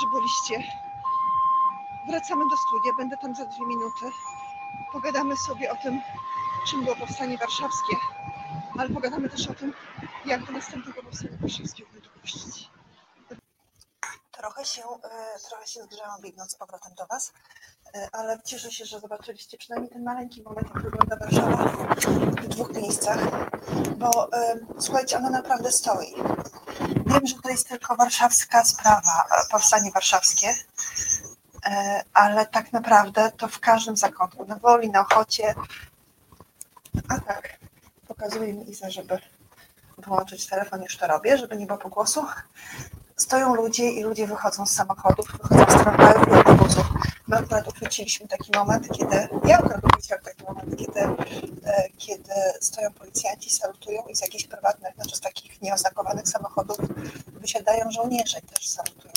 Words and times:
Że 0.00 0.06
byliście. 0.06 0.72
Wracamy 2.08 2.44
do 2.50 2.56
studia, 2.56 2.92
będę 2.98 3.16
tam 3.16 3.34
za 3.34 3.44
dwie 3.44 3.66
minuty. 3.66 4.06
Pogadamy 4.92 5.36
sobie 5.36 5.72
o 5.72 5.76
tym, 5.76 6.00
czym 6.66 6.84
było 6.84 6.96
powstanie 6.96 7.38
warszawskie, 7.38 7.96
ale 8.78 8.90
pogadamy 8.90 9.30
też 9.30 9.48
o 9.48 9.54
tym, 9.54 9.74
jak 10.26 10.46
do 10.46 10.52
następnego 10.52 11.02
powstania 11.02 11.36
warszawskiego 11.40 11.90
dopuścić. 12.04 12.70
Trochę 14.32 14.64
się, 14.64 14.82
e, 14.82 15.38
trochę 15.48 15.66
się 15.66 15.82
zgrzałam 15.82 16.20
biegnąc 16.22 16.52
z 16.52 16.56
powrotem 16.56 16.92
do 16.94 17.06
Was, 17.06 17.32
e, 17.94 18.08
ale 18.12 18.42
cieszę 18.44 18.72
się, 18.72 18.84
że 18.84 19.00
zobaczyliście 19.00 19.58
przynajmniej 19.58 19.92
ten 19.92 20.04
maleńki 20.04 20.42
moment, 20.42 20.68
jak 20.74 20.82
wygląda 20.82 21.16
Warszawa 21.16 21.64
w 22.42 22.48
dwóch 22.48 22.72
miejscach, 22.74 23.18
bo 23.96 24.32
e, 24.32 24.58
słuchajcie, 24.78 25.16
ona 25.16 25.30
naprawdę 25.30 25.72
stoi. 25.72 26.14
Wiem, 27.14 27.26
że 27.26 27.34
to 27.42 27.48
jest 27.48 27.68
tylko 27.68 27.96
warszawska 27.96 28.64
sprawa, 28.64 29.24
powstanie 29.50 29.90
warszawskie, 29.90 30.54
e, 31.66 32.04
ale 32.14 32.46
tak 32.46 32.72
naprawdę 32.72 33.32
to 33.36 33.48
w 33.48 33.60
każdym 33.60 33.96
zakątku, 33.96 34.44
na 34.46 34.56
Woli, 34.56 34.90
na 34.90 35.00
Ochocie, 35.00 35.54
a 37.08 37.20
tak, 37.20 37.58
pokazuje 38.08 38.52
mi 38.52 38.70
Iza, 38.70 38.90
żeby 38.90 39.18
wyłączyć 39.98 40.46
telefon, 40.46 40.82
już 40.82 40.96
to 40.96 41.06
robię, 41.06 41.38
żeby 41.38 41.56
nie 41.56 41.66
było 41.66 41.78
pogłosu. 41.78 42.26
Stoją 43.16 43.54
ludzie 43.54 43.90
i 43.90 44.02
ludzie 44.02 44.26
wychodzą 44.26 44.66
z 44.66 44.72
samochodów, 44.72 45.26
wychodzą 45.32 45.78
z 45.78 45.82
tramwajów 45.82 46.28
i 46.28 46.32
autobusów. 46.32 46.86
My 47.28 47.36
akurat 47.36 47.68
uchwyciliśmy 47.68 48.28
taki 48.28 48.50
moment, 48.56 48.88
kiedy, 48.98 49.28
ja 49.44 49.58
akurat 49.58 49.84
uchwyciłam 49.84 50.22
taki 50.22 50.44
moment, 50.44 50.76
kiedy, 50.78 51.00
e, 51.00 51.88
kiedy 51.98 52.32
stoją 52.60 52.92
policjanci, 52.92 53.50
salutują 53.50 54.02
i 54.02 54.16
z 54.16 54.20
jakichś 54.20 54.44
prywatnych, 54.44 54.94
znaczy 54.94 55.16
z 55.16 55.20
takich 55.20 55.62
nieoznakowanych 55.62 56.28
samochodów 56.28 56.76
wysiadają 57.26 57.90
żołnierze 57.90 58.38
i 58.38 58.42
też 58.42 58.68
salutują. 58.68 59.12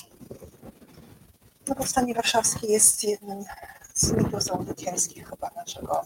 No, 1.67 1.75
powstanie 1.75 2.13
warszawskie 2.13 2.67
jest 2.67 3.03
jednym 3.03 3.45
z 3.93 4.11
mitów 4.11 4.43
założycielskich 4.43 5.29
chyba 5.29 5.49
naszego, 5.55 6.05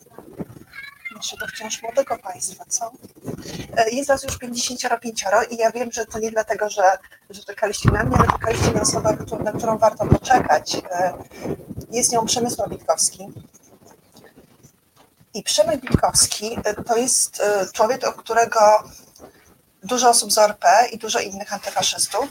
naszego 1.21 1.47
wciąż 1.47 1.81
młodego 1.81 2.17
państwa, 2.17 2.65
co? 2.67 2.91
E, 3.77 3.89
Jest 3.89 4.09
nas 4.09 4.23
już 4.23 4.37
55 4.37 5.25
i 5.51 5.57
ja 5.57 5.71
wiem, 5.71 5.91
że 5.91 6.05
to 6.05 6.19
nie 6.19 6.31
dlatego, 6.31 6.69
że, 6.69 6.97
że 7.29 7.43
czekaliście 7.43 7.91
na 7.91 8.03
mnie, 8.03 8.17
ale 8.17 8.27
czekaliście 8.27 8.71
na 8.71 8.81
osobę, 8.81 9.17
na 9.43 9.51
którą 9.51 9.77
warto 9.77 10.05
poczekać. 10.05 10.75
E, 10.75 11.13
Jest 11.91 12.11
nią 12.11 12.25
Przemysław 12.25 12.69
Witkowski. 12.69 13.27
I 15.33 15.43
Przemek 15.43 15.81
Witkowski 15.81 16.57
e, 16.63 16.83
to 16.83 16.97
jest 16.97 17.43
człowiek, 17.73 18.07
od 18.07 18.15
którego 18.15 18.59
dużo 19.83 20.09
osób 20.09 20.31
z 20.31 20.37
ORP 20.37 20.65
i 20.91 20.97
dużo 20.97 21.19
innych 21.19 21.53
antyfaszystów 21.53 22.25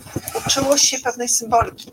uczyło 0.47 0.77
się 0.79 0.99
pewnej 0.99 1.29
symboliki. 1.29 1.93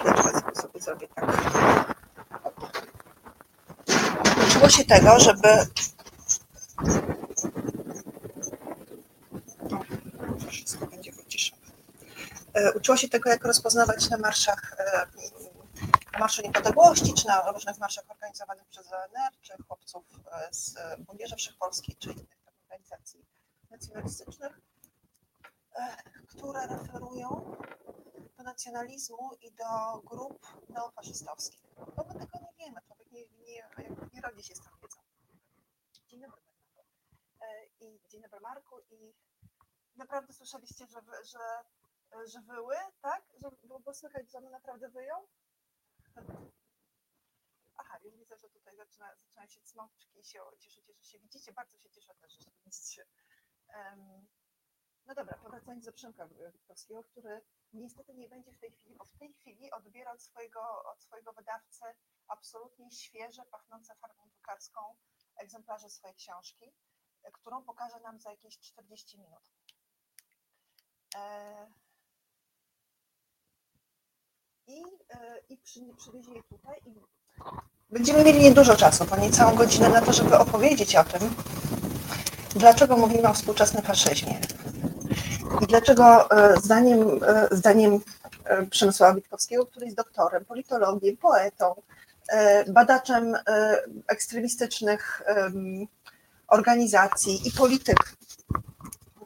Chwileczkę 0.00 0.62
sobie 0.62 0.80
zrobię 0.80 1.08
tak. 1.14 1.26
Uczyło 4.66 4.78
się 4.78 4.84
tego, 4.84 5.18
żeby 5.20 5.48
wszystko 10.50 10.86
będzie 10.86 11.12
wyciszone. 11.12 11.62
Uczyło 12.76 12.96
się 12.96 13.08
tego, 13.08 13.30
jak 13.30 13.44
rozpoznawać 13.44 14.10
na 14.10 14.18
marszach, 14.18 14.76
e, 14.78 15.06
na 16.12 16.18
Marszu 16.18 16.42
Niepodległości, 16.42 17.14
czy 17.14 17.26
na 17.26 17.52
różnych 17.52 17.78
marszach 17.78 18.04
organizowanych 18.10 18.66
przez 18.68 18.86
ONR, 18.92 19.32
czy 19.42 19.52
chłopców 19.68 20.04
e, 20.32 20.48
z 20.54 20.74
Młodzieży 21.08 21.36
Wszechpolskiej, 21.36 21.96
czy 21.98 22.10
innych 22.10 22.38
organizacji 22.62 23.24
nacjonalistycznych, 23.70 24.60
e, 25.74 25.96
które 26.26 26.66
referują 26.66 27.56
do 28.36 28.42
nacjonalizmu 28.42 29.30
i 29.42 29.52
do 29.52 30.00
grup 30.04 30.46
neofaszystowskich. 30.68 31.60
Bo 31.96 32.04
my 32.04 32.14
tego 32.14 32.38
nie 32.38 32.64
wiemy, 32.64 32.80
człowiek 32.86 33.06
nie, 33.12 33.22
nie, 34.14 34.15
rodzi 34.26 34.42
się 34.42 34.54
z 34.54 34.58
tą 34.58 34.70
wiedzą. 34.82 35.00
Dzień 36.08 36.20
dobry, 36.20 36.40
Bernardo. 36.42 36.82
E, 37.40 37.66
I 37.80 38.00
dzień 38.08 38.22
dobry, 38.22 38.40
Marku. 38.40 38.80
I 38.90 39.14
naprawdę 39.96 40.32
słyszeliście, 40.32 40.86
że, 40.86 41.00
że, 41.24 41.64
że 42.26 42.40
wyły, 42.40 42.76
tak? 43.00 43.24
Że 43.42 43.50
było, 43.62 43.80
było 43.80 43.94
słychać, 43.94 44.30
że 44.30 44.38
one 44.38 44.50
naprawdę 44.50 44.88
wyją? 44.88 45.26
Aha, 47.76 47.98
już 48.04 48.16
widzę, 48.16 48.38
że 48.38 48.48
tutaj 48.48 48.76
zaczyna, 48.76 49.16
zaczynają 49.16 49.48
się 49.48 49.60
smoczki 49.60 50.20
i 50.20 50.24
się 50.24 50.40
cieszycie, 50.58 50.94
że 50.94 51.04
się 51.04 51.18
widzicie. 51.18 51.52
Bardzo 51.52 51.78
się 51.78 51.90
cieszę 51.90 52.14
też, 52.14 52.32
że 52.32 52.50
widzicie. 52.64 53.06
Em, 53.68 54.26
no 55.06 55.14
dobra, 55.14 55.38
powracając 55.42 55.84
do 55.84 55.92
Przemka 55.92 56.28
Witkowskiego, 56.52 57.02
który 57.04 57.40
niestety 57.72 58.14
nie 58.14 58.28
będzie 58.28 58.52
w 58.52 58.58
tej 58.58 58.70
chwili, 58.72 58.96
bo 58.96 59.04
w 59.04 59.18
tej 59.18 59.32
chwili 59.32 59.70
odbiera 59.70 60.12
od 60.12 60.22
swojego, 60.22 60.84
od 60.84 61.02
swojego 61.02 61.32
wydawcy 61.32 61.84
absolutnie 62.28 62.90
świeże, 62.90 63.42
pachnące 63.50 63.94
farbą 63.94 64.28
drukarską 64.28 64.80
egzemplarze 65.36 65.90
swojej 65.90 66.16
książki, 66.16 66.72
którą 67.32 67.62
pokaże 67.64 68.00
nam 68.00 68.20
za 68.20 68.30
jakieś 68.30 68.58
40 68.58 69.18
minut. 69.18 69.42
E, 71.16 71.66
I, 74.66 74.82
e, 75.10 75.38
i 75.48 75.56
przy, 75.56 75.80
przywiezie 75.96 76.32
je 76.32 76.42
tutaj 76.42 76.80
i 76.86 76.94
będziemy 77.90 78.24
mieli 78.24 78.40
niedużo 78.40 78.76
czasu, 78.76 79.04
bo 79.04 79.16
niecałą 79.16 79.54
godzinę 79.54 79.88
na 79.88 80.00
to, 80.00 80.12
żeby 80.12 80.38
opowiedzieć 80.38 80.96
o 80.96 81.04
tym, 81.04 81.34
dlaczego 82.54 82.96
mówimy 82.96 83.28
o 83.28 83.34
współczesnym 83.34 83.82
faszyzmie. 83.82 84.40
I 85.60 85.66
dlaczego 85.66 86.30
e, 86.30 86.60
zdaniem, 86.60 87.20
e, 87.26 87.48
zdaniem 87.50 88.00
e, 88.44 88.66
Przemysława 88.66 89.14
Witkowskiego, 89.14 89.66
który 89.66 89.86
jest 89.86 89.96
doktorem, 89.96 90.44
politologiem, 90.44 91.16
poetą, 91.16 91.74
badaczem 92.68 93.36
ekstremistycznych 94.08 95.22
em, 95.26 95.86
organizacji 96.48 97.48
i 97.48 97.52
polityk, 97.52 98.16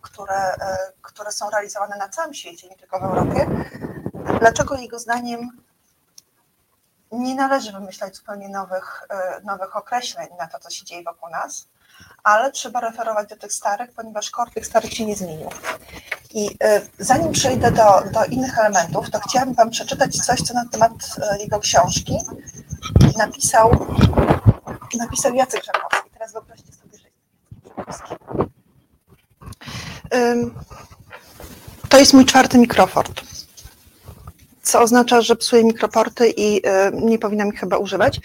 które, 0.02 0.54
które 1.02 1.32
są 1.32 1.50
realizowane 1.50 1.96
na 1.96 2.08
całym 2.08 2.34
świecie, 2.34 2.68
nie 2.68 2.76
tylko 2.76 3.00
w 3.00 3.02
Europie, 3.02 3.46
dlaczego 4.40 4.74
jego 4.74 4.98
zdaniem 4.98 5.50
nie 7.12 7.34
należy 7.34 7.72
wymyślać 7.72 8.16
zupełnie 8.16 8.48
nowych, 8.48 9.08
nowych 9.44 9.76
określeń 9.76 10.28
na 10.38 10.46
to, 10.46 10.58
co 10.58 10.70
się 10.70 10.84
dzieje 10.84 11.02
wokół 11.02 11.28
nas, 11.30 11.68
ale 12.22 12.52
trzeba 12.52 12.80
referować 12.80 13.28
do 13.28 13.36
tych 13.36 13.52
starych, 13.52 13.92
ponieważ 13.92 14.30
kor 14.30 14.50
tych 14.50 14.66
starych 14.66 14.92
się 14.92 15.06
nie 15.06 15.16
zmienił. 15.16 15.48
I 16.34 16.56
e, 16.62 16.80
zanim 16.98 17.32
przejdę 17.32 17.70
do, 17.70 18.02
do 18.12 18.24
innych 18.24 18.58
elementów, 18.58 19.10
to 19.10 19.20
chciałabym 19.20 19.54
Wam 19.54 19.70
przeczytać 19.70 20.16
coś, 20.16 20.40
co 20.40 20.54
na 20.54 20.64
temat 20.68 20.92
e, 21.22 21.38
jego 21.38 21.58
książki 21.58 22.18
napisał, 23.18 23.86
napisał 24.98 25.34
Jacek 25.34 25.64
Żakowski. 25.64 26.10
Teraz 26.10 26.32
wyobraźcie 26.32 26.72
sobie, 26.72 26.98
że 26.98 27.08
jest 27.86 28.02
To 31.88 31.98
jest 31.98 32.14
mój 32.14 32.24
czwarty 32.24 32.58
mikrofort, 32.58 33.20
co 34.62 34.80
oznacza, 34.80 35.20
że 35.20 35.36
psuję 35.36 35.64
mikroporty 35.64 36.28
i 36.36 36.56
y, 36.56 36.60
nie 36.92 37.18
powinnam 37.18 37.48
ich 37.48 37.60
chyba 37.60 37.78
używać. 37.78 38.20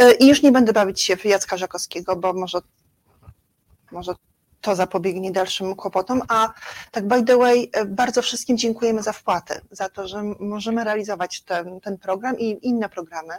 Y, 0.00 0.12
I 0.12 0.28
już 0.28 0.42
nie 0.42 0.52
będę 0.52 0.72
bawić 0.72 1.02
się 1.02 1.16
w 1.16 1.24
Jacka 1.24 1.56
Żakowskiego, 1.56 2.16
bo 2.16 2.32
może, 2.32 2.58
może 3.92 4.14
to 4.60 4.76
zapobiegnie 4.76 5.32
dalszym 5.32 5.74
kłopotom. 5.74 6.22
A 6.28 6.52
tak 6.90 7.08
by 7.08 7.24
the 7.24 7.36
way, 7.36 7.70
y, 7.76 7.84
bardzo 7.84 8.22
wszystkim 8.22 8.58
dziękujemy 8.58 9.02
za 9.02 9.12
wpłatę, 9.12 9.60
za 9.70 9.88
to, 9.88 10.08
że 10.08 10.22
możemy 10.40 10.84
realizować 10.84 11.40
ten, 11.40 11.80
ten 11.80 11.98
program 11.98 12.38
i 12.38 12.58
inne 12.62 12.88
programy. 12.88 13.34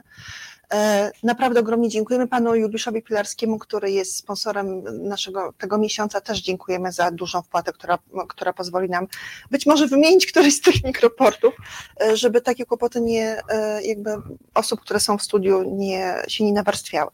E, 0.74 1.12
Naprawdę 1.24 1.60
ogromnie 1.60 1.90
dziękujemy 1.90 2.28
panu 2.28 2.56
Juliuszowi 2.56 3.02
Pilarskiemu, 3.02 3.60
który 3.60 3.92
jest 3.92 4.16
sponsorem 4.16 4.84
naszego 5.08 5.54
tego 5.54 5.78
miesiąca. 5.78 6.22
Też 6.22 6.42
dziękujemy 6.42 6.92
za 6.92 7.12
dużą 7.12 7.42
wpłatę, 7.42 7.74
która, 7.74 7.98
która 8.28 8.54
pozwoli 8.54 8.90
nam 8.90 9.08
być 9.52 9.66
może 9.66 9.88
wymienić 9.88 10.26
któryś 10.26 10.56
z 10.56 10.62
tych 10.62 10.84
mikroportów, 10.84 11.54
e, 12.02 12.18
żeby 12.18 12.42
takie 12.42 12.66
kłopoty 12.66 13.02
nie, 13.02 13.42
e, 13.50 13.84
jakby 13.84 14.12
osób, 14.54 14.82
które 14.82 15.00
są 15.00 15.18
w 15.18 15.24
studiu, 15.24 15.64
nie, 15.78 16.16
się 16.28 16.44
nie 16.44 16.54
nawarstwiały. 16.54 17.12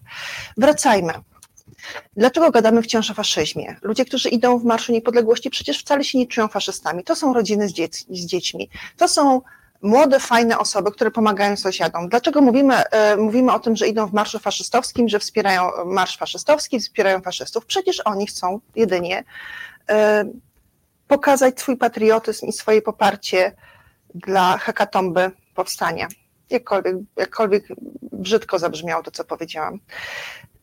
Wracajmy. 0.58 1.14
Dlaczego 2.18 2.52
gadamy 2.52 2.82
wciąż 2.82 3.12
o 3.12 3.14
faszyzmie? 3.14 3.76
Ludzie, 3.82 4.06
którzy 4.06 4.30
idą 4.30 4.60
w 4.60 4.64
Marszu 4.64 4.92
Niepodległości, 4.92 5.50
przecież 5.50 5.80
wcale 5.80 6.04
się 6.04 6.18
nie 6.18 6.28
czują 6.28 6.48
faszystami. 6.48 7.04
To 7.04 7.16
są 7.16 7.34
rodziny 7.34 7.70
z, 7.70 7.74
z 8.10 8.26
dziećmi. 8.26 8.70
To 8.98 9.08
są 9.08 9.42
młode, 9.82 10.20
fajne 10.20 10.58
osoby, 10.58 10.92
które 10.92 11.12
pomagają 11.12 11.58
sąsiadom. 11.58 12.10
Dlaczego 12.10 12.42
mówimy, 12.42 12.76
e, 12.76 13.18
mówimy 13.18 13.54
o 13.54 13.60
tym, 13.60 13.76
że 13.76 13.88
idą 13.88 14.08
w 14.08 14.14
marszu 14.14 14.40
faszystowskim, 14.40 15.10
że 15.10 15.20
wspierają 15.20 15.70
marsz 15.86 16.18
faszystowski, 16.18 16.80
wspierają 16.80 17.22
faszystów? 17.22 17.66
Przecież 17.66 18.02
oni 18.06 18.28
chcą 18.28 18.60
jedynie 18.76 19.24
e, 19.90 20.26
pokazać 21.08 21.60
swój 21.60 21.78
patriotyzm 21.78 22.46
i 22.46 22.54
swoje 22.54 22.82
poparcie 22.82 23.56
dla 24.16 24.58
hekatomby 24.58 25.32
powstania. 25.56 26.08
Jakkolwiek, 26.50 26.96
jakkolwiek 27.18 27.64
brzydko 28.02 28.60
zabrzmiało 28.60 29.04
to, 29.04 29.12
co 29.12 29.24
powiedziałam. 29.24 29.80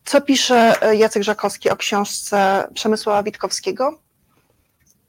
Co 0.05 0.21
pisze 0.21 0.81
e, 0.81 0.95
Jacek 0.95 1.23
Żakowski 1.23 1.69
o 1.69 1.75
książce 1.75 2.67
Przemysława 2.73 3.23
Witkowskiego? 3.23 4.03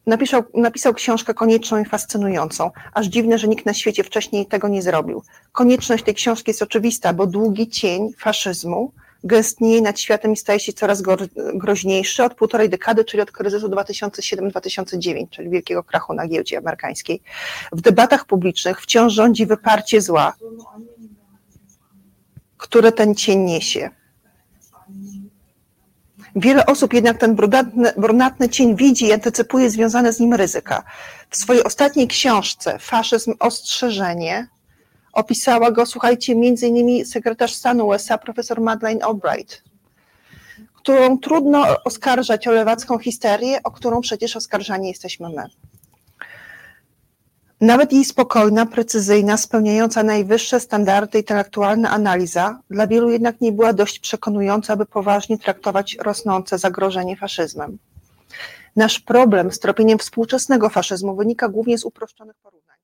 napisał, 0.06 0.42
napisał 0.54 0.94
książkę 0.94 1.34
konieczną 1.34 1.78
i 1.78 1.84
fascynującą. 1.84 2.70
Aż 2.94 3.06
dziwne, 3.06 3.38
że 3.38 3.48
nikt 3.48 3.66
na 3.66 3.74
świecie 3.74 4.04
wcześniej 4.04 4.46
tego 4.46 4.68
nie 4.68 4.82
zrobił. 4.82 5.22
Konieczność 5.52 6.04
tej 6.04 6.14
książki 6.14 6.50
jest 6.50 6.62
oczywista, 6.62 7.12
bo 7.12 7.26
długi 7.26 7.68
cień 7.68 8.12
faszyzmu 8.18 8.92
gęstnieje 9.24 9.82
nad 9.82 10.00
światem 10.00 10.32
i 10.32 10.36
staje 10.36 10.60
się 10.60 10.72
coraz 10.72 11.02
groźniejszy 11.54 12.24
od 12.24 12.34
półtorej 12.34 12.68
dekady, 12.68 13.04
czyli 13.04 13.22
od 13.22 13.32
kryzysu 13.32 13.68
2007-2009, 13.68 15.26
czyli 15.30 15.50
wielkiego 15.50 15.82
krachu 15.82 16.14
na 16.14 16.28
giełdzie 16.28 16.58
amerykańskiej. 16.58 17.22
W 17.72 17.80
debatach 17.80 18.24
publicznych 18.24 18.82
wciąż 18.82 19.12
rządzi 19.12 19.46
wyparcie 19.46 20.00
zła, 20.00 20.34
które 22.56 22.92
ten 22.92 23.14
cień 23.14 23.38
niesie. 23.40 23.90
Wiele 26.36 26.66
osób 26.66 26.92
jednak 26.92 27.18
ten 27.18 27.34
brunatny, 27.34 27.92
brunatny 27.96 28.48
cień 28.48 28.76
widzi 28.76 29.06
i 29.06 29.12
antycypuje 29.12 29.70
związane 29.70 30.12
z 30.12 30.20
nim 30.20 30.34
ryzyka. 30.34 30.82
W 31.30 31.36
swojej 31.36 31.64
ostatniej 31.64 32.08
książce 32.08 32.78
Faszyzm 32.78 33.34
Ostrzeżenie 33.40 34.48
opisała 35.12 35.70
go, 35.70 35.86
słuchajcie, 35.86 36.34
między 36.34 36.66
innymi 36.66 37.04
sekretarz 37.04 37.54
stanu 37.54 37.86
USA 37.86 38.18
profesor 38.18 38.60
Madeleine 38.60 39.04
Albright, 39.04 39.62
którą 40.74 41.18
trudno 41.18 41.66
oskarżać 41.84 42.48
o 42.48 42.52
lewacką 42.52 42.98
histerię, 42.98 43.60
o 43.64 43.70
którą 43.70 44.00
przecież 44.00 44.36
oskarżani 44.36 44.88
jesteśmy 44.88 45.28
my. 45.28 45.44
Nawet 47.64 47.92
jej 47.92 48.04
spokojna, 48.04 48.66
precyzyjna, 48.66 49.36
spełniająca 49.36 50.02
najwyższe 50.02 50.60
standardy 50.60 51.18
intelektualna 51.18 51.90
analiza 51.90 52.60
dla 52.70 52.86
wielu 52.86 53.10
jednak 53.10 53.40
nie 53.40 53.52
była 53.52 53.72
dość 53.72 53.98
przekonująca, 53.98 54.72
aby 54.72 54.86
poważnie 54.86 55.38
traktować 55.38 55.96
rosnące 56.00 56.58
zagrożenie 56.58 57.16
faszyzmem. 57.16 57.78
Nasz 58.76 59.00
problem 59.00 59.52
z 59.52 59.58
tropieniem 59.58 59.98
współczesnego 59.98 60.68
faszyzmu 60.68 61.16
wynika 61.16 61.48
głównie 61.48 61.78
z 61.78 61.84
uproszczonych 61.84 62.36
porównań. 62.36 62.76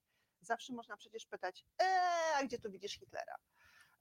Zawsze 0.42 0.72
można 0.72 0.96
przecież 0.96 1.26
pytać, 1.26 1.64
eee, 1.78 1.86
a 2.40 2.44
gdzie 2.44 2.58
tu 2.58 2.70
widzisz 2.70 2.92
Hitlera? 2.92 3.34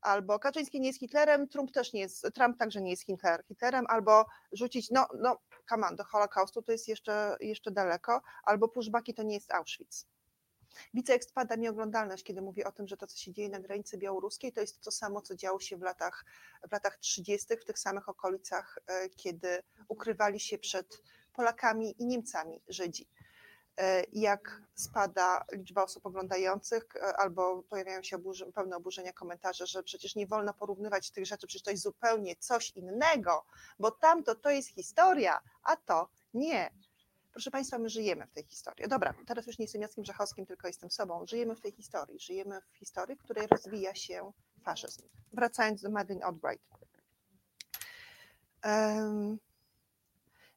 Albo 0.01 0.39
Kaczyński 0.39 0.79
nie 0.79 0.87
jest 0.87 0.99
Hitlerem, 0.99 1.47
Trump 1.47 1.71
też 1.71 1.93
nie 1.93 1.99
jest, 1.99 2.27
Trump 2.33 2.57
także 2.57 2.81
nie 2.81 2.91
jest 2.91 3.05
Hitler, 3.05 3.43
Hitlerem, 3.47 3.85
albo 3.89 4.25
rzucić, 4.51 4.91
no, 4.91 5.07
no, 5.21 5.39
come 5.69 5.87
on, 5.87 5.95
do 5.95 6.03
Holokaustu 6.03 6.61
to 6.61 6.71
jest 6.71 6.87
jeszcze, 6.87 7.37
jeszcze 7.39 7.71
daleko, 7.71 8.21
albo 8.43 8.67
pushbacki 8.67 9.13
to 9.13 9.23
nie 9.23 9.35
jest 9.35 9.53
Auschwitz. 9.53 10.05
Jak 11.07 11.23
spada 11.23 11.57
mi 11.57 11.67
oglądalność, 11.67 12.23
kiedy 12.23 12.41
mówię 12.41 12.67
o 12.67 12.71
tym, 12.71 12.87
że 12.87 12.97
to, 12.97 13.07
co 13.07 13.17
się 13.17 13.33
dzieje 13.33 13.49
na 13.49 13.59
granicy 13.59 13.97
białoruskiej, 13.97 14.53
to 14.53 14.61
jest 14.61 14.81
to 14.81 14.91
samo, 14.91 15.21
co 15.21 15.35
działo 15.35 15.59
się 15.59 15.77
w 15.77 15.81
latach, 15.81 16.25
w 16.69 16.71
latach 16.71 16.97
30., 16.97 17.57
w 17.57 17.65
tych 17.65 17.79
samych 17.79 18.09
okolicach, 18.09 18.79
e, 18.87 19.09
kiedy 19.09 19.63
ukrywali 19.87 20.39
się 20.39 20.57
przed 20.57 21.03
Polakami 21.33 22.01
i 22.01 22.05
Niemcami 22.05 22.61
Żydzi. 22.67 23.07
E, 23.79 24.03
jak 24.13 24.61
spada 24.75 25.45
liczba 25.51 25.83
osób 25.83 26.05
oglądających, 26.05 26.95
e, 26.95 27.17
albo 27.17 27.63
pojawiają 27.63 28.03
się 28.03 28.15
oburzy, 28.15 28.51
pełne 28.51 28.75
oburzenia 28.75 29.13
komentarze, 29.13 29.67
że 29.67 29.83
przecież 29.83 30.15
nie 30.15 30.27
wolno 30.27 30.53
porównywać 30.53 31.11
tych 31.11 31.25
rzeczy, 31.25 31.47
przecież 31.47 31.63
to 31.63 31.71
jest 31.71 31.83
zupełnie 31.83 32.35
coś 32.35 32.71
innego, 32.71 33.45
bo 33.79 33.91
tamto 33.91 34.35
to 34.35 34.49
jest 34.49 34.69
historia, 34.69 35.41
a 35.63 35.75
to 35.75 36.09
nie. 36.33 36.71
Proszę 37.39 37.51
Państwa, 37.51 37.79
my 37.79 37.89
żyjemy 37.89 38.27
w 38.27 38.31
tej 38.31 38.43
historii. 38.43 38.87
Dobra, 38.87 39.13
teraz 39.27 39.47
już 39.47 39.59
nie 39.59 39.63
jestem 39.63 39.81
Jackiem 39.81 40.03
Brzechowskim, 40.03 40.45
tylko 40.45 40.67
jestem 40.67 40.91
sobą. 40.91 41.25
Żyjemy 41.27 41.55
w 41.55 41.61
tej 41.61 41.71
historii. 41.71 42.19
Żyjemy 42.19 42.61
w 42.61 42.77
historii, 42.77 43.15
w 43.15 43.23
której 43.23 43.47
rozwija 43.47 43.95
się 43.95 44.31
faszyzm. 44.63 45.01
Wracając 45.33 45.81
do 45.81 45.89
Madeleine 45.89 46.25
Albright. 46.25 46.65
Um, 48.65 49.39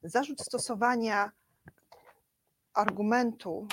zarzut 0.03 0.41
stosowania 0.41 1.33
argumentu 2.75 3.67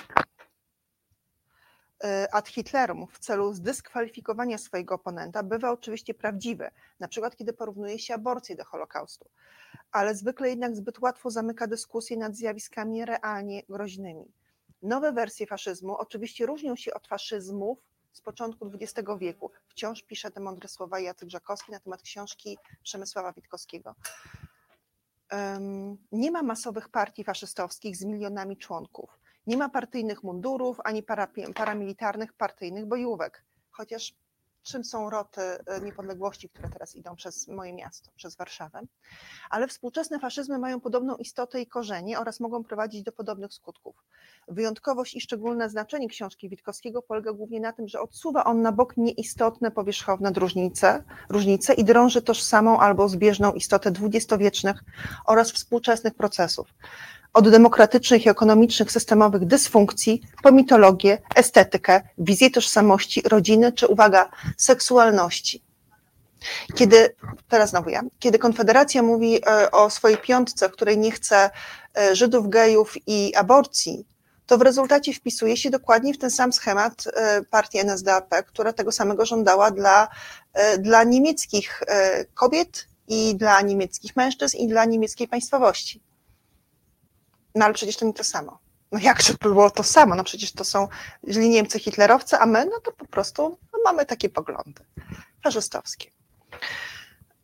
e, 2.04 2.28
ad 2.34 2.50
Hitlerum 2.50 3.08
w 3.08 3.20
celu 3.20 3.54
zdyskwalifikowania 3.54 4.58
swojego 4.58 4.96
oponenta 4.96 5.44
bywa 5.44 5.72
oczywiście 5.72 6.14
prawdziwy, 6.14 6.72
na 7.00 7.08
przykład 7.08 7.36
kiedy 7.36 7.54
porównuje 7.54 8.00
się 8.00 8.14
aborcję 8.14 8.56
do 8.56 8.66
Holokaustu 8.66 9.30
ale 9.92 10.16
zwykle 10.16 10.50
jednak 10.50 10.76
zbyt 10.76 11.00
łatwo 11.00 11.30
zamyka 11.32 11.68
dyskusję 11.68 12.18
nad 12.18 12.36
zjawiskami 12.36 13.06
realnie 13.06 13.64
groźnymi. 13.70 14.34
Nowe 14.82 15.12
wersje 15.12 15.48
faszyzmu 15.48 15.96
oczywiście 15.96 16.46
różnią 16.46 16.76
się 16.76 16.94
od 16.94 17.08
faszyzmów 17.08 17.80
z 18.12 18.22
początku 18.22 18.72
XX 18.74 19.10
wieku. 19.20 19.52
Wciąż 19.68 20.04
pisze 20.04 20.32
te 20.32 20.40
mądre 20.40 20.70
słowa 20.70 21.00
Jacek 21.00 21.30
Żakowski 21.30 21.72
na 21.72 21.80
temat 21.80 22.02
książki 22.02 22.58
Przemysława 22.84 23.34
Witkowskiego. 23.34 23.96
Nie 26.12 26.32
ma 26.32 26.44
masowych 26.44 26.90
partii 26.90 27.24
faszystowskich 27.24 27.98
z 27.98 28.06
milionami 28.06 28.58
członków. 28.58 29.20
Nie 29.48 29.58
ma 29.58 29.70
partyjnych 29.70 30.24
mundurów 30.24 30.78
ani 30.84 31.04
paramilitarnych 31.56 32.34
partyjnych 32.34 32.86
bojówek. 32.86 33.44
Chociaż 33.72 34.16
czym 34.64 34.84
są 34.84 35.10
roty 35.10 35.42
e, 35.42 35.82
niepodległości, 35.82 36.50
które 36.50 36.70
teraz 36.70 36.96
idą 36.96 37.16
przez 37.16 37.48
moje 37.48 37.74
miasto, 37.74 38.12
przez 38.16 38.36
Warszawę. 38.36 38.82
Ale 39.50 39.68
współczesne 39.68 40.20
faszyzmy 40.20 40.60
mają 40.60 40.80
podobną 40.80 41.16
istotę 41.16 41.62
i 41.62 41.68
korzenie 41.68 42.20
oraz 42.20 42.40
mogą 42.40 42.64
prowadzić 42.64 43.04
do 43.04 43.12
podobnych 43.12 43.54
skutków. 43.54 43.96
Wyjątkowość 44.48 45.16
i 45.16 45.22
szczególne 45.22 45.70
znaczenie 45.70 46.08
książki 46.08 46.50
Witkowskiego 46.50 47.02
polega 47.02 47.34
głównie 47.34 47.60
na 47.60 47.74
tym, 47.74 47.88
że 47.88 48.02
odsuwa 48.02 48.44
on 48.44 48.62
na 48.62 48.72
bok 48.72 48.98
nieistotne 48.98 49.72
powierzchowne 49.72 50.32
różnice, 50.36 51.04
różnice 51.30 51.74
i 51.74 51.84
drąży 51.84 52.22
tożsamą 52.22 52.80
albo 52.80 53.10
zbieżną 53.10 53.54
istotę 53.54 53.92
dwudziestowiecznych 53.92 54.84
oraz 55.26 55.52
współczesnych 55.52 56.14
procesów 56.14 56.74
od 57.34 57.50
demokratycznych 57.50 58.26
i 58.26 58.30
ekonomicznych 58.30 58.92
systemowych 58.92 59.46
dysfunkcji 59.46 60.22
po 60.44 60.52
mitologię, 60.52 61.18
estetykę, 61.36 62.02
wizję 62.18 62.52
tożsamości, 62.52 63.22
rodziny 63.26 63.72
czy, 63.74 63.88
uwaga, 63.88 64.30
seksualności. 64.58 65.64
Kiedy, 66.76 67.16
teraz 67.50 67.70
znowu 67.70 67.90
ja, 67.90 68.02
kiedy 68.20 68.40
Konfederacja 68.40 69.04
mówi 69.04 69.40
e, 69.46 69.72
o 69.72 69.90
swojej 69.90 70.18
piątce, 70.18 70.70
której 70.70 70.98
nie 70.98 71.12
chce 71.12 71.50
e, 71.98 72.16
Żydów, 72.16 72.50
gejów 72.50 72.94
i 73.08 73.36
aborcji, 73.36 74.06
to 74.46 74.58
w 74.58 74.62
rezultacie 74.62 75.14
wpisuje 75.14 75.58
się 75.58 75.70
dokładnie 75.70 76.14
w 76.14 76.18
ten 76.18 76.32
sam 76.32 76.54
schemat 76.54 77.04
e, 77.08 77.42
partii 77.44 77.80
NSDAP, 77.80 78.30
która 78.48 78.74
tego 78.74 78.92
samego 78.92 79.26
żądała 79.26 79.72
dla, 79.72 80.08
dla 80.80 81.04
niemieckich 81.04 81.84
kobiet 82.34 82.88
i 83.08 83.36
dla 83.36 83.62
niemieckich 83.62 84.16
mężczyzn 84.16 84.58
i 84.58 84.68
dla 84.68 84.86
niemieckiej 84.86 85.28
państwowości. 85.28 86.02
No 87.56 87.66
ale 87.66 87.74
przecież 87.74 87.98
to 87.98 88.06
nie 88.06 88.14
to 88.14 88.24
samo. 88.24 88.60
No 88.92 89.00
jak 89.00 89.24
to 89.24 89.34
było 89.42 89.72
to 89.72 89.84
samo? 89.84 90.16
No 90.16 90.24
przecież 90.24 90.52
to 90.52 90.64
są 90.64 90.88
źli 91.28 91.50
Niemcy, 91.50 91.80
hitlerowcy, 91.80 92.38
a 92.38 92.46
my, 92.46 92.66
no 92.66 92.80
to 92.80 92.92
po 92.92 93.06
prostu 93.06 93.58
no 93.74 93.80
mamy 93.86 94.06
takie 94.06 94.30
poglądy 94.30 94.86
faszystowskie. 95.44 96.10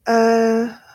E, 0.08 0.86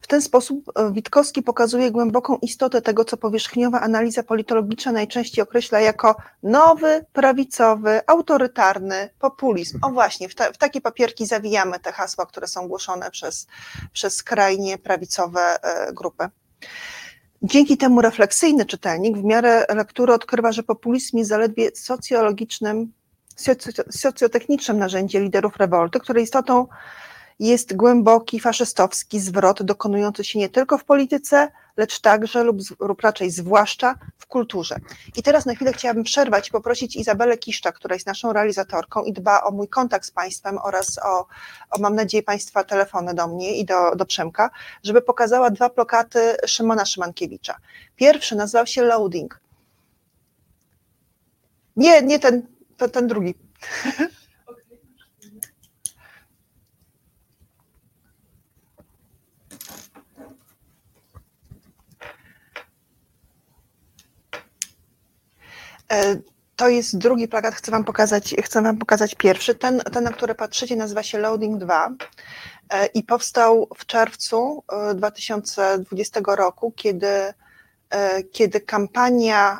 w 0.00 0.06
ten 0.06 0.22
sposób 0.22 0.72
e, 0.78 0.92
Witkowski 0.92 1.42
pokazuje 1.42 1.90
głęboką 1.90 2.38
istotę 2.42 2.82
tego, 2.82 3.04
co 3.04 3.16
powierzchniowa 3.16 3.80
analiza 3.80 4.22
politologiczna 4.22 4.92
najczęściej 4.92 5.42
określa 5.42 5.80
jako 5.80 6.16
nowy, 6.42 7.06
prawicowy, 7.12 8.00
autorytarny 8.06 9.10
populizm. 9.18 9.78
O 9.82 9.90
właśnie, 9.90 10.28
w, 10.28 10.34
w 10.34 10.58
takie 10.58 10.80
papierki 10.80 11.26
zawijamy 11.26 11.80
te 11.80 11.92
hasła, 11.92 12.26
które 12.26 12.46
są 12.46 12.68
głoszone 12.68 13.10
przez, 13.10 13.46
przez 13.92 14.16
skrajnie 14.16 14.78
prawicowe 14.78 15.62
e, 15.62 15.92
grupy. 15.92 16.28
Dzięki 17.42 17.76
temu 17.76 18.00
refleksyjny 18.00 18.66
czytelnik 18.66 19.18
w 19.18 19.24
miarę 19.24 19.64
lektury 19.74 20.12
odkrywa, 20.12 20.52
że 20.52 20.62
populizm 20.62 21.18
jest 21.18 21.30
zaledwie 21.30 21.70
socjologicznym, 21.74 22.92
socjotechnicznym 23.90 24.78
narzędziem 24.78 25.22
liderów 25.22 25.56
rewolty, 25.56 26.00
której 26.00 26.24
istotą 26.24 26.66
jest 27.48 27.76
głęboki 27.76 28.40
faszystowski 28.40 29.20
zwrot 29.20 29.62
dokonujący 29.62 30.24
się 30.24 30.38
nie 30.38 30.48
tylko 30.48 30.78
w 30.78 30.84
polityce, 30.84 31.48
lecz 31.76 32.00
także 32.00 32.42
lub, 32.42 32.56
lub 32.80 33.00
raczej 33.00 33.30
zwłaszcza 33.30 33.94
w 34.18 34.26
kulturze. 34.26 34.76
I 35.16 35.22
teraz 35.22 35.46
na 35.46 35.54
chwilę 35.54 35.72
chciałabym 35.72 36.04
przerwać 36.04 36.48
i 36.48 36.50
poprosić 36.50 36.96
Izabelę 36.96 37.38
Kiszcza, 37.38 37.72
która 37.72 37.94
jest 37.94 38.06
naszą 38.06 38.32
realizatorką 38.32 39.04
i 39.04 39.12
dba 39.12 39.42
o 39.42 39.50
mój 39.50 39.68
kontakt 39.68 40.06
z 40.06 40.10
Państwem 40.10 40.58
oraz 40.58 40.98
o, 40.98 41.26
o 41.70 41.78
mam 41.78 41.94
nadzieję, 41.94 42.22
Państwa 42.22 42.64
telefony 42.64 43.14
do 43.14 43.28
mnie 43.28 43.56
i 43.56 43.64
do, 43.64 43.96
do 43.96 44.06
Przemka, 44.06 44.50
żeby 44.82 45.02
pokazała 45.02 45.50
dwa 45.50 45.70
plakaty 45.70 46.36
Szymona 46.46 46.84
Szymankiewicza. 46.84 47.56
Pierwszy 47.96 48.36
nazywał 48.36 48.66
się 48.66 48.82
Loading. 48.82 49.40
Nie, 51.76 52.02
nie 52.02 52.18
ten, 52.18 52.42
to, 52.76 52.88
ten 52.88 53.06
drugi. 53.06 53.34
to 66.56 66.68
jest 66.68 66.98
drugi 66.98 67.28
plakat, 67.28 67.54
chcę 67.54 67.72
Wam 67.72 67.84
pokazać, 67.84 68.34
chcę 68.42 68.62
wam 68.62 68.78
pokazać 68.78 69.14
pierwszy. 69.14 69.54
Ten, 69.54 69.80
ten, 69.80 70.04
na 70.04 70.12
który 70.12 70.34
patrzycie, 70.34 70.76
nazywa 70.76 71.02
się 71.02 71.18
Loading 71.18 71.58
2 71.58 71.90
e, 72.70 72.86
i 72.86 73.02
powstał 73.02 73.68
w 73.76 73.86
czerwcu 73.86 74.64
2020 74.94 76.20
e, 76.20 76.36
roku, 76.36 76.72
kiedy 76.76 77.34
e, 77.90 78.22
kiedy 78.22 78.60
kampania 78.60 79.58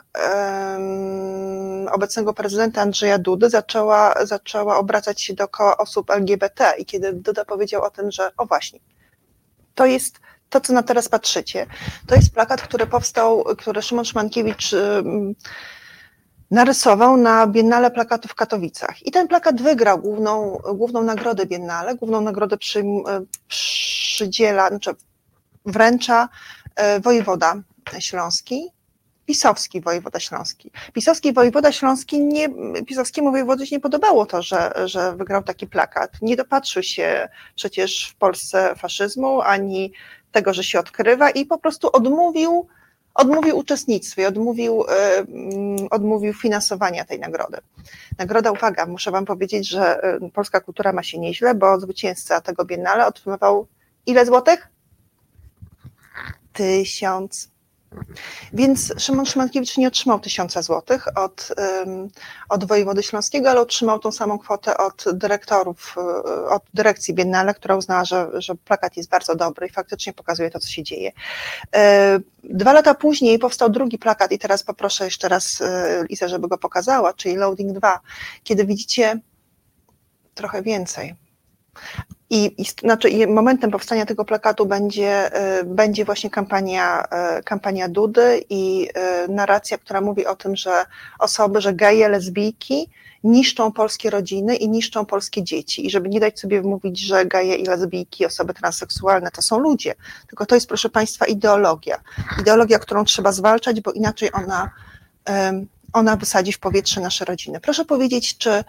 obecnego 1.93 2.35
prezydenta 2.35 2.83
Andrzeja 2.83 3.19
Dudy 3.19 3.51
zaczęła, 3.51 4.15
zaczęła 4.27 4.77
obracać 4.77 5.23
się 5.23 5.35
dookoła 5.35 5.77
osób 5.77 6.11
LGBT 6.11 6.73
i 6.79 6.85
kiedy 6.85 7.13
Duda 7.13 7.45
powiedział 7.45 7.83
o 7.83 7.91
tym, 7.91 8.11
że 8.11 8.31
o 8.37 8.47
właśnie, 8.47 8.79
to 9.75 9.87
jest 9.87 10.21
to, 10.51 10.61
co 10.61 10.73
na 10.73 10.83
teraz 10.83 11.09
patrzycie, 11.09 11.67
to 12.07 12.15
jest 12.15 12.35
plakat, 12.35 12.63
który 12.63 12.87
powstał, 12.87 13.45
który 13.59 13.83
Szymon 13.83 14.05
Szymankiewicz 14.05 14.75
narysował 16.53 17.17
na 17.17 17.47
Biennale 17.47 17.91
Plakatu 17.91 18.29
w 18.29 18.35
Katowicach. 18.35 19.07
I 19.07 19.11
ten 19.11 19.29
plakat 19.29 19.63
wygrał 19.63 19.99
główną, 19.99 20.59
główną 20.75 21.03
nagrodę 21.03 21.47
Biennale, 21.47 21.95
główną 21.95 22.21
nagrodę 22.21 22.57
przy, 22.57 22.85
przydziela, 23.49 24.69
znaczy 24.69 24.91
wręcza 25.67 26.29
e, 26.77 27.01
wojewoda 27.01 27.55
śląski, 27.99 28.69
pisowski 29.27 29.81
wojewoda 29.81 30.21
śląski. 30.21 30.71
Pisowski 30.93 31.33
wojewoda 31.33 31.73
śląski, 31.73 32.21
nie, 32.21 32.49
pisowskiemu 32.87 33.31
wojewodzie 33.31 33.67
się 33.67 33.77
nie 33.77 33.81
podobało 33.81 34.27
to, 34.27 34.43
że, 34.43 34.73
że 34.85 35.17
wygrał 35.17 35.43
taki 35.43 35.67
plakat. 35.67 36.11
Nie 36.23 36.37
dopatrzył 36.37 36.83
się 36.83 37.29
przecież 37.55 38.11
w 38.11 38.15
Polsce 38.15 38.75
faszyzmu, 38.77 39.41
ani 39.41 39.93
tego, 40.33 40.55
że 40.55 40.65
się 40.65 40.81
odkrywa 40.81 41.31
i 41.31 41.47
po 41.47 41.59
prostu 41.59 41.91
odmówił 41.93 42.69
odmówił 43.15 43.59
uczestnictwa, 43.59 44.27
odmówił, 44.27 44.85
e, 44.89 45.19
mm, 45.19 45.89
odmówił 45.91 46.35
finansowania 46.35 47.05
tej 47.05 47.19
nagrody. 47.19 47.59
Nagroda, 48.19 48.51
uwaga, 48.51 48.87
muszę 48.87 49.11
Wam 49.11 49.25
powiedzieć, 49.25 49.69
że 49.69 50.03
e, 50.03 50.31
polska 50.31 50.61
kultura 50.61 50.93
ma 50.93 51.03
się 51.03 51.19
nieźle, 51.19 51.55
bo 51.55 51.81
zwycięzca 51.81 52.41
tego 52.41 52.65
biennale 52.65 53.07
otrzymywał 53.07 53.67
ile 54.07 54.27
złotych? 54.27 54.69
Tysiąc 56.53 57.52
więc 58.53 58.95
Szymon 58.99 59.27
Szymankiewicz 59.27 59.77
nie 59.77 59.89
otrzymał 59.89 60.21
tysiąca 60.21 60.63
złotych 60.63 61.19
od, 61.19 61.49
od 62.49 62.65
wojewody 62.65 63.03
śląskiego, 63.03 63.51
ale 63.51 63.61
otrzymał 63.61 63.99
tą 63.99 64.13
samą 64.13 64.39
kwotę 64.39 64.77
od 64.77 65.05
dyrektorów, 65.13 65.95
e, 65.97 66.49
od 66.49 66.63
dyrekcji 66.75 67.15
Biennale, 67.15 67.55
która 67.55 67.77
uznała, 67.77 68.05
że, 68.05 68.29
że 68.35 68.55
plakat 68.55 68.97
jest 68.97 69.09
bardzo 69.09 69.35
dobry 69.35 69.67
i 69.67 69.71
faktycznie 69.71 70.13
pokazuje 70.13 70.51
to, 70.51 70.61
co 70.61 70.69
się 70.69 70.83
dzieje. 70.83 71.13
E, 71.75 72.19
dwa 72.45 72.73
lata 72.73 72.95
później 72.95 73.39
powstał 73.39 73.71
drugi 73.71 73.99
plakat 73.99 74.33
i 74.33 74.39
teraz 74.39 74.63
poproszę 74.63 75.05
jeszcze 75.05 75.29
raz 75.29 75.61
e, 75.61 76.05
Izę, 76.09 76.29
żeby 76.29 76.49
go 76.49 76.59
pokazała, 76.59 77.13
czyli 77.15 77.37
Loading 77.37 77.73
2, 77.73 78.01
kiedy 78.45 78.65
widzicie 78.65 79.21
trochę 80.35 80.63
więcej. 80.63 81.15
I, 82.33 82.55
i, 82.63 82.65
znaczy, 82.65 83.27
momentem 83.27 83.71
powstania 83.71 84.07
tego 84.07 84.25
plakatu 84.25 84.67
będzie, 84.67 85.31
y, 85.61 85.65
będzie 85.65 86.05
właśnie 86.05 86.31
kampania, 86.31 87.05
y, 87.39 87.43
kampania 87.43 87.89
Dudy 87.89 88.45
i 88.51 88.89
y, 89.25 89.29
narracja, 89.29 89.79
która 89.79 90.01
mówi 90.01 90.27
o 90.27 90.37
tym, 90.37 90.57
że 90.57 90.85
osoby, 91.19 91.61
że 91.61 91.75
geje, 91.75 92.09
lesbijki 92.09 92.89
niszczą 93.25 93.73
polskie 93.73 94.11
rodziny 94.11 94.57
i 94.57 94.69
niszczą 94.69 95.07
polskie 95.07 95.43
dzieci. 95.43 95.87
I 95.87 95.91
żeby 95.91 96.09
nie 96.09 96.21
dać 96.21 96.41
sobie 96.41 96.63
mówić, 96.63 97.01
że 97.01 97.27
geje 97.27 97.55
i 97.55 97.67
lesbijki, 97.67 98.27
osoby 98.27 98.55
transseksualne 98.55 99.31
to 99.31 99.43
są 99.43 99.59
ludzie, 99.59 99.95
tylko 100.29 100.47
to 100.47 100.55
jest, 100.55 100.69
proszę 100.69 100.89
Państwa, 100.89 101.27
ideologia. 101.27 102.01
Ideologia, 102.41 102.79
którą 102.79 103.05
trzeba 103.05 103.33
zwalczać, 103.33 103.81
bo 103.81 103.93
inaczej 103.93 104.31
ona, 104.33 104.71
ona 105.93 106.17
wysadzi 106.17 106.53
w 106.53 106.59
powietrze 106.59 107.01
nasze 107.01 107.25
rodziny. 107.25 107.61
Proszę 107.61 107.85
powiedzieć, 107.85 108.39
czy 108.39 108.65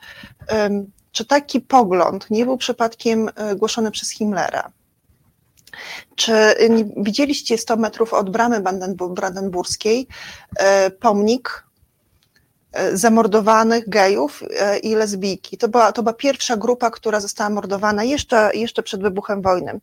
czy 1.13 1.25
taki 1.25 1.61
pogląd 1.61 2.29
nie 2.29 2.45
był 2.45 2.57
przypadkiem 2.57 3.29
e, 3.35 3.55
głoszony 3.55 3.91
przez 3.91 4.11
Himmlera? 4.11 4.71
Czy 6.15 6.33
widzieliście 6.97 7.57
100 7.57 7.75
metrów 7.75 8.13
od 8.13 8.29
bramy 8.29 8.61
brandenburskiej 9.09 10.07
e, 10.55 10.91
pomnik 10.91 11.63
e, 12.71 12.97
zamordowanych 12.97 13.89
gejów 13.89 14.43
i 14.83 14.95
lesbijki? 14.95 15.57
To 15.57 15.67
była, 15.67 15.91
to 15.91 16.03
była 16.03 16.13
pierwsza 16.13 16.57
grupa, 16.57 16.91
która 16.91 17.19
została 17.19 17.49
mordowana 17.49 18.03
jeszcze, 18.03 18.51
jeszcze 18.53 18.83
przed 18.83 19.01
wybuchem 19.01 19.41
wojny 19.41 19.79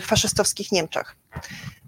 w 0.00 0.04
faszystowskich 0.04 0.72
Niemczech 0.72 1.19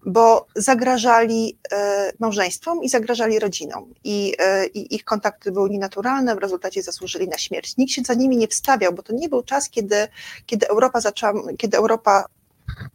bo 0.06 0.46
zagrażali 0.56 1.58
e, 1.72 2.12
małżeństwom 2.18 2.82
i 2.82 2.88
zagrażali 2.88 3.38
rodzinom. 3.38 3.94
I, 4.04 4.34
e, 4.38 4.66
I, 4.66 4.94
ich 4.94 5.04
kontakty 5.04 5.52
były 5.52 5.70
nienaturalne, 5.70 6.34
w 6.34 6.38
rezultacie 6.38 6.82
zasłużyli 6.82 7.28
na 7.28 7.38
śmierć. 7.38 7.76
Nikt 7.76 7.92
się 7.92 8.02
za 8.02 8.14
nimi 8.14 8.36
nie 8.36 8.48
wstawiał, 8.48 8.92
bo 8.92 9.02
to 9.02 9.12
nie 9.12 9.28
był 9.28 9.42
czas, 9.42 9.70
kiedy, 9.70 10.08
kiedy 10.46 10.68
Europa 10.68 11.00
zaczęła, 11.00 11.32
kiedy 11.58 11.76
Europa 11.76 12.24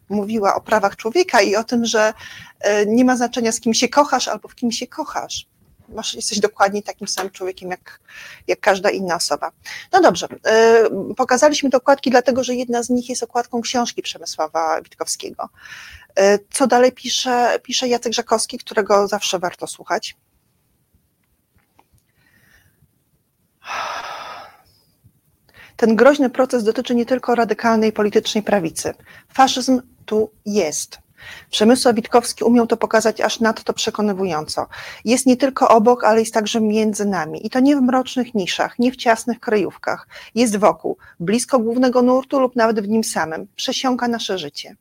mówiła 0.10 0.56
o 0.56 0.62
prawach 0.62 0.96
człowieka 0.96 1.42
i 1.42 1.56
o 1.56 1.64
tym, 1.64 1.86
że 1.86 2.14
e, 2.60 2.86
nie 2.86 3.06
ma 3.06 3.18
znaczenia, 3.18 3.52
z 3.52 3.60
kim 3.60 3.74
się 3.74 3.90
kochasz 3.90 4.28
albo 4.28 4.48
w 4.48 4.56
kim 4.56 4.72
się 4.72 4.88
kochasz. 4.88 5.48
Masz, 5.90 6.14
jesteś 6.14 6.40
dokładnie 6.40 6.84
takim 6.84 7.08
samym 7.08 7.32
człowiekiem 7.32 7.72
jak, 7.72 8.00
jak 8.48 8.60
każda 8.60 8.90
inna 8.90 9.16
osoba. 9.16 9.52
No 9.94 10.02
dobrze, 10.02 10.28
pokazaliśmy 11.18 11.70
te 11.70 11.78
okładki, 11.78 12.10
dlatego 12.10 12.44
że 12.44 12.56
jedna 12.56 12.84
z 12.84 12.90
nich 12.90 13.10
jest 13.10 13.24
okładką 13.24 13.62
książki 13.62 14.02
Przemysława 14.02 14.82
Witkowskiego. 14.82 15.50
E, 16.18 16.40
co 16.50 16.68
dalej 16.68 16.92
pisze, 16.92 17.60
pisze 17.64 17.88
Jacek 17.88 18.14
Żakowski, 18.14 18.58
którego 18.58 19.08
zawsze 19.08 19.40
warto 19.40 19.68
słuchać? 19.68 20.16
Ten 25.76 25.96
groźny 25.96 26.30
proces 26.30 26.64
dotyczy 26.64 26.96
nie 26.96 27.06
tylko 27.06 27.36
radykalnej 27.36 27.92
politycznej 27.92 28.44
prawicy. 28.44 28.94
Faszyzm 29.34 29.82
tu 30.06 30.32
jest. 30.46 31.00
Przemysław 31.52 31.96
Witkowski 31.96 32.44
umiał 32.44 32.68
to 32.68 32.78
pokazać 32.78 33.22
aż 33.22 33.40
nadto 33.40 33.74
przekonywująco. 33.74 34.68
Jest 35.06 35.26
nie 35.26 35.38
tylko 35.38 35.70
obok, 35.70 36.04
ale 36.04 36.20
jest 36.20 36.34
także 36.34 36.62
między 36.62 37.06
nami. 37.06 37.46
I 37.46 37.50
to 37.50 37.60
nie 37.60 37.76
w 37.76 37.82
mrocznych 37.82 38.34
niszach, 38.34 38.80
nie 38.80 38.92
w 38.92 38.96
ciasnych 38.96 39.40
krajówkach. 39.40 40.08
Jest 40.36 40.58
wokół, 40.58 40.98
blisko 41.20 41.60
głównego 41.60 42.02
nurtu 42.02 42.40
lub 42.40 42.56
nawet 42.56 42.80
w 42.80 42.88
nim 42.88 43.04
samym. 43.04 43.48
Przesiąka 43.56 44.08
nasze 44.08 44.38
życie. 44.38 44.76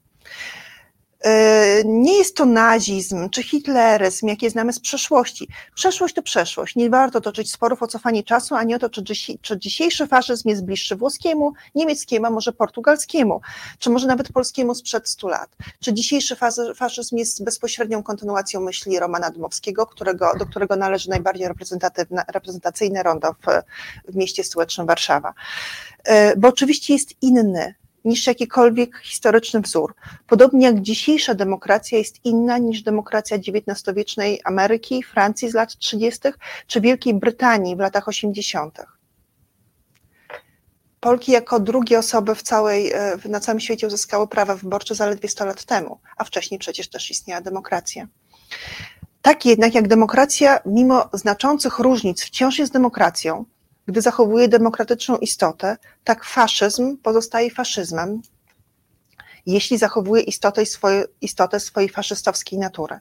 E, 1.26 1.82
nie 1.84 2.18
jest 2.18 2.36
to 2.36 2.44
nazizm 2.44 3.30
czy 3.30 3.42
hitleryzm, 3.42 4.26
jakie 4.26 4.50
znamy 4.50 4.72
z 4.72 4.80
przeszłości. 4.80 5.48
Przeszłość 5.74 6.14
to 6.14 6.22
przeszłość. 6.22 6.76
Nie 6.76 6.90
warto 6.90 7.20
toczyć 7.20 7.52
sporów 7.52 7.82
o 7.82 7.86
cofanie 7.86 8.22
czasu, 8.22 8.54
ani 8.54 8.74
o 8.74 8.78
to, 8.78 8.90
czy, 8.90 9.02
czy 9.40 9.58
dzisiejszy 9.58 10.06
faszyzm 10.06 10.48
jest 10.48 10.64
bliższy 10.64 10.96
włoskiemu, 10.96 11.52
niemieckiemu, 11.74 12.26
a 12.26 12.30
może 12.30 12.52
portugalskiemu, 12.52 13.40
czy 13.78 13.90
może 13.90 14.06
nawet 14.06 14.32
polskiemu 14.32 14.74
sprzed 14.74 15.08
100 15.08 15.28
lat. 15.28 15.50
Czy 15.80 15.92
dzisiejszy 15.92 16.36
faszyzm 16.76 17.16
jest 17.16 17.44
bezpośrednią 17.44 18.02
kontynuacją 18.02 18.60
myśli 18.60 18.98
Romana 18.98 19.30
Dmowskiego, 19.30 19.86
którego, 19.86 20.32
do 20.38 20.46
którego 20.46 20.76
należy 20.76 21.10
najbardziej 21.10 21.48
reprezentacyjne 22.28 23.02
rondo 23.02 23.32
w, 23.32 23.46
w 24.12 24.16
mieście 24.16 24.44
stołecznym 24.44 24.86
Warszawa. 24.86 25.34
E, 26.04 26.36
bo 26.36 26.48
oczywiście 26.48 26.92
jest 26.92 27.22
inny 27.22 27.74
niż 28.06 28.26
jakikolwiek 28.26 28.98
historyczny 28.98 29.60
wzór. 29.60 29.94
Podobnie 30.26 30.66
jak 30.66 30.80
dzisiejsza 30.80 31.34
demokracja 31.34 31.98
jest 31.98 32.24
inna 32.24 32.58
niż 32.58 32.82
demokracja 32.82 33.36
XIX-wiecznej 33.36 34.40
Ameryki, 34.44 35.02
Francji 35.02 35.50
z 35.50 35.54
lat 35.54 35.76
30. 35.76 36.20
czy 36.66 36.80
Wielkiej 36.80 37.14
Brytanii 37.14 37.76
w 37.76 37.78
latach 37.78 38.08
80. 38.08 38.78
Polki 41.00 41.32
jako 41.32 41.60
drugie 41.60 41.98
osoby 41.98 42.34
w 42.34 42.42
całej, 42.42 42.92
e, 42.92 43.18
na 43.24 43.40
całym 43.40 43.60
świecie 43.60 43.86
uzyskały 43.86 44.28
prawa 44.28 44.54
wyborcze 44.54 44.94
zaledwie 44.94 45.28
100 45.28 45.44
lat 45.44 45.64
temu, 45.64 45.98
a 46.16 46.24
wcześniej 46.24 46.60
przecież 46.60 46.88
też 46.88 47.10
istniała 47.10 47.40
demokracja. 47.40 48.06
Tak 49.22 49.46
jednak 49.46 49.74
jak 49.74 49.88
demokracja, 49.88 50.58
mimo 50.66 51.08
znaczących 51.12 51.78
różnic, 51.78 52.22
wciąż 52.22 52.58
jest 52.58 52.72
demokracją, 52.72 53.44
gdy 53.86 54.00
zachowuje 54.00 54.48
demokratyczną 54.48 55.16
istotę, 55.16 55.76
tak 56.04 56.24
faszyzm 56.24 56.96
pozostaje 56.96 57.50
faszyzmem, 57.50 58.22
jeśli 59.46 59.78
zachowuje 59.78 60.22
istotę, 60.22 60.66
swoje, 60.66 61.04
istotę 61.20 61.60
swojej 61.60 61.88
faszystowskiej 61.88 62.58
natury. 62.58 62.98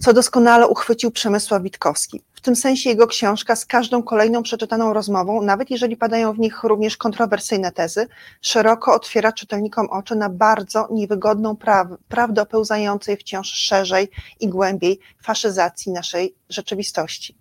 Co 0.00 0.12
doskonale 0.12 0.68
uchwycił 0.68 1.10
Przemysław 1.10 1.62
Witkowski. 1.62 2.22
W 2.34 2.40
tym 2.40 2.56
sensie 2.56 2.90
jego 2.90 3.06
książka 3.06 3.56
z 3.56 3.66
każdą 3.66 4.02
kolejną 4.02 4.42
przeczytaną 4.42 4.92
rozmową, 4.92 5.42
nawet 5.42 5.70
jeżeli 5.70 5.96
padają 5.96 6.32
w 6.32 6.38
nich 6.38 6.62
również 6.62 6.96
kontrowersyjne 6.96 7.72
tezy, 7.72 8.06
szeroko 8.42 8.94
otwiera 8.94 9.32
czytelnikom 9.32 9.86
oczy 9.90 10.16
na 10.16 10.28
bardzo 10.28 10.88
niewygodną 10.90 11.56
praw 11.56 11.88
prawdę 12.08 12.42
opełzającej 12.42 13.16
wciąż 13.16 13.52
szerzej 13.52 14.08
i 14.40 14.48
głębiej 14.48 15.00
faszyzacji 15.22 15.92
naszej 15.92 16.34
rzeczywistości. 16.48 17.35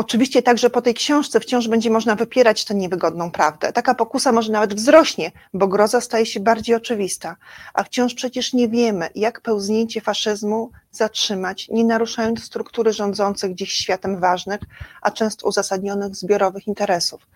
Oczywiście 0.00 0.42
także 0.42 0.70
po 0.70 0.82
tej 0.82 0.94
książce 0.94 1.40
wciąż 1.40 1.68
będzie 1.68 1.90
można 1.90 2.16
wypierać 2.16 2.64
tę 2.64 2.74
niewygodną 2.74 3.30
prawdę. 3.30 3.72
Taka 3.72 3.94
pokusa 3.94 4.32
może 4.32 4.52
nawet 4.52 4.74
wzrośnie, 4.74 5.32
bo 5.54 5.68
groza 5.68 6.00
staje 6.00 6.26
się 6.26 6.40
bardziej 6.40 6.76
oczywista, 6.76 7.36
a 7.74 7.82
wciąż 7.84 8.14
przecież 8.14 8.52
nie 8.52 8.68
wiemy, 8.68 9.08
jak 9.14 9.40
pełznięcie 9.40 10.00
faszyzmu 10.00 10.70
zatrzymać, 10.90 11.68
nie 11.68 11.84
naruszając 11.84 12.44
struktury 12.44 12.92
rządzących 12.92 13.54
dziś 13.54 13.72
światem 13.72 14.20
ważnych, 14.20 14.60
a 15.02 15.10
często 15.10 15.48
uzasadnionych 15.48 16.16
zbiorowych 16.16 16.66
interesów. 16.66 17.26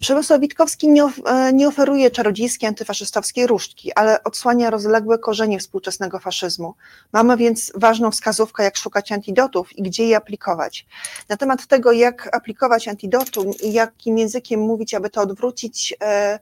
Przemysław 0.00 0.40
Witkowski 0.40 0.88
nie, 0.88 1.04
of, 1.04 1.12
e, 1.26 1.52
nie 1.52 1.68
oferuje 1.68 2.10
czarodziejskiej 2.10 2.68
antyfaszystowskiej 2.68 3.46
różdżki, 3.46 3.92
ale 3.92 4.24
odsłania 4.24 4.70
rozległe 4.70 5.18
korzenie 5.18 5.58
współczesnego 5.58 6.18
faszyzmu. 6.18 6.74
Mamy 7.12 7.36
więc 7.36 7.72
ważną 7.74 8.10
wskazówkę, 8.10 8.62
jak 8.64 8.76
szukać 8.76 9.12
antidotów 9.12 9.78
i 9.78 9.82
gdzie 9.82 10.06
je 10.06 10.16
aplikować. 10.16 10.86
Na 11.28 11.36
temat 11.36 11.66
tego, 11.66 11.92
jak 11.92 12.36
aplikować 12.36 12.88
antidotum 12.88 13.50
i 13.62 13.72
jakim 13.72 14.18
językiem 14.18 14.60
mówić, 14.60 14.94
aby 14.94 15.10
to 15.10 15.20
odwrócić, 15.20 15.94
e, 16.02 16.38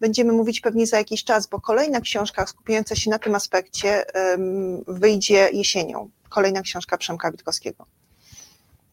będziemy 0.00 0.32
mówić 0.32 0.60
pewnie 0.60 0.86
za 0.86 0.98
jakiś 0.98 1.24
czas, 1.24 1.46
bo 1.46 1.60
kolejna 1.60 2.00
książka 2.00 2.46
skupiająca 2.46 2.96
się 2.96 3.10
na 3.10 3.18
tym 3.18 3.34
aspekcie 3.34 4.04
wyjdzie 4.86 5.48
jesienią. 5.52 6.10
Kolejna 6.28 6.62
książka 6.62 6.98
Przemka 6.98 7.30
Witkowskiego. 7.30 7.86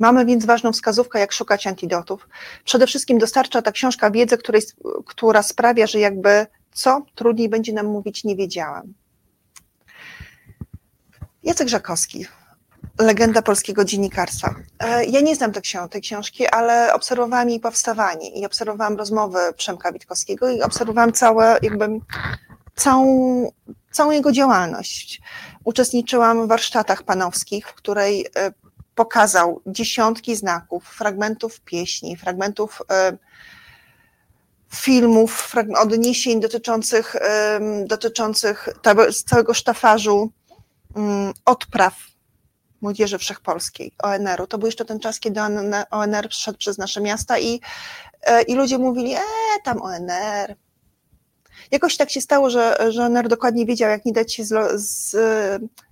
Mamy 0.01 0.25
więc 0.25 0.45
ważną 0.45 0.71
wskazówkę, 0.71 1.19
jak 1.19 1.31
szukać 1.31 1.67
antidotów. 1.67 2.29
Przede 2.65 2.87
wszystkim 2.87 3.17
dostarcza 3.17 3.61
ta 3.61 3.71
książka 3.71 4.11
wiedzę, 4.11 4.37
której, 4.37 4.61
która 5.05 5.43
sprawia, 5.43 5.87
że 5.87 5.99
jakby 5.99 6.47
co 6.73 7.01
trudniej 7.15 7.49
będzie 7.49 7.73
nam 7.73 7.85
mówić, 7.85 8.23
nie 8.23 8.35
wiedziałam. 8.35 8.93
Jacek 11.43 11.69
Żakowski, 11.69 12.25
legenda 12.99 13.41
polskiego 13.41 13.85
dziennikarstwa. 13.85 14.55
E, 14.79 15.05
ja 15.05 15.21
nie 15.21 15.35
znam 15.35 15.51
tej, 15.91 16.01
książki, 16.01 16.47
ale 16.47 16.93
obserwowałam 16.93 17.49
jej 17.49 17.59
powstawanie 17.59 18.29
i 18.29 18.45
obserwowałam 18.45 18.97
rozmowy 18.97 19.39
Przemka 19.57 19.91
Witkowskiego 19.91 20.49
i 20.49 20.61
obserwowałam 20.61 21.11
całe, 21.11 21.59
jakby, 21.61 21.87
całą, 22.75 23.51
całą 23.91 24.11
jego 24.11 24.31
działalność. 24.31 25.21
Uczestniczyłam 25.63 26.45
w 26.45 26.47
warsztatach 26.47 27.03
panowskich, 27.03 27.67
w 27.67 27.73
której 27.73 28.25
e, 28.35 28.51
pokazał 28.95 29.62
dziesiątki 29.65 30.36
znaków, 30.36 30.86
fragmentów 30.86 31.62
pieśni, 31.62 32.17
fragmentów 32.17 32.82
e, 32.91 33.17
filmów, 34.73 35.54
odniesień 35.77 36.39
dotyczących, 36.39 37.15
dotyczących 37.86 38.69
całego 39.25 39.54
sztafarzu 39.54 40.32
mm, 40.95 41.34
odpraw 41.45 41.93
Młodzieży 42.82 43.17
Wszechpolskiej, 43.17 43.91
ONR-u. 44.04 44.47
To 44.47 44.58
był 44.58 44.65
jeszcze 44.65 44.86
ten 44.86 44.99
czas, 44.99 45.19
kiedy 45.19 45.41
ONR 45.91 46.30
przyszedł 46.30 46.58
przez 46.58 46.77
nasze 46.77 47.01
miasta 47.01 47.39
i, 47.39 47.62
e, 48.21 48.41
i 48.41 48.56
ludzie 48.56 48.77
mówili, 48.77 49.13
e, 49.13 49.19
tam 49.63 49.82
ONR, 49.82 50.56
Jakoś 51.71 51.97
tak 51.97 52.10
się 52.10 52.21
stało, 52.21 52.49
że, 52.49 52.77
że 52.89 53.10
NER 53.10 53.27
dokładnie 53.27 53.65
wiedział, 53.65 53.89
jak 53.89 54.05
nie 54.05 54.13
dać 54.13 54.34
się 54.34 54.43
z, 54.45 55.15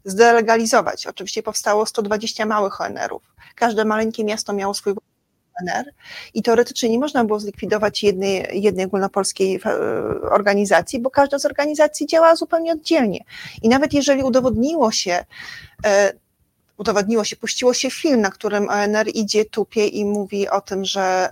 zdelegalizować. 0.06 1.08
Oczywiście 1.08 1.44
powstało 1.44 1.86
120 1.86 2.46
małych 2.46 2.82
ONR-ów. 2.82 3.22
Każde 3.56 3.86
maleńkie 3.86 4.24
miasto 4.24 4.54
miało 4.54 4.74
swój 4.74 4.94
ONR 5.62 5.94
i 6.34 6.44
teoretycznie 6.44 6.90
nie 6.90 7.00
można 7.00 7.26
było 7.26 7.40
zlikwidować 7.40 8.04
jednej, 8.04 8.62
jednej 8.62 8.86
ogólnopolskiej 8.86 9.60
e, 9.66 9.72
organizacji, 10.22 11.00
bo 11.00 11.10
każda 11.10 11.40
z 11.40 11.46
organizacji 11.46 12.08
działa 12.08 12.36
zupełnie 12.36 12.74
oddzielnie. 12.74 13.20
I 13.62 13.70
nawet 13.70 13.94
jeżeli 13.94 14.24
udowodniło 14.24 14.92
się, 14.92 15.26
e, 15.86 16.14
udowodniło 16.78 17.24
się, 17.24 17.36
puściło 17.36 17.74
się 17.74 17.92
film, 17.92 18.22
na 18.22 18.30
którym 18.30 18.70
ONR 18.70 19.08
idzie, 19.14 19.46
tupie 19.46 19.88
i 19.88 20.06
mówi 20.06 20.50
o 20.50 20.62
tym, 20.62 20.86
że, 20.86 21.30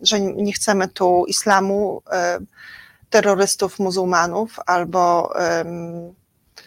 że 0.00 0.20
nie 0.20 0.52
chcemy 0.52 0.88
tu 0.88 1.24
islamu, 1.28 2.02
e, 2.12 2.38
terrorystów 3.12 3.78
muzułmanów 3.78 4.56
albo 4.66 5.32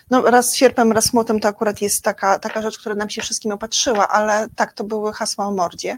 no 0.09 0.21
raz 0.21 0.55
sierpem, 0.55 0.91
raz 0.91 1.13
młotem 1.13 1.39
to 1.39 1.47
akurat 1.47 1.81
jest 1.81 2.03
taka, 2.03 2.39
taka 2.39 2.61
rzecz, 2.61 2.77
która 2.79 2.95
nam 2.95 3.09
się 3.09 3.21
wszystkim 3.21 3.51
opatrzyła, 3.51 4.07
ale 4.07 4.47
tak, 4.55 4.73
to 4.73 4.83
były 4.83 5.13
hasła 5.13 5.45
o 5.45 5.51
mordzie, 5.51 5.97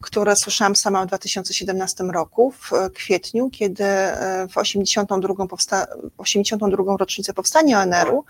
które 0.00 0.36
słyszałam 0.36 0.76
sama 0.76 1.04
w 1.04 1.06
2017 1.06 2.04
roku, 2.04 2.50
w 2.50 2.70
kwietniu, 2.94 3.50
kiedy 3.50 3.84
e, 3.84 4.48
w 4.48 4.58
82, 4.58 5.46
powsta- 5.46 5.86
82 6.18 6.96
rocznicę 6.96 7.34
powstania 7.34 7.82
ONR-u 7.82 8.24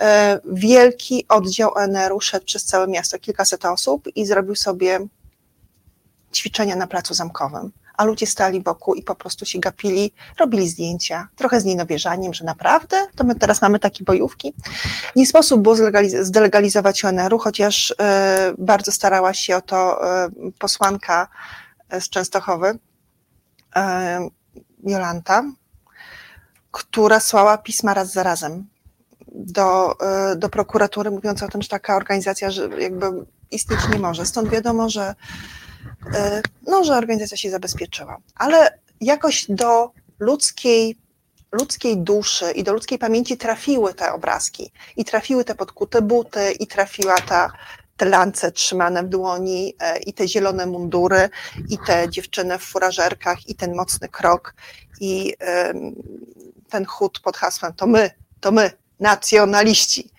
e, 0.00 0.40
wielki 0.52 1.24
oddział 1.28 1.74
ONR-u 1.74 2.20
szedł 2.20 2.46
przez 2.46 2.64
całe 2.64 2.88
miasto, 2.88 3.18
kilkaset 3.18 3.64
osób 3.64 4.08
i 4.14 4.26
zrobił 4.26 4.54
sobie 4.54 5.00
ćwiczenia 6.34 6.76
na 6.76 6.86
placu 6.86 7.14
zamkowym 7.14 7.72
a 7.96 8.04
ludzie 8.04 8.26
stali 8.26 8.62
wokół 8.62 8.94
i 8.94 9.02
po 9.02 9.14
prostu 9.14 9.46
się 9.46 9.58
gapili, 9.58 10.12
robili 10.38 10.68
zdjęcia, 10.68 11.28
trochę 11.36 11.60
z 11.60 11.64
nienowierzaniem, 11.64 12.34
że 12.34 12.44
naprawdę, 12.44 13.06
to 13.16 13.24
my 13.24 13.34
teraz 13.34 13.62
mamy 13.62 13.78
takie 13.78 14.04
bojówki. 14.04 14.54
Nie 15.16 15.26
sposób 15.26 15.60
było 15.60 15.76
zdelegalizować 16.22 17.04
ONR-u, 17.04 17.38
chociaż 17.38 17.94
e, 18.00 18.54
bardzo 18.58 18.92
starała 18.92 19.34
się 19.34 19.56
o 19.56 19.60
to 19.60 20.08
e, 20.24 20.28
posłanka 20.58 21.28
e, 21.88 22.00
z 22.00 22.08
Częstochowy, 22.08 22.78
Jolanta, 24.84 25.44
która 26.70 27.20
słała 27.20 27.58
pisma 27.58 27.94
raz 27.94 28.12
za 28.12 28.22
razem 28.22 28.66
do, 29.28 29.96
do 30.36 30.48
prokuratury, 30.48 31.10
mówiąc 31.10 31.42
o 31.42 31.48
tym, 31.48 31.62
że 31.62 31.68
taka 31.68 31.96
organizacja 31.96 32.50
że 32.50 32.68
jakby 32.78 33.06
istnieć 33.50 33.80
nie 33.92 33.98
może. 33.98 34.26
Stąd 34.26 34.48
wiadomo, 34.48 34.90
że 34.90 35.14
no, 36.66 36.84
że 36.84 36.96
organizacja 36.96 37.36
się 37.36 37.50
zabezpieczyła. 37.50 38.18
Ale 38.34 38.78
jakoś 39.00 39.46
do 39.48 39.90
ludzkiej, 40.18 40.98
ludzkiej 41.52 41.98
duszy 41.98 42.52
i 42.52 42.64
do 42.64 42.72
ludzkiej 42.72 42.98
pamięci 42.98 43.36
trafiły 43.36 43.94
te 43.94 44.12
obrazki 44.12 44.72
i 44.96 45.04
trafiły 45.04 45.44
te 45.44 45.54
podkute 45.54 46.02
buty 46.02 46.52
i 46.52 46.66
trafiła 46.66 47.20
ta, 47.20 47.52
te 47.96 48.04
lance 48.04 48.52
trzymane 48.52 49.02
w 49.02 49.08
dłoni 49.08 49.74
e, 49.80 49.98
i 49.98 50.12
te 50.12 50.28
zielone 50.28 50.66
mundury 50.66 51.28
i 51.68 51.78
te 51.86 52.10
dziewczyny 52.10 52.58
w 52.58 52.62
furażerkach 52.62 53.48
i 53.48 53.54
ten 53.54 53.74
mocny 53.74 54.08
krok 54.08 54.54
i 55.00 55.34
ten 56.68 56.84
chód 56.84 57.20
pod 57.20 57.36
hasłem 57.36 57.72
to 57.72 57.86
my, 57.86 58.10
to 58.40 58.52
my, 58.52 58.70
nacjonaliści 59.00 60.10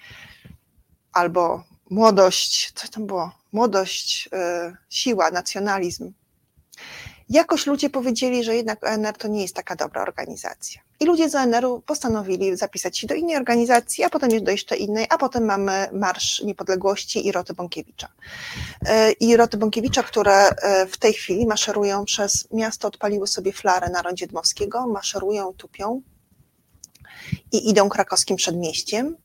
albo 1.13 1.63
młodość, 1.89 2.71
co 2.76 2.88
tam 2.88 3.06
było? 3.06 3.32
Młodość, 3.52 4.30
e, 4.34 4.78
siła, 4.89 5.32
nacjonalizm. 5.32 6.13
Jakoś 7.30 7.65
ludzie 7.67 7.89
powiedzieli, 7.89 8.43
że 8.43 8.56
jednak 8.56 8.88
ONR 8.88 9.17
to 9.17 9.28
nie 9.28 9.41
jest 9.41 9.56
taka 9.56 9.76
dobra 9.76 10.02
organizacja. 10.02 10.82
I 11.00 11.06
ludzie 11.06 11.30
z 11.30 11.36
ONR-u 11.36 11.82
postanowili 11.82 12.58
zapisać 12.58 12.97
się 12.97 13.08
do 13.08 13.15
innej 13.15 13.36
organizacji, 13.36 14.04
a 14.04 14.10
potem 14.10 14.43
do 14.43 14.52
jeszcze 14.52 14.76
innej, 14.76 15.06
a 15.10 15.17
potem 15.17 15.45
mamy 15.45 15.88
Marsz 15.93 16.43
Niepodległości 16.43 17.28
i 17.28 17.32
Roty 17.32 17.54
Bąkiewicza. 17.54 18.08
E, 18.86 19.12
I 19.12 19.38
Roty 19.38 19.58
Bąkiewicza, 19.58 20.04
które 20.04 20.50
e, 20.50 20.86
w 20.86 20.97
tej 20.97 21.13
chwili 21.13 21.45
maszerują 21.45 22.06
przez 22.06 22.47
miasto, 22.52 22.88
odpaliły 22.88 23.28
sobie 23.28 23.54
flarę 23.54 23.89
na 23.89 24.02
rondzie 24.02 24.28
Dmowskiego, 24.28 24.88
maszerują, 24.88 25.54
tupią, 25.54 26.02
i 27.51 27.69
idą 27.69 27.89
krakowskim 27.89 28.38
przedmieściem. 28.38 29.15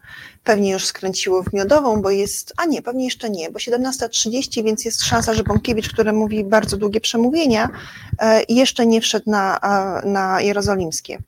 Pewnie 0.44 0.72
już 0.72 0.84
skręciło 0.84 1.42
w 1.42 1.52
Miodową, 1.52 2.02
bo 2.02 2.10
jest, 2.10 2.52
a 2.56 2.64
nie, 2.64 2.82
pewnie 2.82 3.04
jeszcze 3.04 3.30
nie, 3.30 3.50
bo 3.50 3.58
17.30, 3.58 4.64
więc 4.64 4.84
jest 4.84 5.02
szansa, 5.02 5.34
że 5.34 5.42
Bąkiewicz, 5.42 5.92
który 5.92 6.12
mówi 6.12 6.44
bardzo 6.44 6.76
długie 6.76 7.00
przemówienia, 7.00 7.68
e, 8.18 8.42
jeszcze 8.48 8.86
nie 8.86 9.00
wszedł 9.00 9.30
na, 9.30 9.60
na 10.04 10.40
Jerozolimskie. 10.40 11.18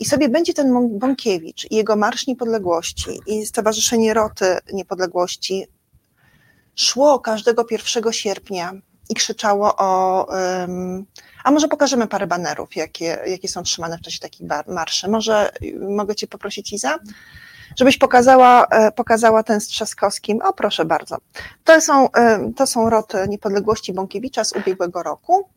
I 0.00 0.04
sobie 0.04 0.28
będzie 0.28 0.54
ten 0.54 0.98
Bąkiewicz 0.98 1.70
i 1.70 1.76
jego 1.76 1.96
Marsz 1.96 2.26
Niepodległości 2.26 3.20
i 3.26 3.46
Stowarzyszenie 3.46 4.14
Roty 4.14 4.56
Niepodległości 4.72 5.66
szło 6.74 7.20
każdego 7.20 7.64
1 7.70 8.12
sierpnia 8.12 8.72
i 9.08 9.14
krzyczało 9.14 9.76
o 9.76 10.26
um, 10.26 11.06
a 11.44 11.50
może 11.50 11.68
pokażemy 11.68 12.06
parę 12.06 12.26
banerów, 12.26 12.76
jakie, 12.76 13.18
jakie 13.26 13.48
są 13.48 13.62
trzymane 13.62 13.98
w 13.98 14.00
czasie 14.00 14.18
takich 14.18 14.46
marszy. 14.68 15.08
Może 15.08 15.52
y, 15.62 15.78
mogę 15.80 16.14
Cię 16.14 16.26
poprosić, 16.26 16.72
Iza? 16.72 16.98
Żebyś 17.76 17.98
pokazała, 17.98 18.66
e, 18.66 18.92
pokazała 18.92 19.42
ten 19.42 19.60
z 19.60 19.66
Trzaskowskim. 19.66 20.42
O, 20.42 20.52
proszę 20.52 20.84
bardzo. 20.84 21.16
To 21.64 21.80
są, 21.80 22.12
e, 22.12 22.52
to 22.56 22.66
są 22.66 22.90
roty 22.90 23.18
niepodległości 23.28 23.92
Bąkiewicza 23.92 24.44
z 24.44 24.52
ubiegłego 24.52 25.02
roku, 25.02 25.48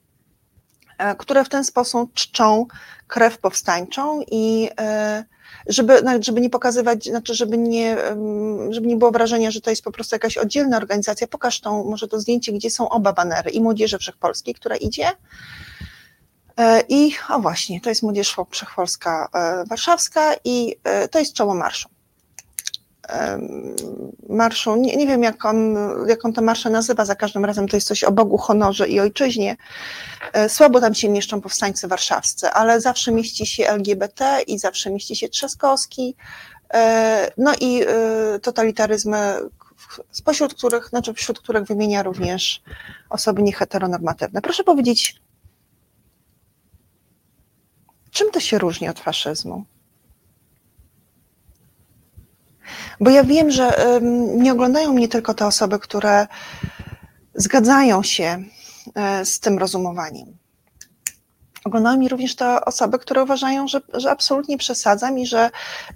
e, 0.98 1.15
które 1.15 1.45
w 1.45 1.50
ten 1.50 1.63
sposób 1.63 2.13
czczą 2.13 2.65
krew 3.08 3.38
powstańczą 3.38 4.21
i 4.32 4.69
żeby, 5.67 6.01
żeby 6.19 6.41
nie 6.41 6.49
pokazywać, 6.49 7.06
znaczy 7.06 7.34
żeby 7.34 7.58
nie, 7.58 7.97
żeby 8.69 8.88
nie 8.88 8.95
było 8.95 9.12
wrażenia, 9.12 9.51
że 9.51 9.62
to 9.62 9.69
jest 9.69 9.84
po 9.84 9.91
prostu 9.91 10.15
jakaś 10.15 10.38
oddzielna 10.38 10.78
organizacja, 10.78 11.28
pokaż 11.28 11.62
tą, 11.62 11.84
może 11.84 12.08
to 12.08 12.19
zdjęcie, 12.19 12.54
gdzie 12.54 12.69
są 12.69 12.89
oba 12.89 13.13
banery 13.13 13.51
i 13.51 13.62
Młodzieży 13.62 13.97
Wszechpolskiej, 13.97 14.54
która 14.54 14.75
idzie, 14.75 15.12
E, 16.58 16.82
I 16.89 17.12
o 17.30 17.39
właśnie, 17.39 17.82
to 17.82 17.89
jest 17.89 18.04
Młodzież 18.04 18.36
Wszechpolska 18.49 19.30
e, 19.34 19.65
Warszawska 19.65 20.36
i 20.43 20.75
e, 20.84 21.08
to 21.08 21.19
jest 21.19 21.34
czoło 21.34 21.56
marszu. 21.56 21.89
Marszu, 24.29 24.75
nie, 24.75 24.95
nie 24.95 25.07
wiem 25.07 25.23
jak 25.23 25.45
on, 25.45 25.75
jak 26.07 26.25
on 26.25 26.33
nazywa, 26.71 27.05
za 27.05 27.15
każdym 27.15 27.45
razem 27.45 27.67
to 27.67 27.77
jest 27.77 27.87
coś 27.87 28.03
o 28.03 28.11
Bogu, 28.11 28.37
honorze 28.37 28.87
i 28.87 28.99
ojczyźnie. 28.99 29.55
Słabo 30.47 30.81
tam 30.81 30.95
się 30.95 31.09
mieszczą 31.09 31.41
powstańcy 31.41 31.87
warszawscy, 31.87 32.49
ale 32.49 32.81
zawsze 32.81 33.11
mieści 33.11 33.45
się 33.45 33.67
LGBT 33.67 34.41
i 34.47 34.59
zawsze 34.59 34.91
mieści 34.91 35.15
się 35.15 35.29
Trzaskowski, 35.29 36.15
no 37.37 37.53
i 37.61 37.81
totalitaryzmy, 38.41 39.39
spośród 40.11 40.53
których, 40.53 40.89
znaczy 40.89 41.13
wśród 41.13 41.39
których 41.39 41.63
wymienia 41.63 42.03
również 42.03 42.61
osoby 43.09 43.43
nieheteronormatywne. 43.43 44.41
Proszę 44.41 44.63
powiedzieć, 44.63 45.21
czym 48.11 48.31
to 48.31 48.39
się 48.39 48.57
różni 48.57 48.89
od 48.89 48.99
faszyzmu? 48.99 49.65
Bo 52.99 53.10
ja 53.10 53.23
wiem, 53.23 53.51
że 53.51 53.73
nie 54.38 54.51
oglądają 54.51 54.93
mnie 54.93 55.08
tylko 55.08 55.34
te 55.34 55.47
osoby, 55.47 55.80
które 55.80 56.28
zgadzają 57.36 58.04
się 58.04 58.43
e, 58.95 59.25
z 59.25 59.39
tym 59.39 59.58
rozumowaniem. 59.58 60.38
Oglądają 61.65 61.97
mi 61.97 62.10
również 62.10 62.36
te 62.36 62.65
osoby, 62.65 62.99
które 62.99 63.23
uważają, 63.23 63.67
że, 63.67 63.82
że 63.93 64.12
absolutnie 64.12 64.58
przesadzam 64.58 65.19
i 65.19 65.25
że 65.25 65.49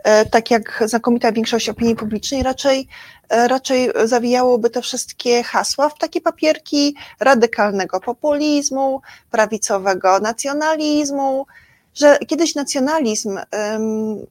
e, 0.04 0.26
tak 0.26 0.52
jak 0.52 0.84
znakomita 0.86 1.32
większość 1.32 1.70
opinii 1.70 1.96
publicznej, 1.96 2.44
raczej, 2.44 2.88
e, 3.30 3.48
raczej 3.48 3.90
zawijałoby 4.04 4.70
te 4.70 4.82
wszystkie 4.82 5.44
hasła 5.44 5.90
w 5.90 5.98
takie 5.98 6.22
papierki 6.22 6.96
radykalnego 7.20 8.00
populizmu, 8.00 9.02
prawicowego 9.32 10.20
nacjonalizmu, 10.20 11.46
że 11.94 12.18
kiedyś 12.28 12.56
nacjonalizm 12.56 13.30
um, 13.30 14.26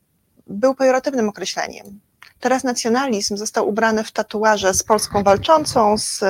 był 0.47 0.75
pejoratywnym 0.75 1.29
określeniem. 1.29 2.01
Teraz 2.41 2.65
nacjonalizm 2.65 3.37
został 3.37 3.69
ubrany 3.69 4.05
w 4.05 4.13
tatuaże 4.13 4.75
z 4.75 4.83
Polską 4.83 5.23
walczącą, 5.23 5.99
z, 5.99 6.21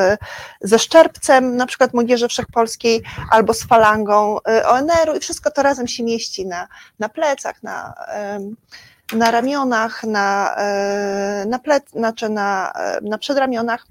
ze 0.60 0.78
szczerbcem 0.78 1.56
na 1.56 1.66
przykład 1.66 1.94
Młodzieży 1.94 2.28
Wszechpolskiej 2.28 3.02
albo 3.30 3.54
z 3.54 3.64
falangą 3.64 4.38
y, 4.38 4.66
ONR-u 4.66 5.16
i 5.16 5.20
wszystko 5.20 5.50
to 5.50 5.62
razem 5.62 5.88
się 5.88 6.04
mieści 6.04 6.46
na, 6.46 6.68
na 6.98 7.08
plecach, 7.08 7.62
na, 7.62 7.94
na 9.12 9.30
ramionach, 9.30 10.04
na, 10.04 10.56
y, 11.42 11.46
na, 11.46 11.58
plec, 11.58 11.90
znaczy 11.90 12.28
na, 12.28 12.72
na 13.02 13.18
przedramionach. 13.18 13.86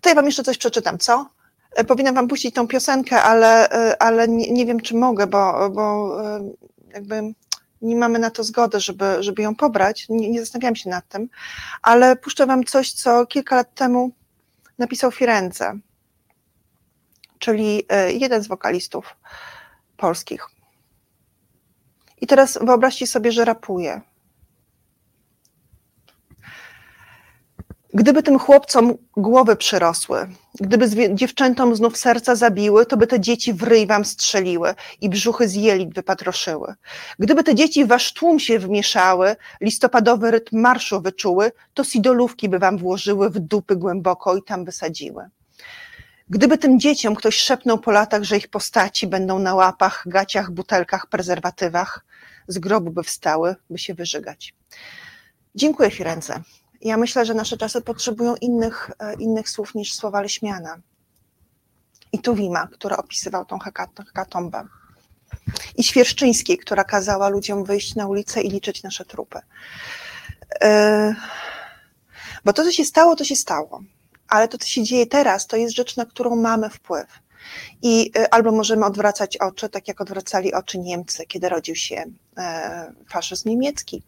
To 0.00 0.08
ja 0.08 0.14
wam 0.14 0.26
jeszcze 0.26 0.42
coś 0.42 0.58
przeczytam, 0.58 0.98
co? 0.98 1.26
Y, 1.80 1.84
powinnam 1.84 2.14
wam 2.14 2.28
puścić 2.28 2.54
tą 2.54 2.68
piosenkę, 2.68 3.22
ale, 3.22 3.68
ale 3.98 4.28
nie, 4.28 4.52
nie 4.52 4.66
wiem, 4.66 4.80
czy 4.80 4.94
mogę, 4.94 5.26
bo, 5.26 5.70
bo 5.70 6.16
jakby 6.94 7.34
nie 7.82 7.96
mamy 7.96 8.18
na 8.18 8.30
to 8.30 8.44
zgody, 8.44 8.80
żeby, 8.80 9.16
żeby 9.20 9.42
ją 9.42 9.54
pobrać, 9.54 10.08
nie, 10.08 10.30
nie 10.30 10.40
zastanawiałam 10.40 10.76
się 10.76 10.90
nad 10.90 11.08
tym, 11.08 11.28
ale 11.82 12.16
puszczę 12.16 12.46
Wam 12.46 12.64
coś, 12.64 12.92
co 12.92 13.26
kilka 13.26 13.56
lat 13.56 13.74
temu 13.74 14.10
napisał 14.78 15.12
Firenze, 15.12 15.78
czyli 17.38 17.82
e, 17.88 18.12
jeden 18.12 18.42
z 18.42 18.46
wokalistów 18.46 19.16
polskich. 19.96 20.46
I 22.20 22.26
teraz 22.26 22.58
wyobraźcie 22.62 23.06
sobie, 23.06 23.32
że 23.32 23.44
rapuje. 23.44 24.00
Gdyby 27.96 28.22
tym 28.22 28.38
chłopcom 28.38 28.94
głowy 29.16 29.56
przyrosły, 29.56 30.28
gdyby 30.60 31.14
dziewczętom 31.14 31.76
znów 31.76 31.96
serca 31.96 32.34
zabiły, 32.34 32.86
to 32.86 32.96
by 32.96 33.06
te 33.06 33.20
dzieci 33.20 33.52
w 33.52 33.62
ryj 33.62 33.86
wam 33.86 34.04
strzeliły 34.04 34.74
i 35.00 35.08
brzuchy 35.08 35.48
z 35.48 35.54
jelit 35.54 35.94
wypatroszyły. 35.94 36.74
Gdyby 37.18 37.44
te 37.44 37.54
dzieci 37.54 37.84
w 37.84 37.88
wasz 37.88 38.12
tłum 38.12 38.40
się 38.40 38.58
wmieszały, 38.58 39.36
listopadowy 39.60 40.30
rytm 40.30 40.60
marszu 40.60 41.00
wyczuły, 41.00 41.52
to 41.74 41.84
sidolówki 41.84 42.48
by 42.48 42.58
wam 42.58 42.78
włożyły 42.78 43.30
w 43.30 43.38
dupy 43.38 43.76
głęboko 43.76 44.36
i 44.36 44.42
tam 44.42 44.64
wysadziły. 44.64 45.28
Gdyby 46.28 46.58
tym 46.58 46.80
dzieciom 46.80 47.14
ktoś 47.14 47.36
szepnął 47.36 47.78
po 47.78 47.90
latach, 47.90 48.22
że 48.22 48.36
ich 48.36 48.48
postaci 48.48 49.06
będą 49.06 49.38
na 49.38 49.54
łapach, 49.54 50.04
gaciach, 50.06 50.50
butelkach, 50.50 51.06
prezerwatywach, 51.06 52.04
z 52.48 52.58
grobu 52.58 52.90
by 52.90 53.02
wstały, 53.02 53.56
by 53.70 53.78
się 53.78 53.94
wyżygać. 53.94 54.54
Dziękuję 55.54 55.90
Firenze. 55.90 56.40
Ja 56.80 56.96
myślę, 56.96 57.26
że 57.26 57.34
nasze 57.34 57.56
czasy 57.56 57.80
potrzebują 57.80 58.34
innych, 58.36 58.90
e, 58.98 59.14
innych 59.14 59.48
słów 59.48 59.74
niż 59.74 59.94
słowa 59.94 60.20
Leśmiana. 60.20 60.78
I 62.12 62.18
Tuwima, 62.18 62.66
który 62.66 62.96
opisywał 62.96 63.44
tą 63.44 63.58
hekatombę. 63.58 64.64
I 65.76 65.84
Świerszczyńskiej, 65.84 66.58
która 66.58 66.84
kazała 66.84 67.28
ludziom 67.28 67.64
wyjść 67.64 67.94
na 67.94 68.06
ulicę 68.06 68.42
i 68.42 68.50
liczyć 68.50 68.82
nasze 68.82 69.04
trupy. 69.04 69.40
E, 70.62 71.14
bo 72.44 72.52
to, 72.52 72.64
co 72.64 72.72
się 72.72 72.84
stało, 72.84 73.16
to 73.16 73.24
się 73.24 73.36
stało. 73.36 73.82
Ale 74.28 74.48
to, 74.48 74.58
co 74.58 74.66
się 74.66 74.82
dzieje 74.82 75.06
teraz, 75.06 75.46
to 75.46 75.56
jest 75.56 75.74
rzecz, 75.74 75.96
na 75.96 76.06
którą 76.06 76.36
mamy 76.36 76.70
wpływ. 76.70 77.06
I 77.82 78.10
e, 78.18 78.34
albo 78.34 78.52
możemy 78.52 78.84
odwracać 78.84 79.36
oczy, 79.36 79.68
tak 79.68 79.88
jak 79.88 80.00
odwracali 80.00 80.54
oczy 80.54 80.78
Niemcy, 80.78 81.26
kiedy 81.26 81.48
rodził 81.48 81.74
się 81.74 82.04
faszyzm 83.08 83.48
niemiecki 83.48 84.02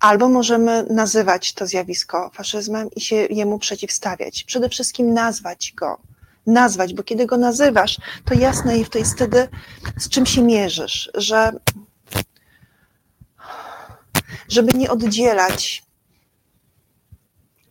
Albo 0.00 0.28
możemy 0.28 0.86
nazywać 0.90 1.54
to 1.54 1.66
zjawisko 1.66 2.30
faszyzmem 2.34 2.90
i 2.96 3.00
się 3.00 3.16
jemu 3.16 3.58
przeciwstawiać. 3.58 4.44
Przede 4.44 4.68
wszystkim 4.68 5.14
nazwać 5.14 5.72
go. 5.76 6.00
Nazwać, 6.46 6.94
bo 6.94 7.02
kiedy 7.02 7.26
go 7.26 7.36
nazywasz, 7.36 7.98
to 8.24 8.34
jasne 8.34 8.78
i 8.78 8.86
jest 8.94 9.14
wtedy, 9.14 9.48
z 9.98 10.08
czym 10.08 10.26
się 10.26 10.42
mierzysz, 10.42 11.10
że 11.14 11.52
żeby 14.48 14.78
nie 14.78 14.90
oddzielać 14.90 15.82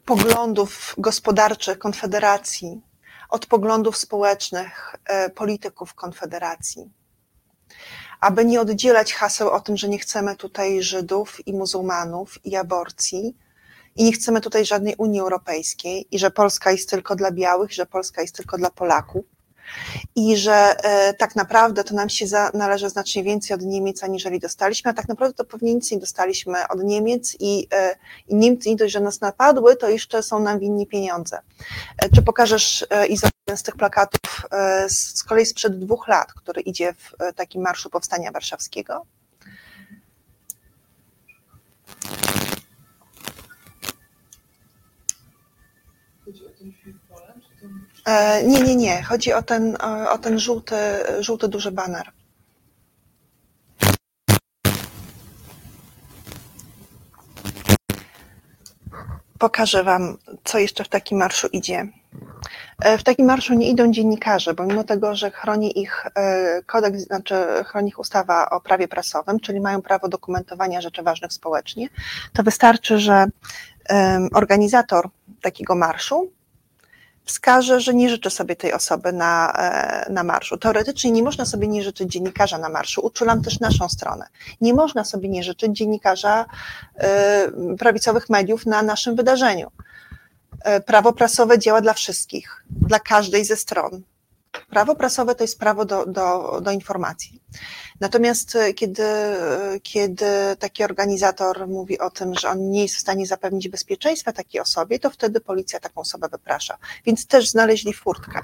poglądów 0.06 0.96
gospodarczych 0.98 1.80
Konfederacji 1.80 2.82
od 3.30 3.46
poglądów 3.46 3.98
społecznych 3.98 4.96
e, 5.06 5.30
polityków 5.30 5.94
Konfederacji 5.94 6.99
aby 8.20 8.46
nie 8.46 8.62
oddzielać 8.62 9.14
haseł 9.14 9.50
o 9.50 9.60
tym, 9.60 9.78
że 9.78 9.90
nie 9.90 10.00
chcemy 10.00 10.36
tutaj 10.36 10.84
Żydów 10.84 11.48
i 11.48 11.54
muzułmanów 11.54 12.46
i 12.46 12.56
aborcji 12.56 13.36
i 13.96 14.04
nie 14.04 14.12
chcemy 14.12 14.42
tutaj 14.42 14.66
żadnej 14.66 14.96
Unii 14.98 15.20
Europejskiej 15.20 16.08
i 16.12 16.20
że 16.20 16.32
Polska 16.32 16.72
jest 16.72 16.90
tylko 16.90 17.16
dla 17.16 17.32
białych, 17.32 17.74
że 17.74 17.86
Polska 17.86 18.22
jest 18.22 18.36
tylko 18.36 18.58
dla 18.58 18.70
Polaków 18.70 19.26
i 20.16 20.38
że 20.38 20.54
e, 20.54 21.14
tak 21.14 21.36
naprawdę 21.36 21.84
to 21.84 21.96
nam 21.96 22.10
się 22.10 22.28
za, 22.28 22.52
należy 22.54 22.90
znacznie 22.90 23.24
więcej 23.24 23.56
od 23.56 23.62
Niemiec, 23.62 24.04
aniżeli 24.04 24.40
dostaliśmy, 24.40 24.92
a 24.92 24.94
tak 24.94 25.08
naprawdę 25.08 25.34
to 25.34 25.46
pewnie 25.46 25.76
nic 25.76 25.92
nie 25.92 26.00
dostaliśmy 26.00 26.68
od 26.68 26.84
Niemiec 26.84 27.36
i, 27.40 27.68
e, 27.74 27.96
i 28.28 28.36
Niemcy 28.36 28.70
nie 28.70 28.76
dość, 28.76 28.94
że 28.94 29.00
nas 29.00 29.22
napadły, 29.22 29.76
to 29.76 29.90
jeszcze 29.90 30.24
są 30.24 30.40
nam 30.40 30.60
winni 30.60 30.88
pieniądze. 30.88 31.40
E, 31.98 32.10
czy 32.10 32.22
pokażesz 32.22 32.86
Izabel 33.10 33.32
z 33.56 33.64
tych 33.64 33.76
plakatów 33.76 34.48
z 34.88 35.24
kolei 35.24 35.46
sprzed 35.46 35.80
dwóch 35.80 36.08
lat, 36.08 36.34
który 36.34 36.62
idzie 36.62 36.94
w 36.94 37.36
takim 37.36 37.62
Marszu 37.62 37.90
Powstania 37.90 38.32
Warszawskiego? 38.32 39.06
Nie, 48.46 48.62
nie, 48.62 48.76
nie. 48.76 49.04
Chodzi 49.04 49.34
o 49.34 49.44
ten, 49.44 49.78
o 50.10 50.18
ten 50.18 50.40
żółty, 50.40 50.76
żółty 51.20 51.48
duży 51.48 51.72
baner. 51.72 52.12
Pokażę 59.40 59.84
Wam, 59.84 60.18
co 60.44 60.60
jeszcze 60.60 60.84
w 60.84 60.90
takim 60.90 61.18
marszu 61.18 61.48
idzie. 61.48 61.88
E, 62.80 62.98
w 62.98 63.04
takim 63.04 63.26
marszu 63.26 63.54
nie 63.54 63.70
idą 63.70 63.92
dziennikarze, 63.92 64.54
bo 64.54 64.66
mimo 64.66 64.84
tego, 64.84 65.16
że 65.16 65.32
chroni 65.32 65.80
ich 65.80 66.06
e, 66.16 66.62
kodeks, 66.66 67.00
znaczy 67.00 67.36
chroni 67.66 67.90
ich 67.90 68.00
ustawa 68.00 68.50
o 68.50 68.62
prawie 68.62 68.88
prasowym, 68.88 69.40
czyli 69.40 69.60
mają 69.60 69.82
prawo 69.82 70.08
dokumentowania 70.08 70.82
rzeczy 70.82 71.04
ważnych 71.04 71.34
społecznie, 71.34 71.90
to 72.34 72.44
wystarczy, 72.44 73.00
że 73.00 73.26
organizator 74.34 75.10
takiego 75.42 75.76
marszu 75.76 76.32
wskaże, 77.30 77.80
że 77.80 77.94
nie 77.94 78.10
życzy 78.10 78.30
sobie 78.30 78.56
tej 78.56 78.74
osoby 78.74 79.14
na, 79.14 79.54
e, 79.54 80.12
na 80.12 80.24
marszu. 80.24 80.58
Teoretycznie 80.58 81.12
nie 81.12 81.24
można 81.24 81.46
sobie 81.46 81.68
nie 81.68 81.84
życzyć 81.84 82.12
dziennikarza 82.12 82.58
na 82.58 82.70
marszu. 82.70 83.06
Uczulam 83.06 83.42
też 83.42 83.60
naszą 83.60 83.90
stronę. 83.90 84.26
Nie 84.62 84.74
można 84.74 85.04
sobie 85.04 85.30
nie 85.30 85.44
życzyć 85.44 85.78
dziennikarza 85.78 86.46
e, 86.96 87.52
prawicowych 87.80 88.30
mediów 88.30 88.66
na 88.66 88.82
naszym 88.82 89.16
wydarzeniu. 89.16 89.72
E, 90.64 90.82
prawo 90.82 91.14
prasowe 91.14 91.60
działa 91.60 91.82
dla 91.82 91.94
wszystkich, 91.94 92.66
dla 92.70 93.00
każdej 93.00 93.46
ze 93.46 93.56
stron. 93.56 94.02
Prawo 94.70 94.96
prasowe 94.96 95.36
to 95.36 95.44
jest 95.44 95.60
prawo 95.60 95.86
do, 95.86 96.06
do, 96.06 96.60
do 96.62 96.72
informacji. 96.72 97.42
Natomiast 98.00 98.56
e, 98.56 98.74
kiedy, 98.74 99.04
e, 99.04 99.80
kiedy 99.84 100.26
taki 100.60 100.84
organizator 100.84 101.68
mówi 101.68 102.00
o 102.00 102.10
tym, 102.10 102.36
że 102.36 102.50
on 102.50 102.72
nie 102.72 102.82
jest 102.82 102.96
w 102.96 103.00
stanie 103.00 103.28
zapewnić 103.28 103.70
bezpieczeństwa 103.70 104.32
takiej 104.32 104.62
osobie, 104.62 105.00
to 105.00 105.10
wtedy 105.10 105.42
policja 105.42 105.80
taką 105.80 106.02
osobę 106.02 106.30
wyprasza. 106.30 106.78
Więc 107.06 107.28
też 107.28 107.50
znaleźli 107.50 107.94
furtkę. 107.94 108.42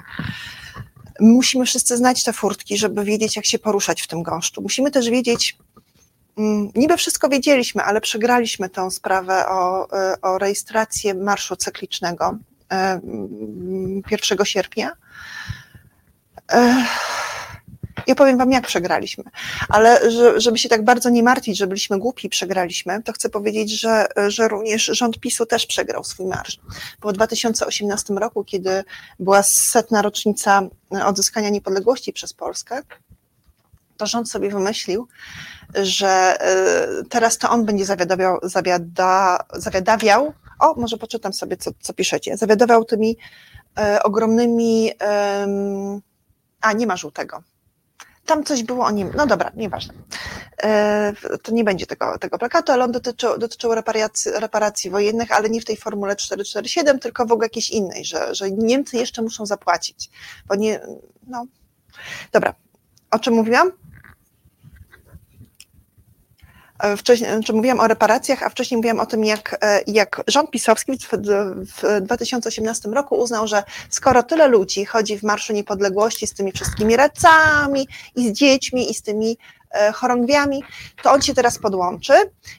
Musimy 1.20 1.64
wszyscy 1.64 1.96
znać 1.96 2.24
te 2.24 2.32
furtki, 2.32 2.78
żeby 2.78 3.04
wiedzieć, 3.04 3.36
jak 3.36 3.46
się 3.46 3.58
poruszać 3.58 4.02
w 4.02 4.06
tym 4.06 4.22
gąszczu. 4.22 4.62
Musimy 4.62 4.90
też 4.90 5.10
wiedzieć, 5.10 5.58
mm, 6.38 6.70
niby 6.74 6.96
wszystko 6.96 7.28
wiedzieliśmy, 7.28 7.82
ale 7.82 8.00
przegraliśmy 8.00 8.68
tę 8.68 8.90
sprawę 8.90 9.46
o, 9.48 9.92
e, 9.92 10.20
o 10.20 10.38
rejestrację 10.38 11.14
marszu 11.14 11.56
cyklicznego 11.56 12.38
1 14.10 14.44
sierpnia 14.44 14.92
ja 18.06 18.14
powiem 18.14 18.38
Wam, 18.38 18.52
jak 18.52 18.66
przegraliśmy. 18.66 19.24
Ale 19.68 20.00
żeby 20.36 20.58
się 20.58 20.68
tak 20.68 20.84
bardzo 20.84 21.10
nie 21.10 21.22
martwić, 21.22 21.58
że 21.58 21.66
byliśmy 21.66 21.98
głupi 21.98 22.26
i 22.26 22.30
przegraliśmy, 22.30 23.02
to 23.02 23.12
chcę 23.12 23.28
powiedzieć, 23.28 23.80
że, 23.80 24.06
że 24.28 24.48
również 24.48 24.84
rząd 24.84 25.20
PiSu 25.20 25.46
też 25.46 25.66
przegrał 25.66 26.04
swój 26.04 26.26
marsz. 26.26 26.60
Bo 27.00 27.08
w 27.08 27.12
2018 27.12 28.14
roku, 28.14 28.44
kiedy 28.44 28.84
była 29.18 29.42
setna 29.42 30.02
rocznica 30.02 30.62
odzyskania 31.04 31.48
niepodległości 31.48 32.12
przez 32.12 32.32
Polskę, 32.32 32.82
to 33.96 34.06
rząd 34.06 34.30
sobie 34.30 34.50
wymyślił, 34.50 35.08
że 35.74 36.36
teraz 37.10 37.38
to 37.38 37.50
on 37.50 37.64
będzie 37.64 37.84
zawiadawiał, 37.84 38.38
zawiada, 38.42 39.44
zawiadawiał 39.52 40.32
o, 40.58 40.74
może 40.74 40.96
poczytam 40.96 41.32
sobie, 41.32 41.56
co, 41.56 41.70
co 41.80 41.92
piszecie, 41.92 42.36
zawiadował 42.36 42.84
tymi 42.84 43.16
e, 43.78 44.02
ogromnymi, 44.02 44.92
e, 45.02 45.46
a 46.60 46.72
nie 46.72 46.86
ma 46.86 46.96
żółtego, 46.96 47.42
tam 48.26 48.44
coś 48.44 48.62
było 48.62 48.84
o 48.84 48.90
nim, 48.90 49.12
no 49.16 49.26
dobra, 49.26 49.52
nieważne. 49.56 49.94
E, 50.62 51.12
to 51.42 51.52
nie 51.52 51.64
będzie 51.64 51.86
tego, 51.86 52.18
tego 52.18 52.38
plakatu, 52.38 52.72
ale 52.72 52.84
on 52.84 52.92
dotyczył, 52.92 53.38
dotyczył 53.38 53.74
reparacji, 53.74 54.32
reparacji 54.34 54.90
wojennych, 54.90 55.32
ale 55.32 55.50
nie 55.50 55.60
w 55.60 55.64
tej 55.64 55.76
formule 55.76 56.16
447, 56.16 56.98
tylko 56.98 57.26
w 57.26 57.32
ogóle 57.32 57.46
jakiejś 57.46 57.70
innej, 57.70 58.04
że, 58.04 58.34
że 58.34 58.50
Niemcy 58.50 58.96
jeszcze 58.96 59.22
muszą 59.22 59.46
zapłacić, 59.46 60.10
bo 60.46 60.54
nie, 60.54 60.80
no. 61.26 61.46
Dobra, 62.32 62.54
o 63.10 63.18
czym 63.18 63.34
mówiłam? 63.34 63.72
E, 66.78 66.96
wcześniej, 66.96 67.30
znaczy 67.30 67.52
mówiłam 67.52 67.80
o 67.80 67.88
reparacjach, 67.88 68.42
a 68.42 68.48
wcześniej 68.48 68.76
mówiłam 68.76 69.00
o 69.00 69.06
tym, 69.06 69.24
jak, 69.24 69.58
e, 69.62 69.80
jak 69.86 70.22
rząd 70.26 70.50
pisowski 70.50 70.92
w, 70.98 71.08
w 71.82 72.00
2018 72.00 72.88
roku 72.88 73.14
uznał, 73.14 73.46
że 73.46 73.62
skoro 73.90 74.22
tyle 74.22 74.48
ludzi 74.48 74.84
chodzi 74.84 75.18
w 75.18 75.22
Marszu 75.22 75.52
Niepodległości 75.52 76.26
z 76.26 76.34
tymi 76.34 76.52
wszystkimi 76.52 76.96
radcami 76.96 77.88
i 78.16 78.28
z 78.28 78.32
dziećmi 78.32 78.90
i 78.90 78.94
z 78.94 79.02
tymi 79.02 79.38
chorągwiami, 79.94 80.62
to 81.02 81.12
on 81.12 81.22
się 81.22 81.34
teraz 81.34 81.58
podłączy 81.58 82.12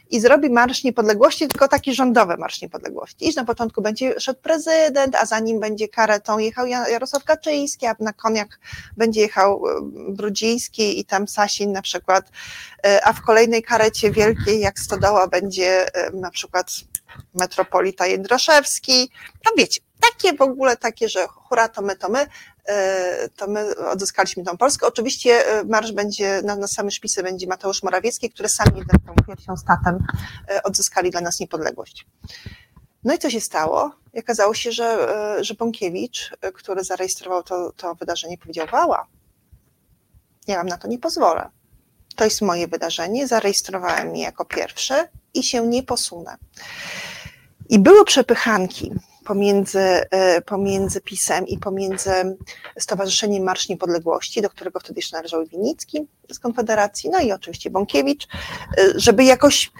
i 0.09 0.19
zrobi 0.19 0.49
Marsz 0.49 0.83
Niepodległości, 0.83 1.47
tylko 1.47 1.67
taki 1.67 1.93
rządowy 1.93 2.37
Marsz 2.37 2.61
Niepodległości. 2.61 3.29
I 3.29 3.35
na 3.35 3.45
początku 3.45 3.81
będzie 3.81 4.19
szedł 4.19 4.41
prezydent, 4.41 5.15
a 5.15 5.25
za 5.25 5.39
nim 5.39 5.59
będzie 5.59 5.87
karetą 5.87 6.37
jechał 6.37 6.67
Jarosław 6.67 7.23
Kaczyński, 7.23 7.85
a 7.85 7.95
na 7.99 8.13
koniach 8.13 8.59
będzie 8.97 9.21
jechał 9.21 9.63
e, 9.67 9.81
Brudziński 10.09 10.99
i 10.99 11.05
tam 11.05 11.27
Sasin 11.27 11.71
na 11.71 11.81
przykład, 11.81 12.31
e, 12.85 13.05
a 13.05 13.13
w 13.13 13.21
kolejnej 13.21 13.63
karecie 13.63 14.11
wielkiej 14.11 14.59
jak 14.59 14.79
Stodoła 14.79 15.27
będzie 15.27 15.85
na 16.13 16.31
przykład 16.31 16.71
metropolita 17.33 18.05
Jędraszewski, 18.05 19.11
no 19.45 19.51
wiecie, 19.57 19.81
takie 19.99 20.37
w 20.37 20.41
ogóle 20.41 20.77
takie, 20.77 21.09
że 21.09 21.27
hura 21.27 21.69
to 21.69 21.81
my, 21.81 21.95
to 21.95 22.09
my, 22.09 22.27
E, 22.67 23.29
to 23.29 23.47
my 23.47 23.75
odzyskaliśmy 23.75 24.43
tą 24.43 24.57
Polskę. 24.57 24.87
Oczywiście 24.87 25.47
e, 25.47 25.63
marsz 25.63 25.91
będzie, 25.91 26.41
na, 26.41 26.55
na 26.55 26.67
samym 26.67 26.91
szpicy 26.91 27.23
będzie 27.23 27.47
Mateusz 27.47 27.83
Morawiecki, 27.83 28.29
który 28.29 28.49
sami 28.49 28.81
tą 29.05 29.15
piersią 29.27 29.57
statem 29.57 30.05
e, 30.49 30.63
odzyskali 30.63 31.11
dla 31.11 31.21
nas 31.21 31.39
niepodległość. 31.39 32.05
No 33.03 33.13
i 33.13 33.17
co 33.17 33.29
się 33.29 33.41
stało? 33.41 33.91
I 34.13 34.19
okazało 34.19 34.53
się, 34.53 34.71
że, 34.71 35.07
że 35.41 35.53
Bąkiewicz, 35.53 36.31
który 36.53 36.83
zarejestrował 36.83 37.43
to, 37.43 37.71
to 37.71 37.95
wydarzenie, 37.95 38.37
powiedział, 38.37 38.67
wała, 38.71 39.07
ja 40.47 40.57
wam 40.57 40.67
na 40.67 40.77
to 40.77 40.87
nie 40.87 40.99
pozwolę. 40.99 41.49
To 42.17 42.23
jest 42.23 42.41
moje 42.41 42.67
wydarzenie, 42.67 43.27
zarejestrowałem 43.27 44.15
je 44.15 44.23
jako 44.23 44.45
pierwsze 44.45 45.07
i 45.33 45.43
się 45.43 45.67
nie 45.67 45.83
posunę. 45.83 46.37
I 47.69 47.79
były 47.79 48.05
przepychanki 48.05 48.91
pomiędzy, 49.25 49.79
e, 49.79 50.41
pomiędzy 50.41 51.01
PiSem 51.01 51.47
i 51.47 51.57
pomiędzy 51.57 52.11
Stowarzyszeniem 52.79 53.43
Marsz 53.43 53.69
Niepodległości, 53.69 54.41
do 54.41 54.49
którego 54.49 54.79
wtedy 54.79 54.99
jeszcze 54.99 55.17
należał 55.17 55.45
Winicki 55.45 56.07
z 56.31 56.39
Konfederacji, 56.39 57.09
no 57.09 57.19
i 57.19 57.31
oczywiście 57.31 57.69
Bąkiewicz, 57.69 58.27
e, 58.27 58.29
żeby 58.95 59.23
jakoś 59.23 59.71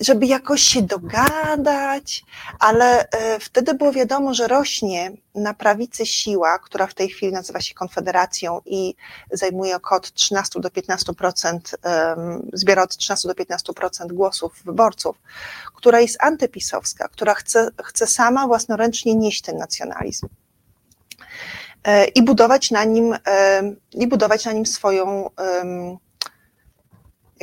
żeby 0.00 0.26
jakoś 0.26 0.62
się 0.62 0.82
dogadać, 0.82 2.24
ale 2.58 3.08
e, 3.10 3.40
wtedy 3.40 3.74
było 3.74 3.92
wiadomo, 3.92 4.34
że 4.34 4.48
rośnie 4.48 5.12
na 5.34 5.54
prawicy 5.54 6.06
siła, 6.06 6.58
która 6.58 6.86
w 6.86 6.94
tej 6.94 7.08
chwili 7.08 7.32
nazywa 7.32 7.60
się 7.60 7.74
Konfederacją 7.74 8.60
i 8.66 8.94
zajmuje 9.32 9.76
około 9.76 10.00
13 10.00 10.60
do 10.60 10.68
15%, 10.68 11.58
zbiera 12.52 12.82
od 12.82 12.96
13 12.96 13.28
do 13.28 13.34
15% 13.34 14.12
głosów 14.12 14.62
wyborców, 14.64 15.16
która 15.74 16.00
jest 16.00 16.16
antypisowska, 16.20 17.08
która 17.08 17.34
chce, 17.34 17.70
chce 17.84 18.06
sama 18.06 18.46
własnoręcznie 18.46 19.14
nieść 19.14 19.42
ten 19.42 19.56
nacjonalizm 19.56 20.28
e, 21.84 22.04
i 22.04 22.22
budować 22.22 22.70
na 22.70 22.84
nim, 22.84 23.16
i 23.92 24.06
budować 24.06 24.44
na 24.44 24.52
nim 24.52 24.66
swoją 24.66 25.30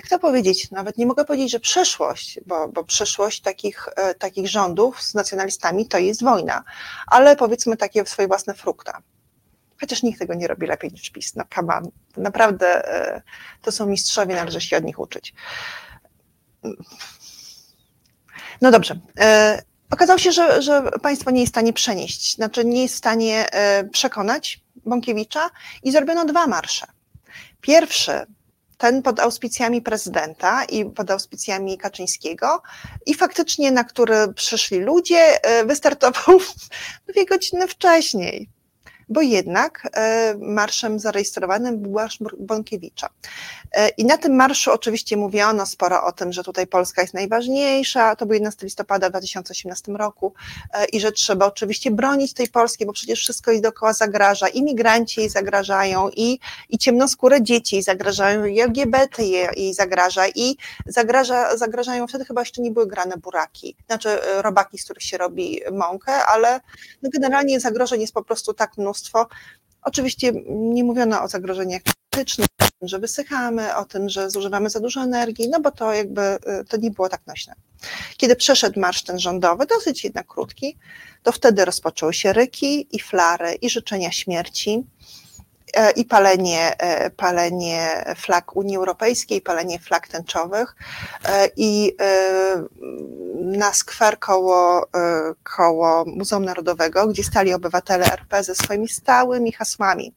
jak 0.02 0.10
to 0.10 0.20
powiedzieć, 0.20 0.72
nawet 0.72 0.98
nie 0.98 1.06
mogę 1.06 1.26
powiedzieć, 1.26 1.52
że 1.52 1.60
przyszłość, 1.60 2.40
bo, 2.46 2.68
bo 2.68 2.84
przyszłość 2.84 3.42
takich, 3.42 3.88
e, 3.96 4.16
takich 4.16 4.48
rządów 4.48 5.02
z 5.02 5.14
nacjonalistami 5.14 5.88
to 5.88 5.98
jest 5.98 6.24
wojna, 6.24 6.64
ale 7.08 7.36
powiedzmy 7.36 7.78
takie 7.78 8.06
swoje 8.06 8.28
własne 8.28 8.54
frukta. 8.54 9.02
Chociaż 9.80 10.04
nikt 10.04 10.20
tego 10.20 10.34
nie 10.34 10.48
robi 10.48 10.68
lepiej 10.68 10.92
niż 10.92 11.10
PiS. 11.10 11.36
No 11.36 11.44
come 11.56 11.76
on. 11.76 11.92
Naprawdę 12.18 12.68
e, 12.88 13.22
to 13.62 13.72
są 13.72 13.86
mistrzowie, 13.86 14.36
należy 14.36 14.62
się 14.62 14.78
od 14.78 14.84
nich 14.84 15.00
uczyć. 15.00 15.34
No 18.62 18.72
dobrze. 18.72 19.00
E, 19.20 19.62
okazało 19.90 20.20
się, 20.20 20.32
że, 20.32 20.62
że 20.62 20.84
państwo 21.02 21.32
nie 21.32 21.42
jest 21.42 21.52
w 21.52 21.56
stanie 21.56 21.74
przenieść, 21.74 22.36
znaczy 22.36 22.66
nie 22.66 22.82
jest 22.82 22.96
w 22.96 22.98
stanie 22.98 23.46
przekonać 23.92 24.62
Bąkiewicza 24.86 25.50
i 25.84 25.92
zrobiono 25.92 26.26
dwa 26.26 26.48
marsze. 26.48 26.88
Pierwszy 27.62 28.26
ten 28.82 29.02
pod 29.02 29.20
auspicjami 29.20 29.82
prezydenta 29.82 30.64
i 30.64 30.86
pod 30.86 31.12
auspicjami 31.12 31.78
Kaczyńskiego. 31.78 32.62
I 33.06 33.14
faktycznie 33.14 33.72
na 33.72 33.84
który 33.84 34.34
przyszli 34.34 34.80
ludzie, 34.80 35.44
e, 35.44 35.66
wystartował 35.66 36.40
dwie 37.10 37.26
godziny 37.26 37.68
wcześniej 37.68 38.50
bo 39.12 39.22
jednak 39.22 39.90
e, 39.94 40.36
marszem 40.40 41.00
zarejestrowanym 41.00 41.80
był 41.80 41.92
marsz 41.92 42.20
Bąkiewicza. 42.40 43.10
E, 43.72 43.90
I 43.90 44.06
na 44.06 44.18
tym 44.18 44.36
marszu 44.36 44.72
oczywiście 44.72 45.18
mówiono 45.18 45.66
sporo 45.66 46.04
o 46.04 46.12
tym, 46.12 46.34
że 46.34 46.44
tutaj 46.44 46.68
Polska 46.68 47.02
jest 47.02 47.14
najważniejsza, 47.14 48.16
to 48.16 48.26
był 48.26 48.34
11 48.34 48.66
listopada 48.66 49.08
w 49.08 49.10
2018 49.10 49.92
roku 49.92 50.34
e, 50.74 50.86
i 50.86 51.00
że 51.00 51.12
trzeba 51.12 51.46
oczywiście 51.46 51.92
bronić 51.92 52.34
tej 52.34 52.48
Polski, 52.48 52.86
bo 52.86 52.94
przecież 52.94 53.20
wszystko 53.20 53.52
jej 53.52 53.62
dookoła 53.62 53.94
zagraża, 53.94 54.48
imigranci 54.48 55.20
jej 55.20 55.30
zagrażają 55.30 56.10
i, 56.10 56.40
i 56.70 56.78
ciemnoskóre 56.78 57.42
dzieci 57.44 57.76
jej 57.76 57.84
zagrażają, 57.84 58.46
i 58.46 58.60
LGBT 58.60 59.24
jej, 59.24 59.48
jej 59.56 59.74
zagraża 59.74 60.28
i 60.28 60.58
zagraża, 60.86 61.58
zagrażają, 61.58 62.08
wtedy 62.08 62.26
chyba 62.26 62.42
jeszcze 62.42 62.62
nie 62.62 62.72
były 62.72 62.88
grane 62.88 63.18
buraki, 63.18 63.76
znaczy 63.88 64.10
robaki, 64.42 64.78
z 64.78 64.84
których 64.84 65.04
się 65.04 65.18
robi 65.18 65.62
mąkę, 65.72 66.26
ale 66.26 66.60
no 67.02 67.10
generalnie 67.14 67.60
zagrożeń 67.60 68.02
jest 68.02 68.14
po 68.14 68.24
prostu 68.24 68.54
tak 68.54 68.78
mnóstwo, 68.78 69.01
Oczywiście 69.82 70.32
nie 70.50 70.84
mówiono 70.84 71.24
o 71.24 71.28
zagrożeniach 71.28 71.82
klimatycznych, 71.82 72.48
o 72.62 72.66
tym, 72.80 72.88
że 72.88 73.00
wysychamy, 73.00 73.76
o 73.76 73.86
tym, 73.86 74.10
że 74.10 74.30
zużywamy 74.30 74.70
za 74.70 74.80
dużo 74.80 75.02
energii, 75.02 75.50
no 75.50 75.60
bo 75.60 75.72
to 75.72 75.94
jakby 75.94 76.22
y, 76.22 76.66
to 76.70 76.78
nie 76.78 76.92
było 76.92 77.10
tak 77.10 77.28
nośne. 77.28 77.54
Kiedy 78.18 78.36
przeszedł 78.36 78.80
marsz 78.80 79.04
ten 79.04 79.20
rządowy, 79.20 79.66
dosyć 79.66 80.04
jednak 80.04 80.28
krótki, 80.28 80.78
to 81.24 81.32
wtedy 81.32 81.66
rozpoczęły 81.66 82.14
się 82.14 82.34
ryki 82.34 82.88
i 82.96 83.00
flary 83.00 83.54
i 83.54 83.70
życzenia 83.70 84.12
śmierci. 84.12 84.84
E, 85.74 85.92
i 85.92 86.06
palenie, 86.06 86.78
e, 86.78 87.10
palenie 87.10 88.14
flag 88.18 88.56
Unii 88.56 88.78
Europejskiej, 88.78 89.42
palenie 89.42 89.80
flag 89.80 90.08
tęczowych. 90.08 90.76
E, 91.26 91.50
i 91.58 91.98
na 93.36 93.74
skwer 93.74 94.20
koło, 94.20 94.88
koło 95.56 96.06
Muzeum 96.06 96.46
Narodowego, 96.46 97.08
gdzie 97.08 97.24
stali 97.24 97.54
obywatele 97.54 98.06
RP 98.06 98.44
ze 98.44 98.56
swoimi 98.56 98.88
stałymi 98.88 99.52
hasłami 99.52 100.14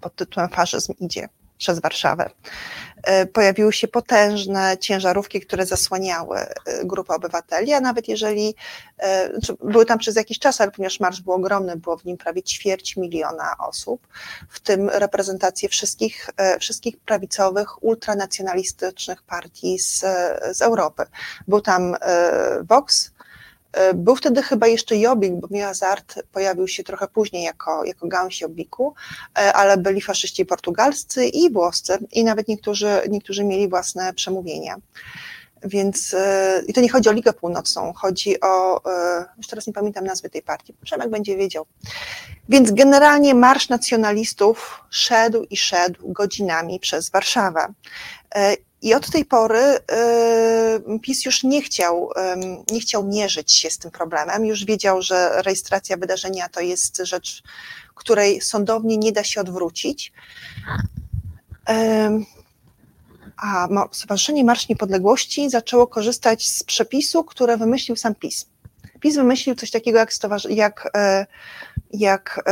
pod 0.00 0.14
tytułem 0.14 0.48
Faszyzm 0.48 0.92
idzie 1.00 1.28
przez 1.58 1.80
Warszawę. 1.80 2.30
E, 3.02 3.26
pojawiły 3.26 3.72
się 3.72 3.88
potężne 3.88 4.78
ciężarówki, 4.78 5.40
które 5.40 5.66
zasłaniały 5.66 6.38
e, 6.38 6.48
grupę 6.84 7.14
obywateli, 7.14 7.72
a 7.72 7.80
nawet 7.80 8.08
jeżeli 8.08 8.54
e, 8.98 9.30
znaczy 9.30 9.56
były 9.64 9.86
tam 9.86 9.98
przez 9.98 10.16
jakiś 10.16 10.38
czas, 10.38 10.60
ale 10.60 10.70
ponieważ 10.70 11.00
marsz 11.00 11.20
był 11.20 11.32
ogromny, 11.32 11.76
było 11.76 11.96
w 11.96 12.04
nim 12.04 12.16
prawie 12.16 12.42
ćwierć 12.42 12.96
miliona 12.96 13.56
osób, 13.58 14.06
w 14.48 14.60
tym 14.60 14.90
reprezentacje 14.90 15.68
wszystkich, 15.68 16.30
wszystkich 16.60 16.98
prawicowych, 16.98 17.82
ultranacjonalistycznych 17.82 19.22
partii 19.22 19.78
z, 19.78 20.04
z 20.52 20.62
Europy. 20.62 21.02
Był 21.48 21.60
tam 21.60 21.96
Vox, 22.62 23.10
był 23.94 24.16
wtedy 24.16 24.42
chyba 24.42 24.66
jeszcze 24.66 24.96
Jobbik, 24.96 25.32
bo 25.32 25.48
Miazart 25.50 26.14
pojawił 26.32 26.68
się 26.68 26.84
trochę 26.84 27.08
później 27.08 27.42
jako, 27.42 27.84
jako 27.84 28.08
gałąź 28.08 28.40
Jobbiku, 28.40 28.94
e, 29.38 29.52
ale 29.52 29.76
byli 29.76 30.00
faszyści 30.00 30.46
portugalscy 30.46 31.26
i 31.26 31.50
włoscy 31.50 31.98
i 32.12 32.24
nawet 32.24 32.48
niektórzy, 32.48 33.00
niektórzy 33.08 33.44
mieli 33.44 33.68
własne 33.68 34.14
przemówienia. 34.14 34.76
Więc 35.64 36.14
e, 36.14 36.62
i 36.66 36.72
to 36.72 36.80
nie 36.80 36.88
chodzi 36.88 37.08
o 37.08 37.12
Ligę 37.12 37.32
Północną, 37.32 37.92
chodzi 37.92 38.40
o, 38.40 38.80
już 39.36 39.46
teraz 39.46 39.66
nie 39.66 39.72
pamiętam 39.72 40.04
nazwy 40.04 40.30
tej 40.30 40.42
partii, 40.42 40.74
Przemek 40.84 41.10
będzie 41.10 41.36
wiedział. 41.36 41.66
Więc 42.48 42.72
generalnie 42.72 43.34
Marsz 43.34 43.68
Nacjonalistów 43.68 44.80
szedł 44.90 45.42
i 45.50 45.56
szedł 45.56 46.12
godzinami 46.12 46.80
przez 46.80 47.10
Warszawę. 47.10 47.72
I 48.86 48.94
od 48.94 49.10
tej 49.10 49.24
pory 49.24 49.60
y, 49.60 50.98
PiS 51.02 51.24
już 51.24 51.42
nie 51.44 51.62
chciał, 51.62 52.10
nie 52.70 52.80
chciał 52.80 53.04
mierzyć 53.04 53.52
się 53.52 53.70
z 53.70 53.78
tym 53.78 53.90
problemem, 53.90 54.46
już 54.46 54.64
wiedział, 54.64 55.02
że 55.02 55.42
rejestracja 55.42 55.96
wydarzenia 55.96 56.48
to 56.48 56.60
jest 56.60 56.96
rzecz, 56.96 57.42
której 57.94 58.40
sądownie 58.40 58.96
nie 58.96 59.12
da 59.12 59.24
się 59.24 59.40
odwrócić. 59.40 60.12
a 63.36 63.68
Stowarzyszenie 63.92 64.44
Marsz 64.44 64.68
Niepodległości 64.68 65.50
zaczęło 65.50 65.86
korzystać 65.86 66.48
z 66.48 66.64
przepisu, 66.64 67.24
które 67.24 67.56
wymyślił 67.56 67.96
sam 67.96 68.14
PiS. 68.14 68.46
PiS 69.00 69.16
wymyślił 69.16 69.54
coś 69.54 69.70
takiego 69.70 69.98
jak, 69.98 70.10
jak, 70.48 70.90
e, 70.96 71.26
jak, 71.92 72.44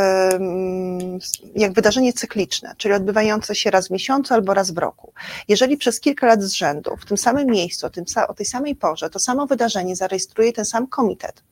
jak 1.54 1.72
wydarzenie 1.72 2.12
cykliczne, 2.12 2.74
czyli 2.76 2.94
odbywające 2.94 3.54
się 3.54 3.70
raz 3.70 3.88
w 3.88 3.90
miesiącu 3.90 4.34
albo 4.34 4.54
raz 4.54 4.70
w 4.70 4.78
roku. 4.78 5.12
Jeżeli 5.48 5.76
przez 5.76 6.00
kilka 6.00 6.26
lat 6.26 6.42
z 6.42 6.52
rzędu 6.52 6.96
w 6.96 7.06
tym 7.06 7.16
samym 7.16 7.46
miejscu, 7.46 7.86
o 8.28 8.34
tej 8.34 8.46
samej 8.46 8.76
porze, 8.76 9.10
to 9.10 9.18
samo 9.18 9.46
wydarzenie 9.46 9.96
zarejestruje 9.96 10.52
ten 10.52 10.64
sam 10.64 10.86
komitet, 10.86 11.42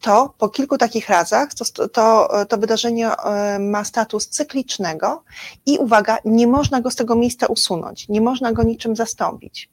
to 0.00 0.34
po 0.38 0.48
kilku 0.48 0.78
takich 0.78 1.08
razach 1.08 1.54
to, 1.54 1.88
to, 1.88 2.28
to 2.48 2.58
wydarzenie 2.58 3.10
e, 3.10 3.58
ma 3.58 3.84
status 3.84 4.28
cyklicznego 4.28 5.24
i 5.66 5.78
uwaga, 5.78 6.18
nie 6.24 6.46
można 6.46 6.80
go 6.80 6.90
z 6.90 6.96
tego 6.96 7.16
miejsca 7.16 7.46
usunąć, 7.46 8.08
nie 8.08 8.20
można 8.20 8.52
go 8.52 8.62
niczym 8.62 8.96
zastąpić. 8.96 9.70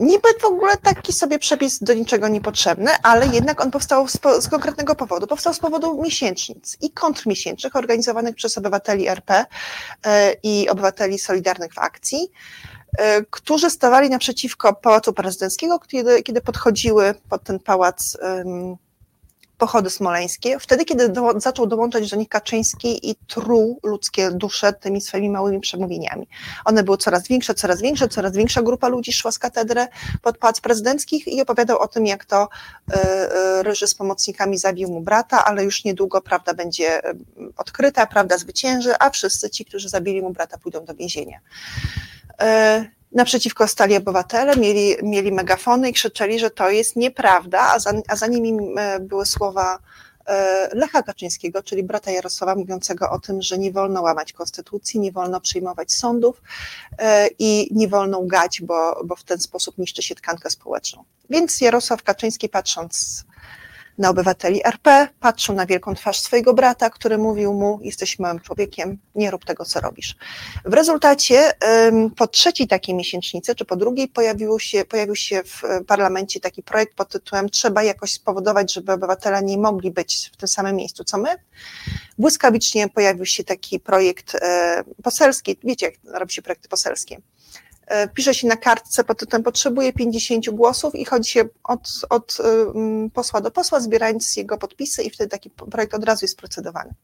Niby 0.00 0.28
w 0.40 0.44
ogóle 0.44 0.76
taki 0.76 1.12
sobie 1.12 1.38
przepis 1.38 1.78
do 1.78 1.94
niczego 1.94 2.28
niepotrzebny, 2.28 2.90
ale 3.02 3.26
jednak 3.26 3.60
on 3.60 3.70
powstał 3.70 4.08
z, 4.08 4.18
z, 4.40 4.48
konkretnego 4.48 4.94
powodu. 4.94 5.26
Powstał 5.26 5.54
z 5.54 5.58
powodu 5.58 6.02
miesięcznic 6.02 6.76
i 6.80 6.90
kontrmiesięcznych 6.90 7.76
organizowanych 7.76 8.34
przez 8.34 8.58
obywateli 8.58 9.08
RP 9.08 9.46
e, 10.06 10.32
i 10.42 10.68
obywateli 10.68 11.18
Solidarnych 11.18 11.74
w 11.74 11.78
Akcji. 11.78 12.32
E, 12.98 13.22
którzy 13.30 13.70
stawali 13.70 14.10
naprzeciwko 14.10 14.74
Pałacu 14.74 15.12
Prezydenckiego, 15.12 15.78
kiedy, 15.78 16.22
kiedy 16.22 16.40
podchodziły 16.40 17.14
pod 17.28 17.44
ten 17.44 17.58
pałac 17.58 18.16
um, 18.22 18.76
pochody 19.60 19.90
smoleńskie, 19.90 20.58
wtedy, 20.58 20.84
kiedy 20.84 21.08
do, 21.08 21.40
zaczął 21.40 21.66
dołączać 21.66 22.10
do 22.10 22.16
nich 22.16 22.28
Kaczyński 22.28 23.10
i 23.10 23.14
truł 23.14 23.80
ludzkie 23.82 24.30
dusze 24.30 24.72
tymi 24.72 25.00
swoimi 25.00 25.30
małymi 25.30 25.60
przemówieniami. 25.60 26.28
One 26.64 26.82
były 26.82 26.96
coraz 26.96 27.28
większe, 27.28 27.54
coraz 27.54 27.80
większe, 27.80 28.08
coraz 28.08 28.36
większa 28.36 28.62
grupa 28.62 28.88
ludzi 28.88 29.12
szła 29.12 29.32
z 29.32 29.38
katedry 29.38 29.86
pod 30.22 30.38
pałac 30.38 30.60
prezydenckich 30.60 31.28
i 31.28 31.42
opowiadał 31.42 31.78
o 31.78 31.88
tym, 31.88 32.06
jak 32.06 32.24
to 32.24 32.48
y, 32.48 32.96
y, 32.96 33.62
Ryży 33.62 33.86
z 33.86 33.94
pomocnikami 33.94 34.58
zabił 34.58 34.88
mu 34.88 35.00
brata, 35.00 35.44
ale 35.44 35.64
już 35.64 35.84
niedługo 35.84 36.20
prawda 36.20 36.54
będzie 36.54 37.00
odkryta, 37.56 38.06
prawda 38.06 38.38
zwycięży, 38.38 38.94
a 38.98 39.10
wszyscy 39.10 39.50
ci, 39.50 39.64
którzy 39.64 39.88
zabili 39.88 40.22
mu 40.22 40.30
brata, 40.30 40.58
pójdą 40.58 40.84
do 40.84 40.94
więzienia. 40.94 41.40
E, 42.40 42.99
naprzeciwko 43.12 43.68
stali 43.68 43.96
obywatele, 43.96 44.56
mieli, 44.56 44.96
mieli 45.02 45.32
megafony 45.32 45.90
i 45.90 45.92
krzyczeli, 45.92 46.38
że 46.38 46.50
to 46.50 46.70
jest 46.70 46.96
nieprawda, 46.96 47.60
a 47.60 47.78
za, 47.78 47.92
a 48.08 48.16
za 48.16 48.26
nimi 48.26 48.58
e, 48.76 49.00
były 49.00 49.26
słowa 49.26 49.78
e, 50.26 50.68
Lecha 50.72 51.02
Kaczyńskiego, 51.02 51.62
czyli 51.62 51.82
brata 51.82 52.10
Jarosława, 52.10 52.54
mówiącego 52.54 53.10
o 53.10 53.18
tym, 53.18 53.42
że 53.42 53.58
nie 53.58 53.72
wolno 53.72 54.02
łamać 54.02 54.32
konstytucji, 54.32 55.00
nie 55.00 55.12
wolno 55.12 55.40
przyjmować 55.40 55.92
sądów 55.92 56.42
i 57.38 57.68
nie 57.70 57.88
wolno 57.88 58.18
łgać, 58.18 58.62
bo, 58.62 59.02
bo 59.04 59.16
w 59.16 59.24
ten 59.24 59.40
sposób 59.40 59.78
niszczy 59.78 60.02
się 60.02 60.14
tkankę 60.14 60.50
społeczną. 60.50 61.04
Więc 61.30 61.60
Jarosław 61.60 62.02
Kaczyński, 62.02 62.48
patrząc 62.48 63.24
na 64.00 64.10
obywateli 64.10 64.66
RP, 64.66 65.08
patrzył 65.20 65.54
na 65.54 65.66
wielką 65.66 65.94
twarz 65.94 66.20
swojego 66.20 66.54
brata, 66.54 66.90
który 66.90 67.18
mówił 67.18 67.54
mu: 67.54 67.78
Jesteś 67.82 68.18
małym 68.18 68.40
człowiekiem, 68.40 68.98
nie 69.14 69.30
rób 69.30 69.44
tego, 69.44 69.64
co 69.64 69.80
robisz. 69.80 70.16
W 70.64 70.74
rezultacie 70.74 71.52
po 72.16 72.26
trzeciej 72.26 72.68
takiej 72.68 72.94
miesięcznicy, 72.94 73.54
czy 73.54 73.64
po 73.64 73.76
drugiej, 73.76 74.08
pojawił 74.08 74.58
się, 74.58 74.84
pojawił 74.84 75.16
się 75.16 75.42
w 75.44 75.62
parlamencie 75.86 76.40
taki 76.40 76.62
projekt 76.62 76.94
pod 76.94 77.08
tytułem 77.08 77.48
Trzeba 77.50 77.82
jakoś 77.82 78.12
spowodować, 78.12 78.72
żeby 78.72 78.92
obywatele 78.92 79.42
nie 79.42 79.58
mogli 79.58 79.90
być 79.90 80.30
w 80.34 80.36
tym 80.36 80.48
samym 80.48 80.76
miejscu, 80.76 81.04
co 81.04 81.18
my. 81.18 81.28
Błyskawicznie 82.18 82.88
pojawił 82.88 83.26
się 83.26 83.44
taki 83.44 83.80
projekt 83.80 84.34
e, 84.34 84.84
poselski. 85.02 85.56
Wiecie, 85.64 85.86
jak 85.86 85.94
robi 86.04 86.32
się 86.32 86.42
projekty 86.42 86.68
poselskie 86.68 87.20
pisze 88.14 88.34
się 88.34 88.48
na 88.48 88.56
kartce 88.56 89.04
pod 89.04 89.18
tytułem 89.18 89.42
potrzebuje 89.42 89.92
50 89.92 90.50
głosów 90.50 90.94
i 90.94 91.04
chodzi 91.04 91.30
się 91.30 91.44
od, 91.64 91.88
od 92.10 92.38
posła 93.14 93.40
do 93.40 93.50
posła, 93.50 93.80
zbierając 93.80 94.36
jego 94.36 94.58
podpisy 94.58 95.02
i 95.02 95.10
wtedy 95.10 95.30
taki 95.30 95.50
projekt 95.50 95.94
od 95.94 96.04
razu 96.04 96.24
jest 96.24 96.38
procedowany. 96.38 96.94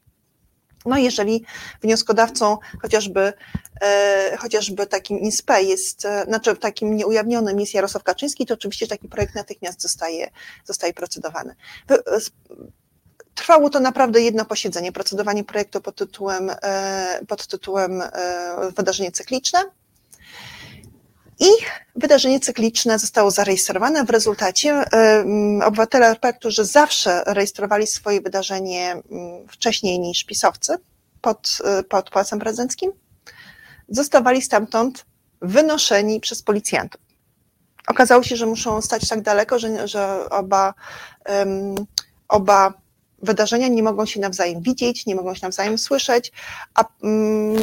No 0.87 0.97
jeżeli 0.97 1.43
wnioskodawcą 1.81 2.57
chociażby, 2.81 3.33
e, 3.81 4.37
chociażby 4.37 4.87
takim 4.87 5.19
INSPE 5.19 5.63
jest, 5.63 6.05
e, 6.05 6.23
znaczy 6.23 6.55
takim 6.55 6.95
nieujawnionym 6.95 7.59
jest 7.59 7.73
Jarosław 7.73 8.03
Kaczyński, 8.03 8.45
to 8.45 8.53
oczywiście 8.53 8.87
taki 8.87 9.07
projekt 9.07 9.35
natychmiast 9.35 9.81
zostaje, 9.81 10.29
zostaje 10.65 10.93
procedowany. 10.93 11.55
Trwało 13.35 13.69
to 13.69 13.79
naprawdę 13.79 14.21
jedno 14.21 14.45
posiedzenie, 14.45 14.91
procedowanie 14.91 15.43
projektu 15.43 15.81
pod 15.81 15.95
tytułem, 15.95 16.51
pod 17.27 17.47
tytułem 17.47 18.03
wydarzenie 18.75 19.11
cykliczne. 19.11 19.59
I 21.39 21.49
wydarzenie 21.95 22.39
cykliczne 22.39 22.99
zostało 22.99 23.31
zarejestrowane. 23.31 24.03
W 24.03 24.09
rezultacie 24.09 24.83
obywatele 25.65 26.07
RP, 26.07 26.33
którzy 26.33 26.65
zawsze 26.65 27.23
rejestrowali 27.25 27.87
swoje 27.87 28.21
wydarzenie 28.21 29.01
wcześniej 29.49 29.99
niż 29.99 30.23
pisowcy 30.23 30.77
pod, 31.21 31.57
e, 31.63 31.83
pod 31.83 32.09
Pałacem 32.09 32.39
Prezydenckim, 32.39 32.91
zostawali 33.89 34.41
stamtąd 34.41 35.05
wynoszeni 35.41 36.19
przez 36.19 36.43
policjantów. 36.43 37.01
Okazało 37.87 38.23
się, 38.23 38.35
że 38.35 38.45
muszą 38.45 38.81
stać 38.81 39.07
tak 39.07 39.21
daleko, 39.21 39.59
że, 39.59 39.87
że 39.87 40.29
oba, 40.29 40.73
um, 41.29 41.75
oba 42.27 42.73
wydarzenia 43.21 43.67
nie 43.67 43.83
mogą 43.83 44.05
się 44.05 44.19
nawzajem 44.19 44.61
widzieć, 44.61 45.05
nie 45.05 45.15
mogą 45.15 45.35
się 45.35 45.39
nawzajem 45.43 45.77
słyszeć, 45.77 46.31
a 46.73 46.85
um, 47.01 47.55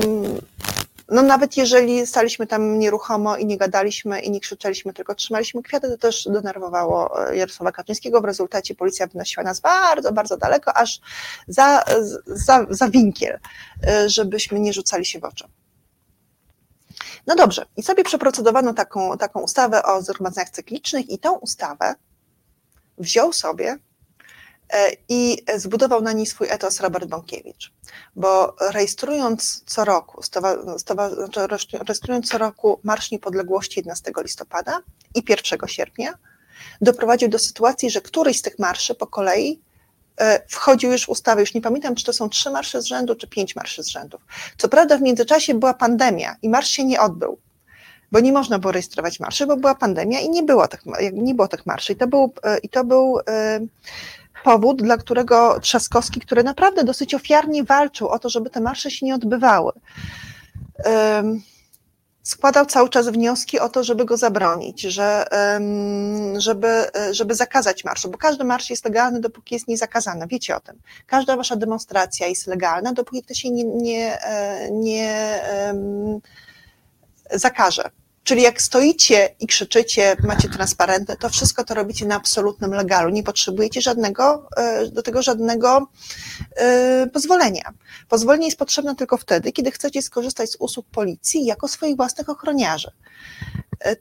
no 1.08 1.22
nawet 1.22 1.56
jeżeli 1.56 2.06
staliśmy 2.06 2.46
tam 2.46 2.78
nieruchomo 2.78 3.36
i 3.36 3.46
nie 3.46 3.58
gadaliśmy 3.58 4.20
i 4.20 4.30
nie 4.30 4.40
krzyczeliśmy, 4.40 4.92
tylko 4.92 5.14
trzymaliśmy 5.14 5.62
kwiaty, 5.62 5.88
to 5.88 5.98
też 5.98 6.28
denerwowało 6.30 7.28
e, 7.28 7.36
Jarosława 7.36 7.72
Kaczyńskiego. 7.72 8.20
W 8.20 8.24
rezultacie 8.24 8.74
policja 8.74 9.06
wynosiła 9.06 9.44
nas 9.44 9.60
bardzo, 9.60 10.12
bardzo 10.12 10.36
daleko, 10.36 10.76
aż 10.76 11.00
za, 11.48 11.84
za, 12.26 12.66
za 12.70 12.88
winkiel, 12.88 13.38
e, 13.86 14.08
żebyśmy 14.08 14.60
nie 14.60 14.72
rzucali 14.72 15.04
się 15.04 15.20
w 15.20 15.24
oczy. 15.24 15.44
No 17.26 17.34
dobrze, 17.36 17.66
i 17.76 17.82
sobie 17.82 18.04
przeprocedowano 18.04 18.74
taką, 18.74 19.18
taką 19.18 19.40
ustawę 19.40 19.82
o 19.82 20.02
zgromadzeniach 20.02 20.50
cyklicznych 20.50 21.10
i 21.10 21.18
tą 21.18 21.34
ustawę 21.38 21.94
wziął 22.98 23.32
sobie 23.32 23.78
i 25.08 25.44
zbudował 25.56 26.02
na 26.02 26.12
niej 26.12 26.26
swój 26.26 26.46
etos 26.50 26.80
Robert 26.80 27.08
Bąkiewicz, 27.08 27.72
bo 28.16 28.56
rejestrując 28.70 29.62
co 29.66 29.84
roku, 29.84 30.22
znaczy 30.22 31.46
rejestrując 31.86 32.28
co 32.28 32.38
roku 32.38 32.80
Marsz 32.82 33.10
Niepodległości 33.10 33.80
11 33.80 34.12
listopada 34.22 34.80
i 35.14 35.22
1 35.28 35.68
sierpnia, 35.68 36.14
doprowadził 36.80 37.28
do 37.28 37.38
sytuacji, 37.38 37.90
że 37.90 38.00
któryś 38.00 38.38
z 38.38 38.42
tych 38.42 38.58
marszy 38.58 38.94
po 38.94 39.06
kolei 39.06 39.60
e, 40.16 40.42
wchodził 40.48 40.92
już 40.92 41.04
w 41.04 41.08
ustawę, 41.08 41.40
już 41.40 41.54
nie 41.54 41.60
pamiętam, 41.60 41.94
czy 41.94 42.04
to 42.04 42.12
są 42.12 42.28
trzy 42.28 42.50
marsze 42.50 42.82
z 42.82 42.84
rzędu, 42.84 43.14
czy 43.14 43.26
pięć 43.26 43.56
marszy 43.56 43.82
z 43.82 43.88
rzędu. 43.88 44.18
Co 44.56 44.68
prawda 44.68 44.98
w 44.98 45.02
międzyczasie 45.02 45.54
była 45.54 45.74
pandemia 45.74 46.36
i 46.42 46.48
marsz 46.48 46.68
się 46.68 46.84
nie 46.84 47.00
odbył, 47.00 47.38
bo 48.12 48.20
nie 48.20 48.32
można 48.32 48.58
było 48.58 48.72
rejestrować 48.72 49.20
marszy, 49.20 49.46
bo 49.46 49.56
była 49.56 49.74
pandemia 49.74 50.20
i 50.20 50.30
nie 50.30 50.42
było 50.42 50.68
tych, 50.68 50.80
nie 51.12 51.34
było 51.34 51.48
tych 51.48 51.66
marszy. 51.66 51.92
I 51.92 51.96
to 51.96 52.06
był, 52.06 52.32
e, 52.42 52.58
i 52.58 52.68
to 52.68 52.84
był 52.84 53.18
powód, 54.44 54.82
dla 54.82 54.96
którego 54.96 55.60
Trzaskowski, 55.60 56.20
który 56.20 56.44
naprawdę 56.44 56.84
dosyć 56.84 57.14
ofiarnie 57.14 57.64
walczył 57.64 58.08
o 58.08 58.18
to, 58.18 58.28
żeby 58.28 58.50
te 58.50 58.60
marsze 58.60 58.90
się 58.90 59.06
nie 59.06 59.14
odbywały, 59.14 59.72
składał 62.22 62.66
cały 62.66 62.88
czas 62.88 63.08
wnioski 63.08 63.58
o 63.58 63.68
to, 63.68 63.84
żeby 63.84 64.04
go 64.04 64.16
zabronić, 64.16 64.80
że, 64.80 65.26
żeby, 66.36 66.84
żeby 67.10 67.34
zakazać 67.34 67.84
marszu, 67.84 68.10
bo 68.10 68.18
każdy 68.18 68.44
marsz 68.44 68.70
jest 68.70 68.84
legalny, 68.84 69.20
dopóki 69.20 69.54
jest 69.54 69.68
niezakazany, 69.68 70.26
wiecie 70.26 70.56
o 70.56 70.60
tym. 70.60 70.78
Każda 71.06 71.36
wasza 71.36 71.56
demonstracja 71.56 72.26
jest 72.26 72.46
legalna, 72.46 72.92
dopóki 72.92 73.22
to 73.22 73.34
się 73.34 73.50
nie, 73.50 73.64
nie, 73.64 74.22
e, 74.22 74.70
nie 74.70 75.40
zakaże. 77.30 77.90
Czyli 78.24 78.42
jak 78.42 78.62
stoicie 78.62 79.34
i 79.40 79.46
krzyczycie, 79.46 80.16
macie 80.22 80.48
transparenty, 80.48 81.16
to 81.16 81.28
wszystko 81.28 81.64
to 81.64 81.74
robicie 81.74 82.06
na 82.06 82.16
absolutnym 82.16 82.70
legalu. 82.70 83.10
Nie 83.10 83.22
potrzebujecie 83.22 83.80
żadnego, 83.80 84.48
e, 84.56 84.86
do 84.86 85.02
tego 85.02 85.22
żadnego 85.22 85.88
e, 86.56 87.06
pozwolenia. 87.12 87.72
Pozwolenie 88.08 88.46
jest 88.46 88.58
potrzebne 88.58 88.96
tylko 88.96 89.16
wtedy, 89.16 89.52
kiedy 89.52 89.70
chcecie 89.70 90.02
skorzystać 90.02 90.50
z 90.50 90.56
usług 90.58 90.86
policji 90.86 91.44
jako 91.44 91.68
swoich 91.68 91.96
własnych 91.96 92.28
ochroniarzy. 92.28 92.90
E, 93.84 93.96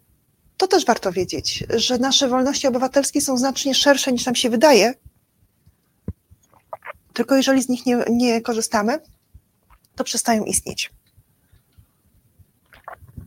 to 0.57 0.67
też 0.67 0.85
warto 0.85 1.11
wiedzieć, 1.11 1.63
że 1.69 1.97
nasze 1.97 2.27
wolności 2.27 2.67
obywatelskie 2.67 3.21
są 3.21 3.37
znacznie 3.37 3.75
szersze 3.75 4.11
niż 4.11 4.25
nam 4.25 4.35
się 4.35 4.49
wydaje. 4.49 4.93
Tylko 7.13 7.35
jeżeli 7.35 7.63
z 7.63 7.69
nich 7.69 7.85
nie, 7.85 7.97
nie 8.09 8.41
korzystamy, 8.41 8.99
to 9.95 10.03
przestają 10.03 10.43
istnieć. 10.43 10.91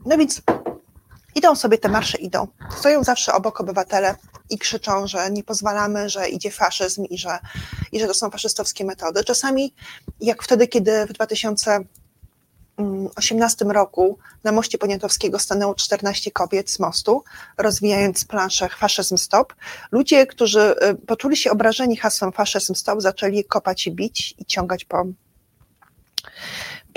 No 0.05 0.17
więc 0.17 0.41
idą 1.47 1.55
sobie 1.55 1.77
te 1.77 1.89
marsze, 1.89 2.17
idą. 2.17 2.47
Stoją 2.77 3.03
zawsze 3.03 3.33
obok 3.33 3.61
obywatele 3.61 4.15
i 4.49 4.57
krzyczą, 4.57 5.07
że 5.07 5.31
nie 5.31 5.43
pozwalamy, 5.43 6.09
że 6.09 6.29
idzie 6.29 6.51
faszyzm 6.51 7.05
i 7.05 7.17
że, 7.17 7.39
i 7.91 7.99
że 7.99 8.07
to 8.07 8.13
są 8.13 8.29
faszystowskie 8.29 8.85
metody. 8.85 9.23
Czasami, 9.23 9.73
jak 10.19 10.43
wtedy, 10.43 10.67
kiedy 10.67 11.05
w 11.05 11.13
2018 11.13 13.65
roku 13.65 14.17
na 14.43 14.51
moście 14.51 14.77
Poniatowskiego 14.77 15.39
stanęło 15.39 15.75
14 15.75 16.31
kobiet 16.31 16.69
z 16.69 16.79
mostu, 16.79 17.23
rozwijając 17.57 18.25
planszę 18.25 18.69
Faszyzm 18.69 19.17
Stop, 19.17 19.53
ludzie, 19.91 20.27
którzy 20.27 20.75
y, 20.91 20.95
poczuli 20.95 21.37
się 21.37 21.51
obrażeni 21.51 21.97
hasłem 21.97 22.31
Faszyzm 22.31 22.75
Stop, 22.75 23.01
zaczęli 23.01 23.43
kopać 23.43 23.87
i 23.87 23.91
bić 23.91 24.35
i 24.37 24.45
ciągać 24.45 24.85
po 24.85 25.05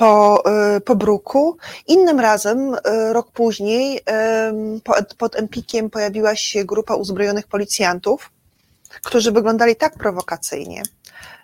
po, 0.00 0.42
y, 0.76 0.80
po 0.80 0.96
bruku. 0.96 1.56
Innym 1.86 2.20
razem, 2.20 2.74
y, 2.74 2.78
rok 3.12 3.32
później, 3.32 4.00
pod, 4.84 5.14
pod 5.14 5.36
Empikiem 5.36 5.90
pojawiła 5.90 6.36
się 6.36 6.64
grupa 6.64 6.94
uzbrojonych 6.94 7.46
policjantów, 7.46 8.30
którzy 9.02 9.32
wyglądali 9.32 9.76
tak 9.76 9.94
prowokacyjnie, 9.94 10.82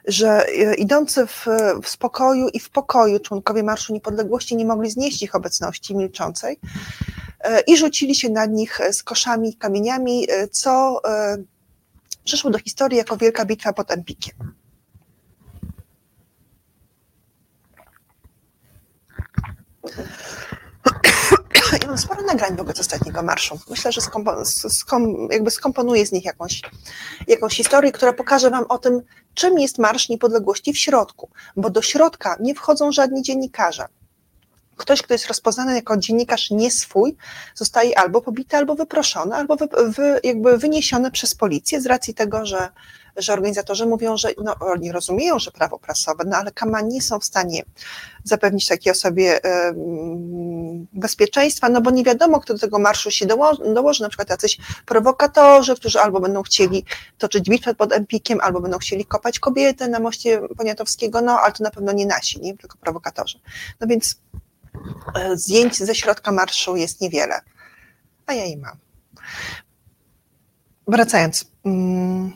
że 0.05 0.49
y, 0.49 0.75
idący 0.75 1.27
w, 1.27 1.47
w 1.83 1.89
spokoju 1.89 2.49
i 2.49 2.61
w 2.61 2.71
pokoju 2.71 3.21
członkowie 3.21 3.63
Marszu 3.63 3.93
Niepodległości 3.93 4.57
nie 4.57 4.65
mogli 4.65 4.91
znieść 4.91 5.23
ich 5.23 5.35
obecności 5.35 5.97
milczącej 5.97 6.61
i 7.67 7.77
rzucili 7.77 8.15
się 8.15 8.29
na 8.29 8.47
nich 8.47 8.81
z 8.93 9.03
koszami, 9.03 9.57
kamieniami, 9.57 10.27
co 10.51 11.01
przeszło 12.25 12.51
do 12.51 12.59
historii 12.59 12.99
jako 12.99 13.17
wielka 13.17 13.45
bitwa 13.45 13.73
pod 13.73 13.91
Empikiem. 13.91 14.66
Mam 21.87 21.99
sporo 21.99 22.23
nagrań 22.23 22.57
w 22.57 22.61
ogóle 22.61 22.75
z 22.75 22.81
ostatniego 22.81 23.23
marszu. 23.23 23.59
Myślę, 23.71 23.93
że 23.93 24.01
skompo, 24.01 24.45
skom, 24.45 25.29
jakby 25.31 25.51
skomponuję 25.51 26.07
z 26.07 26.13
nich 26.13 26.25
jakąś, 26.25 26.63
jakąś 27.29 27.57
historię, 27.57 27.93
która 27.93 28.13
pokaże 28.13 28.51
Wam 28.51 28.65
o 28.69 28.79
tym, 28.79 29.03
czym 29.35 29.59
jest 29.59 29.79
Marsz 29.79 30.09
Niepodległości 30.09 30.73
w 30.73 30.79
środku, 30.79 31.31
bo 31.57 31.71
do 31.71 31.83
środka 31.83 32.37
nie 32.41 32.55
wchodzą 32.55 32.93
żadni 32.93 33.23
dziennikarze. 33.23 33.89
Ktoś, 34.77 35.03
kto 35.03 35.15
jest 35.15 35.27
rozpoznany 35.27 35.75
jako 35.75 35.97
dziennikarz 35.97 36.51
nie 36.51 36.71
swój, 36.71 37.17
zostaje 37.55 37.99
albo 37.99 38.21
pobity, 38.21 38.57
albo 38.57 38.75
wyproszony, 38.75 39.35
albo 39.35 39.57
wy, 39.57 39.69
wy, 39.89 40.21
jakby 40.25 40.59
wyniesiony 40.59 41.11
przez 41.11 41.35
policję 41.35 41.81
z 41.81 41.87
racji 41.87 42.15
tego, 42.15 42.47
że 42.47 42.69
że 43.17 43.33
organizatorzy 43.33 43.87
mówią, 43.87 44.17
że 44.17 44.29
no, 44.45 44.57
oni 44.61 44.93
rozumieją, 44.93 45.39
że 45.39 45.51
prawo 45.51 45.79
prasowe, 45.79 46.25
no 46.27 46.37
ale 46.37 46.53
kama 46.53 46.81
nie 46.81 47.03
są 47.03 47.21
w 47.21 47.25
stanie 47.25 47.63
zapewnić 48.25 48.67
takiej 48.67 48.93
osobie 48.93 49.41
bezpieczeństwa, 50.93 51.69
no 51.69 51.81
bo 51.81 51.91
nie 51.91 52.05
wiadomo, 52.05 52.41
kto 52.41 52.55
do 52.55 52.61
tego 52.61 52.79
marszu 52.79 53.11
się 53.11 53.27
dołoży, 53.27 53.75
dołoży 53.75 54.03
na 54.03 54.09
przykład 54.09 54.31
jacyś 54.31 54.59
prowokatorzy, 54.87 55.77
którzy 55.77 56.01
albo 56.01 56.21
będą 56.21 56.43
chcieli 56.43 56.85
toczyć 57.19 57.49
bitwę 57.49 57.75
pod 57.75 57.93
Empikiem, 57.93 58.41
albo 58.41 58.61
będą 58.61 58.79
chcieli 58.79 59.05
kopać 59.05 59.39
kobietę 59.39 59.89
na 59.89 60.01
moście 60.01 60.41
Poniatowskiego, 60.57 61.21
no 61.21 61.41
ale 61.41 61.53
to 61.53 61.65
na 61.65 61.71
pewno 61.71 61.93
nie 61.93 62.07
nasi, 62.07 62.41
nie? 62.41 62.57
tylko 62.57 62.79
prowokatorzy. 62.79 63.41
No 63.81 63.87
więc 63.87 64.21
e, 65.15 65.37
zdjęć 65.37 65.77
ze 65.77 65.95
środka 65.95 66.33
marszu 66.33 66.77
jest 66.77 67.01
niewiele, 67.01 67.41
a 68.27 68.35
ja 68.35 68.45
je 68.45 68.57
mam. 68.57 68.77
Wracając. 70.89 71.45
Mm, 71.65 72.33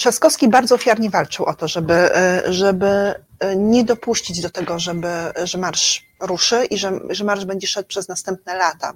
Trzaskowski 0.00 0.48
bardzo 0.48 0.74
ofiarnie 0.74 1.10
walczył 1.10 1.46
o 1.46 1.54
to, 1.54 1.68
żeby, 1.68 1.94
e, 1.94 2.52
żeby 2.52 3.14
e, 3.38 3.56
nie 3.56 3.84
dopuścić 3.84 4.40
do 4.40 4.50
tego, 4.50 4.78
żeby, 4.78 5.08
że 5.44 5.58
marsz 5.58 6.06
ruszy 6.20 6.64
i 6.64 6.78
że, 6.78 6.92
że 7.10 7.24
marsz 7.24 7.44
będzie 7.44 7.66
szedł 7.66 7.88
przez 7.88 8.08
następne 8.08 8.56
lata 8.56 8.92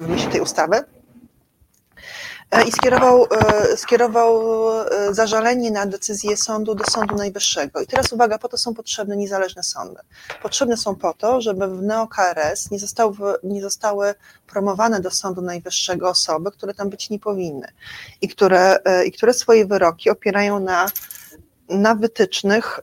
w 0.00 0.08
myśl 0.08 0.30
tej 0.30 0.40
ustawy. 0.40 0.84
E, 2.50 2.68
i 2.68 2.72
skierował, 2.72 3.24
e, 3.24 3.76
skierował 3.76 4.42
e, 4.80 5.14
zażalenie 5.14 5.70
na 5.70 5.86
decyzję 5.86 6.36
sądu 6.36 6.74
do 6.74 6.84
Sądu 6.84 7.16
Najwyższego. 7.16 7.80
I 7.80 7.86
teraz 7.86 8.12
uwaga, 8.12 8.38
po 8.38 8.48
to 8.48 8.58
są 8.58 8.74
potrzebne 8.74 9.16
niezależne 9.16 9.62
sądy. 9.62 10.00
Potrzebne 10.42 10.76
są 10.76 10.94
po 10.94 11.14
to, 11.14 11.40
żeby 11.40 11.68
w 11.68 11.82
NeoKRS 11.82 12.70
nie 12.70 12.78
zostały, 12.78 13.16
nie 13.42 13.62
zostały 13.62 14.14
promowane 14.46 15.00
do 15.00 15.10
Sądu 15.10 15.42
Najwyższego 15.42 16.08
osoby, 16.08 16.50
które 16.50 16.74
tam 16.74 16.90
być 16.90 17.10
nie 17.10 17.18
powinny 17.18 17.68
i 18.20 18.28
które, 18.28 18.78
i 19.06 19.12
które 19.12 19.34
swoje 19.34 19.66
wyroki 19.66 20.10
opierają 20.10 20.60
na, 20.60 20.86
na 21.68 21.94
wytycznych, 21.94 22.80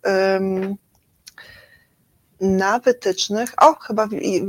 na 2.41 2.79
wytycznych. 2.79 3.53
O, 3.57 3.75
chyba 3.75 4.07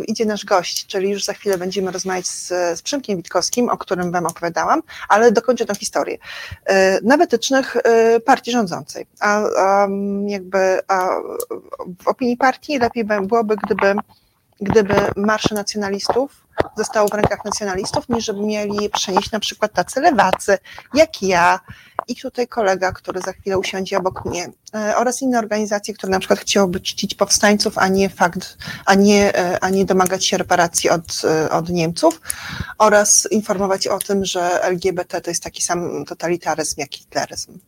idzie 0.09 0.27
nasz 0.27 0.45
gość, 0.45 0.87
czyli 0.87 1.11
już 1.11 1.25
za 1.25 1.33
chwilę 1.33 1.59
będziemy 1.59 1.91
rozmawiać 1.91 2.27
z, 2.27 2.49
z 2.79 2.83
Przemkiem 2.83 3.17
Witkowskim, 3.17 3.69
o 3.69 3.79
którym 3.79 4.13
Wam 4.13 4.27
opowiadałam, 4.27 4.83
ale 5.09 5.33
dokończę 5.33 5.67
tę 5.67 5.75
historię. 5.75 6.19
E, 6.65 7.01
na 7.01 7.17
wytycznych 7.17 7.77
e, 7.77 8.21
partii 8.21 8.51
rządzącej. 8.51 9.07
A, 9.21 9.43
a 9.59 9.89
jakby 10.27 10.81
a 10.89 11.09
w 12.03 12.09
opinii 12.09 12.37
partii 12.37 12.79
lepiej 12.79 13.05
byłoby, 13.05 13.57
gdyby, 13.57 13.95
gdyby 14.61 14.95
marsze 15.17 15.55
nacjonalistów 15.55 16.47
zostało 16.77 17.09
w 17.09 17.15
rękach 17.15 17.45
nacjonalistów, 17.45 18.09
niż 18.09 18.25
żeby 18.25 18.41
mieli 18.41 18.91
przenieść 18.91 19.31
na 19.31 19.41
przykład 19.41 19.73
tacy 19.73 20.01
lewacy, 20.01 20.59
jak 20.95 21.23
ja 21.23 21.61
i 22.09 22.17
tutaj 22.17 22.49
kolega, 22.49 22.93
który 22.93 23.21
za 23.21 23.33
chwilę 23.33 23.59
usiądzie 23.59 23.99
obok 23.99 24.25
mnie, 24.25 24.51
e, 24.75 24.97
oraz 24.97 25.23
inne 25.23 25.39
organizacje, 25.39 25.95
które 25.95 26.11
na 26.11 26.19
przykład 26.19 26.41
chciałyby 26.41 26.81
czcić 26.81 27.15
powstańców, 27.15 27.79
a 27.79 27.89
nie 27.89 28.09
fakt, 28.09 28.59
a 28.87 28.95
nie, 28.95 29.39
e, 29.39 29.65
a 29.65 29.71
nie 29.71 29.85
domagać 29.85 30.27
się 30.27 30.39
reparacji 30.39 30.91
od, 30.91 31.23
e, 31.25 31.51
od 31.51 31.69
Niemców, 31.69 32.21
oraz 32.79 33.29
informować 33.31 33.87
o 33.87 33.99
tym, 33.99 34.25
że 34.25 34.63
LGBT 34.63 35.21
to 35.21 35.31
jest 35.31 35.43
taki 35.43 35.63
sam 35.63 36.05
totalitaryzm 36.05 36.75
jak 36.81 36.95
hitleryzm. 36.95 37.59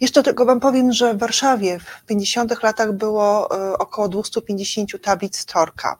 Jeszcze 0.00 0.22
tylko 0.22 0.44
Wam 0.44 0.60
powiem, 0.60 0.92
że 0.92 1.14
w 1.14 1.18
Warszawie 1.18 1.78
w 1.78 2.06
50 2.06 2.62
latach 2.62 2.92
było 2.92 3.48
około 3.78 4.08
250 4.08 5.02
tablic 5.02 5.44
Torka. 5.44 5.98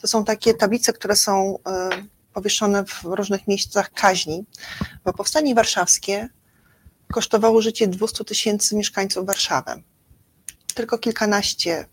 To 0.00 0.06
są 0.06 0.24
takie 0.24 0.54
tablice, 0.54 0.92
które 0.92 1.16
są 1.16 1.58
powieszone 2.34 2.84
w 2.84 3.04
różnych 3.04 3.48
miejscach 3.48 3.92
kaźni, 3.92 4.44
bo 5.04 5.12
powstanie 5.12 5.54
warszawskie 5.54 6.28
kosztowało 7.12 7.62
życie 7.62 7.88
200 7.88 8.24
tysięcy 8.24 8.76
mieszkańców 8.76 9.26
Warszawy. 9.26 9.82
Tylko 10.74 10.98
kilkanaście 10.98 11.86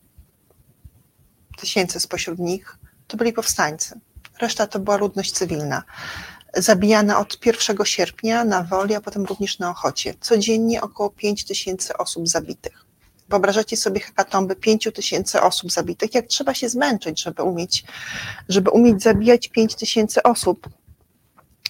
tysięcy 1.57 1.99
spośród 1.99 2.39
nich 2.39 2.77
to 3.07 3.17
byli 3.17 3.33
powstańcy. 3.33 3.99
Reszta 4.41 4.67
to 4.67 4.79
była 4.79 4.97
ludność 4.97 5.31
cywilna. 5.31 5.83
Zabijana 6.53 7.19
od 7.19 7.45
1 7.45 7.85
sierpnia 7.85 8.45
na 8.45 8.63
Woli, 8.63 8.95
a 8.95 9.01
potem 9.01 9.25
również 9.25 9.59
na 9.59 9.69
Ochocie. 9.69 10.13
Codziennie 10.19 10.81
około 10.81 11.09
5 11.09 11.45
tysięcy 11.45 11.97
osób 11.97 12.27
zabitych. 12.27 12.86
Wyobrażacie 13.29 13.77
sobie 13.77 13.99
hekatomby 13.99 14.55
pięciu 14.55 14.91
tysięcy 14.91 15.41
osób 15.41 15.71
zabitych, 15.71 16.13
jak 16.13 16.27
trzeba 16.27 16.53
się 16.53 16.69
zmęczyć, 16.69 17.23
żeby 17.23 17.43
umieć, 17.43 17.83
żeby 18.49 18.69
umieć 18.69 19.03
zabijać 19.03 19.47
pięć 19.47 19.75
tysięcy 19.75 20.23
osób. 20.23 20.69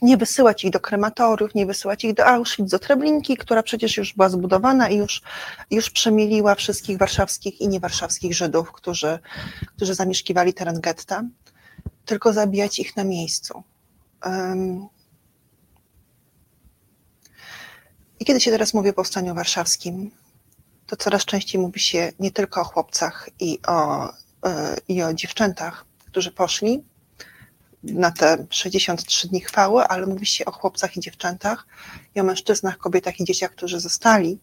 Nie 0.02 0.18
wysyłać 0.18 0.64
ich 0.64 0.72
do 0.72 0.80
krematoriów, 0.80 1.56
nie 1.56 1.66
wysyłać 1.66 2.04
ich 2.04 2.14
do 2.14 2.26
Auschwitz, 2.26 2.70
do 2.70 2.80
Treblinki, 2.80 3.38
która 3.38 3.64
przecież 3.64 3.98
już 3.98 4.14
była 4.14 4.30
zbudowana 4.30 4.90
i 4.90 4.98
już, 4.98 5.22
już 5.72 5.90
przemieliła 5.90 6.56
wszystkich 6.56 6.98
warszawskich 6.98 7.62
i 7.62 7.68
niewarszawskich 7.68 8.34
Żydów, 8.34 8.72
którzy, 8.72 9.20
którzy 9.76 9.96
zamieszkiwali 9.96 10.54
teren 10.54 10.82
getta, 10.82 11.24
tylko 12.06 12.34
zabijać 12.34 12.80
ich 12.80 12.96
na 12.96 13.04
miejscu. 13.04 13.64
Um, 14.26 14.88
I 18.20 18.26
kiedy 18.26 18.42
się 18.42 18.52
teraz 18.52 18.74
mówię 18.74 18.90
o 18.90 18.94
powstaniu 18.94 19.36
warszawskim, 19.36 20.12
to 20.88 20.96
coraz 20.96 21.26
częściej 21.26 21.62
mówi 21.62 21.80
się 21.80 22.12
nie 22.20 22.32
tylko 22.32 22.62
o 22.62 22.64
chłopcach 22.64 23.30
i 23.40 23.60
o, 23.68 24.10
e, 24.46 24.78
i 24.88 25.04
o 25.04 25.14
dziewczętach, 25.14 25.86
którzy 26.06 26.32
poszli 26.32 26.84
na 27.84 28.12
te 28.12 28.46
63 28.50 29.28
dni 29.28 29.42
chwały, 29.42 29.84
ale 29.84 30.08
mówi 30.08 30.26
się 30.26 30.46
o 30.46 30.52
chłopcach 30.52 30.98
i 30.98 31.00
dziewczętach 31.00 31.68
i 32.16 32.20
o 32.20 32.24
mężczyznach, 32.24 32.78
kobietach 32.78 33.20
i 33.20 33.24
dzieciach, 33.24 33.52
którzy 33.52 33.80
zostali 33.80 34.40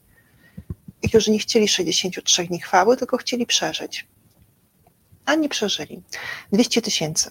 i 1.02 1.08
którzy 1.08 1.30
nie 1.30 1.38
chcieli 1.38 1.68
63 1.68 2.44
dni 2.44 2.60
chwały, 2.60 2.96
tylko 2.96 3.16
chcieli 3.16 3.46
przeżyć. 3.46 4.06
A 5.24 5.34
nie 5.34 5.48
przeżyli. 5.48 6.02
200 6.52 6.82
tysięcy. 6.82 7.30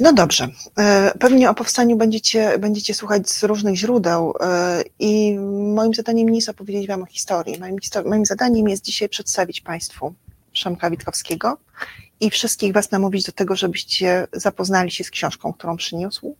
No 0.00 0.12
dobrze. 0.12 0.48
E, 0.78 1.12
pewnie 1.18 1.50
o 1.50 1.54
powstaniu 1.54 1.96
będziecie, 1.96 2.58
będziecie 2.58 2.94
słuchać 2.94 3.30
z 3.30 3.42
różnych 3.42 3.76
źródeł 3.76 4.34
e, 4.40 4.82
i 4.98 5.38
moim 5.74 5.94
zadaniem 5.94 6.28
nie 6.28 6.36
jest 6.36 6.48
opowiedzieć 6.48 6.88
Wam 6.88 7.02
o 7.02 7.06
historii. 7.06 7.58
Moim, 7.60 7.76
moim 8.06 8.26
zadaniem 8.26 8.68
jest 8.68 8.84
dzisiaj 8.84 9.08
przedstawić 9.08 9.60
Państwu 9.60 10.14
Przemka 10.52 10.90
Witkowskiego 10.90 11.58
i 12.20 12.30
wszystkich 12.30 12.72
Was 12.72 12.90
namówić 12.90 13.26
do 13.26 13.32
tego, 13.32 13.56
żebyście 13.56 14.26
zapoznali 14.32 14.90
się 14.90 15.04
z 15.04 15.10
książką, 15.10 15.52
którą 15.52 15.76
przyniósł 15.76 16.36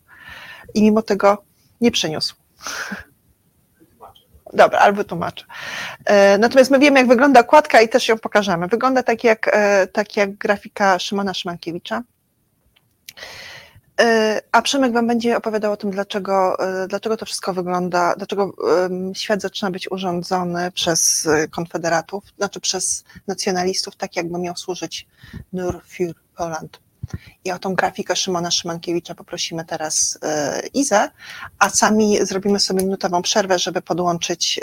i 0.74 0.82
mimo 0.82 1.02
tego 1.02 1.42
nie 1.80 1.90
przyniósł. 1.90 2.34
Dobra, 4.52 4.78
albo 4.78 5.04
tłumaczę. 5.04 5.44
E, 6.04 6.38
natomiast 6.38 6.70
my 6.70 6.78
wiemy, 6.78 6.98
jak 6.98 7.09
wygląda 7.09 7.40
okładka 7.40 7.80
i 7.80 7.88
też 7.88 8.09
ją 8.09 8.18
pokażemy. 8.18 8.68
Wygląda 8.68 9.02
tak 9.02 9.24
jak, 9.24 9.56
tak 9.92 10.16
jak 10.16 10.34
grafika 10.34 10.98
Szymona 10.98 11.34
Szymankiewicza 11.34 12.02
a 14.53 14.62
Przemek 14.62 14.92
Wam 14.92 15.07
będzie 15.07 15.36
opowiadał 15.36 15.72
o 15.72 15.76
tym, 15.76 15.90
dlaczego, 15.90 16.59
e, 16.59 16.88
dlaczego 16.88 17.16
to 17.16 17.26
wszystko 17.26 17.55
wygląda, 17.55 18.14
dlaczego 18.16 18.53
świat 19.14 19.40
zaczyna 19.40 19.70
być 19.70 19.90
urządzony 19.90 20.70
przez 20.72 21.26
e, 21.26 21.49
konfederatów, 21.49 22.24
znaczy 22.36 22.61
przez 22.61 23.05
nacjonalistów, 23.26 23.96
tak 23.96 24.16
jakby 24.16 24.38
miał 24.38 24.57
służyć 24.57 25.07
Nur 25.53 25.82
für 25.84 26.14
Poland. 26.36 26.88
I 27.44 27.52
o 27.52 27.59
tą 27.59 27.74
grafikę 27.74 28.16
Szymona 28.16 28.50
Szymankiewicza 28.50 29.14
poprosimy 29.14 29.64
teraz 29.64 30.18
Izę, 30.74 31.11
a 31.59 31.70
sami 31.70 32.26
zrobimy 32.26 32.61
sobie 32.61 32.82
minutową 32.82 33.22
przerwę, 33.22 33.59
żeby 33.59 33.82
podłączyć 33.82 34.61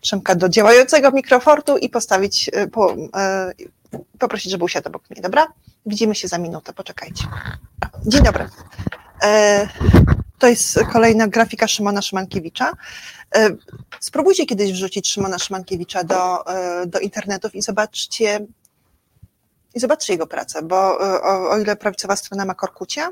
Przemka 0.00 0.34
do 0.34 0.48
działającego 0.48 1.10
mikrofortu 1.10 1.76
i 1.76 1.88
postawić, 1.88 2.50
po, 2.72 2.96
poprosić, 4.18 4.52
żeby 4.52 4.64
usiadł 4.64 4.88
obok 4.88 5.10
mnie, 5.10 5.22
dobra? 5.22 5.46
Widzimy 5.86 6.14
się 6.14 6.28
za 6.28 6.38
minutę, 6.38 6.72
poczekajcie. 6.72 7.24
Dzień 8.06 8.22
dobry. 8.22 8.48
E, 9.22 9.68
to 10.38 10.48
jest 10.48 10.78
kolejna 10.92 11.28
grafika 11.28 11.68
Szymona 11.68 12.02
Szymankiewicza. 12.02 12.72
E, 13.36 13.50
spróbujcie 14.00 14.46
kiedyś 14.46 14.72
wrzucić 14.72 15.08
Szymona 15.10 15.38
Szymankiewicza 15.38 16.04
do, 16.04 16.46
e, 16.46 16.86
do 16.86 16.98
internetów 16.98 17.54
i 17.54 17.62
zobaczcie, 17.62 18.46
i 19.74 19.80
zobaczcie 19.80 20.12
jego 20.12 20.26
pracę, 20.26 20.62
bo 20.62 20.98
o, 20.98 21.50
o 21.50 21.58
ile 21.58 21.76
prawicowa 21.76 22.16
strona 22.16 22.44
ma 22.44 22.54
Korkucia, 22.54 23.10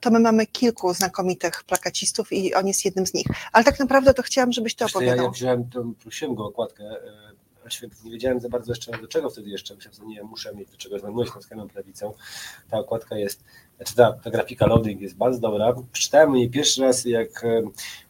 to 0.00 0.10
my 0.10 0.20
mamy 0.20 0.46
kilku 0.46 0.94
znakomitych 0.94 1.64
plakacistów 1.64 2.32
i 2.32 2.54
on 2.54 2.66
jest 2.66 2.84
jednym 2.84 3.06
z 3.06 3.14
nich. 3.14 3.26
Ale 3.52 3.64
tak 3.64 3.78
naprawdę 3.78 4.14
to 4.14 4.22
chciałam, 4.22 4.52
żebyś 4.52 4.74
to 4.74 4.86
opowiadał. 4.86 5.16
Ja, 5.16 5.22
ja 5.22 5.30
wziąłem, 5.30 5.70
to 5.70 5.84
prosiłem 6.02 6.34
go 6.34 6.46
okładkę 6.46 6.84
świętych. 7.70 8.04
Nie 8.04 8.10
wiedziałem 8.10 8.40
za 8.40 8.48
bardzo 8.48 8.72
jeszcze 8.72 8.98
do 8.98 9.08
czego 9.08 9.30
wtedy 9.30 9.50
jeszcze. 9.50 9.76
Muszę 10.22 10.54
mieć 10.54 10.70
do 10.70 10.76
czego 10.76 10.98
zajmować 10.98 11.32
tą 11.34 11.40
skrajną 11.40 11.68
prawicą. 11.68 12.14
Ta 12.70 12.78
okładka 12.78 13.16
jest, 13.16 13.44
znaczy 13.76 13.94
ta, 13.94 14.12
ta 14.12 14.30
grafika 14.30 14.66
loading 14.66 15.00
jest 15.00 15.16
bardzo 15.16 15.40
dobra. 15.40 15.74
Przeczytałem 15.92 16.36
jej 16.36 16.50
pierwszy 16.50 16.82
raz, 16.82 17.04
jak 17.04 17.44
e, 17.44 17.62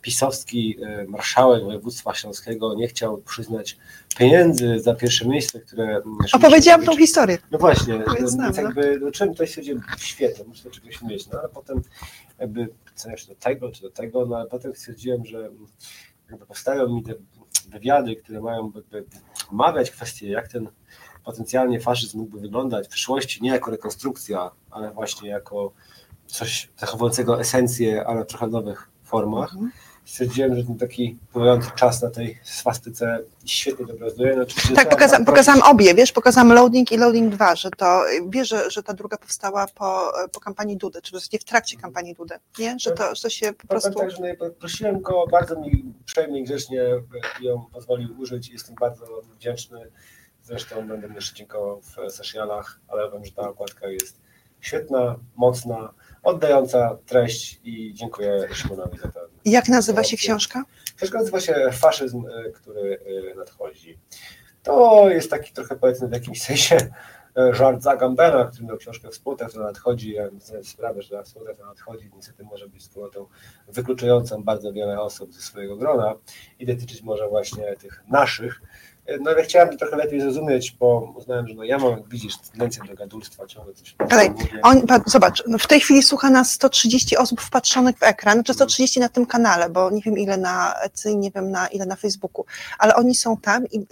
pisowski 0.02 0.76
e, 0.82 1.04
marszałek 1.04 1.64
województwa 1.64 2.14
śląskiego 2.14 2.74
nie 2.74 2.88
chciał 2.88 3.18
przyznać 3.18 3.78
pieniędzy 4.18 4.80
za 4.80 4.94
pierwsze 4.94 5.28
miejsce, 5.28 5.60
które... 5.60 6.02
Opowiedziałam 6.32 6.84
tą 6.84 6.96
historię. 6.96 7.38
No 7.50 7.58
właśnie, 7.58 7.98
no, 8.06 8.14
więc 8.14 8.56
jakby 8.56 8.98
no, 9.00 9.10
czym 9.10 9.34
to 9.34 9.46
stwierdziłem, 9.46 9.82
świetnie, 9.98 10.44
muszę 10.44 10.64
do 10.64 10.70
czegoś 10.70 11.02
mieć, 11.02 11.26
no 11.28 11.38
ale 11.38 11.48
potem 11.48 11.82
jakby 12.38 12.68
co 12.94 13.10
jeszcze 13.10 13.28
do 13.28 13.40
tego, 13.40 13.72
czy 13.72 13.82
do 13.82 13.90
tego, 13.90 14.26
no 14.26 14.36
ale 14.36 14.46
potem 14.46 14.74
stwierdziłem, 14.74 15.26
że 15.26 15.50
jakby 16.30 16.46
powstają 16.46 16.88
mi 16.88 17.02
te 17.02 17.14
wywiady, 17.66 18.16
które 18.16 18.40
mają 18.40 18.72
jakby 18.74 19.04
omawiać 19.52 19.90
kwestie, 19.90 20.28
jak 20.28 20.48
ten 20.48 20.68
potencjalnie 21.24 21.80
faszyzm 21.80 22.18
mógłby 22.18 22.40
wyglądać 22.40 22.86
w 22.86 22.90
przyszłości, 22.90 23.42
nie 23.42 23.50
jako 23.50 23.70
rekonstrukcja, 23.70 24.50
ale 24.70 24.92
właśnie 24.92 25.28
jako 25.28 25.72
coś 26.26 26.70
zachowującego 26.76 27.40
esencję, 27.40 28.06
ale 28.06 28.24
w 28.24 28.26
trochę 28.26 28.46
nowych 28.46 28.90
formach. 29.02 29.52
Mhm. 29.52 29.72
Stwierdziłem, 30.06 30.56
że 30.56 30.64
ten 30.64 30.78
taki 30.78 31.18
pływający 31.32 31.70
czas 31.74 32.02
na 32.02 32.10
tej 32.10 32.38
swastyce 32.42 33.18
świetnie 33.44 33.94
obrazuje. 33.94 34.36
No, 34.36 34.44
tak, 34.76 34.88
pokaza 34.88 35.24
pokazałam 35.24 35.62
obie, 35.62 35.94
wiesz, 35.94 36.12
pokazałam 36.12 36.52
loading 36.52 36.92
i 36.92 36.96
loading 36.96 37.34
2, 37.34 37.56
że 37.56 37.70
to, 37.70 38.04
wiesz, 38.28 38.48
że, 38.48 38.70
że 38.70 38.82
ta 38.82 38.94
druga 38.94 39.16
powstała 39.16 39.66
po, 39.74 40.12
po 40.32 40.40
kampanii 40.40 40.76
Dudy, 40.76 41.02
czy 41.02 41.10
w 41.10 41.14
zasadzie 41.14 41.38
w 41.38 41.44
trakcie 41.44 41.76
kampanii 41.76 42.14
Dudy, 42.14 42.34
nie? 42.58 42.76
Że 42.78 42.90
to, 42.90 43.14
że 43.14 43.22
to 43.22 43.30
się 43.30 43.52
po 43.52 43.66
prostu... 43.66 43.90
Tak, 43.90 44.10
że 44.10 44.36
prosiłem 44.58 45.00
go, 45.00 45.24
bardzo 45.30 45.60
mi 45.60 45.94
uprzejmie 46.00 46.40
i 46.40 46.44
grzecznie 46.44 46.82
ją 47.40 47.64
pozwolił 47.72 48.20
użyć 48.20 48.48
jestem 48.48 48.74
bardzo 48.80 49.06
wdzięczny. 49.34 49.90
Zresztą 50.42 50.88
będę 50.88 51.08
jeszcze 51.14 51.34
dziękował 51.34 51.80
w 51.80 52.12
socialach, 52.12 52.80
ale 52.88 53.10
wiem, 53.10 53.24
że 53.24 53.32
ta 53.32 53.48
okładka 53.48 53.88
jest 53.88 54.20
świetna, 54.60 55.16
mocna, 55.36 55.94
oddająca 56.26 56.98
treść 57.06 57.60
i 57.64 57.94
dziękuję 57.94 58.48
Szymonowi 58.52 58.98
za 58.98 59.08
to. 59.08 59.20
Jak 59.44 59.68
nazywa 59.68 60.04
się 60.04 60.16
książka? 60.16 60.64
Książka 60.96 61.18
nazywa 61.18 61.40
się 61.40 61.54
Faszyzm, 61.72 62.24
e, 62.26 62.50
który 62.50 62.98
e, 63.32 63.34
nadchodzi. 63.34 63.98
To 64.62 65.08
jest 65.10 65.30
taki 65.30 65.52
trochę 65.52 65.76
powiedzmy 65.76 66.08
w 66.08 66.12
jakimś 66.12 66.42
sensie 66.42 66.76
e, 67.38 67.54
żart 67.54 67.82
Zagambera, 67.82 68.44
który 68.44 68.66
miał 68.66 68.76
książkę 68.76 69.08
Wspólnota, 69.08 69.46
która 69.46 69.64
nadchodzi. 69.64 70.12
Ja 70.12 70.28
zdałem 70.38 70.64
sprawę, 70.64 71.02
że 71.02 71.16
ta 71.16 71.22
wspólnota 71.22 71.66
nadchodzi, 71.66 72.10
niestety 72.16 72.44
może 72.44 72.68
być 72.68 72.82
wspólnotą 72.82 73.26
wykluczającą 73.68 74.44
bardzo 74.44 74.72
wiele 74.72 75.00
osób 75.00 75.34
ze 75.34 75.40
swojego 75.40 75.76
grona 75.76 76.14
i 76.58 76.66
dotyczyć 76.66 77.02
może 77.02 77.28
właśnie 77.28 77.76
tych 77.76 78.04
naszych, 78.08 78.60
no 79.20 79.30
ale 79.30 79.42
chciałem 79.42 79.78
trochę 79.78 79.96
lepiej 79.96 80.20
zrozumieć, 80.20 80.76
bo 80.80 81.14
uznałem, 81.16 81.48
że 81.48 81.54
no 81.54 81.64
ja 81.64 81.78
mam, 81.78 82.02
widzisz, 82.08 82.36
tendencję 82.36 82.82
do 82.88 82.94
gadulstwa, 82.94 83.46
ciągle 83.46 83.74
coś 83.74 83.94
Ale 84.10 84.34
on, 84.62 84.82
zobacz, 85.06 85.42
no 85.46 85.58
w 85.58 85.66
tej 85.66 85.80
chwili 85.80 86.02
słucha 86.02 86.30
nas 86.30 86.50
130 86.50 87.16
osób 87.16 87.40
wpatrzonych 87.40 87.98
w 87.98 88.02
ekran, 88.02 88.44
czy 88.44 88.54
130 88.54 89.00
na 89.00 89.08
tym 89.08 89.26
kanale, 89.26 89.70
bo 89.70 89.90
nie 89.90 90.00
wiem 90.00 90.18
ile 90.18 90.36
na 90.36 90.74
Etsy, 90.74 91.16
nie 91.16 91.30
wiem 91.30 91.50
na 91.50 91.68
ile 91.68 91.86
na 91.86 91.96
Facebooku, 91.96 92.44
ale 92.78 92.94
oni 92.94 93.14
są 93.14 93.36
tam 93.36 93.66
i 93.66 93.78
y, 93.78 93.84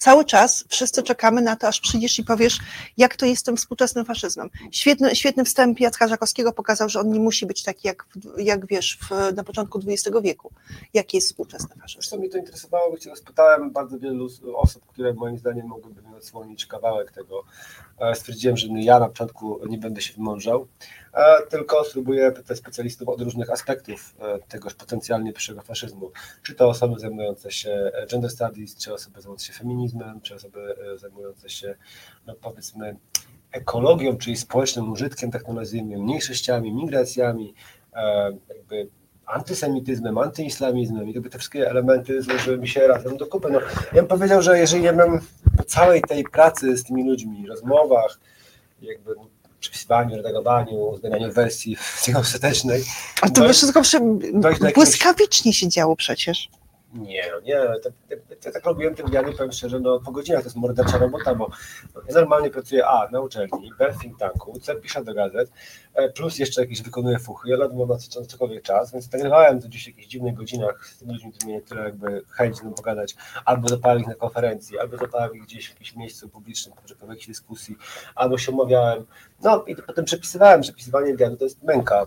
cały 0.00 0.24
czas 0.24 0.64
wszyscy 0.68 1.02
czekamy 1.02 1.42
na 1.42 1.56
to, 1.56 1.68
aż 1.68 1.80
przyjdziesz 1.80 2.18
i 2.18 2.24
powiesz, 2.24 2.58
jak 2.96 3.16
to 3.16 3.26
jest 3.26 3.46
tym 3.46 3.56
współczesnym 3.56 4.04
faszyzmem. 4.04 4.50
Świetny, 4.72 5.16
świetny 5.16 5.44
wstęp 5.44 5.80
Jacka 5.80 6.08
Żakowskiego 6.08 6.52
pokazał, 6.52 6.88
że 6.88 7.00
on 7.00 7.10
nie 7.10 7.20
musi 7.20 7.46
być 7.46 7.62
taki, 7.62 7.88
jak, 7.88 8.06
jak 8.36 8.66
wiesz, 8.66 8.98
w, 9.02 9.36
na 9.36 9.44
początku 9.44 9.80
XX 9.86 10.16
wieku. 10.22 10.52
Jaki 10.94 11.16
jest 11.16 11.28
współczesny 11.28 11.76
faszyzm? 11.80 12.00
Zresztą 12.00 12.16
mnie 12.16 12.28
to 12.28 12.38
interesowało, 12.38 12.96
bo 13.06 13.16
spytałem 13.16 13.70
bardzo 13.70 13.98
wielu 13.98 14.28
osób, 14.54 14.86
które 14.86 15.14
moim 15.14 15.38
zdaniem 15.38 15.66
mogłyby 15.66 16.02
mi 16.02 16.14
odsłonić 16.14 16.66
kawałek 16.66 17.12
tego. 17.12 17.44
E, 18.00 18.14
stwierdziłem, 18.14 18.56
że 18.56 18.68
ja 18.68 18.98
na 18.98 19.08
początku 19.08 19.60
nie 19.68 19.78
będę 19.78 20.00
się 20.00 20.14
wymążał, 20.14 20.68
tylko 21.50 21.84
spróbuję 21.84 22.32
pytać 22.32 22.58
specjalistów 22.58 23.08
od 23.08 23.20
różnych 23.20 23.50
aspektów 23.50 24.14
e, 24.20 24.38
tegoż 24.48 24.74
potencjalnie 24.74 25.32
pierwszego 25.32 25.62
faszyzmu. 25.62 26.10
Czy 26.42 26.54
to 26.54 26.68
osoby 26.68 27.00
zajmujące 27.00 27.50
się 27.50 27.70
e, 27.70 28.06
gender 28.06 28.30
studies, 28.30 28.76
czy 28.76 28.94
osoby 28.94 29.20
zajmujące 29.20 29.46
się 29.46 29.52
feminizmem, 29.52 30.20
czy 30.20 30.34
osoby 30.34 30.74
e, 30.94 30.98
zajmujące 30.98 31.48
się, 31.48 31.74
no 32.26 32.34
powiedzmy, 32.34 32.96
ekologią, 33.52 34.16
czyli 34.16 34.36
społecznym 34.36 34.92
użytkiem, 34.92 35.30
tak 35.30 35.42
to 35.42 35.52
nazwijmy, 35.52 35.98
mniejszościami, 35.98 36.72
migracjami, 36.72 37.54
jakby 38.48 38.88
antysemityzmem, 39.30 40.18
antyislamizmem 40.18 41.08
i 41.08 41.12
jakby 41.12 41.30
te 41.30 41.38
wszystkie 41.38 41.70
elementy 41.70 42.22
złożyły 42.22 42.58
mi 42.58 42.68
się 42.68 42.86
razem 42.86 43.16
do 43.16 43.26
kupy. 43.26 43.48
No, 43.52 43.60
ja 43.92 44.02
bym 44.02 44.06
powiedział, 44.06 44.42
że 44.42 44.58
jeżeli 44.58 44.82
ja 44.82 44.92
bym 44.92 45.20
po 45.56 45.62
całej 45.62 46.02
tej 46.02 46.24
pracy 46.24 46.76
z 46.76 46.84
tymi 46.84 47.08
ludźmi, 47.08 47.46
rozmowach, 47.48 48.20
jakby 48.82 49.14
przepisywaniu, 49.60 50.16
redagowaniu, 50.16 50.96
zmienianiu 50.96 51.32
wersji 51.32 51.76
ostatecznej. 52.20 52.82
A 53.22 53.30
to 53.30 53.48
wszystko 53.48 53.82
przy... 53.82 54.00
błyskawicznie 54.74 55.52
się 55.52 55.68
działo 55.68 55.96
przecież. 55.96 56.48
Nie, 56.94 57.30
no 57.32 57.40
nie, 57.40 57.56
to, 57.82 57.90
to, 57.90 58.34
to, 58.40 58.52
tak 58.52 58.64
robiłem 58.64 58.94
tym 58.94 59.06
wywiady, 59.06 59.32
powiem 59.32 59.52
szczerze, 59.52 59.80
no 59.80 60.00
po 60.00 60.12
godzinach 60.12 60.42
to 60.42 60.46
jest 60.46 60.56
mordercza 60.56 60.98
robota, 60.98 61.34
bo 61.34 61.50
ja 62.08 62.14
normalnie 62.14 62.50
pracuję 62.50 62.86
A 62.86 63.08
na 63.12 63.20
uczelni, 63.20 63.72
B 63.78 63.92
w 63.92 64.00
think 64.00 64.18
tanku, 64.18 64.60
C 64.60 64.74
piszę 64.74 65.04
do 65.04 65.14
gazet, 65.14 65.50
plus 66.14 66.38
jeszcze 66.38 66.60
jakieś 66.60 66.82
wykonuję 66.82 67.18
fuchy, 67.18 67.48
ja 67.48 67.56
ledwo 67.56 67.86
na 67.86 68.26
cokolwiek 68.26 68.62
czas, 68.62 68.92
więc 68.92 69.12
nagrywałem 69.12 69.60
to 69.60 69.68
gdzieś 69.68 69.84
w 69.84 69.86
jakichś 69.86 70.06
dziwnych 70.06 70.34
godzinach 70.34 70.86
z 70.86 70.98
tymi 70.98 71.12
ludźmi, 71.12 71.32
którzy 71.32 71.46
mieli 71.52 71.64
tyle 71.64 71.84
jakby 71.84 72.22
chęć 72.30 72.56
z 72.56 72.60
pogadać, 72.76 73.16
albo 73.44 73.68
zapałem 73.68 74.00
ich 74.00 74.06
na 74.06 74.14
konferencji, 74.14 74.78
albo 74.78 74.96
zapałem 74.96 75.34
ich 75.34 75.42
gdzieś 75.42 75.66
w 75.66 75.70
jakimś 75.70 75.96
miejscu 75.96 76.28
publicznym, 76.28 76.74
w 76.98 77.08
jakiejś 77.08 77.26
dyskusji, 77.26 77.76
albo 78.14 78.38
się 78.38 78.52
umawiałem, 78.52 79.06
no 79.42 79.64
i 79.66 79.76
potem 79.76 80.04
przepisywałem, 80.04 80.60
przepisywanie 80.60 81.12
wywiadu 81.12 81.36
to 81.36 81.44
jest 81.44 81.62
męka, 81.62 82.04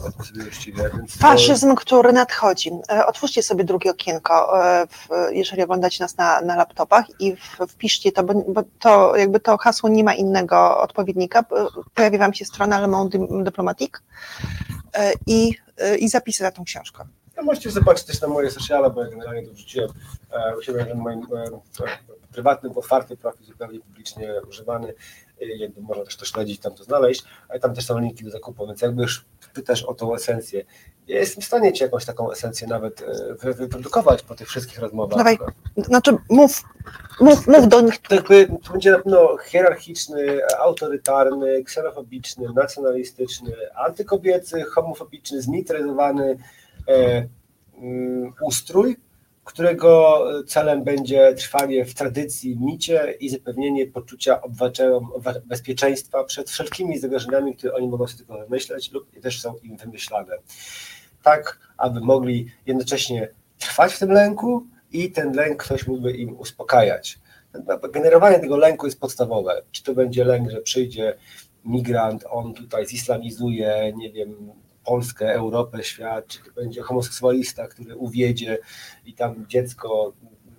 uczciwie. 0.48 0.90
Faszyzm, 1.20 1.76
który 1.76 2.14
nadchodzi. 2.14 2.72
E, 2.92 3.06
otwórzcie 3.06 3.44
sobie 3.44 3.64
drugie 3.64 3.92
okienko, 3.92 4.66
e, 4.66 4.88
jeżeli 5.32 5.64
oglądacie 5.64 6.04
nas 6.04 6.18
na, 6.18 6.42
na 6.42 6.56
laptopach 6.56 7.06
i 7.20 7.36
wpiszcie 7.70 8.12
to, 8.12 8.24
bo, 8.24 8.34
bo, 8.34 8.64
to 8.80 9.16
jakby 9.16 9.40
to 9.40 9.58
hasło 9.58 9.90
nie 9.90 10.04
ma 10.04 10.14
innego 10.14 10.82
odpowiednika. 10.82 11.44
Pojawi 11.94 12.18
Wam 12.18 12.34
się 12.34 12.46
strona 12.46 12.80
Le 12.80 12.88
Monde 12.88 13.20
Diplomatique 13.44 13.73
e, 14.94 15.14
i, 15.28 15.56
i 16.00 16.10
zapisy 16.10 16.44
na 16.44 16.52
tą 16.52 16.64
książkę. 16.64 17.06
No 17.38 17.44
możecie 17.44 17.72
zobaczyć 17.72 18.06
też 18.06 18.22
na 18.22 18.28
moje 18.28 18.52
sociale, 18.52 18.90
bo 18.90 19.04
ja 19.04 19.10
generalnie 19.10 19.48
to 19.48 19.54
wrzuciłem 19.54 19.90
u 20.60 20.62
siebie 20.62 20.86
na 20.86 20.96
moim 20.96 21.28
prywatnym, 22.32 22.78
otwartym 22.78 23.18
profil, 23.18 23.46
zupełnie 23.46 23.80
publicznie 23.80 24.34
używany 24.50 24.94
można 25.78 26.06
też 26.06 26.18
to 26.18 26.26
śledzić, 26.26 26.62
tam 26.62 26.76
to 26.76 26.84
znaleźć, 26.84 27.24
ale 27.50 27.60
tam 27.60 27.76
też 27.76 27.86
są 27.86 28.00
linki 28.00 28.24
do 28.24 28.32
zakupu, 28.32 28.68
więc 28.68 28.82
jakby 28.82 29.02
już 29.02 29.26
pytasz 29.54 29.84
o 29.84 29.94
tą 29.94 30.16
esencję, 30.16 30.66
ja 31.08 31.20
jestem 31.20 31.42
w 31.42 31.46
stanie 31.46 31.74
Ci 31.74 31.84
jakąś 31.84 32.06
taką 32.06 32.32
esencję 32.32 32.68
nawet 32.68 33.04
e, 33.44 33.54
wyprodukować 33.54 34.24
po 34.24 34.36
tych 34.36 34.48
wszystkich 34.48 34.80
rozmowach. 34.80 35.18
Dawaj, 35.18 35.38
znaczy 35.78 36.18
mów, 36.30 36.64
mów, 37.20 37.48
mów 37.48 37.68
do 37.68 37.82
nich. 37.82 37.98
To 37.98 38.16
jakby 38.16 38.48
to 38.64 38.72
będzie 38.72 38.92
na 38.92 38.98
pewno 38.98 39.38
hierarchiczny, 39.38 40.40
autorytarny, 40.60 41.64
ksenofobiczny, 41.64 42.48
nacjonalistyczny, 42.56 43.54
antykobiecy, 43.76 44.64
homofobiczny, 44.64 45.42
zmilitaryzowany 45.42 46.38
e, 46.88 47.28
um, 47.82 48.34
ustrój, 48.42 48.98
którego 49.44 50.24
celem 50.48 50.84
będzie 50.84 51.34
trwanie 51.34 51.86
w 51.86 51.94
tradycji, 51.94 52.58
micie 52.60 53.18
i 53.20 53.30
zapewnienie 53.30 53.88
poczucia 53.88 54.42
obywatelom 54.42 55.12
bezpieczeństwa 55.46 56.24
przed 56.24 56.50
wszelkimi 56.50 57.00
zagrożeniami, 57.00 57.56
które 57.56 57.74
oni 57.74 57.88
mogą 57.88 58.08
sobie 58.08 58.18
tylko 58.18 58.38
wymyśleć 58.38 58.92
lub 58.92 59.22
też 59.22 59.42
są 59.42 59.56
im 59.58 59.78
wymyślane. 59.78 60.38
Tak, 61.24 61.60
aby 61.78 62.02
mogli 62.02 62.48
jednocześnie 62.66 63.30
trwać 63.58 63.94
w 63.94 64.00
tym 64.00 64.12
lęku 64.12 64.68
i 64.92 65.12
ten 65.12 65.34
lęk 65.34 65.64
ktoś 65.64 65.88
mógłby 65.88 66.12
im 66.12 66.40
uspokajać. 66.40 67.20
Generowanie 67.94 68.40
tego 68.40 68.58
lęku 68.58 68.86
jest 68.86 69.00
podstawowe. 69.00 69.62
Czy 69.72 69.84
to 69.84 69.94
będzie 69.94 70.26
lęk, 70.26 70.52
że 70.52 70.62
przyjdzie 70.62 71.18
migrant, 71.66 72.26
on 72.30 72.54
tutaj 72.54 72.88
zislamizuje, 72.88 73.94
nie 73.96 74.12
wiem, 74.12 74.52
Polskę, 74.86 75.34
Europę, 75.34 75.84
świat, 75.84 76.28
czy 76.28 76.40
to 76.44 76.52
będzie 76.52 76.82
homoseksualista, 76.82 77.68
który 77.68 77.96
uwiedzie 77.96 78.58
i 79.06 79.14
tam 79.14 79.46
dziecko, 79.48 80.14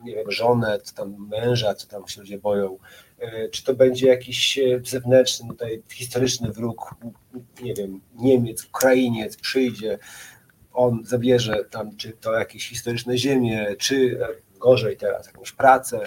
nie 0.04 0.14
wiem, 0.14 0.30
żonę, 0.30 0.78
czy 0.84 0.94
tam 0.94 1.28
męża, 1.28 1.74
co 1.74 1.86
tam 1.86 2.08
się 2.08 2.20
ludzie 2.20 2.38
boją, 2.38 2.78
e, 3.18 3.48
czy 3.48 3.64
to 3.64 3.74
będzie 3.74 4.06
jakiś 4.06 4.58
e, 4.58 4.80
zewnętrzny, 4.84 5.48
tutaj 5.48 5.82
historyczny 5.92 6.52
wróg, 6.52 6.94
nie 7.62 7.74
wiem, 7.74 8.00
Niemiec, 8.14 8.64
Ukrainiec 8.64 9.36
przyjdzie, 9.36 9.98
on 10.72 11.04
zabierze 11.04 11.64
tam, 11.70 11.96
czy 11.96 12.12
to 12.12 12.32
jakieś 12.32 12.68
historyczne 12.68 13.18
ziemie, 13.18 13.76
czy 13.78 14.18
e, 14.22 14.58
gorzej 14.58 14.96
teraz, 14.96 15.26
jakąś 15.26 15.52
pracę, 15.52 16.00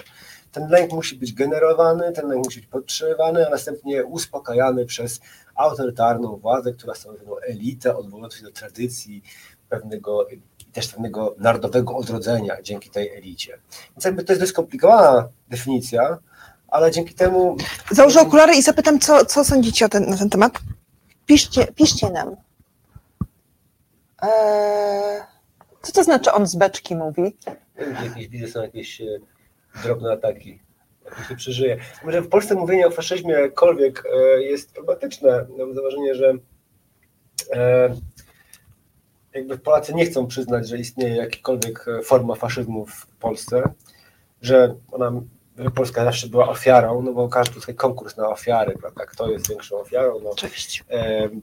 ten 0.58 0.68
lęk 0.68 0.92
musi 0.92 1.16
być 1.16 1.32
generowany, 1.32 2.12
ten 2.12 2.28
lęk 2.28 2.44
musi 2.44 2.60
być 2.60 2.68
podtrzymywany, 2.68 3.46
a 3.46 3.50
następnie 3.50 4.04
uspokajany 4.04 4.86
przez 4.86 5.20
autorytarną 5.54 6.36
władzę, 6.36 6.72
która 6.72 6.94
stanowi 6.94 7.24
elitę, 7.48 7.96
odwołującą 7.96 8.36
się 8.36 8.44
do 8.44 8.52
tradycji 8.52 9.22
pewnego 9.68 10.26
też 10.72 10.88
pewnego 10.88 11.34
narodowego 11.38 11.96
odrodzenia 11.96 12.62
dzięki 12.62 12.90
tej 12.90 13.16
elicie. 13.16 13.58
Więc 13.96 14.04
jakby 14.04 14.24
to 14.24 14.32
jest 14.32 14.42
dość 14.42 14.52
skomplikowana 14.52 15.28
definicja, 15.48 16.18
ale 16.68 16.90
dzięki 16.90 17.14
temu... 17.14 17.56
Założę 17.90 18.20
okulary 18.20 18.54
i 18.54 18.62
zapytam, 18.62 18.98
co, 18.98 19.24
co 19.24 19.44
sądzicie 19.44 19.88
ten, 19.88 20.10
na 20.10 20.16
ten 20.16 20.30
temat? 20.30 20.52
Piszcie, 21.26 21.66
piszcie 21.66 22.10
nam. 22.10 22.36
Eee, 24.22 25.22
co 25.82 25.92
to 25.92 26.04
znaczy 26.04 26.32
on 26.32 26.46
z 26.46 26.56
beczki 26.56 26.96
mówi? 26.96 27.36
Jakieś 28.04 28.28
widzę, 28.28 28.48
są 28.48 28.62
jakieś 28.62 29.00
e, 29.00 29.06
drobne 29.82 30.12
ataki. 30.12 30.58
Jak 31.04 31.28
się 31.28 31.36
przeżyje. 31.36 31.76
Może 32.04 32.22
w 32.22 32.28
Polsce 32.28 32.54
mówienie 32.54 32.86
o 32.86 32.90
faszyzmie 32.90 33.32
jakkolwiek 33.32 34.04
e, 34.14 34.42
jest 34.42 34.72
problematyczne. 34.72 35.46
Mam 35.58 35.74
wrażenie, 35.74 36.14
że 36.14 36.34
e, 37.52 37.94
jakby 39.34 39.58
Polacy 39.58 39.94
nie 39.94 40.06
chcą 40.06 40.26
przyznać, 40.26 40.68
że 40.68 40.78
istnieje 40.78 41.16
jakakolwiek 41.16 41.86
forma 42.04 42.34
faszyzmu 42.34 42.86
w 42.86 43.06
Polsce, 43.06 43.62
że 44.42 44.74
ona 44.92 45.12
Polska 45.74 46.04
zawsze 46.04 46.28
była 46.28 46.48
ofiarą, 46.48 47.02
no 47.02 47.12
bo 47.12 47.28
każdy 47.28 47.54
tutaj 47.54 47.74
konkurs 47.74 48.16
na 48.16 48.28
ofiary, 48.28 48.74
prawda? 48.80 49.06
Kto 49.06 49.30
jest 49.30 49.48
większą 49.48 49.80
ofiarą? 49.80 50.20
No, 50.20 50.30
Oczywiście. 50.30 50.84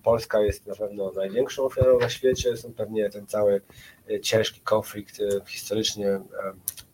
Polska 0.04 0.42
jest 0.42 0.68
na 0.68 0.76
pewno 0.76 1.12
największą 1.12 1.64
ofiarą 1.64 2.00
na 2.00 2.10
świecie. 2.10 2.58
Są 2.58 2.74
pewnie 2.74 3.10
ten 3.10 3.28
cały 3.28 3.62
e, 4.10 4.20
ciężki 4.20 4.62
konflikt 4.62 5.20
e, 5.20 5.46
historycznie 5.48 6.20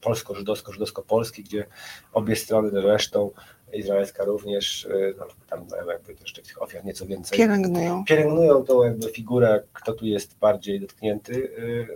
polsko-żydowsko-żydowsko-polski, 0.01 1.43
gdzie 1.43 1.65
obie 2.13 2.35
strony 2.35 2.69
zresztą 2.69 3.31
izraelska 3.73 4.23
również, 4.23 4.85
e, 4.85 5.13
no, 5.17 5.25
tam 5.49 5.65
jakby 5.87 6.15
też 6.15 6.33
tych 6.33 6.61
ofiar 6.61 6.85
nieco 6.85 7.05
więcej. 7.05 7.37
Pielęgnują. 7.37 8.05
Pielęgnują 8.05 8.63
tą 8.63 8.83
jakby 8.83 9.09
figurę, 9.09 9.63
kto 9.73 9.93
tu 9.93 10.05
jest 10.05 10.37
bardziej 10.37 10.79
dotknięty. 10.79 11.51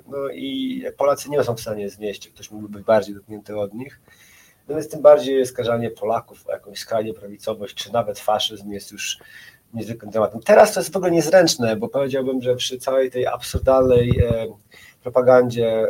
No 0.07 0.29
i 0.29 0.83
Polacy 0.97 1.29
nie 1.29 1.43
są 1.43 1.55
w 1.55 1.61
stanie 1.61 1.89
znieść, 1.89 2.29
ktoś 2.29 2.51
mógłby 2.51 2.69
być 2.69 2.85
bardziej 2.85 3.15
dotknięty 3.15 3.57
od 3.57 3.73
nich. 3.73 3.99
No 4.67 4.75
więc 4.75 4.89
tym 4.89 5.01
bardziej 5.01 5.45
skażanie 5.45 5.89
Polaków 5.89 6.47
o 6.47 6.51
jakąś 6.51 6.79
skrajnie 6.79 7.13
prawicowość, 7.13 7.75
czy 7.75 7.93
nawet 7.93 8.19
faszyzm 8.19 8.71
jest 8.71 8.91
już 8.91 9.19
niezwykłym 9.73 10.11
tematem. 10.11 10.41
Teraz 10.41 10.73
to 10.73 10.79
jest 10.79 10.93
w 10.93 10.97
ogóle 10.97 11.11
niezręczne, 11.11 11.75
bo 11.75 11.87
powiedziałbym, 11.87 12.41
że 12.41 12.55
przy 12.55 12.77
całej 12.77 13.11
tej 13.11 13.27
absurdalnej 13.27 14.19
e, 14.19 14.47
propagandzie 15.05 15.87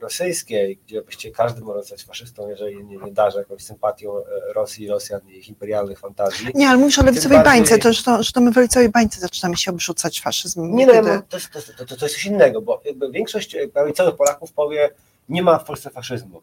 rosyjskiej, 0.00 0.78
gdzie 0.86 1.02
właściwie 1.02 1.34
każdy 1.34 1.60
może 1.60 1.80
zostać 1.80 2.04
faszystą, 2.04 2.48
jeżeli 2.48 2.84
nie, 2.84 2.96
nie 2.96 3.12
darzy 3.12 3.38
jakąś 3.38 3.64
sympatią 3.64 4.18
e, 4.18 4.22
Rosji, 4.52 4.88
Rosjan 4.88 5.20
i 5.28 5.38
ich 5.38 5.48
imperialnych 5.48 5.98
fantazji. 5.98 6.48
Nie, 6.54 6.68
ale 6.68 6.78
mówisz 6.78 6.98
o 6.98 7.04
lewicowej 7.04 7.38
bardziej... 7.38 7.52
bańce, 7.52 7.78
to, 7.78 7.92
że, 7.92 8.02
to, 8.02 8.22
że 8.22 8.32
to 8.32 8.40
my 8.40 8.52
w 8.52 8.56
lewicowej 8.56 8.88
bańce 8.88 9.20
zaczynamy 9.20 9.56
się 9.56 9.70
obrzucać 9.70 10.20
faszyzmem. 10.20 10.74
Nie, 10.76 10.86
no, 10.86 10.92
to, 10.92 11.38
to, 11.52 11.84
to, 11.86 11.96
to, 11.96 12.04
jest 12.04 12.14
coś 12.14 12.26
innego, 12.26 12.62
bo 12.62 12.82
większość 13.10 13.56
prawicowych 13.72 14.16
Polaków 14.16 14.52
powie, 14.52 14.90
nie 15.28 15.42
ma 15.42 15.58
w 15.58 15.64
Polsce 15.64 15.90
faszyzmu 15.90 16.42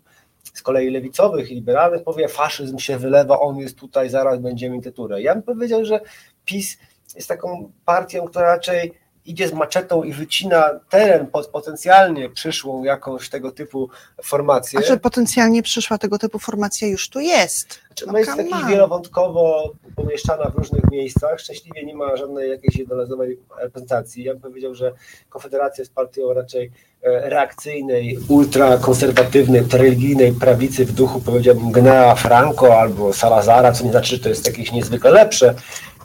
z 0.53 0.61
kolei 0.61 0.89
lewicowych 0.89 1.51
i 1.51 1.55
liberalnych 1.55 2.03
powie, 2.03 2.27
faszyzm 2.27 2.77
się 2.77 2.97
wylewa, 2.97 3.39
on 3.39 3.57
jest 3.57 3.75
tutaj, 3.75 4.09
zaraz 4.09 4.39
będziemy 4.39 4.75
dyktaturę. 4.75 5.21
Ja 5.21 5.33
bym 5.33 5.43
powiedział, 5.43 5.85
że 5.85 5.99
PiS 6.45 6.77
jest 7.15 7.27
taką 7.27 7.71
partią, 7.85 8.25
która 8.25 8.45
raczej 8.45 8.93
idzie 9.25 9.47
z 9.47 9.53
maczetą 9.53 10.03
i 10.03 10.13
wycina 10.13 10.79
teren 10.89 11.27
pod 11.27 11.47
potencjalnie 11.47 12.29
przyszłą 12.29 12.83
jakąś 12.83 13.29
tego 13.29 13.51
typu 13.51 13.89
formację. 14.23 14.79
A 14.79 14.81
że 14.81 14.97
potencjalnie 14.97 15.63
przyszła 15.63 15.97
tego 15.97 16.17
typu 16.17 16.39
formacja 16.39 16.87
już 16.87 17.09
tu 17.09 17.19
jest. 17.19 17.79
Znaczy, 17.87 18.05
no 18.07 18.19
jest 18.19 18.35
taki 18.35 18.65
wielowątkowo 18.69 19.73
pomieszczana 19.95 20.49
w 20.49 20.55
różnych 20.55 20.91
miejscach. 20.91 21.39
Szczęśliwie 21.39 21.85
nie 21.85 21.95
ma 21.95 22.17
żadnej 22.17 22.49
jakiejś 22.49 22.75
jednorazowej 22.75 23.39
reprezentacji. 23.61 24.23
Ja 24.23 24.33
bym 24.33 24.41
powiedział, 24.41 24.75
że 24.75 24.93
Konfederacja 25.29 25.81
jest 25.81 25.93
partią 25.93 26.33
raczej 26.33 26.71
e, 27.01 27.29
reakcyjnej, 27.29 28.17
ultrakonserwatywnej, 28.27 29.63
religijnej 29.73 30.33
prawicy 30.33 30.85
w 30.85 30.91
duchu, 30.91 31.21
powiedziałbym, 31.21 31.71
generała 31.71 32.15
Franco 32.15 32.79
albo 32.79 33.13
Salazara, 33.13 33.71
co 33.71 33.83
nie 33.83 33.91
znaczy, 33.91 34.15
że 34.15 34.23
to 34.23 34.29
jest 34.29 34.47
jakieś 34.47 34.71
niezwykle 34.71 35.11
lepsze, 35.11 35.55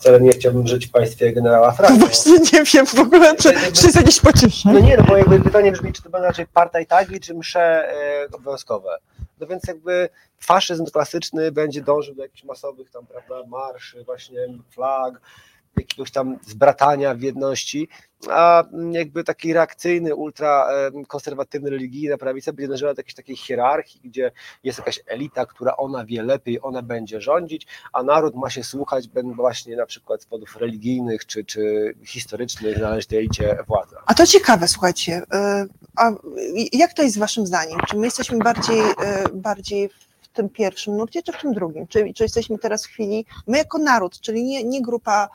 wcale 0.05 0.20
nie 0.20 0.32
chciałbym 0.32 0.66
żyć 0.66 0.86
w 0.86 0.90
państwie 0.90 1.32
generała 1.32 1.72
Franco. 1.72 1.94
No 1.94 2.07
właśnie 2.07 2.32
nie 2.32 2.64
wiem 2.64 2.86
w 2.86 2.98
ogóle, 2.98 3.36
czy, 3.36 3.52
czy 3.72 3.86
jest 3.86 3.96
jakieś 3.96 4.20
pocieszenie. 4.20 4.74
No 4.74 4.80
nie, 4.80 4.96
no 4.96 5.02
bo 5.02 5.16
jakby 5.16 5.40
pytanie 5.40 5.72
brzmi, 5.72 5.92
czy 5.92 6.02
to 6.02 6.11
będzie 6.11 6.26
raczej 6.26 6.46
partaj 6.46 6.86
tagi, 6.86 7.20
czy 7.20 7.34
msze 7.34 7.61
e, 7.61 8.26
obowiązkowe. 8.32 8.98
No 9.40 9.46
więc 9.46 9.62
jakby 9.68 10.09
faszyzm 10.38 10.84
klasyczny 10.86 11.52
będzie 11.52 11.82
dążył 11.82 12.14
do 12.14 12.22
jakichś 12.22 12.44
masowych 12.44 12.90
tam, 12.90 13.07
prawda, 13.07 13.34
marszy, 13.48 14.05
właśnie 14.05 14.38
flag, 14.70 15.20
jakiegoś 15.77 16.11
tam 16.11 16.39
zbratania 16.47 17.14
w 17.14 17.20
jedności, 17.20 17.89
a 18.31 18.64
jakby 18.93 19.25
taki 19.25 19.53
reakcyjny, 19.53 20.14
ultra 20.14 20.68
konserwatywny, 21.09 21.70
religijny 21.70 22.18
prawica 22.18 22.53
będzie 22.53 22.68
dążyła 22.68 22.95
do 22.95 23.01
jakiejś 23.01 23.14
takiej 23.14 23.37
hierarchii, 23.37 24.01
gdzie 24.05 24.33
jest 24.64 24.79
jakaś 24.79 25.01
elita, 25.07 25.47
która 25.47 25.77
ona 25.77 26.05
wie 26.05 26.22
lepiej, 26.22 26.59
ona 26.62 26.83
będzie 26.83 27.20
rządzić, 27.20 27.66
a 27.93 28.03
naród 28.03 28.35
ma 28.35 28.51
się 28.51 28.64
słuchać 28.64 29.09
właśnie 29.35 29.77
na 29.77 29.87
przykład 29.87 30.22
z 30.22 30.27
powodów 30.27 30.57
religijnych 30.57 31.27
czy, 31.27 31.45
czy 31.45 31.95
historycznych 32.05 32.79
należy 32.79 33.07
tej 33.07 33.18
elicie 33.18 33.59
władza. 33.66 33.97
A 34.07 34.14
to 34.14 34.27
ciekawe, 34.27 34.68
słuchajcie, 34.68 35.22
y, 35.22 35.68
a 35.97 36.11
jak 36.72 36.93
to 36.95 37.03
jest 37.03 37.18
waszym 37.18 37.47
zdaniem? 37.47 37.79
Czy 37.89 37.97
my 37.97 38.07
jesteśmy 38.07 38.39
bardziej, 38.39 38.81
y, 38.81 38.95
bardziej 39.35 39.89
w 40.22 40.29
tym 40.29 40.49
pierwszym 40.49 40.97
nurcie, 40.97 41.22
czy 41.22 41.33
w 41.33 41.41
tym 41.41 41.53
drugim? 41.53 41.87
Czy, 41.87 42.12
czy 42.14 42.22
jesteśmy 42.22 42.59
teraz 42.59 42.87
w 42.87 42.89
chwili, 42.89 43.27
my 43.47 43.59
jako 43.59 43.79
naród, 43.79 44.20
czyli 44.20 44.45
nie, 44.45 44.64
nie 44.64 44.83
grupa 44.83 45.29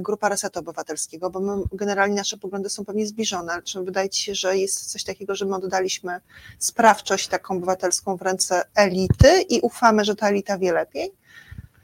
grupa 0.00 0.28
Resetu 0.28 0.60
Obywatelskiego, 0.60 1.30
bo 1.30 1.40
my, 1.40 1.62
generalnie 1.72 2.16
nasze 2.16 2.36
poglądy 2.36 2.70
są 2.70 2.84
pewnie 2.84 3.06
zbliżone, 3.06 3.62
czy 3.62 3.82
wydaje 3.82 4.08
Ci 4.08 4.22
się, 4.22 4.34
że 4.34 4.56
jest 4.56 4.92
coś 4.92 5.04
takiego, 5.04 5.34
że 5.34 5.44
my 5.44 5.56
oddaliśmy 5.56 6.20
sprawczość 6.58 7.28
taką 7.28 7.56
obywatelską 7.56 8.16
w 8.16 8.22
ręce 8.22 8.62
elity 8.74 9.42
i 9.48 9.60
ufamy, 9.60 10.04
że 10.04 10.14
ta 10.14 10.28
elita 10.28 10.58
wie 10.58 10.72
lepiej? 10.72 11.12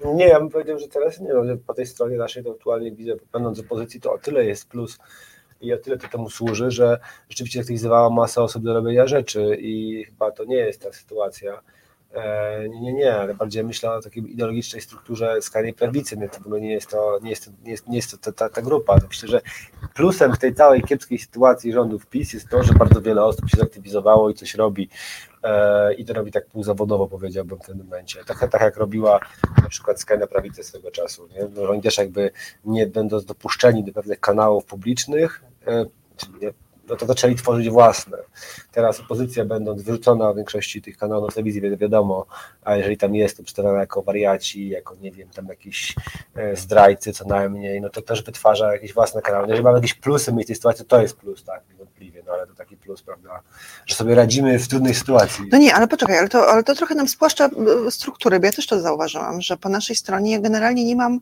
Nie, 0.04 0.28
ja 0.28 0.40
bym 0.40 0.50
powiedział, 0.50 0.78
że 0.78 0.88
teraz 0.88 1.20
nie, 1.20 1.34
no, 1.34 1.56
po 1.66 1.74
tej 1.74 1.86
stronie 1.86 2.16
naszej 2.16 2.44
to 2.44 2.50
aktualnie 2.50 2.92
widzę, 2.92 3.12
będąc 3.32 3.60
w 3.60 3.64
opozycji, 3.64 4.00
to 4.00 4.12
o 4.12 4.18
tyle 4.18 4.44
jest 4.44 4.68
plus 4.68 4.98
i 5.60 5.72
o 5.72 5.78
tyle 5.78 5.98
to 5.98 6.08
temu 6.08 6.30
służy, 6.30 6.70
że 6.70 7.00
rzeczywiście 7.28 7.60
aktywizowała 7.60 8.10
masa 8.10 8.42
osób 8.42 8.62
do 8.62 8.74
robienia 8.74 9.06
rzeczy 9.06 9.56
i 9.60 10.04
chyba 10.04 10.30
to 10.30 10.44
nie 10.44 10.56
jest 10.56 10.82
ta 10.82 10.92
sytuacja, 10.92 11.62
E, 11.62 11.85
nie, 12.68 12.80
nie, 12.80 12.92
nie, 12.92 13.14
ale 13.14 13.34
bardziej 13.34 13.64
myślę 13.64 13.92
o 13.92 14.02
takiej 14.02 14.32
ideologicznej 14.32 14.82
strukturze 14.82 15.42
skrajnej 15.42 15.74
prawicy, 15.74 16.16
nie, 16.16 16.28
to 16.28 16.40
w 16.40 16.46
ogóle 16.46 16.60
nie 16.60 16.72
jest 16.72 16.90
to, 16.90 17.18
nie 17.22 17.30
jest, 17.30 17.50
nie 17.62 17.70
jest, 17.70 17.88
nie 17.88 17.96
jest 17.96 18.10
to 18.10 18.16
ta, 18.18 18.32
ta, 18.32 18.54
ta 18.54 18.62
grupa. 18.62 18.96
Myślę, 19.08 19.28
że 19.28 19.40
plusem 19.94 20.34
w 20.34 20.38
tej 20.38 20.54
całej 20.54 20.82
kiepskiej 20.82 21.18
sytuacji 21.18 21.72
rządów 21.72 22.06
PiS 22.06 22.32
jest 22.32 22.48
to, 22.48 22.62
że 22.62 22.72
bardzo 22.72 23.02
wiele 23.02 23.24
osób 23.24 23.50
się 23.50 23.56
zaktywizowało 23.56 24.30
i 24.30 24.34
coś 24.34 24.54
robi 24.54 24.88
e, 25.42 25.94
i 25.94 26.04
to 26.04 26.12
robi 26.12 26.32
tak 26.32 26.46
półzawodowo, 26.46 27.06
powiedziałbym 27.06 27.58
w 27.58 27.66
tym 27.66 27.78
momencie. 27.78 28.24
Tak, 28.24 28.50
tak 28.50 28.60
jak 28.60 28.76
robiła 28.76 29.20
na 29.62 29.68
przykład 29.68 30.00
skrajna 30.00 30.26
prawica 30.26 30.62
swego 30.62 30.90
czasu. 30.90 31.28
Nie? 31.28 31.68
Oni 31.68 31.82
też 31.82 31.98
jakby 31.98 32.30
nie 32.64 32.86
będąc 32.86 33.24
dopuszczeni 33.24 33.84
do 33.84 33.92
pewnych 33.92 34.20
kanałów 34.20 34.64
publicznych, 34.64 35.44
e, 35.66 35.86
no 36.88 36.96
to 36.96 37.06
zaczęli 37.06 37.34
tworzyć 37.34 37.70
własne. 37.70 38.18
Teraz 38.72 39.00
opozycja, 39.00 39.44
będąc 39.44 39.82
wyrzucona 39.82 40.32
w 40.32 40.36
większości 40.36 40.82
tych 40.82 40.96
kanałów 40.96 41.34
telewizji, 41.34 41.76
wiadomo, 41.76 42.26
a 42.64 42.76
jeżeli 42.76 42.96
tam 42.96 43.14
jest, 43.14 43.36
to 43.36 43.42
przedstawiona 43.42 43.80
jako 43.80 44.02
wariaci, 44.02 44.68
jako 44.68 44.94
nie 45.00 45.12
wiem, 45.12 45.28
tam 45.28 45.46
jakiś 45.46 45.94
e, 46.34 46.56
zdrajcy 46.56 47.12
co 47.12 47.24
najmniej, 47.24 47.80
no 47.80 47.90
to 47.90 48.02
też 48.02 48.22
wytwarza 48.22 48.72
jakieś 48.72 48.94
własne 48.94 49.22
kanały. 49.22 49.44
Jeżeli 49.46 49.64
mamy 49.64 49.78
jakieś 49.78 49.94
plusy 49.94 50.32
w 50.32 50.46
tej 50.46 50.56
sytuacji, 50.56 50.84
to 50.84 51.02
jest 51.02 51.16
plus, 51.16 51.44
tak, 51.44 51.62
niewątpliwie. 51.70 52.22
no 52.26 52.32
ale 52.32 52.46
to 52.46 52.54
taki 52.54 52.76
plus, 52.76 53.02
prawda, 53.02 53.40
że 53.86 53.94
sobie 53.94 54.14
radzimy 54.14 54.58
w 54.58 54.68
trudnej 54.68 54.94
sytuacji. 54.94 55.44
No 55.52 55.58
nie, 55.58 55.74
ale 55.74 55.88
poczekaj, 55.88 56.18
ale 56.18 56.28
to, 56.28 56.48
ale 56.48 56.64
to 56.64 56.74
trochę 56.74 56.94
nam 56.94 57.08
spłaszcza 57.08 57.50
struktury, 57.90 58.40
bo 58.40 58.46
ja 58.46 58.52
też 58.52 58.66
to 58.66 58.80
zauważyłam, 58.80 59.40
że 59.40 59.56
po 59.56 59.68
naszej 59.68 59.96
stronie 59.96 60.32
ja 60.32 60.40
generalnie 60.40 60.84
nie 60.84 60.96
mam 60.96 61.20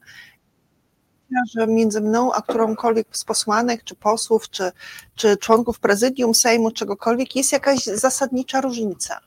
że 1.56 1.66
między 1.66 2.00
mną 2.00 2.32
a 2.32 2.42
którąkolwiek 2.42 3.06
z 3.16 3.24
posłanek, 3.24 3.84
czy 3.84 3.94
posłów, 3.94 4.50
czy, 4.50 4.72
czy 5.14 5.36
członków 5.36 5.80
prezydium 5.80 6.34
Sejmu, 6.34 6.70
czegokolwiek, 6.70 7.36
jest 7.36 7.52
jakaś 7.52 7.84
zasadnicza 7.84 8.60
różnica. 8.60 9.20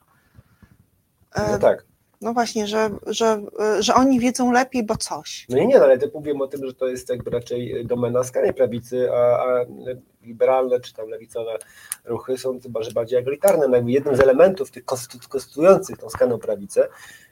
E, 1.34 1.52
No 1.52 1.58
tak. 1.58 1.88
No 2.20 2.32
właśnie, 2.32 2.66
że, 2.66 2.90
że, 3.06 3.42
że 3.80 3.94
oni 3.94 4.20
wiedzą 4.20 4.52
lepiej, 4.52 4.86
bo 4.86 4.96
coś. 4.96 5.46
No 5.48 5.58
i 5.58 5.66
nie, 5.66 5.78
no, 5.78 5.84
ale 5.84 5.98
ty 5.98 6.10
mówię 6.14 6.34
o 6.40 6.46
tym, 6.46 6.66
że 6.66 6.74
to 6.74 6.88
jest 6.88 7.08
jakby 7.08 7.30
raczej 7.30 7.86
domena 7.86 8.24
skrajnej 8.24 8.54
prawicy, 8.54 9.12
a, 9.12 9.16
a 9.16 9.64
liberalne 10.22 10.80
czy 10.80 10.94
tam 10.94 11.08
lewicowe 11.08 11.58
ruchy 12.04 12.38
są 12.38 12.60
chyba 12.60 12.82
że 12.82 12.90
bardziej 12.90 13.18
egalitarne. 13.18 13.68
No 13.68 13.88
jednym 13.88 14.16
z 14.16 14.20
elementów 14.20 14.70
tych 14.70 14.84
konstytu- 14.84 15.28
konstytuujących 15.28 15.98
tą 15.98 16.10
skrajną 16.10 16.38
prawicę 16.38 16.88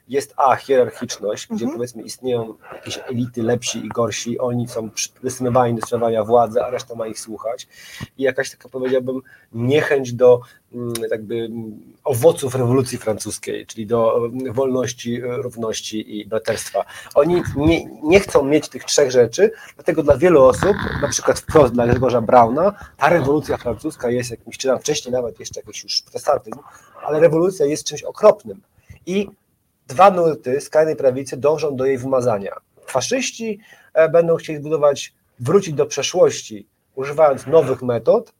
jest 0.09 0.33
a, 0.37 0.55
hierarchiczność, 0.55 1.47
gdzie 1.47 1.65
Mhm. 1.65 1.77
powiedzmy 1.77 2.03
istnieją 2.03 2.53
jakieś 2.73 2.99
elity 3.07 3.43
lepsi 3.43 3.85
i 3.85 3.89
gorsi, 3.89 4.39
oni 4.39 4.67
są 4.67 4.89
przystosowani 4.89 5.75
do 5.79 5.87
sprawowania 5.87 6.23
władzy, 6.23 6.63
a 6.63 6.69
reszta 6.69 6.95
ma 6.95 7.07
ich 7.07 7.19
słuchać 7.19 7.67
i 8.17 8.23
jakaś 8.23 8.51
taka 8.51 8.69
powiedziałbym 8.69 9.21
niechęć 9.51 10.13
do 10.13 10.41
mm, 10.73 10.93
jakby 11.11 11.49
owoców 12.03 12.55
rewolucji 12.55 12.97
francuskiej, 12.97 13.65
czyli 13.65 13.85
do 13.87 14.25
mm, 14.25 14.53
wolności, 14.53 15.23
y, 15.23 15.35
równości 15.35 16.19
i 16.19 16.25
braterstwa. 16.25 16.85
Oni 17.15 17.43
nie, 17.55 17.85
nie 18.03 18.19
chcą 18.19 18.43
mieć 18.43 18.69
tych 18.69 18.83
trzech 18.83 19.11
rzeczy, 19.11 19.51
dlatego 19.75 20.03
dla 20.03 20.17
wielu 20.17 20.43
osób, 20.43 20.75
na 21.01 21.07
przykład 21.07 21.39
wprost 21.39 21.73
dla 21.73 21.87
Grzegorza 21.87 22.21
Brauna, 22.21 22.73
ta 22.97 23.09
rewolucja 23.09 23.57
francuska 23.57 24.09
jest 24.09 24.31
jakimś, 24.31 24.57
czy 24.57 24.67
tam 24.67 24.79
wcześniej 24.79 25.11
nawet 25.11 25.39
jeszcze 25.39 25.59
jakiś 25.59 25.83
już 25.83 26.01
protestantyzm, 26.01 26.59
ale 27.03 27.19
rewolucja 27.19 27.65
jest 27.65 27.83
czymś 27.83 28.03
okropnym. 28.03 28.61
I 29.05 29.29
dwa 29.87 30.11
nurty 30.11 30.61
skrajnej 30.61 30.95
prawicy 30.95 31.37
dążą 31.37 31.75
do 31.75 31.85
jej 31.85 31.97
wymazania. 31.97 32.55
Faszyści 32.85 33.59
e, 33.93 34.09
będą 34.09 34.35
chcieli 34.35 34.59
zbudować, 34.59 35.13
wrócić 35.39 35.73
do 35.73 35.85
przeszłości, 35.85 36.67
używając 36.95 37.47
nowych 37.47 37.81
metod, 37.81 38.33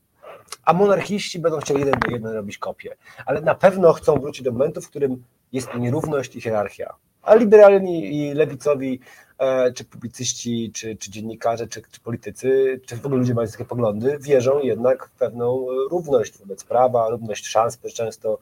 a 0.64 0.72
monarchiści 0.72 1.38
będą 1.38 1.58
chcieli 1.58 1.80
jeden 1.80 1.94
do 2.06 2.10
jeden 2.10 2.32
robić 2.32 2.58
kopię. 2.58 2.96
Ale 3.26 3.40
na 3.40 3.54
pewno 3.54 3.92
chcą 3.92 4.20
wrócić 4.20 4.44
do 4.44 4.52
momentu, 4.52 4.80
w 4.80 4.90
którym 4.90 5.24
jest 5.52 5.68
nierówność 5.74 6.36
i 6.36 6.40
hierarchia. 6.40 6.94
A 7.22 7.34
liberalni 7.34 8.16
i 8.16 8.34
lewicowi, 8.34 9.00
e, 9.38 9.72
czy 9.72 9.84
publicyści, 9.84 10.72
czy, 10.74 10.96
czy 10.96 11.10
dziennikarze, 11.10 11.66
czy, 11.66 11.82
czy 11.90 12.00
politycy, 12.00 12.80
czy 12.86 12.96
w 12.96 13.06
ogóle 13.06 13.18
ludzie 13.18 13.34
mający 13.34 13.52
takie 13.52 13.64
poglądy, 13.64 14.18
wierzą 14.20 14.60
jednak 14.62 15.06
w 15.06 15.10
pewną 15.10 15.66
e, 15.70 15.88
równość 15.90 16.38
wobec 16.38 16.64
prawa, 16.64 17.08
równość 17.08 17.46
szans 17.46 17.78
często. 17.94 18.38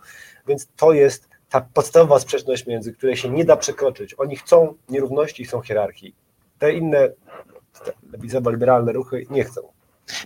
Więc 0.47 0.69
to 0.77 0.93
jest 0.93 1.29
ta 1.51 1.61
podstawowa 1.61 2.21
sprzeczność, 2.21 2.67
między 2.67 2.93
której 2.93 3.17
się 3.17 3.31
nie 3.31 3.45
da 3.45 3.57
przekroczyć. 3.57 4.15
Oni 4.19 4.37
chcą 4.37 4.75
nierówności 4.89 5.45
chcą 5.45 5.61
hierarchii. 5.61 6.15
Te 6.59 6.73
inne 6.73 7.09
lewicowo-liberalne 8.13 8.93
ruchy 8.93 9.27
nie 9.31 9.45
chcą. 9.45 9.61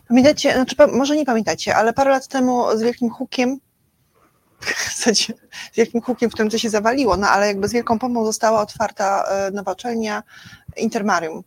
Pamiętacie, 0.08 0.52
znaczy 0.52 0.76
może 0.92 1.16
nie 1.16 1.24
pamiętacie, 1.24 1.76
ale 1.76 1.92
parę 1.92 2.10
lat 2.10 2.28
temu 2.28 2.76
z 2.76 2.82
wielkim 2.82 3.10
hukiem, 3.10 3.58
w 4.60 4.96
zasadzie 4.96 5.34
z 5.72 5.76
wielkim 5.76 6.00
hukiem, 6.00 6.30
w 6.30 6.32
którym 6.32 6.50
to 6.50 6.58
się 6.58 6.70
zawaliło, 6.70 7.16
no 7.16 7.28
ale 7.28 7.46
jakby 7.46 7.68
z 7.68 7.72
wielką 7.72 7.98
pompą 7.98 8.24
została 8.24 8.60
otwarta 8.60 9.24
e, 9.28 9.50
nowa 9.50 9.72
uczelnia 9.72 10.22
Intermarium, 10.76 11.42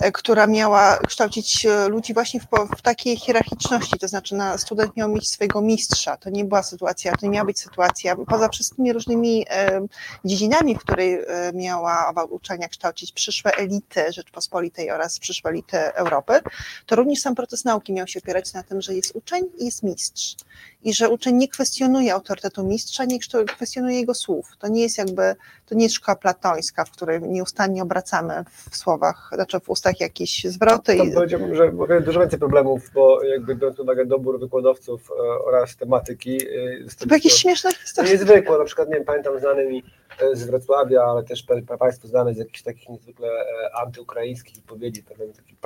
e, 0.00 0.12
która 0.12 0.46
miała 0.46 0.96
kształcić 0.96 1.66
e, 1.66 1.88
ludzi 1.88 2.14
właśnie 2.14 2.40
w, 2.40 2.46
w 2.78 2.82
takiej 2.82 3.16
hierarchiczności, 3.16 3.98
to 3.98 4.08
znaczy 4.08 4.34
na, 4.34 4.58
student 4.58 4.96
miał 4.96 5.08
mieć 5.08 5.28
swojego 5.28 5.60
mistrza, 5.60 6.16
to 6.16 6.30
nie 6.30 6.44
była 6.44 6.62
sytuacja, 6.62 7.12
to 7.12 7.26
nie 7.26 7.32
miała 7.32 7.44
być 7.44 7.60
sytuacja, 7.60 8.16
poza 8.16 8.48
wszystkimi 8.48 8.92
różnymi 8.92 9.46
e, 9.50 9.86
dziedzinami, 10.24 10.74
w 10.74 10.78
której 10.78 11.18
miała 11.54 12.12
uczelnia 12.30 12.68
kształcić 12.68 13.12
przyszłe 13.12 13.52
elity 13.52 14.12
Rzeczpospolitej 14.12 14.90
oraz 14.90 15.18
przyszłe 15.18 15.50
elity 15.50 15.78
Europy, 15.78 16.40
to 16.86 16.96
również 16.96 17.20
sam 17.20 17.34
proces 17.34 17.64
nauki 17.64 17.92
miał 17.92 18.06
się 18.06 18.20
opierać 18.20 18.52
na 18.52 18.62
tym, 18.62 18.80
że 18.80 18.94
jest 18.94 19.16
uczeń 19.16 19.44
i 19.58 19.64
jest 19.64 19.82
mistrz. 19.82 20.36
I 20.84 20.94
że 20.94 21.08
uczeń 21.08 21.36
nie 21.36 21.48
kwestionuje 21.48 22.14
autorytetu 22.14 22.64
mistrza, 22.64 23.04
nie 23.04 23.18
kwestionuje 23.56 24.00
jego 24.00 24.14
słów. 24.14 24.48
To 24.58 24.68
nie 24.68 24.82
jest 24.82 24.98
jakby, 24.98 25.36
to 25.66 25.74
nie 25.74 25.82
jest 25.82 25.94
szkoła 25.94 26.16
platońska, 26.16 26.84
w 26.84 26.90
której 26.90 27.22
nieustannie 27.22 27.82
obracamy 27.82 28.44
w 28.70 28.76
słowach, 28.76 29.30
znaczy 29.34 29.60
w 29.60 29.70
ustach 29.70 30.00
jakieś 30.00 30.44
zwroty. 30.44 30.96
To 30.96 31.04
I, 31.04 31.12
powiedziałbym, 31.12 31.54
że 31.54 31.72
mamy 31.72 32.00
dużo 32.00 32.20
więcej 32.20 32.38
problemów, 32.38 32.90
bo 32.94 33.22
jakby 33.24 33.54
biorąc 33.56 33.76
pod 33.76 33.84
uwagę 33.84 34.06
dobór 34.06 34.40
wykładowców 34.40 35.10
e, 35.10 35.14
oraz 35.44 35.76
tematyki. 35.76 36.36
e, 36.46 37.06
to 37.08 37.14
jakieś 37.14 37.32
śmieszne 37.32 37.70
To 37.72 37.78
historie. 37.78 38.12
niezwykłe, 38.12 38.58
na 38.58 38.64
przykład, 38.64 38.88
nie 38.88 38.94
wiem, 38.94 39.04
pamiętam 39.04 39.40
znany 39.40 39.66
mi 39.66 39.84
e, 40.20 40.36
z 40.36 40.44
Wrocławia, 40.44 41.02
ale 41.02 41.22
też 41.24 41.42
pa- 41.42 41.54
pa- 41.68 41.78
Państwo 41.78 42.08
znane 42.08 42.34
z 42.34 42.38
jakichś 42.38 42.62
takich 42.62 42.88
niezwykle 42.88 43.28
antyukraińskich 43.74 44.56
wypowiedzi, 44.56 45.02
pewien 45.02 45.32
taki 45.32 45.52
e, 45.52 45.56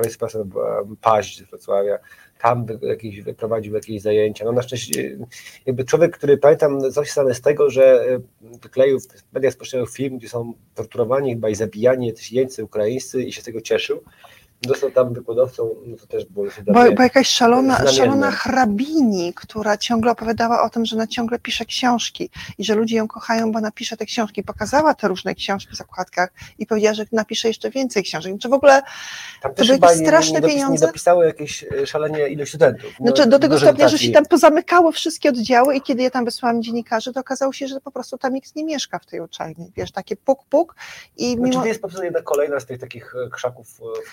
Paź 1.00 1.36
z 1.36 1.42
Wrocławia, 1.50 1.98
tam 2.42 2.66
jakieś, 2.82 3.22
prowadził 3.36 3.74
jakieś 3.74 4.02
zajęcia. 4.02 4.44
No 4.44 4.52
na 4.52 4.62
szczęście, 4.62 5.18
jakby 5.66 5.84
człowiek, 5.84 6.16
który 6.16 6.38
pamiętam 6.38 6.92
coś 6.92 7.12
znane 7.12 7.34
z 7.34 7.40
tego, 7.40 7.70
że 7.70 8.04
wykleił 8.40 9.00
w 9.00 9.32
mediach 9.32 9.52
społecznościowych 9.52 9.90
film, 9.90 10.18
gdzie 10.18 10.28
są 10.28 10.52
torturowani 10.74 11.34
chyba 11.34 11.48
i 11.48 11.54
zabijani 11.54 12.06
jacyś 12.06 12.32
jeńcy 12.32 12.64
ukraińscy 12.64 13.22
i 13.22 13.32
się 13.32 13.40
z 13.40 13.44
tego 13.44 13.60
cieszył. 13.60 14.02
Dostał 14.62 14.90
tam 14.90 15.14
wykładowcą, 15.14 15.70
no 15.86 15.96
to 15.96 16.06
też 16.06 16.24
było 16.24 16.44
dosyć 16.46 16.64
Bo, 16.64 16.92
bo 16.92 17.02
jakaś 17.02 17.28
szalona, 17.28 17.74
znamienne. 17.74 17.98
szalona 17.98 18.30
hrabini, 18.30 19.34
która 19.34 19.76
ciągle 19.76 20.10
opowiadała 20.12 20.62
o 20.62 20.70
tym, 20.70 20.86
że 20.86 20.96
ona 20.96 21.06
ciągle 21.06 21.38
pisze 21.38 21.64
książki 21.64 22.30
i 22.58 22.64
że 22.64 22.74
ludzie 22.74 22.96
ją 22.96 23.08
kochają, 23.08 23.52
bo 23.52 23.58
ona 23.58 23.70
pisze 23.70 23.96
te 23.96 24.06
książki. 24.06 24.42
Pokazała 24.42 24.94
te 24.94 25.08
różne 25.08 25.34
książki 25.34 25.72
w 25.72 25.76
zakładkach 25.76 26.32
i 26.58 26.66
powiedziała, 26.66 26.94
że 26.94 27.04
napisze 27.12 27.48
jeszcze 27.48 27.70
więcej 27.70 28.02
książek. 28.02 28.34
Czy 28.40 28.48
w 28.48 28.52
ogóle 28.52 28.82
Tam 29.42 29.54
to 29.54 29.64
były 29.64 29.78
jakieś 29.78 30.00
nie, 30.00 30.06
straszne 30.06 30.40
nie, 30.40 30.46
nie 30.46 30.52
pieniądze? 30.54 30.86
dopisało 30.86 31.24
jakieś 31.24 31.64
e, 31.64 31.86
szalenie 31.86 32.28
ilość 32.28 32.50
studentów. 32.50 32.90
No, 33.00 33.06
Znaczy, 33.06 33.30
do 33.30 33.38
tego 33.38 33.58
stopnia, 33.58 33.88
że 33.88 33.98
się 33.98 34.12
tam 34.12 34.26
pozamykało 34.26 34.92
wszystkie 34.92 35.28
oddziały 35.28 35.76
i 35.76 35.80
kiedy 35.80 36.02
ja 36.02 36.10
tam 36.10 36.24
wysłałam 36.24 36.62
dziennikarzy, 36.62 37.12
to 37.12 37.20
okazało 37.20 37.52
się, 37.52 37.66
że 37.68 37.80
po 37.80 37.90
prostu 37.90 38.18
tam 38.18 38.32
nikt 38.34 38.56
nie 38.56 38.64
mieszka 38.64 38.98
w 38.98 39.06
tej 39.06 39.20
uczelni. 39.20 39.72
Wiesz, 39.76 39.92
takie 39.92 40.16
puk, 40.16 40.38
puk 40.50 40.74
i 41.16 41.32
Znaczy, 41.32 41.50
mimo... 41.50 41.60
to 41.60 41.66
jest 41.68 41.80
po 41.82 41.88
prostu 41.88 42.04
jedna 42.04 42.22
kolejna 42.22 42.60
z 42.60 42.66
tych 42.66 42.80
takich 42.80 43.14
e, 43.26 43.30
krzaków 43.30 43.80
e, 43.80 44.10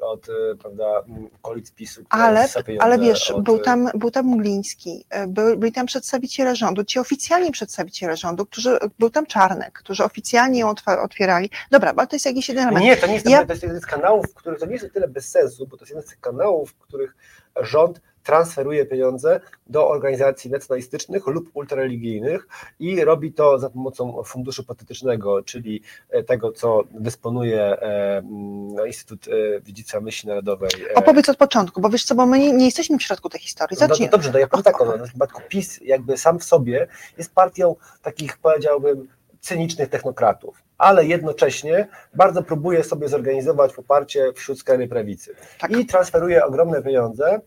od 0.00 0.28
e, 0.28 0.54
prawda, 0.54 1.02
okolic 1.42 1.70
PiSu. 1.70 2.02
Ale, 2.10 2.48
ale 2.78 2.98
wiesz, 2.98 3.30
od, 3.30 3.44
był 3.44 3.56
e, 3.56 3.58
tam, 3.60 3.90
był 3.94 4.10
tam 4.10 4.26
Mgliński, 4.26 5.04
e, 5.10 5.26
był, 5.26 5.56
byli 5.56 5.72
tam 5.72 5.86
przedstawiciele 5.86 6.56
rządu, 6.56 6.84
ci 6.84 6.98
oficjalni 6.98 7.50
przedstawiciele 7.50 8.16
rządu, 8.16 8.46
którzy, 8.46 8.78
był 8.98 9.10
tam 9.10 9.26
Czarnek, 9.26 9.72
którzy 9.72 10.04
oficjalnie 10.04 10.60
ją 10.60 10.74
otwierali. 11.02 11.50
Dobra, 11.70 11.94
ale 11.96 12.06
to 12.06 12.16
jest 12.16 12.26
jakiś 12.26 12.48
jeden 12.48 12.64
element. 12.64 12.84
Nie, 12.84 12.96
to 12.96 13.06
nie 13.06 13.14
jest, 13.14 13.26
Ja- 13.26 13.46
to 13.46 13.52
jest 13.52 13.62
jeden 13.62 13.80
z 13.80 13.86
kanałów, 13.86 14.34
których 14.34 14.60
to 14.60 14.66
nie 14.66 14.72
jest 14.72 14.92
tyle 14.92 15.08
bez 15.08 15.28
sensu, 15.28 15.66
bo 15.66 15.76
to 15.76 15.82
jest 15.82 15.90
jeden 15.90 16.06
z 16.06 16.10
tych 16.10 16.20
kanałów, 16.20 16.70
w 16.70 16.78
których 16.78 17.14
rząd 17.60 18.00
transferuje 18.28 18.86
pieniądze 18.86 19.40
do 19.66 19.88
organizacji 19.88 20.50
nacjonalistycznych 20.50 21.26
lub 21.26 21.50
ultrareligijnych 21.54 22.48
i 22.78 23.04
robi 23.04 23.32
to 23.32 23.58
za 23.58 23.70
pomocą 23.70 24.22
funduszu 24.24 24.64
patetycznego, 24.64 25.42
czyli 25.42 25.82
e, 26.10 26.22
tego, 26.22 26.52
co 26.52 26.84
dysponuje 26.90 27.62
e, 27.62 28.18
m, 28.18 28.74
no, 28.74 28.84
Instytut 28.84 29.28
e, 29.28 29.62
Dziedzictwa 29.62 30.00
Myśli 30.00 30.28
Narodowej. 30.28 30.70
Opowiedz 30.94 31.28
od 31.28 31.36
początku, 31.36 31.80
bo 31.80 31.90
wiesz 31.90 32.04
co, 32.04 32.14
bo 32.14 32.26
my 32.26 32.38
nie, 32.38 32.52
nie 32.52 32.64
jesteśmy 32.64 32.98
w 32.98 33.02
środku 33.02 33.28
tej 33.28 33.40
historii. 33.40 33.76
No, 33.80 33.86
Zacznij. 33.86 34.08
to 34.08 34.16
dobrze, 34.16 34.32
to 34.32 34.38
ja 34.38 34.48
powiem 34.48 34.64
tak, 34.64 34.74
no, 34.80 34.98
w 34.98 35.08
przypadku 35.08 35.42
PiS 35.48 35.80
jakby 35.82 36.16
sam 36.16 36.38
w 36.38 36.44
sobie 36.44 36.86
jest 37.18 37.34
partią 37.34 37.76
takich, 38.02 38.38
powiedziałbym, 38.38 39.08
cynicznych 39.40 39.88
technokratów, 39.88 40.62
ale 40.78 41.06
jednocześnie 41.06 41.88
bardzo 42.14 42.42
próbuje 42.42 42.84
sobie 42.84 43.08
zorganizować 43.08 43.72
poparcie 43.72 44.32
wśród 44.32 44.58
skrajnej 44.58 44.88
prawicy 44.88 45.34
Tak. 45.58 45.70
i 45.70 45.86
transferuje 45.86 46.44
ogromne 46.44 46.82
pieniądze 46.82 47.40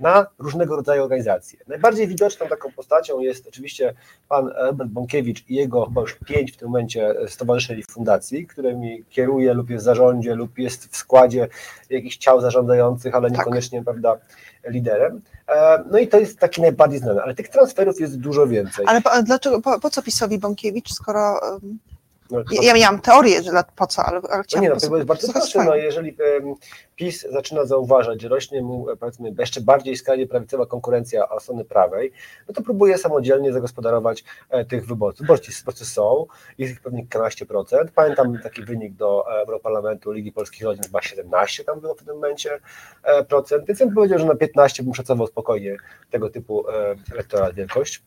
na 0.00 0.26
różnego 0.38 0.76
rodzaju 0.76 1.02
organizacje. 1.02 1.58
Najbardziej 1.68 2.08
widoczną 2.08 2.46
taką 2.46 2.72
postacią 2.72 3.20
jest 3.20 3.48
oczywiście 3.48 3.94
pan 4.28 4.48
Robert 4.56 4.90
Bąkiewicz 4.90 5.44
i 5.48 5.54
jego 5.54 5.86
chyba 5.86 6.00
już 6.00 6.14
pięć 6.26 6.52
w 6.52 6.56
tym 6.56 6.68
momencie 6.68 7.14
stowarzyszeń 7.28 7.78
i 7.78 7.82
fundacji, 7.82 8.46
którymi 8.46 9.04
kieruje 9.10 9.54
lub 9.54 9.70
jest 9.70 9.84
w 9.84 9.84
zarządzie 9.84 10.34
lub 10.34 10.58
jest 10.58 10.86
w 10.86 10.96
składzie 10.96 11.48
jakichś 11.90 12.16
ciał 12.16 12.40
zarządzających, 12.40 13.14
ale 13.14 13.30
Tak. 13.30 13.38
niekoniecznie 13.38 13.84
prawda, 13.84 14.18
liderem. 14.64 15.20
E, 15.48 15.84
No 15.90 15.98
i 15.98 16.08
to 16.08 16.18
jest 16.18 16.38
taki 16.38 16.60
najbardziej 16.60 16.98
znany, 16.98 17.22
ale 17.22 17.34
tych 17.34 17.48
transferów 17.48 18.00
jest 18.00 18.18
dużo 18.18 18.46
więcej. 18.46 18.84
Ale 18.88 19.00
po, 19.00 19.10
dlaczego, 19.22 19.60
po, 19.60 19.80
po 19.80 19.90
co 19.90 20.02
pisowi 20.02 20.38
Bąkiewicz, 20.38 20.92
skoro 20.92 21.40
No, 22.30 22.38
Ja, 22.50 22.62
ja 22.62 22.74
miałam 22.74 23.00
teorię, 23.00 23.42
że 23.42 23.50
dla- 23.50 23.62
po 23.64 23.86
co, 23.86 24.02
ale, 24.02 24.20
ale 24.28 24.36
No 24.36 24.42
chciałam 24.42 24.62
nie, 24.62 24.68
no 24.70 24.76
to 24.80 24.96
jest 24.96 25.06
bardzo 25.06 25.32
proste. 25.32 25.64
No, 25.64 25.74
jeżeli 25.76 26.16
em, 26.38 26.54
PiS 26.96 27.26
zaczyna 27.30 27.64
zauważać, 27.64 28.22
że 28.22 28.28
rośnie 28.28 28.62
mu 28.62 28.86
powiedzmy 29.00 29.32
jeszcze 29.38 29.60
bardziej 29.60 29.96
skrajnie 29.96 30.26
prawicowa 30.26 30.66
konkurencja 30.66 31.28
od 31.28 31.42
strony 31.42 31.64
prawej, 31.64 32.12
no 32.48 32.54
to 32.54 32.62
próbuje 32.62 32.98
samodzielnie 32.98 33.52
zagospodarować 33.52 34.24
e, 34.50 34.64
tych 34.64 34.86
wyborców. 34.86 35.20
Wyborcy 35.26 35.64
prostu 35.64 35.84
są, 35.84 36.26
jest 36.58 36.72
ich 36.72 36.80
pewnie 36.80 37.00
kilkanaście 37.00 37.46
procent. 37.46 37.90
Pamiętam 37.90 38.38
taki 38.42 38.64
wynik 38.64 38.94
do 38.94 39.24
e, 39.30 39.40
Europarlamentu 39.40 40.12
Ligi 40.12 40.32
Polskich 40.32 40.62
Rodzin, 40.62 40.82
chyba 40.84 41.02
17 41.02 41.64
tam 41.64 41.80
było 41.80 41.94
w 41.94 41.98
tym 42.04 42.14
momencie 42.14 42.60
e, 43.02 43.24
procent, 43.24 43.66
więc 43.66 43.80
ja 43.80 43.86
bym 43.86 43.94
powiedział, 43.94 44.18
że 44.18 44.24
na 44.24 44.34
15 44.34 44.82
bym 44.82 44.94
szacował 44.94 45.26
spokojnie 45.26 45.76
tego 46.10 46.30
typu 46.30 46.68
e, 46.68 46.94
elektorat 47.12 47.54
wielkość 47.54 48.02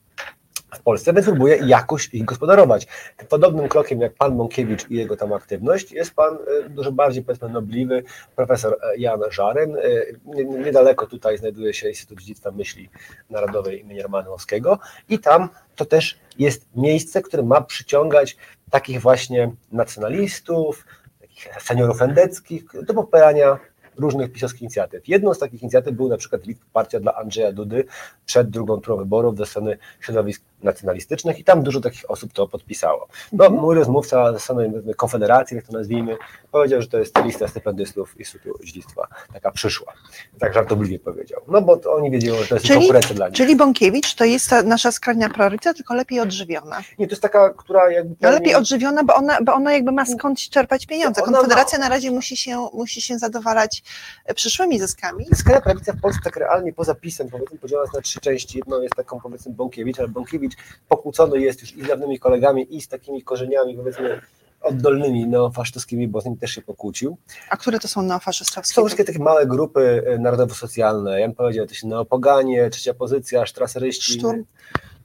w 0.76 0.82
Polsce, 0.82 1.14
więc 1.14 1.26
próbuje 1.26 1.56
jakoś 1.56 2.10
ich 2.14 2.26
gospodarować. 2.26 2.88
Podobnym 3.30 3.68
krokiem 3.68 4.02
jak 4.02 4.14
pan 4.14 4.36
Mąkiewicz 4.36 4.90
i 4.90 4.96
jego 4.96 5.18
tam 5.18 5.34
aktywność 5.34 5.92
jest 5.92 6.14
pan 6.16 6.36
e, 6.66 6.70
dużo 6.70 6.92
bardziej 6.92 7.24
powiedzmy 7.24 7.50
nobliwy 7.50 8.04
profesor 8.36 8.78
e, 8.84 8.98
Jan 8.98 9.20
Żaryn. 9.30 9.76
E, 9.76 9.80
nie- 10.26 10.44
Niedaleko 10.44 11.08
tutaj 11.08 11.38
znajduje 11.38 11.74
się 11.74 11.90
Instytut 11.90 12.20
Dziedzictwa 12.20 12.52
Myśli 12.52 12.90
Narodowej 13.30 13.82
im. 13.82 14.02
Romanowskiego 14.02 14.80
i 15.10 15.20
tam 15.20 15.50
to 15.76 15.86
też 15.86 16.20
jest 16.40 16.68
miejsce, 16.76 17.22
które 17.22 17.44
ma 17.44 17.62
przyciągać 17.62 18.38
takich 18.70 19.02
właśnie 19.02 19.52
nacjonalistów, 19.72 20.86
takich 21.22 21.48
seniorów 21.62 22.02
endeckich 22.02 22.64
do 22.84 22.94
popierania 22.94 23.60
różnych 23.98 24.32
pisowskich 24.32 24.62
inicjatyw. 24.62 25.08
Jedną 25.08 25.34
z 25.34 25.40
takich 25.40 25.62
inicjatyw 25.62 25.94
był 25.94 26.10
na 26.10 26.18
przykład 26.18 26.46
list 26.46 26.62
partia 26.74 27.00
dla 27.00 27.16
Andrzeja 27.16 27.52
Dudy 27.52 27.86
przed 28.26 28.50
drugą 28.50 28.82
turą 28.82 28.98
wyborów 28.98 29.38
ze 29.38 29.46
strony 29.46 29.78
środowisk 30.00 30.44
nacjonalistycznych 30.64 31.39
i 31.39 31.43
tam 31.43 31.64
dużo 31.64 31.82
takich 31.82 32.11
osób 32.11 32.34
to 32.34 32.47
podpisało. 32.47 33.07
No, 33.32 33.49
mój 33.49 33.76
rozmówca 33.76 34.34
ze 34.34 34.39
strony 34.39 34.84
Konfederacji, 34.97 35.55
jak 35.55 35.66
to 35.66 35.74
nazwijmy, 35.74 36.18
powiedział, 36.51 36.82
że 36.82 36.88
to 36.88 36.97
jest 36.99 37.18
lista 37.26 37.47
stypendystów 37.47 38.20
Instytutu 38.20 38.64
Dziedzictwa, 38.64 39.07
taka 39.34 39.51
przyszła. 39.51 39.93
Tak 40.39 40.53
żartobliwie 40.53 40.99
powiedział. 40.99 41.41
No 41.47 41.61
bo 41.61 41.80
oni 41.95 42.11
wiedzieli, 42.11 42.38
że 42.38 42.47
to 42.47 42.55
jest 42.55 42.66
Czyli- 42.66 42.80
konkurencja 42.80 43.16
dla 43.16 43.28
nich. 43.28 43.36
Czyli 43.38 43.55
Bąkiewicz 43.55 44.16
to 44.16 44.26
jest 44.26 44.49
ta 44.49 44.64
nasza 44.64 44.91
skrajna 44.91 45.30
prawica, 45.30 45.74
tylko 45.74 45.93
lepiej 45.93 46.20
odżywiona. 46.20 46.82
Nie, 46.99 47.07
to 47.07 47.11
jest 47.11 47.22
taka, 47.22 47.49
która 47.49 47.91
jakby... 47.91 48.16
No 48.22 48.32
lepiej 48.32 48.55
odżywiona, 48.55 49.03
bo 49.03 49.16
ona, 49.16 49.38
bo 49.41 49.53
ona 49.53 49.74
jakby 49.74 49.91
ma 49.91 50.05
skąd 50.05 50.39
czerpać 50.49 50.86
pieniądze. 50.86 51.22
Ma- 51.22 51.28
Konfederacja 51.28 51.80
na 51.80 51.89
razie 51.89 52.11
musi 52.11 52.38
się, 52.38 52.68
musi 52.74 53.01
się 53.01 53.18
zadowalać 53.20 53.84
e, 54.26 54.34
przyszłymi 54.34 54.80
zyskami. 54.80 55.26
Skrajna 55.36 55.61
prawica 55.61 55.93
w 55.93 56.01
Polsce 56.01 56.20
tak 56.24 56.36
realnie 56.38 56.74
poza 56.74 56.95
pisem, 56.95 57.30
powiedzmy, 57.30 57.57
podzielona 57.57 57.84
jest 57.84 57.93
na 57.93 58.01
trzy 58.01 58.20
części. 58.20 58.57
Jedną 58.57 58.82
jest 58.82 58.95
taką, 58.95 59.20
powiedzmy, 59.22 59.53
Bąkiewicz, 59.53 59.99
ale 59.99 60.07
Bąkiewicz 60.07 60.53
pokłócony 60.88 61.41
jest 61.41 61.62
już 61.62 61.76
i 61.76 61.84
z 61.84 61.88
dawnymi 61.88 62.20
kolegami, 62.20 62.76
i 62.76 62.82
z 62.82 62.88
takimi 62.88 63.24
korzeniami, 63.24 63.76
powiedzmy, 63.78 64.22
oddolnymi, 64.64 65.28
neofaszystowskimi, 65.28 66.08
bo 66.08 66.22
z 66.22 66.26
nimi 66.26 66.38
też 66.38 66.51
się 66.51 66.62
pokłócił. 66.62 67.18
A 67.49 67.58
które 67.58 67.80
to 67.80 67.88
są 67.88 68.01
neofaszystowskie? 68.01 68.76
Są 68.76 68.82
wszystkie 68.82 69.04
takie 69.04 69.20
małe 69.20 69.45
grupy 69.45 70.04
e, 70.06 70.18
narodowo-socjalne, 70.18 71.20
ja 71.20 71.28
bym 71.28 71.36
powiedział, 71.36 71.66
to 71.66 71.74
się 71.74 71.88
neopoganie, 71.88 72.70
trzecia 72.70 72.93
pozycja, 72.93 73.45
sztraseryści. 73.45 74.14
Szturm. 74.14 74.43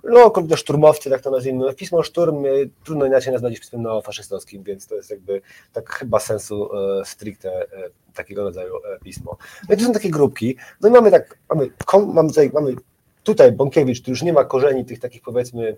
No, 0.05 0.30
kurde, 0.30 0.57
szturmowcy, 0.57 1.11
tak 1.11 1.20
to 1.20 1.30
nazwijmy. 1.30 1.66
No, 1.66 1.72
Pismo 1.72 2.03
szturm 2.03 2.46
e, 2.46 2.49
trudno 2.84 3.07
inaczej 3.07 3.32
nazwać 3.32 3.59
pismem 3.59 3.82
neofaszystowskim, 3.82 4.62
więc 4.62 4.86
to 4.86 4.94
jest 4.94 5.11
jakby 5.11 5.40
tak 5.72 5.90
chyba 5.90 6.20
sensu 6.20 6.70
e, 6.76 7.05
stricte 7.05 7.51
e, 7.53 7.66
takiego 8.14 8.42
rodzaju 8.42 8.74
e, 8.76 8.99
pismo. 9.01 9.36
No 9.68 9.74
i 9.74 9.78
to 9.78 9.84
są 9.84 9.92
takie 9.92 10.11
grupki. 10.11 10.57
No 10.80 10.88
i 10.88 10.92
mamy 10.92 11.11
tak, 11.11 11.38
mamy, 11.55 11.70
kom, 11.84 12.14
mamy, 12.14 12.28
tutaj, 12.28 12.51
mamy 12.55 12.74
tutaj 13.29 13.53
Bąkiewicz, 13.53 14.01
który 14.01 14.12
już 14.12 14.22
nie 14.22 14.33
ma 14.33 14.45
korzeni 14.45 14.85
tych 14.85 15.01
takich 15.01 15.22
powiedzmy 15.22 15.76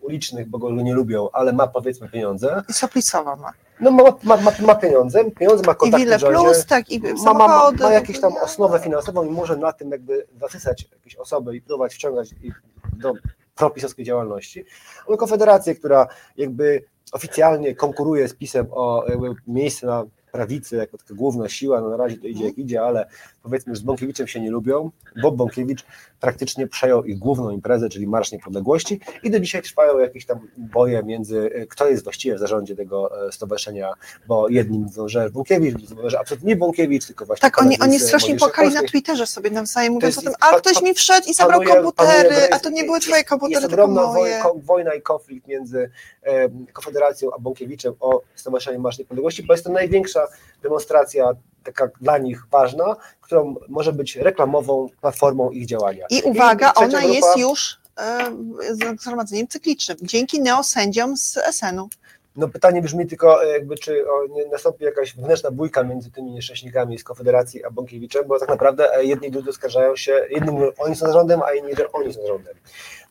ulicznych, 0.00 0.48
bo 0.48 0.58
go 0.58 0.70
nie 0.70 0.94
lubią, 0.94 1.28
ale 1.32 1.52
ma 1.52 1.66
powiedzmy 1.66 2.08
pieniądze. 2.08 2.62
I 2.68 2.72
Soplicowa 2.72 3.36
ma. 3.36 3.52
No 3.80 3.90
ma, 3.90 4.02
ma, 4.22 4.36
ma, 4.36 4.52
ma 4.60 4.74
pieniądze, 4.74 5.30
pieniądze 5.30 5.62
ma 5.66 5.72
I 5.72 5.76
kontakty 5.76 6.04
Wille 6.04 6.18
w 6.18 6.20
rządzie 6.20 6.44
Plus, 6.44 6.66
tak, 6.66 6.90
i 6.90 7.00
ma, 7.24 7.34
ma, 7.34 7.48
ma, 7.48 7.70
ma 7.70 7.92
jakąś 7.92 8.20
tam 8.20 8.32
no. 8.34 8.40
osnowę 8.40 8.80
finansową 8.80 9.24
i 9.24 9.30
może 9.30 9.56
na 9.56 9.72
tym 9.72 9.90
jakby 9.90 10.26
zasysać 10.40 10.88
jakieś 10.92 11.16
osoby 11.16 11.56
i 11.56 11.60
próbować 11.60 11.94
wciągać 11.94 12.34
ich 12.42 12.62
do 12.92 13.12
propisowskiej 13.54 14.04
działalności. 14.04 14.64
Mamy 15.08 15.18
Konfederację, 15.18 15.74
która 15.74 16.06
jakby 16.36 16.84
oficjalnie 17.12 17.74
konkuruje 17.74 18.28
z 18.28 18.34
PiSem 18.34 18.66
o 18.70 19.04
miejsce 19.46 19.86
na 19.86 20.04
prawicy 20.32 20.76
jako 20.76 20.98
taka 20.98 21.14
główna 21.14 21.48
siła, 21.48 21.80
no 21.80 21.88
na 21.88 21.96
razie 21.96 22.18
to 22.18 22.26
idzie 22.26 22.44
jak 22.44 22.58
idzie, 22.58 22.82
ale 22.82 23.06
powiedzmy, 23.42 23.74
że 23.74 23.80
z 23.80 23.84
Bąkiewiczem 23.84 24.26
się 24.28 24.40
nie 24.40 24.50
lubią. 24.50 24.90
Bob 25.22 25.36
Bąkiewicz 25.36 25.84
praktycznie 26.20 26.66
przejął 26.66 27.04
ich 27.04 27.18
główną 27.18 27.50
imprezę, 27.50 27.88
czyli 27.88 28.06
Marsz 28.06 28.32
Niepodległości 28.32 29.00
i 29.22 29.30
do 29.30 29.40
dzisiaj 29.40 29.62
trwają 29.62 29.98
jakieś 29.98 30.26
tam 30.26 30.38
boje 30.56 31.02
między, 31.02 31.50
e, 31.54 31.66
kto 31.66 31.88
jest 31.88 32.04
właściwie 32.04 32.34
w 32.34 32.38
zarządzie 32.38 32.76
tego 32.76 33.26
e, 33.28 33.32
stowarzyszenia, 33.32 33.92
bo 34.28 34.48
jednym 34.48 34.80
mówią, 34.82 35.08
że 35.08 35.30
Bąkiewicz, 35.30 35.74
drudzy 35.74 35.94
mówią, 35.94 36.10
że 36.10 36.20
absolutnie 36.20 36.48
nie 36.48 36.56
Bąkiewicz, 36.56 37.06
tylko 37.06 37.26
właśnie 37.26 37.40
Tak, 37.40 37.62
oni, 37.62 37.78
oni 37.80 38.00
strasznie 38.00 38.36
płakali 38.36 38.74
na. 38.74 38.82
Twitterze 38.82 39.26
sobie 39.26 39.50
nawzajem, 39.50 39.92
mówiąc 39.92 40.18
o 40.18 40.20
jest- 40.20 40.36
tym, 40.38 40.48
a 40.50 40.56
ktoś 40.56 40.82
mi 40.82 40.94
wszedł 40.94 41.28
i 41.30 41.34
zabrał 41.34 41.60
panuje- 41.60 41.74
komputery, 41.74 42.28
panuje- 42.30 42.48
a 42.52 42.58
to 42.58 42.70
nie 42.70 42.84
były 42.84 43.00
twoje 43.00 43.24
komputery, 43.24 43.60
Jest 43.60 43.68
tylko 43.68 43.84
ogromna 43.84 44.12
moje. 44.12 44.32
woj, 44.32 44.42
ko, 44.42 44.56
wojna 44.64 44.94
i 44.94 45.02
konflikt 45.02 45.46
między 45.46 45.90
e, 46.22 46.48
Konfederacją 46.72 47.30
a 47.36 47.38
Bąkiewiczem 47.38 47.94
o 48.00 48.20
Stowarzyszenie 48.34 48.78
Marsz 48.78 48.98
Niepodległości, 48.98 49.42
bo 49.42 49.54
jest 49.54 49.64
to 49.64 49.72
największa 49.72 50.26
demonstracja, 50.62 51.32
taka 51.64 51.88
dla 52.00 52.18
nich 52.18 52.42
ważna, 52.50 52.96
którą 53.20 53.54
może 53.68 53.92
być 53.92 54.16
reklamową 54.16 54.88
platformą 55.00 55.50
ich 55.50 55.66
działania. 55.66 56.06
I 56.10 56.22
uwaga, 56.22 56.72
trzecia 56.72 56.86
ona 56.86 57.00
grupa- 57.00 57.12
jest 57.14 57.36
już 57.36 57.80
e, 57.98 58.96
zgromadzeniem 58.96 59.48
cyklicznym, 59.48 59.98
dzięki 60.02 60.40
neosędziom 60.40 61.16
z 61.16 61.38
SN-u. 61.52 61.88
No 62.36 62.48
pytanie 62.48 62.82
brzmi 62.82 63.06
tylko, 63.06 63.44
e, 63.44 63.48
jakby, 63.48 63.78
czy 63.78 64.04
nie 64.30 64.46
nastąpi 64.46 64.84
jakaś 64.84 65.16
wewnętrzna 65.16 65.50
bójka 65.50 65.82
między 65.82 66.10
tymi 66.10 66.30
nieszczęśnikami 66.30 66.98
z 66.98 67.04
Konfederacji 67.04 67.64
a 67.64 67.70
Bąkiewiczem, 67.70 68.24
bo 68.26 68.38
tak 68.38 68.48
naprawdę 68.48 68.96
e, 68.96 69.04
jedni 69.04 69.28
i 69.28 69.30
drudzy 69.30 69.50
oskarżają 69.50 69.96
się, 69.96 70.26
jedni 70.30 70.50
mówią, 70.50 70.70
oni 70.78 70.96
są 70.96 71.06
zarządem, 71.06 71.42
a 71.42 71.52
inni, 71.52 71.76
że 71.76 71.92
oni 71.92 72.14
są 72.14 72.20
zarządem. 72.22 72.54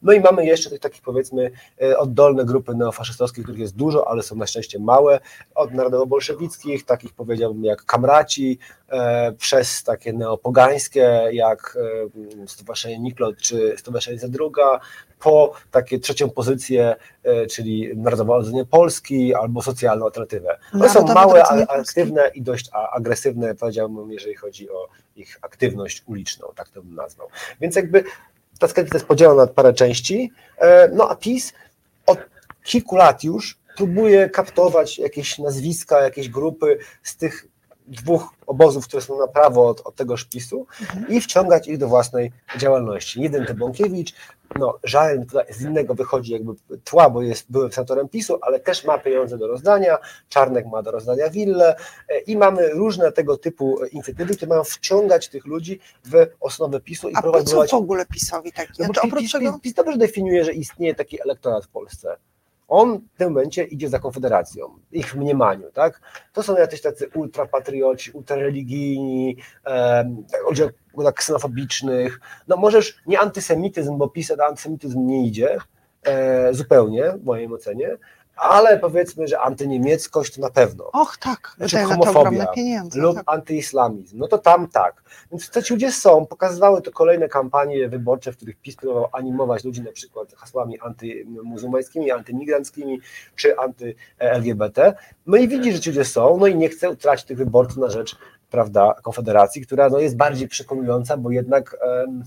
No 0.02 0.14
i 0.14 0.20
mamy 0.20 0.46
jeszcze 0.46 0.70
tych 0.70 0.80
takich 0.80 1.02
powiedzmy 1.02 1.52
e, 1.82 1.98
oddolne 1.98 2.46
grupy 2.46 2.76
neofaszystowskie, 2.76 3.44
których 3.44 3.60
jest 3.60 3.76
dużo, 3.76 4.08
ale 4.08 4.24
są 4.24 4.36
na 4.36 4.48
szczęście 4.48 4.80
małe, 4.80 5.20
od 5.56 5.74
narodowo-bolszewickich, 5.74 6.86
takich 6.86 7.14
powiedziałbym 7.14 7.64
jak 7.64 7.86
kamraci, 7.86 8.60
e, 8.90 9.32
przez 9.32 9.84
takie 9.84 10.14
neopogańskie, 10.14 11.30
jak 11.32 11.78
e, 12.44 12.48
Stowarzyszenie 12.48 13.00
Niklot 13.00 13.38
czy 13.38 13.76
Stowarzyszenie 13.78 14.20
Zadruga, 14.20 14.80
po 15.20 15.54
takie 15.72 16.00
trzecią 16.00 16.30
pozycję, 16.30 16.96
czyli 17.50 17.98
Narodowe 17.98 18.34
Odrodzenie 18.34 18.66
Polski 18.66 19.36
albo 19.36 19.62
Socjalną 19.62 20.06
Alternatywę. 20.06 20.60
One 20.74 20.90
są 20.90 20.94
Narodowe 20.94 21.28
małe, 21.28 21.44
ale 21.44 21.68
aktywne 21.68 22.32
i 22.36 22.42
dość 22.42 22.70
agresywne, 22.92 23.56
powiedziałbym, 23.56 24.12
jeżeli 24.12 24.36
chodzi 24.36 24.70
o 24.70 24.88
ich 25.16 25.38
aktywność 25.42 26.04
uliczną, 26.06 26.48
tak 26.56 26.70
to 26.70 26.82
bym 26.82 26.96
nazwał. 26.96 27.28
Więc 27.62 27.76
jakby 27.76 28.04
ta 28.60 28.68
sklepika 28.68 28.98
jest 28.98 29.08
podzielona 29.08 29.46
na 29.46 29.48
parę 29.48 29.74
części, 29.74 30.32
e, 30.58 30.90
no 30.94 31.10
a 31.10 31.16
PiS 31.16 31.54
od 32.06 32.20
kilku 32.64 32.96
lat 32.96 33.24
już 33.24 33.58
próbuje 33.78 34.30
kaptować 34.30 35.00
jakieś 35.00 35.38
nazwiska, 35.38 36.02
jakieś 36.02 36.30
grupy 36.30 36.78
z 37.04 37.18
tych 37.18 37.46
dwóch 37.90 38.30
obozów, 38.48 38.88
które 38.88 39.02
są 39.02 39.20
na 39.20 39.28
prawo 39.28 39.68
od, 39.68 39.82
od 39.82 39.96
tegoż 39.96 40.26
PiSu 40.26 40.66
i 41.10 41.22
wciągać 41.22 41.68
ich 41.68 41.78
do 41.78 41.88
własnej 41.88 42.32
działalności. 42.58 43.22
Jeden 43.22 43.46
to 43.46 43.54
Bąkiewicz, 43.54 44.14
no 44.60 44.80
tutaj 45.28 45.54
z 45.54 45.62
innego 45.62 45.96
wychodzi 45.96 46.34
jakby 46.34 46.54
tła, 46.84 47.10
bo 47.10 47.22
jest 47.22 47.52
byłym 47.52 47.72
senatorem 47.72 48.10
PiSu, 48.10 48.38
ale 48.42 48.60
też 48.60 48.86
ma 48.86 48.98
pieniądze 48.98 49.38
do 49.38 49.48
rozdania, 49.48 49.98
Czarnek 50.30 50.66
ma 50.66 50.82
do 50.82 50.92
rozdania 50.92 51.30
willę 51.30 51.76
e, 52.10 52.20
i 52.20 52.38
mamy 52.38 52.70
różne 52.70 53.12
tego 53.12 53.38
typu 53.38 53.80
inicjatywy, 53.92 54.36
które 54.36 54.50
mają 54.50 54.64
wciągać 54.64 55.30
tych 55.30 55.46
ludzi 55.46 55.80
w 56.06 56.28
osnowę 56.40 56.82
PiSu 56.82 57.10
i 57.10 57.16
A 57.16 57.22
po 57.22 57.44
co 57.44 57.66
w 57.68 57.74
ogóle 57.74 58.06
PiSowi 58.06 58.52
taki? 58.52 58.74
no 58.82 58.88
oprócz 59.04 59.22
PiS, 59.22 59.32
tego, 59.32 59.54
PiS, 59.54 59.62
PiS 59.62 59.74
dobrze 59.74 59.98
definiuje, 59.98 60.46
że 60.46 60.54
istnieje 60.54 60.96
taki 60.96 61.22
elektorat 61.22 61.66
w 61.66 61.68
Polsce. 61.68 62.18
On 62.70 63.00
w 63.16 63.18
tym 63.18 63.30
momencie 63.30 63.64
idzie 63.64 63.90
za 63.90 64.00
Konfederacją, 64.00 64.80
ich 64.92 65.16
mniemaniu, 65.16 65.72
tak? 65.72 66.02
To 66.34 66.44
są 66.44 66.58
jacyś 66.58 66.82
tacy 66.82 67.10
ultrapatrioci, 67.16 68.12
ultrareligijni, 68.12 69.38
ludzie 70.50 70.70
tak 71.04 71.16
ksenofobicznych. 71.16 72.20
No 72.48 72.58
możesz 72.58 73.02
nie 73.06 73.20
antysemityzm, 73.20 73.98
bo 73.98 74.10
PiS 74.10 74.32
antysemityzm 74.32 75.06
nie 75.06 75.28
idzie 75.28 75.58
e, 76.04 76.54
zupełnie, 76.54 77.12
w 77.12 77.26
mojej 77.26 77.48
ocenie, 77.48 77.98
ale 78.40 78.80
powiedzmy, 78.80 79.28
że 79.28 79.40
antyniemieckość 79.40 80.36
to 80.36 80.42
na 80.42 80.50
pewno 80.50 80.92
och 80.92 81.18
tak, 81.18 81.54
Znaczy 81.58 81.78
homofobia 81.78 82.48
pieniądze. 82.48 83.00
lub 83.00 83.16
tak. 83.16 83.24
antyislamizm, 83.28 84.18
no 84.18 84.28
to 84.28 84.38
tam 84.38 84.68
tak. 84.68 85.04
Więc 85.32 85.50
te 85.50 85.64
ci 85.64 85.74
ludzie 85.74 85.92
są, 85.92 86.26
pokazywały 86.26 86.82
to 86.82 86.92
kolejne 86.92 87.30
kampanie 87.30 87.90
wyborcze, 87.90 88.32
w 88.32 88.38
których 88.38 88.58
PiS 88.58 88.76
próbował 88.76 89.10
animować 89.12 89.64
ludzi 89.64 89.82
na 89.82 89.92
przykład 89.92 90.34
hasłami 90.34 90.80
antymuzułmańskimi, 90.80 92.12
antymigranckimi 92.12 93.00
czy 93.36 93.58
anty-LGBT. 93.58 94.94
No 95.28 95.38
i 95.38 95.48
widzi, 95.48 95.74
że 95.74 95.80
ci 95.80 95.90
ludzie 95.90 96.06
są, 96.06 96.38
no 96.38 96.48
i 96.48 96.56
nie 96.56 96.70
chce 96.70 96.90
utracić 96.90 97.26
tych 97.26 97.38
wyborców 97.38 97.78
na 97.78 97.90
rzecz 97.90 98.16
prawda, 98.50 98.96
Konfederacji, 99.04 99.62
która 99.62 99.90
no, 99.90 100.00
jest 100.00 100.18
bardziej 100.18 100.48
przekonująca, 100.48 101.18
bo 101.18 101.32
jednak 101.32 101.78
em, 101.82 102.24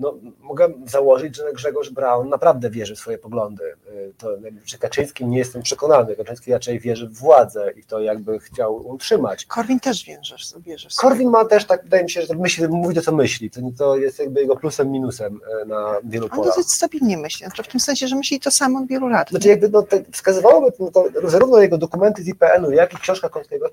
no, 0.00 0.14
mogę 0.40 0.68
założyć, 0.86 1.36
że 1.36 1.52
Grzegorz 1.52 1.90
Braun 1.90 2.28
naprawdę 2.28 2.70
wierzy 2.70 2.94
w 2.94 2.98
swoje 2.98 3.18
poglądy. 3.18 3.64
Y, 3.64 4.12
To 4.18 4.28
przy 4.64 4.78
Kaczyńskim 4.78 5.30
nie 5.30 5.38
jestem 5.38 5.62
przekonany. 5.62 6.16
Kaczyński 6.16 6.52
raczej 6.52 6.80
wierzy 6.80 7.08
w 7.08 7.12
władzę 7.14 7.72
i 7.76 7.84
to 7.84 8.00
jakby 8.00 8.38
chciał 8.38 8.76
utrzymać. 8.88 9.44
Korwin 9.46 9.80
też 9.80 10.04
wierzysz, 10.04 10.54
wierzysz. 10.58 10.94
Korwin 10.94 11.30
ma 11.30 11.44
też, 11.44 11.64
tak 11.64 11.82
wydaje 11.82 12.02
mi 12.02 12.10
się, 12.10 12.22
że 12.22 12.34
myśli, 12.34 12.68
mówi 12.68 12.94
to, 12.94 13.02
co 13.02 13.12
myśli. 13.12 13.50
To, 13.50 13.60
to 13.78 13.96
jest 13.96 14.18
jakby 14.18 14.40
jego 14.40 14.56
plusem, 14.56 14.90
minusem 14.90 15.40
e, 15.62 15.64
na 15.64 15.94
wielu 16.04 16.24
On 16.24 16.30
polach. 16.30 16.46
dosyć 16.56 16.72
stabilnie 16.72 17.18
myśli, 17.18 17.46
znaczy 17.46 17.62
w 17.62 17.68
tym 17.68 17.80
sensie, 17.80 18.08
że 18.08 18.16
myśli 18.16 18.40
to 18.40 18.50
samo 18.50 18.78
od 18.78 18.86
wielu 18.86 19.08
lat. 19.08 19.30
Znaczy 19.30 19.48
jakby 19.48 19.68
no, 19.68 19.84
wskazywałoby 20.12 20.72
no, 20.80 20.90
to, 20.90 21.04
zarówno 21.24 21.58
jego 21.58 21.78
dokumenty 21.78 22.22
z 22.22 22.28
IPN-u, 22.28 22.70
jak 22.70 22.92
i 22.94 22.96
książka 22.96 23.28
Kąskiego 23.28 23.66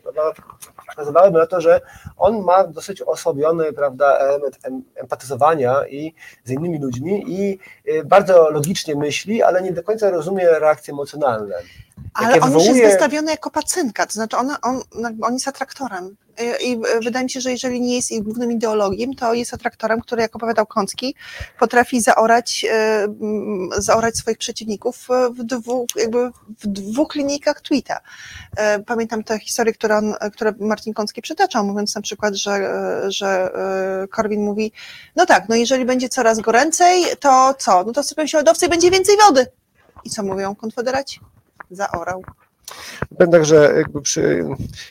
wskazywałyby 0.90 1.40
na 1.40 1.48
to, 1.48 1.62
że 1.62 1.82
on 2.18 2.42
ma 2.44 2.68
dosyć 2.68 3.02
osłabiony 3.02 3.74
prawda, 3.74 4.18
element 4.18 4.60
em, 4.64 4.84
empatyzowania 4.96 5.88
i 5.88 6.14
z 6.44 6.52
innymi 6.52 6.80
ludźmi 6.80 7.24
i 7.28 7.60
y, 7.92 8.04
bardzo 8.06 8.50
logicznie 8.50 8.96
myśli, 8.96 9.44
ale 9.44 9.62
nie 9.62 9.72
do 9.72 9.84
końca 9.84 10.10
rozumie 10.10 10.46
reakcje 10.60 10.94
emocjonalne. 10.94 11.56
Ale 12.14 12.40
on 12.40 12.54
już 12.54 12.64
jest 12.64 12.76
wywołuje- 12.78 12.92
wystawiony 12.92 13.32
jako 13.32 13.50
pacynka, 13.52 14.06
to 14.06 14.14
znaczy 14.14 14.38
on, 14.38 14.52
on, 14.62 14.82
on 15.22 15.34
jest 15.34 15.48
atraktorem. 15.48 16.16
I, 16.62 16.72
I 16.72 16.78
wydaje 17.04 17.24
mi 17.24 17.30
się, 17.30 17.42
że 17.42 17.52
jeżeli 17.52 17.82
nie 17.82 17.96
jest 17.96 18.12
ich 18.12 18.24
głównym 18.24 18.52
ideologiem, 18.52 19.16
to 19.16 19.34
jest 19.34 19.54
atraktorem, 19.54 20.02
który, 20.02 20.22
jak 20.22 20.36
opowiadał 20.36 20.66
Kącki, 20.66 21.16
potrafi 21.60 22.02
zaorać, 22.02 22.66
e, 22.66 23.04
mm, 23.04 23.70
zaorać 23.78 24.18
swoich 24.18 24.38
przeciwników 24.38 25.08
w 25.30 25.44
dwóch, 25.44 25.88
jakby 25.96 26.32
w 26.60 26.68
dwóch 26.68 27.16
linijkach 27.16 27.62
tweeta. 27.62 28.00
E, 28.58 28.80
Pamiętam 28.80 29.24
tę 29.24 29.40
historię, 29.40 29.74
którą, 29.74 29.98
on, 29.98 30.14
które 30.34 30.54
Marcin 30.60 30.94
Kącki 30.94 31.22
przytaczał, 31.22 31.66
mówiąc 31.66 31.96
na 31.96 32.02
przykład, 32.02 32.36
że, 32.36 32.52
e, 32.52 33.12
że 33.12 33.50
Korwin 34.12 34.46
mówi, 34.46 34.72
no 35.16 35.26
tak, 35.26 35.50
no 35.50 35.56
jeżeli 35.56 35.86
będzie 35.86 36.10
coraz 36.10 36.40
goręcej, 36.40 37.04
to 37.20 37.54
co? 37.60 37.84
No 37.84 37.94
to 37.94 38.04
sypią 38.04 38.28
się 38.28 38.38
lodowce 38.38 38.66
i 38.66 38.70
będzie 38.70 38.92
więcej 38.92 39.16
wody. 39.28 39.46
I 40.04 40.10
co 40.10 40.24
mówią 40.24 40.56
konfederaci? 40.56 41.20
Zaorał. 41.72 42.24
Powiem 43.18 43.32
tak, 43.32 43.46
że 43.46 43.74
jakby 43.78 44.02
przy, 44.02 44.46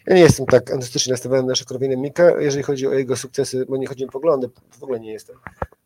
ja 0.07 0.15
nie 0.15 0.21
jestem 0.21 0.47
tak 0.47 0.71
antystycznie 0.71 1.11
nastawiony 1.11 1.49
na 1.49 1.55
Korwinem 1.67 2.01
Mikke, 2.01 2.35
jeżeli 2.39 2.63
chodzi 2.63 2.87
o 2.87 2.93
jego 2.93 3.17
sukcesy, 3.17 3.67
bo 3.69 3.77
nie 3.77 3.87
chodzi 3.87 4.05
o 4.05 4.09
poglądy, 4.09 4.51
w 4.79 4.83
ogóle 4.83 5.01
nie 5.01 5.13
jestem. 5.13 5.37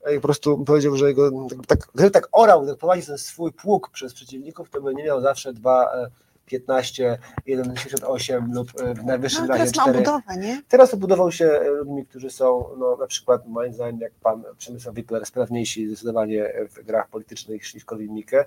Ja 0.07 0.15
po 0.15 0.21
prostu 0.21 0.65
powiedział, 0.65 0.97
że 0.97 1.09
jego, 1.09 1.31
tak, 1.67 1.79
gdyby 1.95 2.11
tak 2.11 2.29
orał, 2.33 2.67
tak 2.67 2.77
prowadził 2.77 3.07
ten 3.07 3.19
swój 3.19 3.53
pług 3.53 3.91
przez 3.91 4.15
przeciwników, 4.15 4.71
to 4.71 4.81
by 4.81 4.95
nie 4.95 5.05
miał 5.05 5.21
zawsze 5.21 5.53
2, 5.53 5.93
e, 5.95 6.11
15, 6.51 7.19
1,78 7.49 8.53
lub 8.53 8.81
e, 8.81 8.95
w 8.95 9.05
najwyższym 9.05 9.47
No, 9.47 9.49
razie 9.49 9.65
teraz 9.65 9.77
ma 9.77 9.83
4. 9.83 9.99
obudowę, 9.99 10.37
nie? 10.37 10.63
Teraz 10.69 10.95
obudował 10.95 11.33
się 11.33 11.45
e, 11.45 11.69
ludźmi, 11.69 12.07
którzy 12.07 12.31
są, 12.31 12.65
no, 12.79 12.97
na 12.97 13.07
przykład 13.07 13.47
moim 13.47 13.75
zdaniem, 13.75 14.01
jak 14.01 14.13
pan 14.13 14.45
Przemysław 14.59 14.95
Wipler, 14.95 15.27
sprawniejsi 15.27 15.87
zdecydowanie 15.87 16.53
w 16.71 16.85
grach 16.85 17.09
politycznych 17.09 17.75
niż 17.75 17.85
Korwin 17.85 18.15
Mikke. 18.15 18.45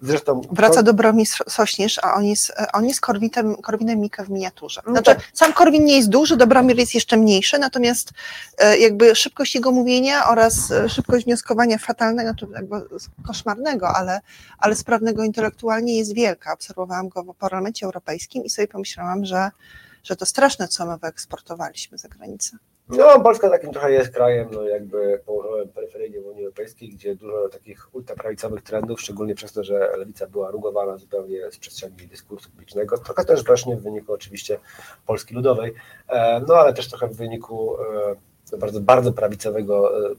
Zresztą 0.00 0.40
Wraca 0.50 0.82
Dobromir 0.82 1.26
Sośnierz, 1.48 2.00
a 2.02 2.14
on 2.14 2.24
jest, 2.24 2.52
on 2.72 2.86
jest 2.86 3.00
Korwitem, 3.00 3.56
Korwinem 3.56 4.00
Mikke 4.00 4.24
w 4.24 4.30
miniaturze. 4.30 4.80
No 4.86 4.92
Znaczy, 4.92 5.14
tak. 5.14 5.24
sam 5.32 5.52
Korwin 5.52 5.84
nie 5.84 5.96
jest 5.96 6.08
duży, 6.08 6.36
Dobromir 6.36 6.78
jest 6.78 6.94
jeszcze 6.94 7.16
mniejszy, 7.16 7.58
natomiast 7.58 8.10
e, 8.58 8.78
jakby 8.78 9.14
szybkość 9.14 9.54
jego 9.54 9.72
mówienia 9.72 10.28
oraz 10.28 10.70
e, 10.70 10.88
szybkość 10.88 11.24
wnioskowania 11.24 11.78
fatalnego, 11.78 12.30
znaczy 12.30 12.46
koszmarnego, 13.26 13.88
ale, 13.88 14.20
ale 14.58 14.74
sprawnego 14.74 15.24
intelektualnie 15.24 15.98
jest 15.98 16.14
wielka. 16.14 16.52
Obserwowałam 16.52 17.08
go 17.08 17.24
w 17.24 17.28
Parlamencie 17.44 17.86
Europejskim 17.86 18.44
i 18.44 18.50
sobie 18.50 18.68
pomyślałam, 18.68 19.24
że, 19.24 19.50
że 20.02 20.16
to 20.16 20.26
straszne, 20.26 20.68
co 20.68 20.86
my 20.86 20.98
wyeksportowaliśmy 20.98 21.98
za 21.98 22.08
granicę. 22.08 22.56
No, 22.88 23.20
Polska 23.20 23.50
takim 23.50 23.72
trochę 23.72 23.92
jest 23.92 24.10
krajem, 24.10 24.48
no 24.52 24.62
jakby 24.62 25.20
położonym 25.26 25.68
peryferyjnie 25.68 26.20
w 26.20 26.26
Unii 26.26 26.44
Europejskiej, 26.44 26.88
gdzie 26.88 27.16
dużo 27.16 27.48
takich 27.48 27.94
ultraprawicowych 27.94 28.62
trendów, 28.62 29.00
szczególnie 29.00 29.34
przez 29.34 29.52
to, 29.52 29.64
że 29.64 29.90
lewica 29.98 30.26
była 30.26 30.50
rugowana 30.50 30.96
zupełnie 30.96 31.50
z 31.50 31.58
przestrzeni 31.58 31.96
dyskursu 31.96 32.50
publicznego, 32.50 32.98
trochę 32.98 33.24
też 33.24 33.44
właśnie 33.44 33.76
w 33.76 33.82
wyniku 33.82 34.12
oczywiście 34.12 34.58
Polski 35.06 35.34
Ludowej, 35.34 35.74
e, 36.08 36.40
no 36.48 36.54
ale 36.54 36.74
też 36.74 36.88
trochę 36.88 37.08
w 37.08 37.16
wyniku 37.16 37.76
e, 38.52 38.56
bardzo, 38.58 38.80
bardzo 38.80 39.12
prawicowego 39.12 40.06
e, 40.10 40.14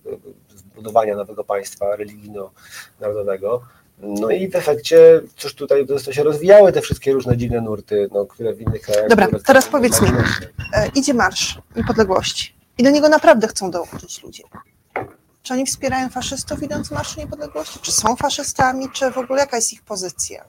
zbudowania 0.56 1.16
nowego 1.16 1.44
państwa 1.44 1.96
religijno-narodowego. 1.96 3.62
No 3.98 4.30
i 4.30 4.50
w 4.50 4.56
efekcie, 4.56 5.22
cóż 5.38 5.56
tutaj 5.56 5.86
to 5.88 6.14
się 6.14 6.24
rozwijały 6.24 6.72
te 6.72 6.82
wszystkie 6.82 7.14
różne 7.14 7.38
dziwne 7.38 7.62
nurty, 7.62 8.10
no, 8.14 8.26
które 8.26 8.54
w 8.54 8.62
innych 8.62 8.82
krajach... 8.82 9.10
Dobra, 9.10 9.28
teraz 9.46 9.68
powiedz 9.68 10.02
mi. 10.02 10.08
E, 10.74 10.88
idzie 10.96 11.14
Marsz 11.14 11.60
Niepodległości 11.76 12.56
i 12.78 12.84
do 12.84 12.90
niego 12.90 13.10
naprawdę 13.10 13.48
chcą 13.48 13.72
dołączyć 13.72 14.24
ludzie. 14.24 14.44
Czy 15.44 15.54
oni 15.54 15.66
wspierają 15.66 16.10
faszystów 16.10 16.64
idąc 16.64 16.88
w 16.88 16.92
Marszu 16.92 17.20
Niepodległości? 17.20 17.80
Czy 17.82 17.92
są 17.92 18.16
faszystami? 18.16 18.90
Czy 18.94 19.12
w 19.12 19.18
ogóle 19.18 19.40
jaka 19.40 19.56
jest 19.56 19.74
ich 19.74 19.82
pozycja? 19.82 20.46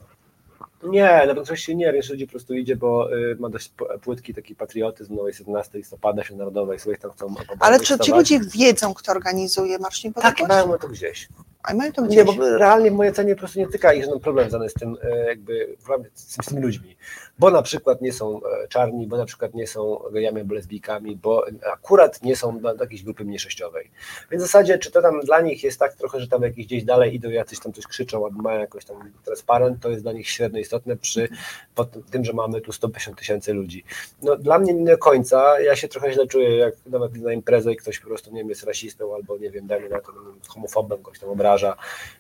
Nie, 0.83 1.23
na 1.27 1.35
większości 1.35 1.77
nie, 1.77 1.93
większość 1.93 2.11
ludzi 2.11 2.27
po 2.27 2.31
prostu 2.31 2.55
idzie, 2.55 2.77
bo 2.77 3.17
y, 3.17 3.37
ma 3.39 3.49
dość 3.49 3.73
płytki 4.03 4.35
taki 4.35 4.55
patriotyzm, 4.55 5.15
no 5.15 5.27
jest 5.27 5.39
11 5.39 5.79
listopada, 5.79 6.25
się 6.25 6.37
narodowej, 6.37 6.79
sobie 6.79 6.97
tam 6.97 7.11
chcą 7.11 7.35
Ale 7.61 7.81
czy 7.81 7.99
ci 7.99 8.13
ludzie 8.13 8.41
wiedzą, 8.41 8.95
kto 8.95 9.13
organizuje 9.13 9.79
Marsz 9.79 9.97
Tak, 9.97 10.05
Niepodległości? 10.05 10.69
mają 10.69 10.79
to 10.79 10.89
gdzieś. 10.89 11.29
A 11.67 11.75
mają 11.75 11.93
to 11.93 12.07
Nie, 12.07 12.09
gdzieś. 12.25 12.37
bo 12.37 12.59
realnie 12.59 12.91
w 12.91 12.95
mojej 12.95 13.13
ocenie 13.13 13.35
po 13.35 13.39
prostu 13.39 13.59
nie 13.59 13.67
tyka 13.69 13.93
ich 13.93 14.05
żaden 14.05 14.21
problem 14.21 14.51
związany 14.51 14.69
z 14.69 14.75
tym, 14.75 14.97
e, 15.03 15.17
jakby 15.27 15.77
z 16.15 16.37
tymi 16.47 16.63
ludźmi. 16.63 16.97
Bo 17.39 17.51
na 17.51 17.63
przykład 17.63 18.01
nie 18.03 18.13
są 18.13 18.41
e, 18.45 18.69
czarni, 18.69 19.07
bo 19.07 19.17
na 19.17 19.25
przykład 19.25 19.55
nie 19.55 19.67
są 19.67 20.01
gejami 20.13 20.41
albo 20.41 20.55
lesbijkami, 20.55 21.17
bo 21.17 21.47
akurat 21.73 22.23
nie 22.23 22.37
są 22.37 22.61
do, 22.61 22.75
jakiejś 22.75 23.03
grupy 23.03 23.25
mniejszościowej. 23.25 23.91
Więc 24.31 24.43
w 24.43 24.47
zasadzie, 24.47 24.79
czy 24.79 24.91
to 24.91 25.03
tam 25.03 25.21
dla 25.21 25.41
nich 25.41 25.65
jest 25.65 25.79
tak 25.79 25.95
trochę, 25.95 26.21
że 26.21 26.29
tam 26.29 26.43
jakieś 26.43 26.67
gdzieś 26.67 26.85
dalej 26.85 27.15
idą, 27.15 27.31
jacyś 27.31 27.61
tam 27.61 27.73
coś 27.73 27.87
krzyczą, 27.87 28.25
albo 28.25 28.43
mają 28.43 28.61
jakoś 28.61 28.85
tam 28.85 29.13
transparent, 29.25 29.83
to 29.83 29.91
jest 29.91 30.03
dla 30.03 30.13
nich 30.13 30.29
średnio 30.29 30.61
istotne 30.61 30.97
przy 30.97 31.29
tym, 32.11 32.25
że 32.25 32.33
mamy 32.33 32.61
tu 32.61 32.73
150 32.73 33.19
tysięcy 33.19 33.53
ludzi. 33.53 33.85
No 34.23 34.37
dla 34.37 34.59
mnie 34.59 34.75
nie 34.75 34.87
do 34.87 34.99
końca, 34.99 35.61
ja 35.61 35.77
się 35.77 35.89
trochę 35.89 36.13
źle 36.13 36.27
czuję, 36.27 36.57
jak 36.57 36.75
nawet 36.87 37.17
na 37.17 37.33
imprezę 37.33 37.73
i 37.73 37.77
ktoś 37.77 37.99
po 37.99 38.07
prostu, 38.07 38.31
nie 38.33 38.41
wiem, 38.41 38.49
jest 38.49 38.65
rasistą 38.65 39.15
albo 39.15 39.39
nie 39.39 39.51
wiem, 39.51 39.67
dajmy 39.67 39.89
na 39.89 40.01
to 40.01 40.13
homofobem, 40.49 40.99
kogoś 41.03 41.19
tam 41.19 41.31
obraża 41.31 41.77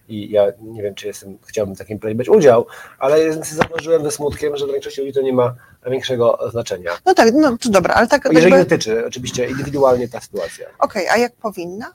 i 0.08 0.30
ja 0.30 0.52
nie 0.60 0.82
wiem, 0.82 0.94
czy 0.94 1.06
jestem, 1.06 1.38
chciałbym 1.46 1.74
w 1.74 1.78
takim 1.78 1.98
play 1.98 2.14
brać 2.14 2.28
udział, 2.28 2.66
ale 2.98 3.32
zauważyłem 3.42 4.02
ze 4.02 4.10
smutkiem, 4.10 4.56
że 4.56 4.64
dla 4.64 4.72
większości 4.72 5.02
ludzi 5.06 5.14
to 5.14 5.22
nie 5.22 5.32
ma 5.32 5.54
większego 5.86 6.38
znaczenia. 6.50 6.90
No 7.06 7.14
tak, 7.14 7.34
no 7.34 7.58
to 7.58 7.68
dobra, 7.70 7.94
ale 7.94 8.06
tak 8.06 8.28
Jeżeli 8.32 8.52
jakby... 8.52 8.64
dotyczy 8.64 9.06
oczywiście 9.06 9.50
indywidualnie 9.50 10.08
ta 10.08 10.20
sytuacja. 10.20 10.66
Okej, 10.78 11.08
a 11.08 11.16
jak 11.16 11.32
powinna? 11.32 11.92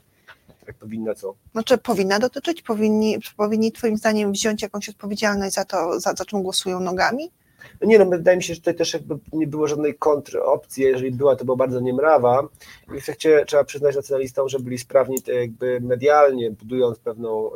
Jak 0.68 0.76
powinna 0.76 1.16
co? 1.16 1.36
Znaczy 1.52 1.78
powinna 1.78 2.20
dotyczyć? 2.20 2.62
Powinni, 2.62 3.18
powinni 3.38 3.72
twoim 3.72 3.98
zdaniem 3.98 4.32
wziąć 4.32 4.62
jakąś 4.62 4.90
odpowiedzialność 4.90 5.56
za 5.56 5.66
to, 5.66 6.00
za, 6.00 6.14
za 6.14 6.26
czym 6.26 6.44
głosują 6.44 6.80
nogami? 6.80 7.32
No 7.82 7.88
nie 7.88 8.00
no, 8.00 8.06
wydaje 8.06 8.38
mi 8.38 8.44
się, 8.44 8.54
że 8.54 8.60
tutaj 8.60 8.76
też 8.76 8.94
jakby 8.94 9.18
nie 9.34 9.48
było 9.48 9.68
żadnej 9.68 9.96
kontropcji, 9.96 10.84
jeżeli 10.84 11.12
była, 11.12 11.36
to 11.36 11.46
była 11.46 11.58
bardzo 11.58 11.80
niemrawa 11.80 12.48
i 12.88 12.92
w 12.92 12.98
efekcie 12.98 13.44
trzeba 13.48 13.64
przyznać 13.64 13.96
nacjonalistom, 13.96 14.50
że 14.50 14.60
byli 14.60 14.78
sprawni 14.78 15.22
to 15.22 15.32
jakby 15.32 15.80
medialnie, 15.82 16.52
budując 16.52 17.00
pewną 17.00 17.52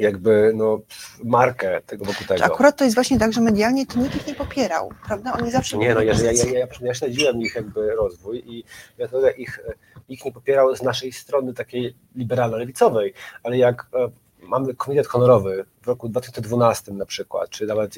jakby 0.00 0.52
no, 0.54 0.80
markę 1.24 1.80
tego 1.86 2.04
wokół 2.04 2.22
Czy 2.22 2.28
tego. 2.28 2.44
akurat 2.44 2.76
to 2.76 2.84
jest 2.84 2.94
właśnie 2.96 3.18
tak, 3.18 3.32
że 3.32 3.40
medialnie 3.40 3.86
to 3.86 3.98
nikt 3.98 4.16
ich 4.16 4.26
nie 4.26 4.34
popierał, 4.34 4.92
prawda? 5.06 5.32
Oni 5.32 5.50
zawsze 5.50 5.78
Nie 5.78 5.94
no, 5.94 6.02
ja, 6.02 6.14
ja, 6.14 6.32
ja, 6.32 6.58
ja, 6.58 6.66
ja 6.80 6.94
śledziłem 6.94 7.40
ich 7.40 7.54
jakby 7.54 7.94
rozwój 7.94 8.42
i 8.46 8.64
ja 8.98 9.08
to 9.08 9.30
ich, 9.30 9.60
ich 10.08 10.24
nie 10.24 10.32
popierał 10.32 10.76
z 10.76 10.82
naszej 10.82 11.12
strony 11.12 11.54
takiej 11.54 11.96
liberalno-lewicowej, 12.16 13.12
ale 13.42 13.58
jak 13.58 13.86
e, 13.94 14.10
mamy 14.48 14.74
komitet 14.74 15.06
honorowy 15.06 15.64
w 15.82 15.86
roku 15.86 16.08
2012 16.08 16.92
na 16.92 17.06
przykład, 17.06 17.50
czy 17.50 17.66
nawet 17.66 17.94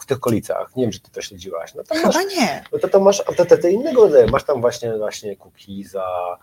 w 0.00 0.06
tych 0.06 0.16
okolicach, 0.16 0.76
nie 0.76 0.84
wiem, 0.84 0.92
czy 0.92 1.00
ty 1.00 1.10
to 1.10 1.22
śledziłaś, 1.22 1.74
no 1.74 1.82
to 1.82 1.94
masz, 1.94 2.16
Chyba 2.16 2.22
nie. 2.22 2.64
no 2.72 2.78
to, 2.78 2.88
to 2.88 3.00
masz 3.00 3.20
autorytety 3.20 3.70
innego 3.70 4.02
rodzaju, 4.02 4.30
masz 4.30 4.44
tam 4.44 4.60
właśnie 4.60 4.98
właśnie 4.98 5.36
Kukiza, 5.36 6.38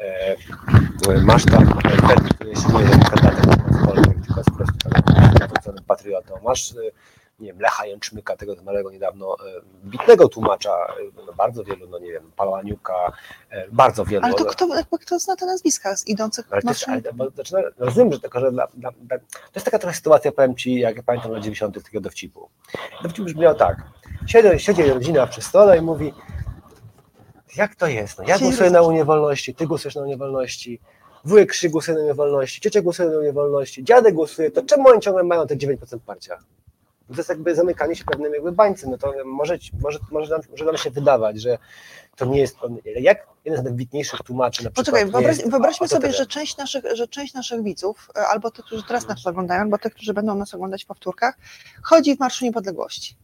e, 0.00 0.36
masz 1.22 1.44
tam 1.44 1.80
Fed, 2.08 2.34
który 2.34 2.56
się 2.56 2.68
nie 2.68 3.00
kandydatem 3.04 3.65
nawróconym 5.40 5.84
patriotą, 5.84 6.34
masz 6.44 6.72
e, 6.72 6.74
nie 7.38 7.46
wiem, 7.46 7.60
Lecha 7.60 7.86
Jęczmyka, 7.86 8.36
tego 8.36 8.54
zmarłego 8.54 8.90
niedawno 8.90 9.36
e, 9.40 9.60
bitnego 9.84 10.28
tłumacza, 10.28 10.70
no 11.26 11.32
bardzo 11.32 11.64
wielu, 11.64 11.88
no 11.88 11.98
nie 11.98 12.12
wiem, 12.12 12.32
Pałaniuka, 12.36 13.12
bardzo 13.72 14.04
wielu. 14.04 14.24
Ale 14.24 14.34
to 14.34 14.44
no, 14.44 14.50
kto, 14.50 14.98
kto 14.98 15.18
zna 15.18 15.36
te 15.36 15.46
nazwiska 15.46 15.96
z 15.96 16.06
idących 16.06 16.46
ale 16.50 16.60
Marszu? 16.64 16.90
ale, 16.90 17.02
bo, 17.14 17.30
znaczy, 17.30 17.54
rozumiem, 17.78 18.12
że 18.12 18.20
tylko, 18.20 18.40
że 18.40 18.52
dla, 18.52 18.66
dla, 18.74 18.90
to 18.90 19.54
jest 19.54 19.64
taka 19.64 19.78
trochę 19.78 19.96
sytuacja, 19.96 20.32
powiem 20.32 20.56
Ci, 20.56 20.74
jak 20.74 20.96
ja 20.96 21.02
pamiętam 21.02 21.32
na 21.32 21.40
90. 21.40 21.84
takiego 21.84 22.00
dowcipu. 22.00 22.48
Dowcip 23.02 23.24
brzmiał 23.24 23.54
tak, 23.54 23.82
siedzi, 24.26 24.58
siedzi 24.58 24.82
rodzina 24.82 25.26
przy 25.26 25.42
stole 25.42 25.78
i 25.78 25.80
mówi, 25.80 26.12
jak 27.56 27.74
to 27.74 27.86
jest, 27.86 28.18
no, 28.18 28.24
ja 28.26 28.38
głosuję 28.38 28.70
na. 28.70 28.82
Unię 28.82 29.04
Wolności, 29.04 29.54
Ty 29.54 29.66
głosujesz 29.66 29.94
na 29.94 30.02
Unię 30.02 30.16
Wolności, 30.16 30.80
wujek 31.26 31.50
Krzyk 31.50 31.72
głosuje 31.72 31.98
na 31.98 32.04
Unię 32.04 32.14
Wolności, 32.14 32.60
ciocia 32.60 32.82
głosuje 32.82 33.08
na 33.08 33.18
Unię 33.18 33.32
Wolności, 33.32 33.84
dziadek 33.84 34.14
głosuje, 34.14 34.50
to 34.50 34.62
czemu 34.62 34.88
oni 34.88 35.00
ciągle 35.00 35.24
mają 35.24 35.46
te 35.46 35.56
9% 35.56 35.98
parcia? 36.06 36.38
To 37.08 37.14
jest 37.16 37.28
jakby 37.28 37.54
zamykanie 37.54 37.96
się 37.96 38.04
pewnym 38.04 38.34
jakby 38.34 38.52
bańce. 38.52 38.90
No 38.90 38.98
to 38.98 39.12
może, 39.24 39.58
może, 39.82 39.98
może, 40.10 40.30
nam, 40.30 40.40
może 40.50 40.64
nam 40.64 40.76
się 40.76 40.90
wydawać, 40.90 41.40
że 41.40 41.58
to 42.16 42.24
nie 42.24 42.40
jest. 42.40 42.56
Jak 42.84 43.26
jeden 43.44 43.60
z 43.60 43.64
najwybitniejszych 43.64 44.20
tłumaczy 44.20 44.64
na 44.64 44.70
przykład. 44.70 44.86
Poczekaj, 44.86 45.10
wyobraź, 45.10 45.38
jest 45.38 45.50
wyobraźmy 45.50 45.88
sobie, 45.88 46.12
że 46.12 46.26
część, 46.26 46.56
naszych, 46.56 46.84
że 46.92 47.08
część 47.08 47.34
naszych 47.34 47.62
widzów, 47.62 48.08
e, 48.16 48.26
albo 48.26 48.50
tych, 48.50 48.64
którzy 48.64 48.82
teraz 48.82 49.08
nas 49.08 49.26
oglądają, 49.26 49.60
albo 49.60 49.78
tych, 49.78 49.94
którzy 49.94 50.14
będą 50.14 50.34
nas 50.34 50.54
oglądać 50.54 50.84
w 50.84 50.86
powtórkach, 50.86 51.38
chodzi 51.82 52.16
w 52.16 52.20
Marszu 52.20 52.44
Niepodległości. 52.44 53.16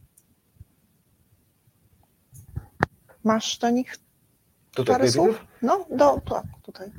Masz 3.25 3.59
do 3.59 3.71
nich 3.71 3.97
Tutaj 4.75 4.95
parę 4.95 5.11
słów? 5.11 5.47
No, 5.63 5.87
do, 5.91 6.21
tak, 6.31 6.45
tutaj. 6.63 6.93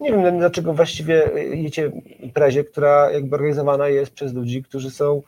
Nie 0.00 0.12
wiem 0.12 0.38
dlaczego 0.38 0.74
właściwie 0.74 1.30
jedziecie 1.34 1.92
imprezie, 2.18 2.64
która 2.64 3.10
jakby 3.10 3.36
organizowana 3.36 3.88
jest 3.88 4.12
przez 4.12 4.32
ludzi, 4.32 4.62
którzy 4.62 4.90
są 4.90 5.22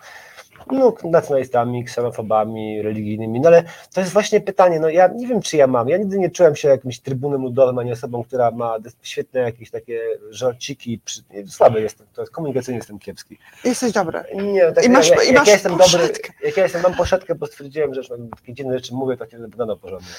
no, 0.71 0.95
nacjonalistami, 1.05 1.85
ksenofobami, 1.85 2.83
religijnymi, 2.83 3.41
no 3.41 3.49
ale 3.49 3.63
to 3.95 4.01
jest 4.01 4.13
właśnie 4.13 4.41
pytanie, 4.41 4.81
no 4.81 4.89
ja 4.89 5.09
nie 5.17 5.27
wiem 5.27 5.43
czy 5.43 5.57
ja 5.57 5.67
mam, 5.67 5.89
ja 5.89 5.97
nigdy 5.97 6.19
nie 6.19 6.31
czułem 6.31 6.57
się 6.57 6.69
jakimś 6.69 7.01
trybunem 7.01 7.43
ludowym, 7.43 7.79
ani 7.79 7.93
osobą, 7.93 8.25
która 8.25 8.51
ma 8.51 8.77
świetne 9.03 9.41
jakieś 9.41 9.71
takie 9.71 10.01
żarciki, 10.31 11.01
przy... 11.05 11.23
słaby 11.49 11.81
jestem, 11.81 12.07
to 12.15 12.23
jest 12.23 12.33
komunikacyjnie 12.33 12.79
jestem 12.79 12.99
kiepski. 12.99 13.39
Jesteś 13.65 13.93
dobry. 13.93 14.21
Nie, 14.35 14.73
tak, 14.73 14.85
I 14.85 14.89
masz- 14.89 15.11
jak, 15.11 15.25
i 15.25 15.27
jak 15.27 15.37
masz 15.37 15.47
ja 15.47 15.53
jestem 15.53 15.77
dobry, 15.77 16.13
jak 16.45 16.57
ja 16.57 16.63
jestem, 16.63 16.83
mam 16.83 16.95
poszetkę, 16.95 17.35
bo 17.35 17.47
stwierdziłem, 17.47 17.95
że 17.95 18.03
takie 18.37 18.55
dziwne 18.55 18.75
rzeczy 18.75 18.95
mówię, 18.95 19.17
to 19.17 19.25
nie 19.25 19.31
będę 19.31 19.49
wyglądał 19.49 19.77
porządnie. 19.77 20.15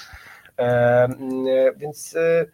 E, 0.60 0.64
e, 0.64 1.10
więc 1.78 2.16
e, 2.16 2.46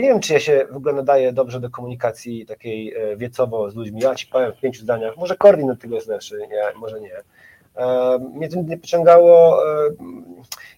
nie 0.00 0.08
wiem, 0.08 0.20
czy 0.20 0.32
ja 0.32 0.40
się 0.40 0.66
w 0.70 0.76
ogóle 0.76 0.94
nadaję 0.94 1.32
dobrze 1.32 1.60
do 1.60 1.70
komunikacji 1.70 2.46
takiej 2.46 2.94
e, 2.94 3.16
wiecowo 3.16 3.70
z 3.70 3.74
ludźmi. 3.74 4.00
Ja 4.00 4.14
ci 4.14 4.26
powiem 4.26 4.52
w 4.52 4.60
pięciu 4.60 4.82
zdaniach, 4.82 5.16
może 5.16 5.36
od 5.70 5.80
tego 5.80 5.94
jest 5.94 6.08
lepszy, 6.08 6.38
nie, 6.50 6.62
może 6.76 7.00
nie. 7.00 7.22
To 7.74 8.62
nie 8.68 8.78
pociągało, 8.78 9.62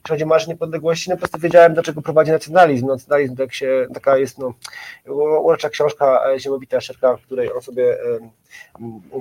jeśli 0.04 0.08
chodzi 0.08 0.24
o 0.24 0.26
Marsz 0.26 0.46
Niepodległości, 0.46 1.10
no 1.10 1.16
po 1.16 1.20
prostu 1.20 1.38
wiedziałem, 1.38 1.74
do 1.74 1.82
czego 1.82 2.02
prowadzi 2.02 2.30
nacjonalizm. 2.30 2.86
Nacjonalizm 2.86 3.36
tak 3.36 3.54
się, 3.54 3.86
taka 3.94 4.16
jest 4.18 4.38
no, 4.38 4.54
urocza 5.42 5.70
książka 5.70 6.20
e, 6.26 6.40
Ziemowita 6.40 6.80
Szerka, 6.80 7.16
w 7.16 7.22
której 7.22 7.52
on 7.52 7.62
sobie 7.62 7.98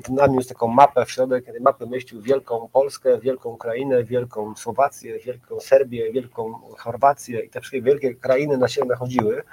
naniósł 0.10 0.50
taką 0.50 0.68
mapę 0.68 1.06
w 1.06 1.12
środek, 1.12 1.46
mapy 1.62 1.88
mieścił 1.88 2.22
wielką 2.22 2.70
Polskę, 2.74 3.20
wielką 3.20 3.50
Ukrainę, 3.50 4.04
wielką 4.04 4.56
Słowację, 4.56 5.20
wielką 5.20 5.60
Serbię, 5.60 6.12
wielką 6.12 6.54
Chorwację 6.78 7.40
i 7.40 7.50
te 7.50 7.62
wszystkie 7.62 7.82
wielkie 7.82 8.16
krainy 8.16 8.58
na 8.58 8.68
siebie 8.68 8.88
nachodziły 8.88 9.44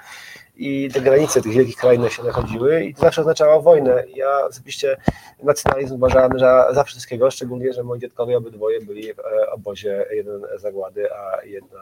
i 0.55 0.89
te 0.93 1.01
granice 1.01 1.41
tych 1.41 1.51
wielkich 1.51 1.75
krain 1.75 2.09
się 2.09 2.23
nachodziły 2.23 2.83
i 2.83 2.95
to 2.95 3.01
zawsze 3.01 3.21
oznaczało 3.21 3.61
wojnę. 3.61 4.03
Ja 4.15 4.45
osobiście 4.45 4.97
nacjonalizm 5.43 5.95
uważałem 5.95 6.39
za, 6.39 6.73
za 6.73 6.83
wszystkiego, 6.83 7.31
szczególnie, 7.31 7.73
że 7.73 7.83
moi 7.83 7.99
dziadkowie 7.99 8.37
obydwoje 8.37 8.81
byli 8.81 9.13
w 9.13 9.19
e, 9.19 9.51
obozie, 9.51 10.05
jeden 10.11 10.41
zagłady, 10.57 11.13
a 11.13 11.45
jedna 11.45 11.79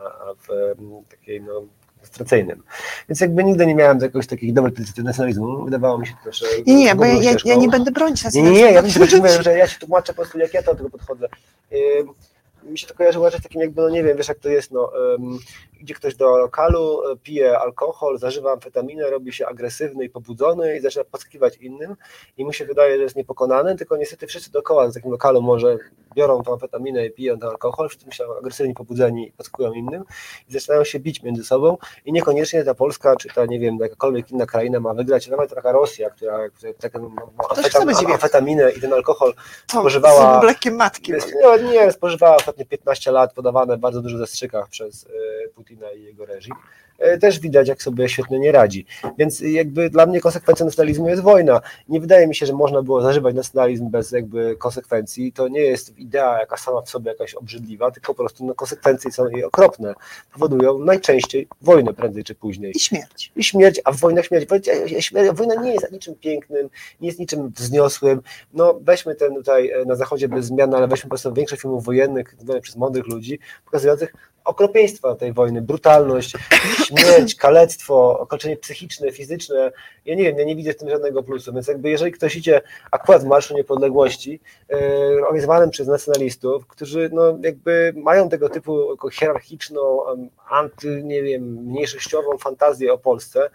w 0.47 0.75
takiej 1.09 1.41
no, 1.41 1.61
koncentracyjnym. 2.01 2.63
Więc 3.09 3.21
jakby 3.21 3.43
nigdy 3.43 3.65
nie 3.65 3.75
miałem 3.75 3.99
jakoś 3.99 4.27
takich 4.27 4.53
dobrych 4.53 4.73
tradycji 4.73 5.03
nacjonalizmu. 5.03 5.65
Wydawało 5.65 5.97
mi 5.97 6.07
się 6.07 6.13
to, 6.23 6.31
że... 6.31 6.45
Nie, 6.67 6.75
nie, 6.75 6.95
bo 6.95 7.05
ja, 7.05 7.35
ja, 7.45 7.55
nie 7.55 7.69
będę 7.69 7.91
bronić 7.91 8.33
Nie, 8.33 8.41
nie, 8.41 8.51
nie, 8.51 8.59
ja 8.59 8.81
nacjonalizmu. 8.81 9.05
tylko 9.07 9.27
mówię, 9.27 9.43
że 9.43 9.57
ja 9.57 9.67
się 9.67 9.79
tłumaczę 9.79 10.13
po 10.13 10.21
prostu, 10.21 10.39
jak 10.39 10.53
ja 10.53 10.63
to 10.63 10.71
do 10.71 10.77
tego 10.77 10.89
podchodzę. 10.89 11.27
Ym, 11.99 12.09
Mi 12.63 12.77
się 12.77 12.87
to 12.87 12.93
kojarzy 12.93 13.19
raczej 13.19 13.39
z 13.39 13.43
takim 13.43 13.61
jakby, 13.61 13.81
no 13.81 13.89
nie 13.89 14.03
wiem, 14.03 14.17
wiesz 14.17 14.27
jak 14.27 14.39
to 14.39 14.49
jest, 14.49 14.71
no, 14.71 14.91
ym, 15.15 15.39
idzie 15.79 15.93
ktoś 15.93 16.15
do 16.15 16.37
lokalu, 16.37 17.01
e, 17.11 17.15
pije 17.17 17.59
alkohol, 17.59 18.17
zażywa 18.17 18.51
amfetaminę, 18.53 19.09
robi 19.09 19.33
się 19.33 19.47
agresywny 19.47 20.03
i 20.05 20.09
pobudzony 20.09 20.77
i 20.77 20.79
zaczyna 20.79 21.03
podskiwać 21.03 21.57
innym 21.57 21.95
i 22.37 22.45
mu 22.45 22.53
się 22.53 22.65
wydaje, 22.65 22.97
że 22.97 23.03
jest 23.03 23.15
niepokonany, 23.15 23.75
tylko 23.75 23.97
niestety 23.97 24.27
wszyscy 24.27 24.51
dookoła 24.51 24.87
w 24.87 24.93
takim 24.93 25.11
lokalu 25.11 25.41
może 25.41 25.77
biorą 26.15 26.43
tą 26.43 26.53
amfetaminę 26.53 27.05
i 27.05 27.11
piją 27.11 27.39
ten 27.39 27.49
alkohol, 27.49 27.89
wszyscy 27.89 28.05
są 28.17 28.37
agresywni, 28.37 28.73
pobudzeni 28.73 29.27
i 29.27 29.31
podskują 29.31 29.73
innym 29.73 30.03
i 30.49 30.53
zaczynają 30.53 30.83
się 30.83 30.99
bić 30.99 31.23
między 31.23 31.43
sobą 31.43 31.77
i 32.05 32.11
niekoniecznie 32.13 32.63
ta 32.63 32.73
Polska, 32.73 33.15
czy 33.15 33.29
ta, 33.29 33.45
nie 33.45 33.59
wiem, 33.59 33.77
jakakolwiek 33.79 34.31
inna 34.31 34.45
kraina 34.45 34.79
ma 34.79 34.93
wygrać, 34.93 35.27
nawet 35.27 35.53
taka 35.55 35.71
Rosja, 35.71 36.09
która, 36.09 36.37
tak, 36.37 36.91
wielki. 37.99 38.13
amfetaminę 38.13 38.71
i 38.71 38.81
ten 38.81 38.93
alkohol 38.93 39.33
To 39.67 39.79
spożywała- 39.79 40.39
Z 41.11 41.25
matki. 41.25 41.33
nie, 41.63 41.71
nie, 41.71 41.91
spożywała 41.91 42.35
ostatnie 42.35 42.65
15 42.65 43.11
lat, 43.11 43.33
podawane 43.33 43.77
w 43.77 43.79
bardzo 43.79 44.01
dużych 44.01 44.19
zastrzykach 44.19 44.69
przez 44.69 45.05
e, 45.05 45.09
Putina 45.69 45.91
i 45.91 46.03
jego 46.03 46.25
reżim. 46.25 46.53
E, 46.99 47.17
Też 47.17 47.39
widać, 47.39 47.67
jak 47.67 47.81
sobie 47.83 48.09
świetnie 48.09 48.39
nie 48.39 48.51
radzi. 48.51 48.85
Więc 49.17 49.39
jakby 49.39 49.89
dla 49.89 50.05
mnie 50.05 50.21
konsekwencją 50.21 50.65
nacjonalizmu 50.65 51.09
jest 51.09 51.21
wojna. 51.21 51.61
Nie 51.89 51.99
wydaje 51.99 52.27
mi 52.27 52.35
się, 52.35 52.45
że 52.45 52.53
można 52.53 52.81
było 52.81 53.01
zażywać 53.01 53.35
nacjonalizm 53.35 53.89
bez 53.89 54.11
jakby 54.11 54.55
konsekwencji. 54.55 55.31
To 55.33 55.47
nie 55.47 55.59
jest 55.59 55.97
idea 55.99 56.39
jaka 56.39 56.57
sama 56.57 56.81
w 56.81 56.89
sobie 56.89 57.11
jakaś 57.11 57.33
obrzydliwa, 57.33 57.91
tylko 57.91 58.13
po 58.13 58.23
prostu 58.23 58.45
no, 58.45 58.55
konsekwencje 58.55 59.11
są 59.11 59.27
jej 59.29 59.43
okropne. 59.43 59.93
Powodują 60.33 60.77
najczęściej 60.79 61.47
wojnę 61.61 61.93
prędzej 61.93 62.23
czy 62.23 62.35
później 62.35 62.71
I 62.75 62.79
śmierć. 62.79 63.31
i 63.35 63.43
śmierć, 63.43 63.81
a 63.83 63.91
w 63.91 63.97
wojnach 63.97 64.25
śmierć. 64.25 64.45
Wojna- 64.49 64.87
śmierć- 64.99 65.35
Wojna 65.37 65.55
nie 65.55 65.73
jest 65.73 65.91
niczym 65.91 66.15
pięknym, 66.15 66.69
nie 67.01 67.07
jest 67.07 67.19
niczym 67.19 67.49
wzniosłym. 67.49 68.21
No 68.53 68.79
weźmy 68.81 69.15
ten 69.15 69.35
tutaj 69.35 69.69
e, 69.71 69.85
na 69.85 69.95
zachodzie 69.95 70.29
bez 70.29 70.45
zmian, 70.45 70.73
ale 70.73 70.87
weźmy 70.87 71.03
po 71.03 71.09
prostu 71.09 71.33
większość 71.33 71.61
filmów 71.61 71.83
wojennych 71.85 72.35
przez 72.61 72.75
mądrych 72.75 73.07
ludzi, 73.07 73.39
pokazujących 73.65 74.13
okropieństwa 74.45 75.15
tej 75.15 75.33
wojny, 75.33 75.61
brutalność, 75.61 76.33
śmierć, 76.85 77.35
kalectwo, 77.35 78.19
okaleczenie 78.19 78.57
psychiczne, 78.57 79.11
fizyczne. 79.11 79.71
Ja 80.05 80.15
nie 80.15 80.23
wiem, 80.23 80.37
ja 80.37 80.45
nie 80.45 80.55
widzę 80.55 80.73
w 80.73 80.77
tym 80.77 80.89
żadnego 80.89 81.23
plusu, 81.23 81.53
więc 81.53 81.67
jakby 81.67 81.89
jeżeli 81.89 82.11
ktoś 82.11 82.35
idzie 82.35 82.61
akurat 82.91 83.23
w 83.23 83.27
Marszu 83.27 83.53
Niepodległości, 83.53 84.39
e, 84.69 84.77
organizowanym 85.21 85.69
przez 85.69 85.87
nacjonalistów, 85.87 86.67
którzy 86.67 87.09
no 87.13 87.37
jakby 87.43 87.93
mają 87.95 88.29
tego 88.29 88.49
typu 88.49 88.97
hierarchiczną, 89.11 89.99
anty, 90.49 91.01
nie 91.03 91.23
wiem, 91.23 91.43
mniejszościową 91.43 92.37
fantazję 92.37 92.93
o 92.93 92.97
Polsce, 92.97 93.49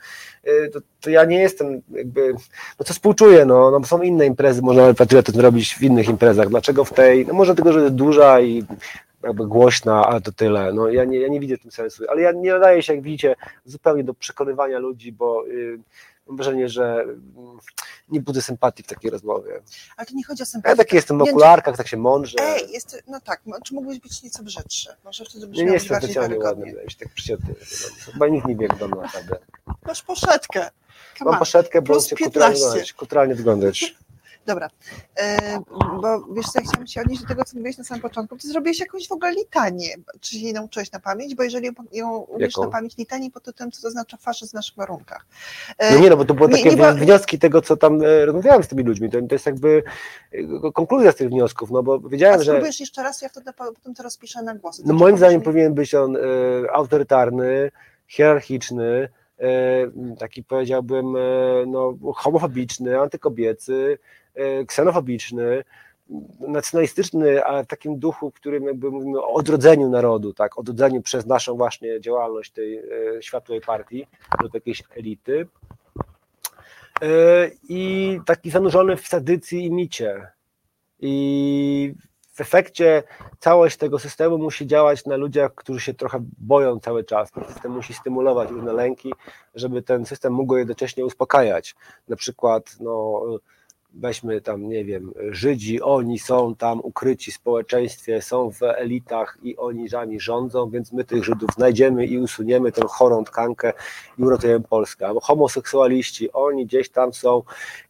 e, 0.44 0.68
to, 0.68 0.80
to 1.00 1.10
ja 1.10 1.24
nie 1.24 1.38
jestem 1.38 1.82
jakby, 1.90 2.32
no 2.78 2.84
to 2.84 2.94
współczuję, 2.94 3.44
no, 3.44 3.70
no 3.70 3.84
są 3.86 4.02
inne 4.02 4.26
imprezy, 4.26 4.62
można 4.62 4.94
patriotyzm 4.94 5.40
robić 5.40 5.74
w 5.74 5.82
innych 5.82 6.08
imprezach, 6.08 6.48
dlaczego 6.48 6.84
w 6.84 6.92
tej, 6.92 7.26
no 7.26 7.34
może 7.34 7.54
tylko, 7.54 7.72
że 7.72 7.80
jest 7.80 7.94
duża 7.94 8.40
i 8.40 8.64
jakby 9.24 9.46
głośna, 9.46 10.06
ale 10.06 10.20
to 10.20 10.32
tyle, 10.32 10.72
no 10.72 10.88
ja 10.88 11.04
nie, 11.04 11.20
ja 11.20 11.28
nie 11.28 11.40
widzę 11.40 11.56
w 11.56 11.62
tym 11.62 11.70
sensu, 11.70 12.04
ale 12.08 12.20
ja 12.20 12.32
nie 12.32 12.52
nadaję 12.52 12.82
się, 12.82 12.94
jak 12.94 13.02
widzicie, 13.02 13.36
zupełnie 13.64 14.04
do 14.04 14.14
przekonywania 14.14 14.78
ludzi, 14.78 15.12
bo 15.12 15.46
y, 15.46 15.78
mam 16.26 16.36
wrażenie, 16.36 16.68
że 16.68 17.04
y, 17.08 17.16
nie 18.08 18.20
budzę 18.20 18.42
sympatii 18.42 18.82
w 18.82 18.86
takiej 18.86 19.10
rozmowie. 19.10 19.60
Ale 19.96 20.06
to 20.06 20.14
nie 20.14 20.24
chodzi 20.24 20.42
o 20.42 20.42
Ja 20.42 20.46
sympatię. 20.46 20.76
taki 20.76 20.96
jestem 20.96 21.18
w 21.18 21.22
Nie, 21.22 21.30
okularkach, 21.30 21.76
tak 21.76 21.88
się 21.88 21.96
mądrze. 21.96 22.38
Ej, 22.40 22.72
jest, 22.72 23.02
no 23.08 23.20
tak, 23.20 23.40
no, 23.46 23.56
czy 23.64 23.74
mógłbyś 23.74 23.98
być 23.98 24.22
nieco 24.22 24.42
brzydszy? 24.42 24.88
Może 25.04 25.24
wtedy 25.24 25.46
nie, 25.46 25.46
nie 25.46 25.52
brzmiałbyś 25.52 25.82
jestem 25.82 25.98
specjalnie 26.02 26.38
ładny, 26.38 26.66
mi 26.66 26.90
się, 26.90 26.98
tak 26.98 27.08
przyciotny. 27.08 27.54
Chyba 28.12 28.28
nikt 28.28 28.46
nie 28.46 28.56
jak 28.60 28.72
wygląda 28.72 28.96
naprawdę. 28.96 29.36
Masz 29.86 30.02
poszetkę. 30.02 30.70
Come 31.18 31.30
Mam 31.30 31.38
poszetkę, 31.38 31.82
bo 31.82 32.00
się 32.00 32.16
kulturalnie 32.16 32.54
15. 32.54 32.64
wyglądać. 32.64 32.92
Kulturalnie 32.92 33.34
wyglądać. 33.34 33.94
Dobra, 34.46 34.68
e, 35.16 35.38
bo 36.02 36.20
wiesz 36.34 36.46
co, 36.46 36.60
ja 36.60 36.64
chciałam 36.66 36.86
się 36.86 37.00
odnieść 37.00 37.22
do 37.22 37.28
tego, 37.28 37.44
co 37.44 37.56
mówiłeś 37.56 37.78
na 37.78 37.84
samym 37.84 38.02
początku. 38.02 38.36
Ty 38.36 38.48
zrobiłeś 38.48 38.80
jakąś 38.80 39.08
w 39.08 39.12
ogóle 39.12 39.32
litanię. 39.32 39.88
Czy 40.20 40.30
się 40.36 40.38
jej 40.38 40.52
nauczyłeś 40.52 40.92
na 40.92 41.00
pamięć? 41.00 41.34
Bo 41.34 41.42
jeżeli 41.42 41.70
ją, 41.92 42.16
umiesz 42.18 42.56
na 42.56 42.66
pamięć, 42.68 42.96
litanię 42.98 43.30
pod 43.30 43.42
tytułem, 43.42 43.70
co 43.72 43.82
to 43.82 43.90
znaczy 43.90 44.16
faszyzm 44.16 44.50
w 44.50 44.54
naszych 44.54 44.76
warunkach. 44.76 45.26
E, 45.78 45.94
No 45.94 46.00
nie, 46.00 46.10
no 46.10 46.16
bo 46.16 46.24
to 46.24 46.34
były 46.34 46.48
nie- 46.48 46.56
takie 46.56 46.70
nie 46.70 46.76
była- 46.76 46.92
wnioski 46.92 47.38
tego, 47.38 47.62
co 47.62 47.76
tam 47.76 48.02
e, 48.02 48.24
rozmawiałem 48.26 48.62
z 48.62 48.68
tymi 48.68 48.82
ludźmi. 48.82 49.10
To, 49.10 49.18
to 49.28 49.34
jest 49.34 49.46
jakby 49.46 49.82
e, 50.32 50.72
konkluzja 50.72 51.12
z 51.12 51.16
tych 51.16 51.28
wniosków, 51.28 51.70
no 51.70 51.82
bo 51.82 52.00
wiedziałem, 52.00 52.42
że 52.42 52.50
spróbujesz 52.52 52.80
jeszcze 52.80 53.02
raz, 53.02 53.22
ja 53.22 53.28
wtedy 53.28 53.52
po- 53.52 53.72
potem 53.72 53.94
to 53.94 54.02
rozpiszę 54.02 54.42
na 54.42 54.54
głos. 54.54 54.82
no 54.84 54.94
moim 54.94 55.16
zdaniem 55.16 55.42
powinien 55.42 55.74
być 55.74 55.94
on 55.94 56.16
e, 56.16 56.20
autorytarny, 56.72 57.70
hierarchiczny, 58.08 59.08
e, 59.38 59.46
taki 60.18 60.44
powiedziałbym 60.44 61.12
no, 61.66 61.94
homofobiczny, 62.14 63.00
antykobiecy, 63.00 63.98
ksenofobiczny, 64.66 65.64
nacjonalistyczny, 66.40 67.44
ale 67.44 67.64
w 67.64 67.66
takim 67.66 67.98
duchu, 67.98 68.30
w 68.30 68.34
którym 68.34 68.64
jakby 68.64 68.90
mówimy 68.90 69.18
o 69.18 69.32
odrodzeniu 69.32 69.88
narodu, 69.88 70.32
tak, 70.32 70.58
odrodzeniu 70.58 71.02
przez 71.02 71.26
naszą 71.26 71.56
właśnie 71.56 72.00
działalność 72.00 72.50
tej 72.50 72.78
e, 72.78 72.82
światłej 73.22 73.60
partii 73.60 74.06
lub 74.42 74.54
jakiejś 74.54 74.82
elity. 74.96 75.46
E, 77.02 77.06
I 77.68 78.20
taki 78.26 78.50
zanurzony 78.50 78.96
w 78.96 79.08
tradycji 79.08 79.64
i 79.64 79.72
micie. 79.72 80.26
I 81.00 81.94
w 82.32 82.40
efekcie 82.40 83.02
całość 83.38 83.76
tego 83.76 83.98
systemu 83.98 84.38
musi 84.38 84.66
działać 84.66 85.04
na 85.06 85.16
ludziach, 85.16 85.54
którzy 85.54 85.80
się 85.80 85.94
trochę 85.94 86.18
boją 86.38 86.80
cały 86.80 87.04
czas. 87.04 87.30
Ten 87.30 87.44
system 87.44 87.72
musi 87.72 87.94
stymulować 87.94 88.50
różne 88.50 88.72
lęki, 88.72 89.12
żeby 89.54 89.82
ten 89.82 90.06
system 90.06 90.32
mógł 90.32 90.56
jednocześnie 90.56 91.04
uspokajać. 91.04 91.74
Na 92.08 92.16
przykład 92.16 92.76
no, 92.80 93.22
weźmy 93.96 94.40
tam, 94.40 94.68
nie 94.68 94.84
wiem, 94.84 95.12
Żydzi, 95.30 95.82
oni 95.82 96.18
są 96.18 96.54
tam 96.54 96.80
ukryci 96.80 97.32
w 97.32 97.34
społeczeństwie, 97.34 98.22
są 98.22 98.50
w 98.50 98.62
elitach 98.62 99.38
i 99.42 99.56
oni 99.56 99.88
żami 99.88 100.20
rządzą, 100.20 100.70
więc 100.70 100.92
my 100.92 101.04
tych 101.04 101.24
Żydów 101.24 101.50
znajdziemy 101.56 102.06
i 102.06 102.18
usuniemy 102.18 102.72
tę 102.72 102.82
chorą 102.88 103.24
tkankę 103.24 103.72
i 104.18 104.22
uratujemy 104.22 104.64
Polskę. 104.64 105.06
Albo 105.06 105.20
homoseksualiści, 105.20 106.32
oni 106.32 106.66
gdzieś 106.66 106.88
tam 106.88 107.12
są 107.12 107.42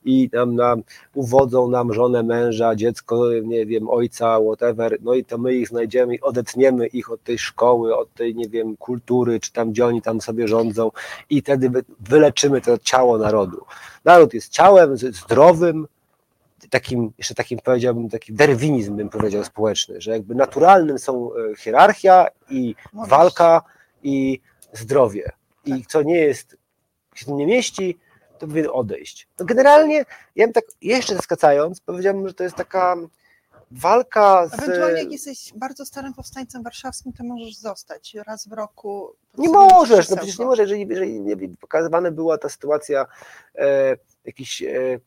i 0.05 0.31
nam, 0.33 0.55
nam 0.55 0.83
uwodzą 1.15 1.71
nam 1.71 1.93
żonę, 1.93 2.23
męża, 2.23 2.75
dziecko, 2.75 3.29
nie 3.43 3.67
wiem, 3.67 3.91
ojca, 3.91 4.39
whatever, 4.41 4.99
no 5.03 5.15
i 5.15 5.25
to 5.25 5.39
my 5.39 5.55
ich 5.55 5.69
znajdziemy 5.69 6.15
i 6.15 6.21
odetniemy 6.21 6.87
ich 6.87 7.13
od 7.13 7.23
tej 7.23 7.39
szkoły, 7.39 7.97
od 7.97 8.15
tej, 8.15 8.35
nie 8.35 8.49
wiem, 8.49 8.77
kultury, 8.77 9.41
czy 9.41 9.53
tam, 9.53 9.71
gdzie 9.71 9.87
oni 9.87 10.03
tam 10.03 10.21
sobie 10.21 10.49
rządzą 10.49 10.91
i 11.31 11.41
wtedy 11.41 11.71
wy- 11.71 11.85
wyleczymy 12.01 12.61
to 12.61 12.79
ciało 12.79 13.19
narodu. 13.19 13.65
Naród 14.05 14.35
jest 14.35 14.53
ciałem 14.53 14.97
zdrowym, 14.97 15.87
takim, 16.75 17.13
jeszcze 17.19 17.35
takim 17.35 17.59
powiedziałbym, 17.59 18.09
taki 18.09 18.33
derwinizm 18.33 18.97
bym 18.97 19.09
powiedział 19.09 19.45
społeczny, 19.45 20.01
że 20.01 20.11
jakby 20.11 20.35
naturalnym 20.35 20.99
są 20.99 21.31
e, 21.35 21.57
hierarchia 21.57 22.27
i 22.51 22.75
Młodość. 22.93 23.11
walka 23.11 23.63
i 24.03 24.41
zdrowie. 24.73 25.33
I 25.65 25.85
co 25.87 26.03
nie 26.03 26.19
jest, 26.19 26.57
się 27.15 27.33
nie 27.33 27.47
mieści, 27.47 27.99
to 28.39 28.47
powinien 28.47 28.71
odejść. 28.73 29.29
No 29.39 29.47
generalnie, 29.47 30.05
ja 30.37 30.47
bym 30.47 30.53
tak 30.53 30.65
jeszcze 30.83 31.15
zaskacając, 31.15 31.81
powiedziałbym, 31.81 32.29
że 32.29 32.35
to 32.35 32.45
jest 32.45 32.57
taka 32.57 32.97
walka 33.71 34.49
z... 34.49 34.55
Ewentualnie 34.55 35.03
jak 35.03 35.13
jesteś 35.13 35.53
bardzo 35.57 35.87
starym 35.87 36.15
powstańcem 36.15 36.63
warszawskim, 36.63 37.13
to 37.13 37.25
możesz 37.25 37.57
zostać 37.57 38.17
raz 38.27 38.49
w 38.49 38.53
roku. 38.53 39.15
Nie 39.39 39.49
możesz, 39.49 40.09
no 40.09 40.17
przecież 40.17 40.39
nie 40.39 40.45
możesz, 40.45 40.71
jeżeli, 40.71 40.87
jeżeli 40.89 41.21
nie 41.21 41.37
pokazywana 41.61 42.11
była 42.11 42.39
ta 42.39 42.49
sytuacja 42.49 43.07
e, 43.55 43.97
jakichś, 44.25 44.63
e, 44.63 44.99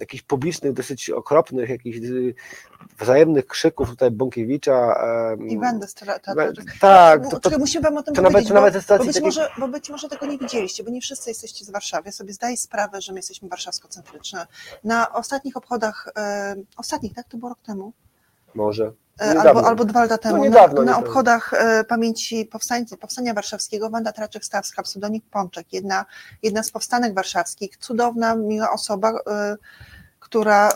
jakichś 0.00 0.22
publicznych, 0.22 0.72
dosyć 0.72 1.10
okropnych, 1.10 1.70
jakichś 1.70 1.98
y, 1.98 2.34
wzajemnych 2.98 3.46
krzyków 3.46 3.90
tutaj 3.90 4.10
Bąkiewicza. 4.10 4.94
I 5.48 5.58
będę 5.58 5.86
stara- 5.86 6.18
ta- 6.18 6.18
ta- 6.18 6.34
be- 6.34 6.52
tak, 6.80 7.22
to, 7.24 7.30
to, 7.30 7.40
czekaj, 7.40 7.58
musimy 7.58 7.82
wam 7.82 7.96
o 7.96 8.02
tym 8.02 8.14
to 8.14 8.22
nawet- 8.22 8.32
powiedzieć, 8.32 8.48
to 8.48 8.54
nawet 8.54 8.74
bo, 8.74 8.80
sytuacji 8.80 9.04
bo, 9.06 9.06
być 9.06 9.14
takiej- 9.14 9.24
może, 9.26 9.48
bo 9.58 9.68
być 9.68 9.90
może 9.90 10.08
tego 10.08 10.26
nie 10.26 10.38
widzieliście, 10.38 10.84
bo 10.84 10.90
nie 10.90 11.00
wszyscy 11.00 11.30
jesteście 11.30 11.64
z 11.64 11.70
Warszawy. 11.70 12.02
Ja 12.06 12.12
sobie 12.12 12.32
zdaję 12.32 12.56
sprawę, 12.56 13.00
że 13.00 13.12
my 13.12 13.18
jesteśmy 13.18 13.48
warszawsko-centryczne. 13.48 14.46
Na 14.84 15.12
ostatnich 15.12 15.56
obchodach, 15.56 16.12
e, 16.16 16.54
ostatnich, 16.76 17.14
tak? 17.14 17.28
To 17.28 17.36
było 17.36 17.48
rok 17.48 17.58
temu? 17.66 17.92
może. 18.54 18.92
E, 19.18 19.28
Niedawno. 19.28 19.50
albo, 19.50 19.66
albo 19.68 19.84
dwa 19.84 20.00
lata 20.00 20.18
temu. 20.18 20.36
No 20.36 20.42
niedawno, 20.44 20.74
na, 20.74 20.74
na 20.74 20.82
niedawno. 20.82 21.06
obchodach 21.08 21.54
e, 21.54 21.84
pamięci 21.84 22.44
powstańcy, 22.46 22.96
powstania 22.96 23.34
warszawskiego 23.34 23.90
Wanda 23.90 24.10
Traczek-Stawska, 24.12 24.82
pseudonim 24.82 25.20
Pączek, 25.30 25.72
jedna, 25.72 26.06
jedna 26.42 26.62
z 26.62 26.70
powstanek 26.70 27.14
warszawskich, 27.14 27.76
cudowna, 27.76 28.34
miła 28.34 28.70
osoba, 28.70 29.10
e, 29.10 29.56
która, 30.20 30.72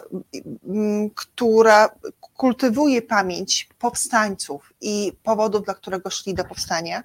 m, 0.68 1.10
która 1.14 1.88
kultywuje 2.36 3.02
pamięć 3.02 3.68
powstańców 3.78 4.72
i 4.80 5.12
powodów, 5.22 5.64
dla 5.64 5.74
którego 5.74 6.10
szli 6.10 6.34
do 6.34 6.44
powstania. 6.44 7.02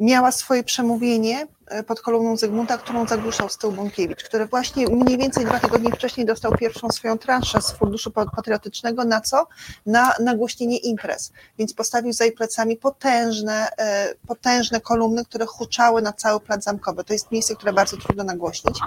Miała 0.00 0.32
swoje 0.32 0.64
przemówienie 0.64 1.46
pod 1.86 2.00
kolumną 2.00 2.36
Zygmunta, 2.36 2.78
którą 2.78 3.06
zagłuszał 3.06 3.48
z 3.48 3.58
tyłu 3.58 3.72
Bąkiewicz, 3.72 4.24
który 4.24 4.46
właśnie 4.46 4.88
mniej 4.88 5.18
więcej 5.18 5.44
dwa 5.44 5.60
tygodnie 5.60 5.90
wcześniej 5.90 6.26
dostał 6.26 6.52
pierwszą 6.52 6.88
swoją 6.90 7.18
transzę 7.18 7.62
z 7.62 7.72
Funduszu 7.72 8.10
Patriotycznego. 8.10 9.04
Na 9.04 9.20
co? 9.20 9.46
Na 9.86 10.12
nagłośnienie 10.20 10.78
imprez. 10.78 11.32
Więc 11.58 11.74
postawił 11.74 12.12
za 12.12 12.24
jej 12.24 12.32
plecami 12.32 12.76
potężne, 12.76 13.68
e, 13.78 14.14
potężne 14.28 14.80
kolumny, 14.80 15.24
które 15.24 15.46
huczały 15.46 16.02
na 16.02 16.12
cały 16.12 16.40
plac 16.40 16.64
zamkowy. 16.64 17.04
To 17.04 17.12
jest 17.12 17.32
miejsce, 17.32 17.56
które 17.56 17.72
bardzo 17.72 17.96
trudno 17.96 18.24
nagłośnić. 18.24 18.78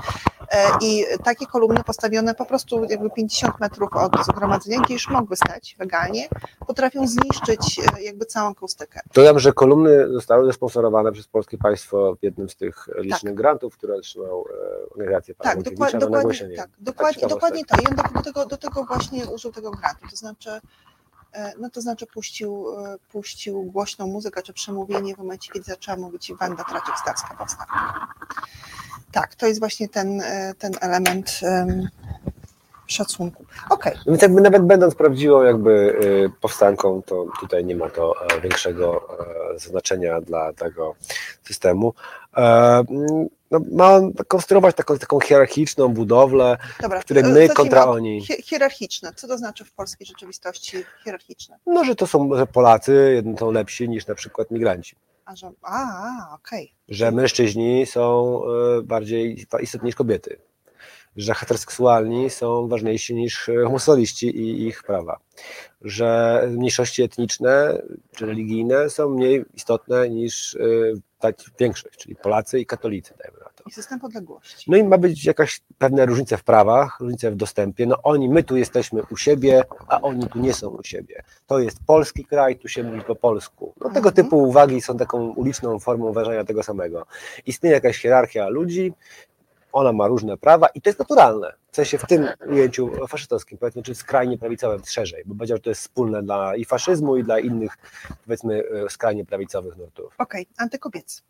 E, 0.52 0.68
I 0.81 1.06
takie 1.23 1.45
kolumny 1.45 1.84
postawione 1.84 2.35
po 2.35 2.45
prostu 2.45 2.85
jakby 2.89 3.10
50 3.10 3.60
metrów 3.60 3.89
od 3.93 4.26
zgromadzenia, 4.26 4.80
gdzie 4.81 4.93
już 4.93 5.10
mogły 5.10 5.35
stać 5.35 5.76
legalnie, 5.80 6.27
potrafią 6.68 7.07
zniszczyć 7.07 7.80
e, 7.80 8.03
jakby 8.03 8.26
całą 8.26 8.52
akustykę. 8.52 8.99
Dodam, 9.14 9.39
że 9.39 9.53
kolumny 9.53 10.07
zostały 10.14 10.45
zasponsorowane 10.45 11.11
przez 11.11 11.27
polskie 11.27 11.57
państwo 11.57 12.15
w 12.15 12.23
jednym 12.23 12.49
z 12.49 12.56
tych 12.56 12.65
licznych 12.98 13.34
grantów, 13.36 13.78
które 13.78 13.96
otrzymał 13.96 14.46
e, 14.50 14.90
organizacja 14.92 15.36
pana 15.36 15.50
Tak, 15.54 15.64
dokładnie, 15.64 15.94
na 15.94 16.00
dokładnie, 16.00 16.18
nagłośnienie. 16.18 16.56
tak, 16.56 16.70
dokładnie, 16.80 17.22
ciekawostek. 17.22 17.30
dokładnie 17.30 17.66
to. 17.66 17.82
I 17.82 17.88
on 17.88 17.96
do, 17.96 18.14
do, 18.14 18.22
tego, 18.22 18.46
do 18.46 18.58
tego 18.58 18.84
właśnie 18.84 19.26
użył 19.26 19.52
tego 19.52 19.72
grantu. 19.72 20.06
To 20.10 20.16
znaczy, 20.16 20.50
e, 21.34 21.54
no 21.60 21.70
to 21.70 21.82
znaczy 21.82 22.06
puścił, 22.08 22.66
e, 22.86 22.98
puścił 23.12 23.64
głośną 23.64 24.08
muzykę 24.08 24.42
czy 24.42 24.54
przemówienie 24.54 25.16
w 25.16 25.18
momencie, 25.18 25.52
kiedy 25.54 25.66
zaczęła 25.66 25.98
mówić 25.98 26.34
Wanda 26.34 26.64
Traczek-Stawska 26.64 27.38
powstała. 27.38 28.08
Tak, 29.12 29.36
to 29.36 29.48
jest 29.48 29.60
właśnie 29.60 29.90
ten, 29.90 30.22
e, 30.22 30.54
ten 30.60 30.72
element 30.82 31.40
em, 31.44 31.88
szacunku. 32.88 33.46
Okej, 33.70 33.94
Więc 34.08 34.22
jakby 34.22 34.42
nawet 34.42 34.64
będąc 34.66 34.96
prawdziwą 34.96 35.44
jakby 35.44 36.00
powstanką, 36.42 37.02
to 37.06 37.26
tutaj 37.40 37.66
nie 37.66 37.76
ma 37.76 37.90
to 37.90 38.14
e, 38.38 38.42
większego 38.42 39.08
e, 39.56 39.60
znaczenia 39.60 40.22
dla 40.22 40.54
tego 40.54 40.96
systemu. 41.44 41.94
E, 42.38 42.84
No, 43.52 43.60
ma 43.72 43.94
on 43.95 44.14
konstruować 44.28 44.76
taką, 44.76 44.98
taką 44.98 45.20
hierarchiczną 45.20 45.88
budowlę, 45.88 46.57
dobra. 46.82 46.99
w 47.02 47.06
której 47.06 47.24
e, 47.24 47.28
my 47.28 47.49
kontra 47.49 47.86
oni. 47.88 48.22
hi- 48.26 48.41
Hierarchiczne. 48.44 49.14
Co 49.16 49.28
to 49.28 49.38
znaczy 49.38 49.66
w 49.66 49.72
polskiej 49.74 50.07
rzeczywistości 50.07 50.78
hierarchiczne? 51.03 51.57
No, 51.66 51.84
że 51.84 51.95
to 51.95 52.07
są, 52.07 52.30
że 52.38 52.48
Polacy 52.48 53.24
są 53.40 53.52
lepsi 53.52 53.90
niż 53.90 54.07
na 54.07 54.16
przykład 54.16 54.52
migranci. 54.52 54.95
A, 55.26 55.36
że, 55.36 55.52
a, 55.62 56.30
okej. 56.36 56.74
Że 56.90 57.12
mężczyźni 57.12 57.86
są 57.86 58.41
e, 58.80 58.82
bardziej 58.82 59.45
istotni 59.62 59.86
niż 59.86 59.95
kobiety. 59.95 60.38
Że 61.16 61.34
heteroseksualni 61.34 62.30
są 62.30 62.68
ważniejsi 62.68 63.16
niż 63.16 63.49
homoseksualiści 63.66 64.28
i 64.38 64.68
ich 64.68 64.84
prawa. 64.84 65.20
Że 65.82 66.41
mniejszości 66.52 67.03
etniczne 67.03 67.82
czy 68.16 68.26
religijne 68.26 68.90
są 68.90 69.10
mniej 69.10 69.45
istotne 69.53 70.10
niż 70.10 70.57
ta 71.34 71.43
większość, 71.60 71.97
czyli 71.97 72.15
Polacy 72.15 72.60
i 72.60 72.65
katolicy, 72.65 73.14
dajmy 73.23 73.39
na 73.39 73.45
to. 73.56 73.64
I 73.68 73.72
system 73.72 73.99
podległości. 73.99 74.72
No 74.72 74.77
i 74.77 74.84
ma 74.84 74.97
być 74.97 75.26
jakaś 75.26 75.61
pewna 75.77 76.06
różnica 76.06 76.38
w 76.38 76.43
prawach, 76.43 76.99
różnica 76.99 77.31
w 77.31 77.35
dostępie. 77.35 77.85
No 77.85 77.95
oni, 78.03 78.30
my 78.30 78.43
tu 78.43 78.57
jesteśmy 78.57 79.02
u 79.11 79.18
siebie, 79.18 79.64
a 79.88 80.02
oni 80.02 80.27
tu 80.30 80.39
nie 80.39 80.53
są 80.53 80.69
u 80.69 80.84
siebie. 80.84 81.23
To 81.47 81.60
jest 81.60 81.77
polski 81.88 82.26
kraj, 82.26 82.56
tu 82.60 82.68
się 82.68 82.84
mówi 82.84 83.02
po 83.02 83.15
polsku. 83.15 83.73
No 83.81 83.88
tego 83.89 84.10
Mhm. 84.10 84.14
typu 84.15 84.38
uwagi 84.43 84.81
są 84.81 84.97
taką 84.97 85.30
uliczną 85.30 85.80
formą 85.80 86.06
uważania 86.10 86.43
tego 86.43 86.64
samego. 86.64 87.06
Istnieje 87.45 87.73
jakaś 87.76 87.97
hierarchia 87.97 88.49
ludzi, 88.49 88.93
ona 89.76 89.93
ma 89.93 90.07
różne 90.07 90.38
prawa 90.38 90.68
i 90.68 90.81
to 90.81 90.89
jest 90.89 90.99
naturalne. 90.99 91.53
W 91.72 91.76
sensie 91.76 91.97
w 91.97 92.06
tym 92.06 92.27
ujęciu 92.47 93.07
faszystowskim, 93.07 93.57
powiedzmy, 93.57 93.84
czy 93.84 93.95
skrajnie 93.95 94.38
prawicowym 94.38 94.81
szerzej, 94.85 95.23
bo 95.26 95.35
powiedział, 95.35 95.57
że 95.57 95.61
to 95.61 95.69
jest 95.69 95.81
wspólne 95.81 96.23
dla 96.23 96.56
i 96.56 96.65
faszyzmu, 96.65 97.18
i 97.18 97.23
dla 97.23 97.39
innych, 97.39 97.77
powiedzmy, 98.26 98.64
e, 98.85 98.89
skrajnie 98.89 99.26
prawicowych 99.26 99.77
nurtów. 99.77 100.15
Okej, 100.18 100.47
antykobiecy. 100.57 101.22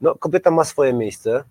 No, 0.00 0.14
kobieta 0.14 0.50
ma 0.50 0.64
swoje 0.64 0.92
miejsce, 0.92 1.44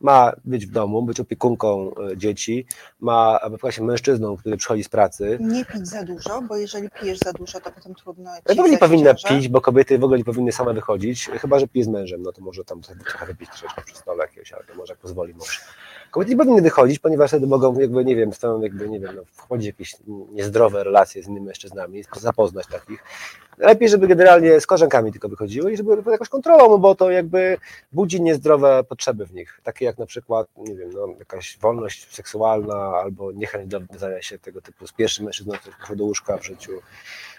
ma 0.00 0.32
być 0.44 0.66
w 0.66 0.70
domu, 0.70 1.02
być 1.02 1.20
opiekunką 1.20 1.90
e, 1.94 2.16
dzieci, 2.16 2.66
ma 3.00 3.40
być 3.50 3.74
się 3.74 3.84
mężczyzną, 3.84 4.36
który 4.36 4.56
przychodzi 4.56 4.84
z 4.84 4.88
pracy. 4.88 5.38
Nie 5.40 5.64
pić 5.64 5.88
za 5.88 6.04
dużo, 6.04 6.42
bo 6.42 6.56
jeżeli 6.56 6.88
pijesz 7.00 7.18
za 7.18 7.32
dużo, 7.32 7.60
to 7.60 7.70
potem 7.72 7.94
trudno 7.94 8.30
ci 8.36 8.42
W 8.46 8.50
ogóle 8.50 8.70
nie 8.70 8.78
powinna 8.78 9.14
pić, 9.14 9.48
bo 9.48 9.60
kobiety 9.60 9.98
w 9.98 10.04
ogóle 10.04 10.18
nie 10.18 10.24
powinny 10.24 10.52
same 10.52 10.74
wychodzić, 10.74 11.26
chyba 11.26 11.58
że 11.58 11.68
pije 11.68 11.84
z 11.84 11.88
mężem, 11.88 12.22
no 12.22 12.32
to 12.32 12.42
może 12.42 12.64
tam 12.64 12.80
trochę, 12.80 13.00
trochę 13.04 13.26
wypić 13.26 13.48
troszeczkę 13.48 13.82
przy 13.82 13.96
stole 13.96 14.24
jakiegoś, 14.24 14.52
ale 14.52 14.64
to 14.64 14.74
może 14.74 14.96
pozwoli 14.96 15.34
mąż. 15.34 15.64
Kobiety 16.16 16.32
nie 16.32 16.36
powinny 16.36 16.62
wychodzić, 16.62 16.98
ponieważ 16.98 17.30
wtedy 17.30 17.46
mogą 17.46 17.78
jakby, 17.78 18.04
nie 18.04 18.16
wiem, 18.16 18.32
stoją 18.32 18.60
jakby, 18.60 18.88
nie 18.88 19.00
wiem, 19.00 19.16
no, 19.16 19.22
wchodzić 19.32 19.66
w 19.66 19.74
jakieś 19.74 19.96
niezdrowe 20.32 20.84
relacje 20.84 21.22
z 21.22 21.26
innymi 21.26 21.46
mężczyznami, 21.46 22.04
zapoznać 22.16 22.66
takich. 22.66 23.04
Lepiej, 23.58 23.88
żeby 23.88 24.08
generalnie 24.08 24.60
z 24.60 24.66
koleżankami 24.66 25.12
tylko 25.12 25.28
wychodziły 25.28 25.72
i 25.72 25.76
żeby 25.76 26.02
pod 26.02 26.12
jakąś 26.12 26.28
kontrolą, 26.28 26.68
no 26.70 26.78
bo 26.78 26.94
to 26.94 27.10
jakby 27.10 27.56
budzi 27.92 28.22
niezdrowe 28.22 28.84
potrzeby 28.84 29.26
w 29.26 29.34
nich, 29.34 29.60
takie 29.62 29.84
jak 29.84 29.98
na 29.98 30.06
przykład, 30.06 30.46
nie 30.56 30.74
wiem, 30.74 30.90
no, 30.92 31.08
jakaś 31.18 31.58
wolność 31.58 32.14
seksualna 32.14 32.76
albo 32.76 33.32
niechęć 33.32 33.70
do 33.70 33.80
wiązania 33.80 34.22
się 34.22 34.38
tego 34.38 34.60
typu 34.60 34.86
z 34.86 34.92
pierwszym 34.92 35.24
mężczyzną, 35.24 35.54
który 35.82 35.96
do 35.96 36.04
łóżka 36.04 36.38
w 36.38 36.44
życiu. 36.44 36.72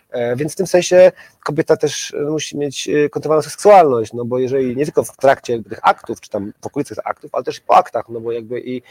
E, 0.10 0.36
Więc 0.36 0.54
w 0.54 0.56
tym 0.56 0.68
sensie 0.68 1.12
kobieta 1.44 1.78
też 1.78 2.14
e, 2.14 2.22
musi 2.22 2.58
mieć 2.58 2.90
e, 2.90 3.10
kontrolowaną 3.10 3.42
seksualność, 3.50 4.14
no 4.14 4.26
bo 4.26 4.40
jeżeli 4.40 4.76
nie 4.76 4.86
tylko 4.86 5.04
w 5.04 5.18
trakcie 5.18 5.64
tych 5.64 5.80
aktów, 5.82 6.22
czy 6.22 6.30
tam 6.30 6.54
w 6.62 6.68
okolicach 6.68 6.98
tych 6.98 7.08
aktów, 7.08 7.30
ale 7.34 7.44
też 7.44 7.60
po 7.60 7.76
aktach, 7.76 8.10
no 8.10 8.20
bo 8.20 8.32
jakby 8.32 8.62
i 8.62 8.82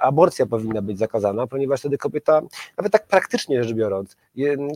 aborcja 0.00 0.46
powinna 0.46 0.82
być 0.82 0.98
zakazana, 0.98 1.46
ponieważ 1.46 1.80
wtedy 1.80 1.98
kobieta, 1.98 2.42
nawet 2.76 2.92
tak 2.92 3.06
praktycznie 3.06 3.64
rzecz 3.64 3.72
biorąc, 3.74 4.16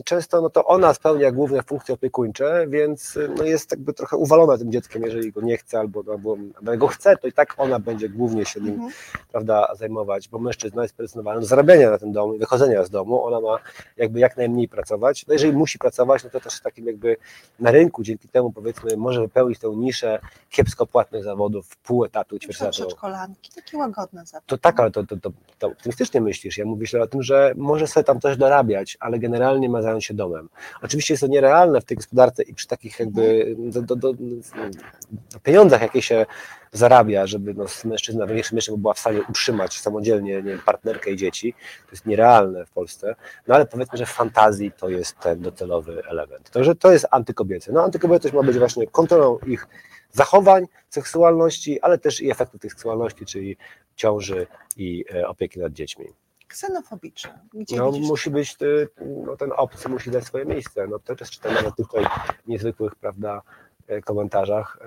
często 0.05 0.41
no 0.41 0.49
to 0.49 0.65
ona 0.65 0.93
spełnia 0.93 1.31
główne 1.31 1.63
funkcje 1.63 1.95
opiekuńcze, 1.95 2.65
więc 2.69 3.17
no 3.37 3.43
jest 3.43 3.71
jakby 3.71 3.93
trochę 3.93 4.17
uwalona 4.17 4.57
tym 4.57 4.71
dzieckiem, 4.71 5.03
jeżeli 5.03 5.31
go 5.31 5.41
nie 5.41 5.57
chce 5.57 5.79
albo, 5.79 6.03
albo, 6.11 6.37
albo 6.55 6.77
go 6.77 6.87
chce, 6.87 7.17
to 7.17 7.27
i 7.27 7.33
tak 7.33 7.53
ona 7.57 7.79
będzie 7.79 8.09
głównie 8.09 8.45
się 8.45 8.61
nim 8.61 8.73
Mhm. 8.73 8.91
prawda, 9.31 9.75
zajmować, 9.75 10.29
bo 10.29 10.39
mężczyzna 10.39 10.81
jest 10.81 10.95
predestynowany 10.95 11.39
do 11.39 11.45
zarabiania 11.45 11.91
na 11.91 11.97
tym 11.97 12.11
domu 12.11 12.33
i 12.33 12.39
wychodzenia 12.39 12.83
z 12.83 12.89
domu, 12.89 13.23
ona 13.25 13.39
ma 13.39 13.59
jakby 13.97 14.19
jak 14.19 14.37
najmniej 14.37 14.67
pracować. 14.67 15.27
No 15.27 15.33
jeżeli 15.33 15.53
musi 15.53 15.76
musi 15.77 15.79
pracować, 15.79 16.23
no 16.23 16.29
to 16.29 16.39
też 16.39 16.61
takim 16.61 16.85
jakby 16.85 17.17
na 17.59 17.71
rynku 17.71 18.03
dzięki 18.03 18.29
temu 18.29 18.51
powiedzmy 18.51 18.97
może 18.97 19.21
wypełnić 19.21 19.59
tę 19.59 19.67
niszę 19.75 20.19
kiepsko 20.49 20.85
płatnych 20.85 21.23
zawodów, 21.23 21.77
pół 21.77 22.05
etatu, 22.05 22.39
ćwierć 22.39 22.61
etatu. 22.61 22.71
Przedszkolanki, 22.71 23.51
takie 23.55 23.77
łagodne 23.77 24.25
zawsze. 24.25 24.47
To 24.47 24.57
tak, 24.57 24.79
ale 24.79 24.91
to, 24.91 25.03
to, 25.03 25.17
to, 25.17 25.31
to 25.59 25.67
optymistycznie 25.67 26.21
myślisz. 26.21 26.57
Ja 26.57 26.65
mówię 26.65 27.01
o 27.01 27.07
tym, 27.07 27.23
że 27.23 27.53
może 27.57 27.87
sobie 27.87 28.03
tam 28.03 28.19
coś 28.19 28.37
dorabiać, 28.37 28.97
ale 28.99 29.19
generalnie 29.19 29.69
ma 29.69 29.81
zająć 29.81 30.05
się 30.05 30.13
domem. 30.13 30.49
Oczywiście 30.81 31.13
jest 31.13 31.21
to 31.21 31.27
nierealne 31.27 31.81
w 31.81 31.85
tej 31.85 31.97
gospodarce 31.97 32.43
i 32.43 32.53
przy 32.53 32.67
takich 32.67 32.99
jakby 32.99 33.55
do, 33.57 33.81
do, 33.81 33.95
do, 33.95 34.13
do 34.13 35.39
pieniądzach, 35.43 35.81
jakie 35.81 36.01
się 36.01 36.25
zarabia, 36.77 37.27
żeby 37.27 37.53
no, 37.53 37.65
mężczyzna 37.85 38.25
w 38.25 38.29
większym 38.29 38.55
mieście 38.55 38.77
była 38.77 38.93
w 38.93 38.99
stanie 38.99 39.21
utrzymać 39.29 39.79
samodzielnie 39.79 40.33
nie 40.33 40.43
wiem, 40.43 40.59
partnerkę 40.65 41.11
i 41.11 41.17
dzieci. 41.17 41.53
To 41.85 41.91
jest 41.91 42.05
nierealne 42.05 42.65
w 42.65 42.71
Polsce. 42.71 43.15
No 43.47 43.55
ale 43.55 43.65
powiedzmy, 43.65 43.97
że 43.97 44.05
w 44.05 44.09
fantazji 44.09 44.71
to 44.71 44.89
jest 44.89 45.19
ten 45.19 45.39
docelowy 45.39 46.03
element. 46.09 46.49
Także 46.49 46.75
to 46.75 46.91
jest 46.91 47.07
antykobiece. 47.11 47.71
No 47.71 47.83
antykobiecość 47.83 48.33
ma 48.33 48.43
być 48.43 48.57
właśnie 48.57 48.87
kontrolą 48.87 49.39
ich 49.47 49.67
zachowań, 50.11 50.65
seksualności, 50.89 51.81
ale 51.81 51.97
też 51.97 52.21
i 52.21 52.31
efektu 52.31 52.59
tej 52.59 52.69
seksualności, 52.69 53.25
czyli 53.25 53.57
ciąży 53.95 54.47
i 54.77 55.05
e, 55.13 55.27
opieki 55.27 55.59
nad 55.59 55.73
dziećmi. 55.73 56.05
Ksenofobiczne. 56.47 57.39
Gdzie 57.53 57.75
No, 57.77 57.91
widzisz 57.91 58.07
musi 58.07 58.29
być, 58.29 58.55
y, 58.61 58.89
no, 59.25 59.37
ten 59.37 59.51
obcy 59.55 59.89
musi 59.89 60.11
dać 60.11 60.23
swoje 60.23 60.45
miejsce. 60.45 60.87
No, 60.87 60.99
to 60.99 61.15
też 61.15 61.31
czytam 61.31 61.53
nawet 61.53 61.75
tutaj 61.75 62.05
niezwykłych, 62.47 62.95
prawda, 62.95 63.35
e, 63.37 63.41
komentarzach. 64.05 64.77
e, 64.81 64.85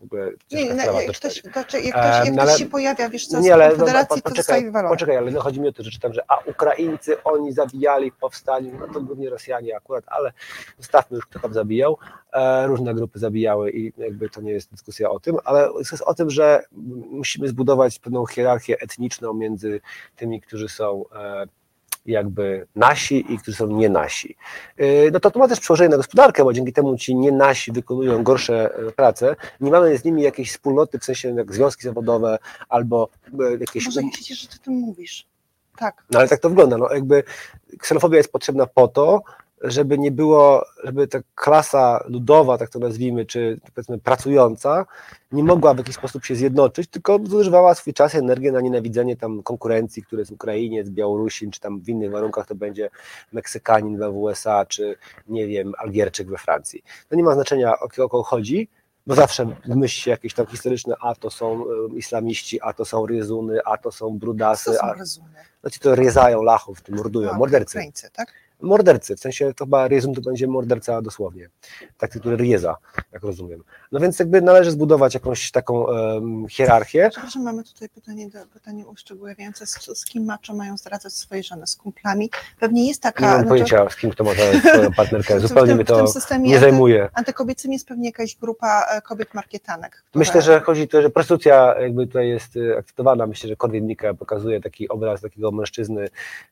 W 0.00 0.04
ogóle 0.04 0.30
Nie, 0.52 0.74
no, 0.74 0.82
jak 1.00 1.06
też 1.06 1.18
ktoś, 1.18 1.42
tutaj. 1.42 1.64
to, 1.64 1.70
czy- 1.70 1.80
jak 1.80 1.96
E, 1.96 2.00
ktoś, 2.00 2.26
jak 2.26 2.28
no, 2.28 2.32
ktoś 2.42 2.48
ale- 2.50 2.58
się 2.58 2.66
pojawia, 2.66 3.08
wiesz 3.08 3.26
co, 3.26 3.40
z 3.42 3.44
Nie, 3.44 3.54
ale 3.54 3.64
no, 3.64 3.70
Konfederacji, 3.70 4.08
po- 4.08 4.14
to 4.14 4.22
poczekaj, 4.22 4.36
dostaje 4.36 4.70
walorem. 4.70 4.96
poczekaj, 4.96 5.16
ale 5.16 5.30
no, 5.30 5.40
chodzi 5.40 5.60
mi 5.60 5.68
o 5.68 5.72
to, 5.72 5.82
że 5.82 5.90
czytam, 5.90 6.12
że 6.12 6.22
a 6.28 6.36
Ukraińcy 6.46 7.22
oni 7.22 7.52
zabijali 7.52 8.10
w 8.10 8.16
powstaniu, 8.16 8.78
no 8.80 8.94
to 8.94 9.00
głównie 9.00 9.30
Rosjanie 9.30 9.76
akurat, 9.76 10.04
ale 10.06 10.32
zostawmy 10.78 11.16
już, 11.16 11.26
kto 11.26 11.38
tam 11.38 11.52
zabijał. 11.52 11.96
E, 12.32 12.66
różne 12.66 12.94
grupy 12.94 13.18
zabijały 13.18 13.70
i 13.70 13.92
jakby 13.98 14.30
to 14.30 14.40
nie 14.40 14.52
jest 14.52 14.70
dyskusja 14.70 15.10
o 15.10 15.20
tym, 15.20 15.36
ale 15.44 15.68
jest 15.78 16.02
o 16.02 16.14
tym, 16.14 16.30
że 16.30 16.62
musimy 17.10 17.48
zbudować 17.48 17.98
pewną 17.98 18.26
hierarchię 18.26 18.76
etniczną 18.80 19.34
między 19.34 19.80
tymi, 20.16 20.40
którzy 20.40 20.68
są 20.68 21.04
e, 21.14 21.46
jakby 22.06 22.66
nasi 22.76 23.32
i 23.32 23.38
którzy 23.38 23.56
są 23.56 23.66
nie 23.66 23.88
nasi. 23.88 24.36
Yy, 24.78 25.10
No 25.12 25.20
to 25.20 25.30
to 25.30 25.38
ma 25.38 25.48
też 25.48 25.60
przełożenie 25.60 25.88
na 25.88 25.96
gospodarkę, 25.96 26.44
bo 26.44 26.52
dzięki 26.52 26.72
temu 26.72 26.96
ci 26.96 27.14
nie 27.14 27.32
nasi 27.32 27.72
wykonują 27.72 28.22
gorsze 28.22 28.74
e, 28.74 28.92
prace. 28.92 29.36
Nie 29.60 29.70
mamy 29.70 29.98
z 29.98 30.04
nimi 30.04 30.22
jakiejś 30.22 30.50
wspólnoty, 30.50 30.98
w 30.98 31.04
sensie 31.04 31.34
jak 31.34 31.54
związki 31.54 31.82
zawodowe 31.82 32.38
albo 32.68 33.08
e, 33.40 33.56
jakieś... 33.60 33.84
Boże, 33.84 34.02
jak 34.02 34.14
się 34.14 34.34
że 34.34 34.48
ty 34.48 34.58
tym 34.58 34.74
mówisz. 34.74 35.26
Tak. 35.78 36.04
No 36.10 36.18
ale 36.18 36.28
tak 36.28 36.40
to 36.40 36.48
wygląda. 36.48 36.78
No, 36.78 36.94
jakby 36.94 37.22
ksenofobia 37.78 38.16
jest 38.16 38.32
potrzebna 38.32 38.66
po 38.66 38.88
to, 38.88 39.22
żeby 39.60 39.98
nie 39.98 40.10
było, 40.10 40.64
żeby 40.84 41.08
ta 41.08 41.18
klasa 41.34 42.04
ludowa, 42.08 42.58
tak 42.58 42.70
to 42.70 42.78
nazwijmy, 42.78 43.26
czy 43.26 43.60
powiedzmy 43.74 43.98
pracująca, 43.98 44.86
nie 45.32 45.44
mogła 45.44 45.74
w 45.74 45.78
jakiś 45.78 45.96
sposób 45.96 46.24
się 46.24 46.34
zjednoczyć, 46.34 46.90
tylko 46.90 47.18
zużywała 47.24 47.74
swój 47.74 47.94
czas 47.94 48.14
i 48.14 48.18
energię 48.18 48.52
na 48.52 48.60
nienawidzenie 48.60 49.16
tam 49.16 49.42
konkurencji, 49.42 50.02
który 50.02 50.22
jest 50.22 50.32
Ukrainiec, 50.32 50.88
Białorusin, 50.88 51.50
czy 51.50 51.60
tam 51.60 51.80
w 51.80 51.88
innych 51.88 52.10
warunkach 52.10 52.46
to 52.46 52.54
będzie 52.54 52.90
Meksykanin 53.32 53.98
we 53.98 54.10
USA, 54.10 54.66
czy 54.66 54.96
nie 55.28 55.46
wiem, 55.46 55.72
Algierczyk 55.78 56.28
we 56.28 56.38
Francji. 56.38 56.82
To 57.08 57.16
nie 57.16 57.22
ma 57.22 57.34
znaczenia 57.34 57.78
o 57.78 57.88
kogo 57.88 58.22
chodzi, 58.22 58.68
bo 59.06 59.14
zawsze 59.14 59.46
myśli 59.66 60.02
się 60.02 60.10
jakieś 60.10 60.34
tam 60.34 60.46
historyczne, 60.46 60.94
a 61.00 61.14
to 61.14 61.30
są 61.30 61.64
e, 61.64 61.96
islamiści, 61.96 62.60
a 62.62 62.72
to 62.72 62.84
są 62.84 63.06
ryzuny, 63.06 63.58
a 63.64 63.78
to 63.78 63.92
są 63.92 64.18
brudasy, 64.18 64.72
są 64.74 64.80
a 64.80 64.94
rezumy? 64.94 65.28
no 65.62 65.70
ci 65.70 65.80
to 65.80 65.94
riezają 65.94 66.42
lachów, 66.42 66.82
to 66.82 66.92
mordują, 66.92 67.30
A, 67.30 67.38
mordercy. 67.38 67.78
Ukraińcy, 67.78 68.10
tak? 68.12 68.32
Mordercy, 68.62 69.16
w 69.16 69.20
sensie 69.20 69.54
to 69.54 69.64
chyba 69.64 69.88
Ryzum 69.88 70.14
to 70.14 70.20
będzie 70.20 70.46
morderca 70.46 71.02
dosłownie. 71.02 71.48
Taki, 71.98 72.20
który 72.20 72.36
rieza, 72.36 72.76
jak 73.12 73.22
rozumiem. 73.22 73.62
No 73.92 74.00
więc 74.00 74.18
jakby 74.18 74.42
należy 74.42 74.70
zbudować 74.70 75.14
jakąś 75.14 75.50
taką 75.50 75.88
em, 75.88 76.46
hierarchię. 76.48 77.08
Przepraszam, 77.10 77.42
mamy 77.42 77.64
tutaj 77.64 77.88
pytanie, 77.88 78.28
do, 78.28 78.38
pytanie 78.52 78.86
uszczegóławiające, 78.86 79.66
z, 79.66 79.98
z 79.98 80.04
kim 80.04 80.24
macho 80.24 80.54
mają 80.54 80.76
zdradzać 80.76 81.12
swoje 81.12 81.42
żony, 81.42 81.66
z 81.66 81.76
kumplami. 81.76 82.30
Pewnie 82.60 82.88
jest 82.88 83.02
taka... 83.02 83.24
Nie 83.24 83.30
mam 83.30 83.38
no 83.38 83.44
to- 83.44 83.48
pojęcia, 83.48 83.90
z 83.90 83.96
kim 83.96 84.12
to 84.12 84.24
ma 84.24 84.30
swoją 84.72 84.92
partnerkę. 84.92 85.40
Zupełnie 85.40 85.74
mnie 85.74 85.84
to 85.84 86.06
nie 86.38 86.56
anty- 86.56 86.60
zajmuje. 86.60 87.08
Antykobiecym 87.14 87.72
jest 87.72 87.88
pewnie 87.88 88.08
jakaś 88.08 88.36
grupa 88.36 88.86
e, 88.90 89.02
kobiet 89.02 89.34
markietanek. 89.34 89.96
Które... 89.96 90.18
Myślę, 90.18 90.42
że 90.42 90.60
chodzi 90.60 90.88
to, 90.88 91.02
że 91.02 91.10
prostytucja 91.10 91.74
jakby 91.80 92.06
tutaj 92.06 92.28
jest 92.28 92.56
y, 92.56 92.78
akceptowana. 92.78 93.26
Myślę, 93.26 93.48
że 93.48 93.56
Korwin 93.56 93.96
pokazuje 94.18 94.60
taki 94.60 94.88
obraz 94.88 95.20
takiego 95.20 95.50
mężczyzny 95.50 96.08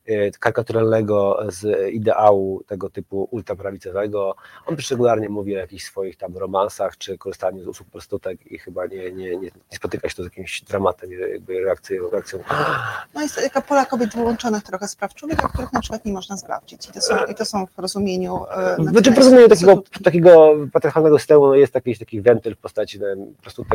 y, 0.09 0.31
karykaturalnego 0.39 1.39
z 1.47 1.93
ideału 1.99 2.63
tego 2.67 2.89
typu 2.89 3.27
ultraprawicowego. 3.31 4.35
On 4.65 4.75
też 4.75 4.91
regularnie 4.91 5.29
mówi 5.29 5.55
o 5.55 5.59
jakichś 5.59 5.83
swoich 5.83 6.17
tam 6.17 6.37
romansach, 6.37 6.97
czy 6.97 7.17
korzystaniu 7.17 7.63
z 7.63 7.67
usług 7.67 7.89
prostytutek 7.89 8.51
i 8.51 8.57
chyba 8.57 8.85
nie, 8.85 9.11
nie, 9.11 9.29
nie, 9.29 9.37
nie 9.37 9.77
spotyka 9.77 10.09
się 10.09 10.15
to 10.15 10.23
z 10.23 10.25
jakimś 10.25 10.61
dramatem, 10.61 11.11
jakby 11.11 11.63
reakcją, 11.63 12.09
reakcją 12.09 12.39
No 13.15 13.21
jest 13.21 13.35
taka 13.35 13.61
pola 13.61 13.85
kobiet 13.85 14.15
wyłączonych 14.15 14.63
trochę 14.63 14.87
z 14.87 14.95
praw 14.95 15.13
człowieka, 15.13 15.47
których 15.47 15.73
na 15.73 15.81
przykład 15.81 16.05
nie 16.05 16.13
można 16.13 16.37
zgwałcić. 16.37 16.89
I 16.89 16.91
to 16.91 17.01
są, 17.01 17.15
i 17.25 17.35
to 17.35 17.45
są 17.45 17.65
w 17.65 17.79
rozumieniu... 17.79 18.45
e, 18.51 18.75
Znaczy, 18.83 19.11
w 19.11 19.17
rozumieniu 19.17 19.49
takiego, 19.49 19.83
takiego 20.03 20.55
patriarchalnego 20.73 21.19
systemu 21.19 21.47
no 21.47 21.55
jest 21.55 21.75
jakiś 21.75 21.99
taki 21.99 22.21
wentyl 22.21 22.55
w 22.55 22.57
postaci 22.57 22.99
no, 22.99 23.07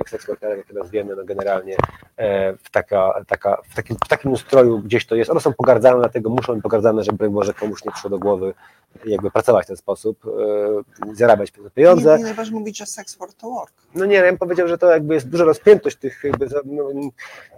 seks 0.06 0.26
workerek, 0.26 0.58
jak 0.58 0.66
to 0.66 0.74
nazwiemy, 0.74 1.16
no 1.16 1.24
generalnie 1.24 1.76
e, 2.16 2.56
w, 2.56 2.70
taka, 2.70 3.24
taka, 3.26 3.62
w, 3.70 3.74
takim, 3.74 3.96
w 4.04 4.08
takim 4.08 4.32
ustroju 4.32 4.78
gdzieś 4.78 5.06
to 5.06 5.14
jest. 5.14 5.30
One 5.30 5.40
są 5.40 5.52
pogardzane, 5.52 5.98
dlatego 5.98 6.30
muszą 6.30 6.54
być 6.54 6.62
pogardzane, 6.62 7.04
żeby 7.04 7.30
może 7.30 7.54
komuś 7.54 7.84
nie 7.84 7.90
przyszło 7.92 8.10
do 8.14 8.18
głowy 8.18 8.54
jakby 9.06 9.30
pracować 9.30 9.64
w 9.64 9.68
ten 9.68 9.76
sposób, 9.76 10.26
e, 10.26 11.14
zarabiać 11.14 11.52
pieniądze. 11.74 12.12
Nie, 12.12 12.18
nie 12.18 12.24
najważniejsze 12.24 12.58
mówić, 12.58 12.78
że 12.78 12.86
sex 12.86 13.14
for 13.14 13.34
to 13.34 13.50
work. 13.50 13.72
No 13.94 14.04
nie, 14.04 14.14
ja 14.14 14.22
bym 14.22 14.38
powiedział, 14.38 14.68
że 14.68 14.78
to 14.78 14.90
jakby 14.90 15.14
jest 15.14 15.28
duża 15.28 15.44
rozpiętość 15.44 15.96
tych 15.96 16.24
jakby, 16.24 16.48
no, 16.64 16.90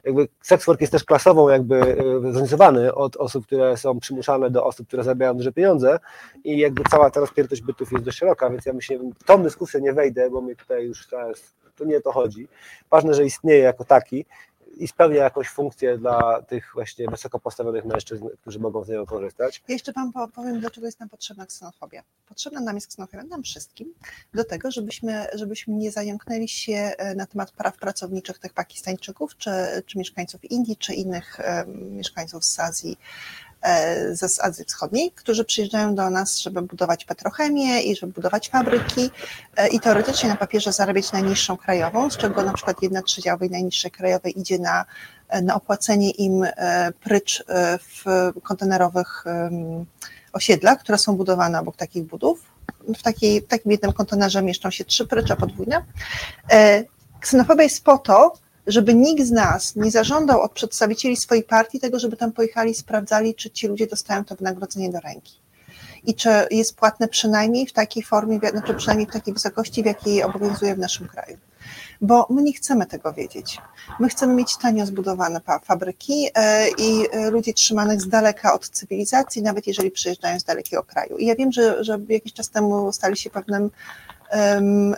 jakby 0.04 0.28
sex 0.42 0.66
work 0.66 0.80
jest 0.80 0.92
też 0.92 1.04
klasowo 1.04 1.50
jakby 1.50 1.76
e, 1.76 1.96
zorganizowany 2.22 2.94
od 2.94 3.16
osób, 3.16 3.46
które 3.46 3.76
są 3.76 4.00
przymuszane 4.00 4.50
do 4.50 4.64
osób, 4.64 4.86
które 4.86 5.04
zarabiają 5.04 5.34
duże 5.34 5.52
pieniądze 5.52 5.98
i 6.44 6.58
jakby 6.58 6.82
cała 6.90 7.10
ta 7.10 7.20
rozpiętość 7.20 7.62
bytów 7.62 7.92
jest 7.92 8.04
dość 8.04 8.18
szeroka, 8.18 8.50
więc 8.50 8.66
ja 8.66 8.72
myślę, 8.72 8.98
w 8.98 9.24
tą 9.24 9.42
dyskusję 9.42 9.80
nie 9.80 9.92
wejdę, 9.92 10.30
bo 10.30 10.40
mnie 10.40 10.56
tutaj 10.56 10.86
już 10.86 11.06
teraz, 11.06 11.54
to 11.76 11.84
nie 11.84 12.00
to 12.00 12.12
chodzi. 12.12 12.48
Ważne, 12.90 13.14
że 13.14 13.24
istnieje 13.24 13.60
jako 13.60 13.84
taki 13.84 14.24
i 14.76 14.88
spełnia 14.88 15.16
jakąś 15.22 15.48
funkcję 15.48 15.98
dla 15.98 16.42
tych 16.42 16.70
właśnie 16.74 17.08
wysoko 17.08 17.38
postawionych 17.38 17.84
mężczyzn, 17.84 18.28
którzy 18.40 18.58
mogą 18.58 18.84
z 18.84 18.88
niego 18.88 19.06
korzystać. 19.06 19.62
Ja 19.68 19.72
jeszcze 19.72 19.92
Wam 19.92 20.12
po- 20.12 20.28
powiem, 20.28 20.60
dlaczego 20.60 20.86
jest 20.86 21.00
nam 21.00 21.08
potrzebna 21.08 21.46
ksenofobia. 21.46 22.02
Potrzebna 22.28 22.60
nam 22.60 22.74
jest 22.74 22.86
ksenofobia, 22.88 23.24
nam 23.24 23.42
wszystkim, 23.42 23.94
do 24.34 24.44
tego, 24.44 24.70
żebyśmy, 24.70 25.26
żebyśmy 25.34 25.74
nie 25.74 25.90
zająknęli 25.90 26.48
się 26.48 26.74
e, 26.74 27.14
na 27.14 27.26
temat 27.26 27.50
praw 27.50 27.76
pracowniczych 27.76 28.38
tych 28.38 28.52
Pakistańczyków, 28.52 29.36
czy, 29.36 29.50
czy 29.86 29.98
mieszkańców 29.98 30.44
Indii, 30.44 30.76
czy 30.76 30.94
innych 30.94 31.40
mieszkańców 31.66 32.44
z 32.44 32.60
Azji, 32.60 32.98
z 34.12 34.32
z 34.32 34.40
Azji 34.40 34.64
Wschodniej, 34.64 35.10
którzy 35.10 35.44
przyjeżdżają 35.44 35.94
do 35.94 36.10
nas, 36.10 36.38
żeby 36.38 36.62
budować 36.62 37.04
petrochemię 37.04 37.82
i 37.82 37.96
żeby 37.96 38.12
budować 38.12 38.48
fabryki 38.48 39.10
e, 39.56 39.68
i 39.68 39.80
teoretycznie 39.80 40.28
na 40.28 40.36
papierze 40.36 40.72
zarabiać 40.72 41.12
najniższą 41.12 41.56
krajową, 41.56 42.10
z 42.10 42.16
czego 42.16 42.42
na 42.42 42.52
przykład 42.52 42.82
jedna 42.82 43.02
trzecia 43.02 43.34
owej 43.34 43.50
najniższej 43.50 43.90
krajowej 43.90 44.40
idzie 44.40 44.58
na, 44.58 44.84
na 45.42 45.54
opłacenie 45.54 46.10
im 46.10 46.44
e, 46.44 46.92
prycz 47.00 47.44
e, 47.48 47.78
w 47.78 48.04
kontenerowych 48.42 49.24
osiedlach, 50.32 50.78
które 50.78 50.98
są 50.98 51.16
budowane 51.16 51.60
obok 51.60 51.76
takich 51.76 52.04
budów. 52.04 52.56
W, 52.98 53.02
takiej, 53.02 53.40
w 53.40 53.46
takim 53.46 53.72
jednym 53.72 53.92
kontenerze 53.92 54.42
mieszczą 54.42 54.70
się 54.70 54.84
trzy 54.84 55.06
prycze 55.06 55.36
podwójne. 55.36 55.84
E, 56.50 56.84
Ksenofobia 57.20 57.62
jest 57.62 57.84
po 57.84 57.98
to, 57.98 58.32
żeby 58.66 58.94
nikt 58.94 59.26
z 59.26 59.30
nas 59.30 59.76
nie 59.76 59.90
zażądał 59.90 60.40
od 60.40 60.52
przedstawicieli 60.52 61.16
swojej 61.16 61.44
partii 61.44 61.80
tego, 61.80 61.98
żeby 61.98 62.16
tam 62.16 62.32
pojechali 62.32 62.74
sprawdzali, 62.74 63.34
czy 63.34 63.50
ci 63.50 63.68
ludzie 63.68 63.86
dostają 63.86 64.24
to 64.24 64.34
wynagrodzenie 64.34 64.90
do 64.90 65.00
ręki. 65.00 65.40
I 66.06 66.14
czy 66.14 66.28
jest 66.50 66.76
płatne 66.76 67.08
przynajmniej 67.08 67.66
w 67.66 67.72
takiej 67.72 68.02
formie, 68.02 68.38
znaczy 68.50 68.74
przynajmniej 68.74 69.08
w 69.08 69.12
takiej 69.12 69.34
wysokości, 69.34 69.82
w 69.82 69.86
jakiej 69.86 70.22
obowiązuje 70.22 70.74
w 70.74 70.78
naszym 70.78 71.08
kraju. 71.08 71.36
Bo 72.00 72.26
my 72.30 72.42
nie 72.42 72.52
chcemy 72.52 72.86
tego 72.86 73.12
wiedzieć. 73.12 73.58
My 74.00 74.08
chcemy 74.08 74.34
mieć 74.34 74.56
tanio 74.56 74.86
zbudowane 74.86 75.40
fabryki 75.64 76.28
e, 76.34 76.68
i 76.68 77.06
e, 77.12 77.30
ludzi 77.30 77.54
trzymanych 77.54 78.00
z 78.00 78.08
daleka 78.08 78.54
od 78.54 78.68
cywilizacji, 78.68 79.42
nawet 79.42 79.66
jeżeli 79.66 79.90
przyjeżdżają 79.90 80.40
z 80.40 80.44
dalekiego 80.44 80.82
kraju. 80.82 81.16
I 81.16 81.26
ja 81.26 81.34
wiem, 81.34 81.52
że, 81.52 81.84
że 81.84 81.98
jakiś 82.08 82.32
czas 82.32 82.50
temu 82.50 82.92
stali 82.92 83.16
się 83.16 83.30
pewnym 83.30 83.70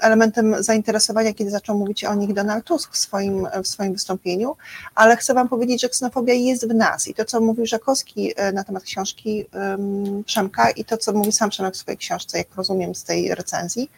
elementem 0.00 0.62
zainteresowania, 0.62 1.34
kiedy 1.34 1.50
zaczął 1.50 1.78
mówić 1.78 2.04
o 2.04 2.14
nich 2.14 2.32
Donald 2.32 2.64
Tusk 2.64 2.92
w 2.92 2.96
swoim, 2.96 3.46
w 3.64 3.68
swoim 3.68 3.92
wystąpieniu, 3.92 4.56
ale 4.94 5.16
chcę 5.16 5.34
Wam 5.34 5.48
powiedzieć, 5.48 5.80
że 5.80 5.88
ksenofobia 5.88 6.34
jest 6.34 6.68
w 6.68 6.74
nas. 6.74 7.08
I 7.08 7.14
to, 7.14 7.24
co 7.24 7.40
mówił 7.40 7.66
Żakowski 7.66 8.32
e, 8.36 8.52
na 8.52 8.64
temat 8.64 8.82
książki 8.82 9.46
em, 9.52 10.24
Przemka 10.24 10.70
i 10.70 10.84
to, 10.84 10.96
co 10.96 11.12
mówi 11.12 11.32
sam 11.32 11.50
Przemek 11.50 11.74
w 11.74 11.76
swojej 11.76 11.98
książce, 11.98 12.38
jak 12.38 12.54
rozumiem 12.56 12.94
z 12.94 13.04
tej 13.04 13.34
recenzji, 13.34 13.90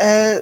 e, 0.00 0.40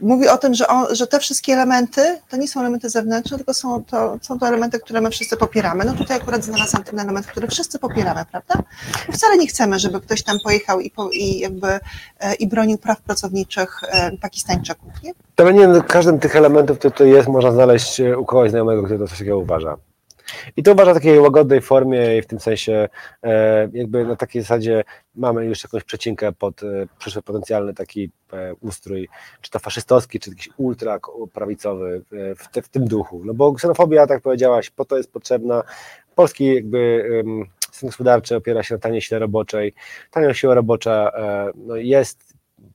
mówi 0.00 0.28
o 0.28 0.38
tym, 0.38 0.54
że, 0.54 0.66
on, 0.66 0.86
że 0.94 1.06
te 1.06 1.20
wszystkie 1.20 1.52
elementy 1.52 2.18
to 2.28 2.36
nie 2.36 2.48
są 2.48 2.60
elementy 2.60 2.90
zewnętrzne, 2.90 3.36
tylko 3.36 3.54
są 3.54 3.84
to, 3.84 4.18
są 4.22 4.38
to 4.38 4.48
elementy, 4.48 4.80
które 4.80 5.00
my 5.00 5.10
wszyscy 5.10 5.36
popieramy. 5.36 5.84
No 5.84 5.92
tutaj 5.92 6.16
akurat 6.16 6.44
znalazłam 6.44 6.84
ten 6.84 6.98
element, 6.98 7.26
który 7.26 7.48
wszyscy 7.48 7.78
popieramy, 7.78 8.24
prawda? 8.30 8.54
Wcale 9.12 9.36
nie 9.36 9.46
chcemy, 9.46 9.78
żeby 9.78 10.00
ktoś 10.00 10.22
tam 10.22 10.36
pojechał 10.44 10.80
i, 10.80 10.90
po, 10.90 11.10
i 11.10 11.38
jakby 11.38 11.68
e, 12.20 12.34
i 12.34 12.46
bronił 12.46 12.78
praw 12.78 13.00
pracowniczych 13.00 13.80
e, 13.88 14.10
Pakistańczyków, 14.16 14.92
nie? 15.02 15.12
To 15.34 15.50
nie 15.50 15.82
każdym 15.88 16.18
tych 16.18 16.36
elementów, 16.36 16.78
który 16.78 16.94
to 16.94 17.04
jest, 17.04 17.28
można 17.28 17.52
znaleźć 17.52 18.00
e, 18.00 18.18
u 18.18 18.24
kogoś 18.24 18.50
znajomego, 18.50 18.82
który 18.82 18.98
to 18.98 19.08
coś 19.08 19.18
takiego 19.18 19.38
uważa. 19.38 19.76
I 20.56 20.62
to 20.62 20.72
uważa 20.72 20.90
w 20.90 20.94
takiej 20.94 21.20
łagodnej 21.20 21.60
formie 21.60 22.18
i 22.18 22.22
w 22.22 22.26
tym 22.26 22.40
sensie 22.40 22.88
e, 23.22 23.68
jakby 23.72 24.04
na 24.04 24.16
takiej 24.16 24.42
zasadzie 24.42 24.84
mamy 25.14 25.44
już 25.44 25.64
jakąś 25.64 25.84
przecinkę 25.84 26.32
pod 26.32 26.62
e, 26.62 26.66
przyszły 26.98 27.22
potencjalny 27.22 27.74
taki 27.74 28.10
e, 28.32 28.54
ustrój, 28.54 29.08
czy 29.40 29.50
to 29.50 29.58
faszystowski, 29.58 30.20
czy 30.20 30.30
jakiś 30.30 30.48
ultra 30.56 30.98
prawicowy 31.32 32.02
w, 32.38 32.48
te, 32.52 32.62
w 32.62 32.68
tym 32.68 32.84
duchu. 32.84 33.22
No 33.24 33.34
bo 33.34 33.52
ksenofobia, 33.52 34.06
tak 34.06 34.22
powiedziałaś, 34.22 34.70
po 34.70 34.84
to 34.84 34.96
jest 34.96 35.12
potrzebna. 35.12 35.62
Polski 36.14 36.54
jakby 36.54 37.04
em, 37.20 37.44
system 37.70 37.88
gospodarczy 37.88 38.36
opiera 38.36 38.62
się 38.62 38.74
na 38.74 38.80
taniej 38.80 39.00
sile 39.00 39.18
roboczej. 39.18 39.74
Tania 40.10 40.34
siła 40.34 40.54
robocza 40.54 41.12
no, 41.54 41.76
jest 41.76 42.34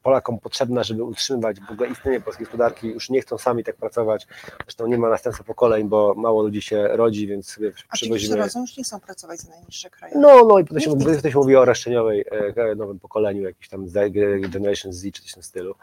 Polakom 0.09 0.39
potrzebna, 0.39 0.83
żeby 0.83 1.03
utrzymywać 1.03 1.59
w 1.59 1.71
ogóle 1.71 1.89
istnienie 1.89 2.21
polskiej 2.21 2.45
gospodarki, 2.45 2.87
już 2.87 3.09
nie 3.09 3.21
chcą 3.21 3.37
sami 3.37 3.63
tak 3.63 3.75
pracować, 3.75 4.27
zresztą 4.63 4.87
nie 4.87 4.97
ma 4.97 5.09
następstwa 5.09 5.43
pokoleń, 5.43 5.89
bo 5.89 6.13
mało 6.17 6.43
ludzi 6.43 6.61
się 6.61 6.87
rodzi, 6.87 7.27
więc 7.27 7.49
sobie 7.49 7.71
A 7.89 7.93
przywozimy... 7.93 8.35
rodzą, 8.35 8.61
już 8.61 8.77
nie 8.77 8.83
chcą 8.83 8.99
pracować 8.99 9.39
za 9.39 9.49
najniższe 9.49 9.89
kraje. 9.89 10.13
No, 10.17 10.45
no 10.45 10.59
i 10.59 10.65
potem 10.65 10.81
się, 10.81 10.97
potem 10.97 11.31
się 11.31 11.37
mówi 11.37 11.55
o 11.55 11.65
roszczeniowej 11.65 12.25
e, 12.55 12.75
nowym 12.75 12.99
pokoleniu, 12.99 13.43
jakiś 13.43 13.69
tam 13.69 13.85
Generation 14.49 14.93
Z 14.93 15.11
czy 15.11 15.21
coś 15.21 15.31
w 15.31 15.33
tym 15.33 15.43
stylu. 15.43 15.75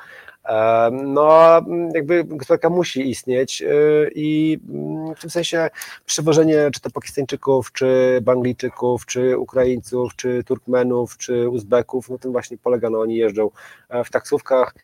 No, 0.93 1.61
jakby 1.94 2.24
gospodarka 2.24 2.70
musi 2.70 3.11
istnieć 3.11 3.62
e, 3.62 3.66
i 4.15 4.59
mm, 4.69 5.15
w 5.15 5.20
tym 5.20 5.31
sensie 5.31 5.70
przywożenie 6.07 6.70
czy 6.73 6.81
to 6.81 6.90
Pakistańczyków, 6.90 7.73
czy 7.73 8.19
Banglijczyków, 8.23 9.07
czy 9.07 9.39
Ukraińców, 9.39 10.16
czy 10.16 10.44
Turkmenów, 10.44 11.16
czy 11.16 11.48
Uzbeków, 11.48 12.11
no 12.11 12.19
tym 12.19 12.32
właśnie 12.32 12.59
polega, 12.59 12.90
no 12.90 13.01
oni 13.01 13.16
jeżdżą 13.16 13.51
e, 13.89 14.05
w 14.05 14.11
taksówkach, 14.20 14.74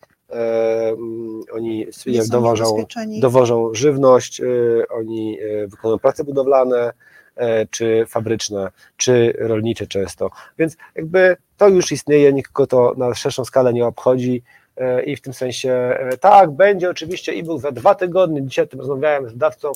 oni 1.52 1.86
jak 2.06 2.26
dowożą, 2.26 2.84
dowożą 3.20 3.74
żywność, 3.74 4.40
y, 4.40 4.84
oni 4.90 5.40
y, 5.40 5.68
wykonują 5.68 5.98
prace 5.98 6.24
budowlane, 6.24 6.92
e, 7.36 7.66
czy 7.66 8.04
fabryczne, 8.08 8.70
czy 8.96 9.34
rolnicze 9.38 9.86
często. 9.86 10.30
Więc 10.58 10.76
jakby 10.94 11.36
to 11.56 11.68
już 11.68 11.92
istnieje, 11.92 12.32
nikogo 12.32 12.66
to 12.66 12.94
na 12.96 13.14
szerszą 13.14 13.44
skalę 13.44 13.72
nie 13.72 13.86
obchodzi 13.86 14.42
e, 14.76 15.02
i 15.02 15.16
w 15.16 15.20
tym 15.20 15.32
sensie 15.32 15.72
e, 15.72 16.16
tak, 16.16 16.50
będzie 16.50 16.90
oczywiście 16.90 17.32
e-book 17.32 17.60
za 17.60 17.72
dwa 17.72 17.94
tygodnie, 17.94 18.46
dzisiaj 18.46 18.64
o 18.64 18.68
tym 18.68 18.80
rozmawiałem 18.80 19.28
z 19.28 19.32
wydawcą, 19.32 19.72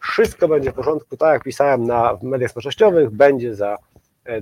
wszystko 0.00 0.48
będzie 0.48 0.72
w 0.72 0.74
porządku, 0.74 1.16
tak 1.16 1.32
jak 1.32 1.44
pisałem 1.44 1.86
na 1.86 2.18
mediach 2.22 2.50
społecznościowych, 2.50 3.10
będzie 3.10 3.54
za 3.54 3.76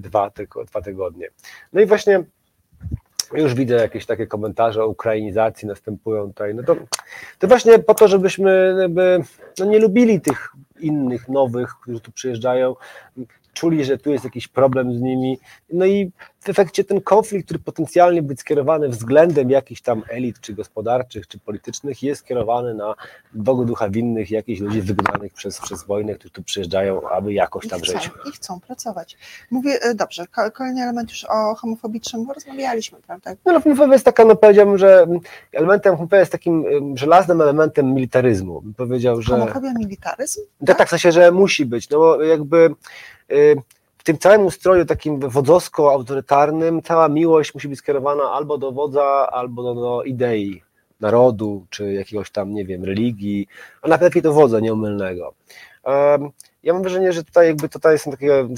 dwa, 0.00 0.30
tygo, 0.30 0.64
dwa 0.64 0.82
tygodnie. 0.82 1.28
No 1.72 1.80
i 1.80 1.86
właśnie 1.86 2.24
już 3.32 3.54
widzę 3.54 3.74
jakieś 3.74 4.06
takie 4.06 4.26
komentarze 4.26 4.84
o 4.84 4.88
ukrainizacji 4.88 5.68
następują 5.68 6.26
tutaj. 6.26 6.54
No 6.54 6.62
to, 6.62 6.76
to 7.38 7.48
właśnie 7.48 7.78
po 7.78 7.94
to, 7.94 8.08
żebyśmy 8.08 8.76
jakby, 8.80 9.22
no 9.58 9.64
nie 9.64 9.78
lubili 9.78 10.20
tych 10.20 10.52
innych, 10.80 11.28
nowych, 11.28 11.70
którzy 11.82 12.00
tu 12.00 12.12
przyjeżdżają, 12.12 12.74
czuli, 13.54 13.84
że 13.84 13.98
tu 13.98 14.10
jest 14.10 14.24
jakiś 14.24 14.48
problem 14.48 14.94
z 14.98 15.00
nimi. 15.00 15.38
No 15.72 15.86
i 15.86 16.12
w 16.40 16.48
efekcie 16.48 16.84
ten 16.84 17.00
konflikt, 17.00 17.44
który 17.44 17.58
potencjalnie 17.58 18.22
być 18.22 18.40
skierowany 18.40 18.88
względem 18.88 19.50
jakichś 19.50 19.80
tam 19.80 20.02
elit, 20.08 20.40
czy 20.40 20.54
gospodarczych, 20.54 21.28
czy 21.28 21.38
politycznych, 21.38 22.02
jest 22.02 22.20
skierowany 22.20 22.74
na 22.74 22.94
Bogu 23.32 23.64
ducha 23.64 23.88
winnych, 23.88 24.30
jakichś 24.30 24.60
ludzi 24.60 24.82
wygnanych 24.82 25.32
przez, 25.32 25.60
przez 25.60 25.84
wojnę, 25.84 26.14
którzy 26.14 26.32
tu 26.32 26.42
przyjeżdżają, 26.42 27.08
aby 27.08 27.32
jakoś 27.32 27.64
I 27.64 27.68
tam 27.68 27.80
chcą, 27.80 27.92
żyć. 27.92 28.10
I 28.28 28.32
chcą 28.32 28.60
pracować. 28.60 29.16
Mówię, 29.50 29.82
e, 29.82 29.94
dobrze, 29.94 30.26
ko- 30.26 30.50
kolejny 30.50 30.82
element 30.82 31.10
już 31.10 31.24
o 31.24 31.54
homofobicznym, 31.54 32.26
bo 32.26 32.32
rozmawialiśmy, 32.32 32.98
prawda? 33.06 33.30
No, 33.44 33.52
no 33.52 33.60
homofoba 33.60 33.92
jest 33.92 34.04
taka, 34.04 34.24
no 34.24 34.36
powiedziałbym, 34.36 34.78
że 34.78 35.06
elementem 35.52 35.96
homofobii 35.96 36.20
jest 36.20 36.32
takim 36.32 36.64
żelaznym 36.96 37.40
elementem 37.40 37.94
militaryzmu. 37.94 38.60
Bym 38.60 38.74
powiedział, 38.74 39.22
że. 39.22 39.38
Homofobia, 39.38 39.72
militaryzm? 39.78 40.40
Tak, 40.66 40.78
tak, 40.78 40.86
w 40.86 40.90
sensie, 40.90 41.12
że 41.12 41.32
musi 41.32 41.66
być, 41.66 41.90
no 41.90 41.98
bo 41.98 42.22
jakby 42.22 42.70
w 43.98 44.04
tym 44.04 44.18
całym 44.18 44.46
ustroju 44.46 44.84
takim 44.84 45.20
wodzowsko-autorytarnym 45.20 46.82
cała 46.82 47.08
miłość 47.08 47.54
musi 47.54 47.68
być 47.68 47.78
skierowana 47.78 48.22
albo 48.22 48.58
do 48.58 48.72
wodza, 48.72 49.28
albo 49.32 49.62
do, 49.62 49.74
do 49.74 50.02
idei 50.02 50.62
narodu, 51.00 51.66
czy 51.70 51.92
jakiegoś 51.92 52.30
tam, 52.30 52.54
nie 52.54 52.64
wiem, 52.64 52.84
religii, 52.84 53.46
a 53.82 53.88
nawet 53.88 54.02
lepiej 54.02 54.22
do 54.22 54.32
wodza 54.32 54.60
nieomylnego. 54.60 55.34
Ja 56.62 56.72
mam 56.72 56.82
wrażenie, 56.82 57.12
że 57.12 57.24
tutaj 57.24 57.46
jakby 57.46 57.68
tutaj 57.68 57.92
jest 57.92 58.04
takiego 58.04 58.48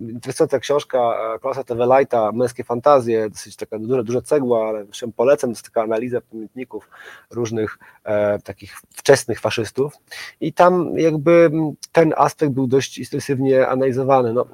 interesująca 0.00 0.58
książka 0.58 0.98
e, 0.98 1.38
Klausa 1.38 1.64
Tewelajta, 1.64 2.32
Męskie 2.32 2.64
fantazje, 2.64 3.30
dosyć 3.30 3.56
taka 3.56 3.78
duża, 3.78 4.02
duża 4.02 4.20
cegła, 4.20 4.68
ale 4.68 4.84
zresztą 4.84 5.12
polecam, 5.12 5.50
to 5.50 5.52
jest 5.52 5.64
taka 5.64 5.82
analiza 5.82 6.20
pamiętników 6.20 6.88
różnych 7.30 7.78
e, 8.04 8.38
takich 8.38 8.76
wczesnych 8.96 9.40
faszystów 9.40 9.92
i 10.40 10.52
tam 10.52 10.98
jakby 10.98 11.50
ten 11.92 12.14
aspekt 12.16 12.52
był 12.52 12.66
dość 12.66 12.98
intensywnie 12.98 13.68
analizowany. 13.68 14.32
No, 14.32 14.46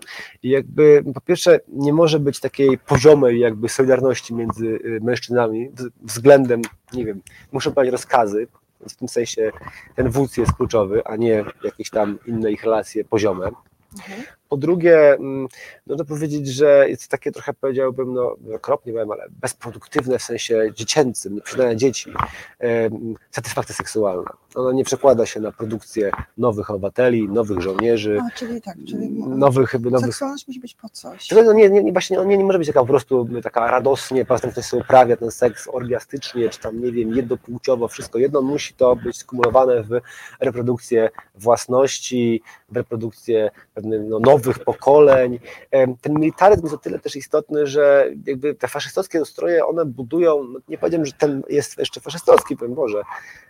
i 0.43 0.49
jakby 0.49 1.05
po 1.15 1.21
pierwsze 1.21 1.61
nie 1.69 1.93
może 1.93 2.21
być 2.21 2.41
takiej 2.41 2.79
poziomej 2.79 3.41
jakby 3.41 3.69
solidarności 3.69 4.35
między 4.35 4.67
y, 4.67 5.01
mężczyznami 5.03 5.71
względem, 6.03 6.63
nie 6.93 7.05
wiem, 7.05 7.23
muszę 7.53 7.71
powiedzieć 7.71 7.93
rozkazy, 7.93 8.47
w 8.89 8.97
tym 8.97 9.09
sensie 9.09 9.53
ten 9.97 10.11
wódz 10.11 10.37
jest 10.37 10.53
kluczowy, 10.53 11.03
a 11.05 11.17
nie 11.17 11.45
jakieś 11.65 11.91
tam 11.91 12.19
inne 12.27 12.53
ich 12.53 12.65
relacje 12.65 13.05
poziome. 13.05 13.51
Mhm. 13.95 14.23
Po 14.53 14.57
drugie, 14.57 15.15
mm, 15.15 15.49
no 15.87 15.97
to 15.97 16.05
powiedzieć, 16.05 16.47
że 16.47 16.89
jest 16.89 17.09
takie 17.09 17.33
trochę 17.33 17.55
powiedziałbym, 17.55 18.15
no 18.15 18.37
okropnie 18.55 18.93
powiem, 18.93 19.11
ale 19.11 19.27
bezproduktywne 19.31 20.19
w 20.19 20.23
sensie 20.23 20.71
dziecięcym, 20.75 21.41
posiadania 21.41 21.75
dzieci, 21.75 22.13
em, 22.59 23.15
satysfakcja 23.31 23.75
seksualna. 23.75 24.33
Ona 24.55 24.73
nie 24.73 24.85
przekłada 24.85 25.27
się 25.27 25.41
na 25.41 25.53
produkcję 25.53 26.11
nowych 26.39 26.71
obywateli, 26.71 27.29
nowych 27.29 27.61
żołnierzy, 27.61 28.21
A, 28.21 28.37
czyli 28.39 28.63
tak, 28.63 28.77
czyli 28.89 29.11
nowych, 29.29 29.73
jakby 29.73 29.91
nowych 29.91 30.07
seksualność 30.07 30.49
musi 30.49 30.61
być 30.61 30.75
po 30.75 30.89
coś. 30.89 31.31
No 31.31 31.53
nie, 31.53 31.71
nie, 31.71 31.83
nie, 31.83 31.93
właśnie 31.93 32.21
on 32.21 32.29
nie, 32.29 32.39
nie 32.39 32.45
może 32.45 32.59
być 32.59 32.69
taka 32.69 32.81
po 32.81 32.87
prostu 32.87 33.29
taka 33.43 33.71
radosnie, 33.71 34.21
po 34.21 34.29
prostu 34.29 34.49
ktoś 34.49 34.65
sobie 34.65 34.83
uprawia 34.83 35.17
ten 35.17 35.31
seks 35.31 35.69
orgiastycznie, 35.73 36.49
czy 36.49 36.61
tam 36.61 36.81
nie 36.83 36.93
wiem, 36.93 37.15
jednopłciowo, 37.15 37.89
wszystko 37.89 38.19
jedno 38.19 38.43
musi 38.43 38.75
to 38.75 38.97
być 38.97 39.19
skumulowane 39.19 39.83
w 39.83 40.01
reprodukcję 40.41 41.11
własności, 41.35 42.43
w 42.69 42.77
reprodukcję 42.77 43.51
pewnych 43.75 44.01
no, 44.09 44.19
nowych 44.19 44.42
pokoleń. 44.65 45.39
Em, 45.71 45.97
Ten 45.97 46.15
militaryzm 46.15 46.63
jest 46.63 46.75
o 46.75 46.79
tyle 46.79 46.99
też 46.99 47.17
istotny, 47.17 47.67
że 47.67 48.11
jakby 48.27 48.55
te 48.55 48.69
faszystowskie 48.69 49.23
ustroje, 49.23 49.67
one 49.67 49.85
budują, 49.85 50.45
no 50.45 50.61
nie 50.69 50.79
powiedziałem, 50.79 51.07
że 51.07 51.13
ten 51.13 51.43
jest 51.49 51.79
jeszcze 51.79 52.01
faszystowski, 52.01 52.57
powiem 52.57 52.75
Boże, 52.75 53.03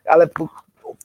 ale 0.04 0.28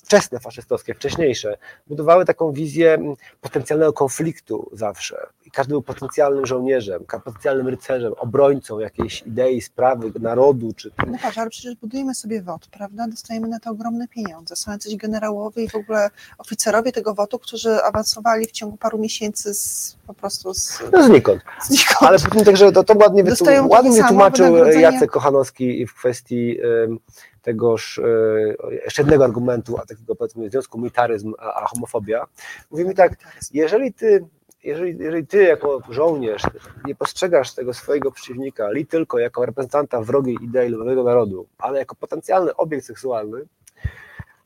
wczesne 0.04 0.40
faszystowskie, 0.40 0.94
wcześniejsze, 0.94 1.58
budowały 1.88 2.26
taką 2.26 2.52
wizję 2.52 2.94
mm, 2.94 3.16
potencjalnego 3.42 3.94
konfliktu 3.94 4.70
zawsze. 4.74 5.28
I 5.46 5.52
każdy 5.52 5.72
był 5.72 5.82
potencjalnym 5.82 6.46
żołnierzem, 6.46 7.06
potencjalnym 7.24 7.68
rycerzem, 7.68 8.14
obrońcą 8.18 8.80
jakiejś 8.80 9.22
idei, 9.22 9.62
sprawy, 9.62 10.12
narodu, 10.20 10.74
czy 10.74 10.92
No 11.08 11.18
patrz, 11.22 11.38
ale 11.38 11.50
przecież 11.50 11.76
budujemy 11.76 12.16
sobie 12.16 12.42
WOT, 12.42 12.68
prawda? 12.68 13.08
Dostajemy 13.08 13.48
na 13.48 13.60
to 13.60 13.70
ogromne 13.70 14.08
pieniądze. 14.08 14.56
Są 14.56 14.72
jacyś 14.72 14.96
generałowie 14.96 15.64
i 15.64 15.70
w 15.70 15.76
ogóle 15.76 16.10
oficerowie 16.38 16.92
tego 16.92 17.14
WOT-u, 17.14 17.40
którzy 17.40 17.84
awansowali 17.84 18.48
w 18.48 18.52
ciągu 18.52 18.78
paru 18.78 18.98
miesięcy 18.98 19.54
z, 19.54 19.98
po 20.08 20.14
prostu 20.14 20.54
z, 20.54 20.80
no 20.94 21.04
znikąd. 21.04 21.42
znikąd. 21.68 21.98
Ale 22.02 22.20
potem 22.20 22.46
także 22.46 22.72
to, 22.72 22.84
to 22.84 22.94
ładnie, 22.98 23.24
takie 23.24 23.62
ładnie 23.62 24.02
wytłumaczył 24.02 24.46
wynagrodzenie. 24.46 24.82
Jacek 24.82 25.12
Kochanowski 25.12 25.86
w 25.88 25.94
kwestii 25.94 26.58
em, 26.84 27.00
tegoż 27.48 28.00
e, 28.00 28.80
jeszcze 28.84 29.02
jednego 29.02 29.24
argumentu, 29.24 29.78
a 29.78 29.86
takiego 29.86 30.16
powiedzmy 30.16 30.50
związku 30.50 30.78
militaryzm 30.78 31.34
a, 31.40 31.54
a 31.54 31.66
homofobia. 31.68 32.26
Mówi 32.72 32.86
mi 32.86 32.96
tak, 32.96 33.14
jeżeli 33.54 33.94
ty, 33.94 34.26
jeżeli, 34.64 34.98
jeżeli 35.00 35.28
ty 35.28 35.44
jako 35.44 35.82
żołnierz 35.90 36.42
nie 36.86 36.96
postrzegasz 36.96 37.54
tego 37.54 37.74
swojego 37.74 38.12
przeciwnika 38.12 38.72
li 38.72 38.86
tylko 38.86 39.20
jako 39.20 39.46
reprezentanta 39.46 40.02
wrogiej 40.02 40.38
idei 40.42 40.70
lub 40.70 40.80
wrogego 40.80 41.04
narodu, 41.04 41.48
ale 41.58 41.80
jako 41.80 41.96
potencjalny 41.96 42.56
obiekt 42.56 42.86
seksualny, 42.86 43.46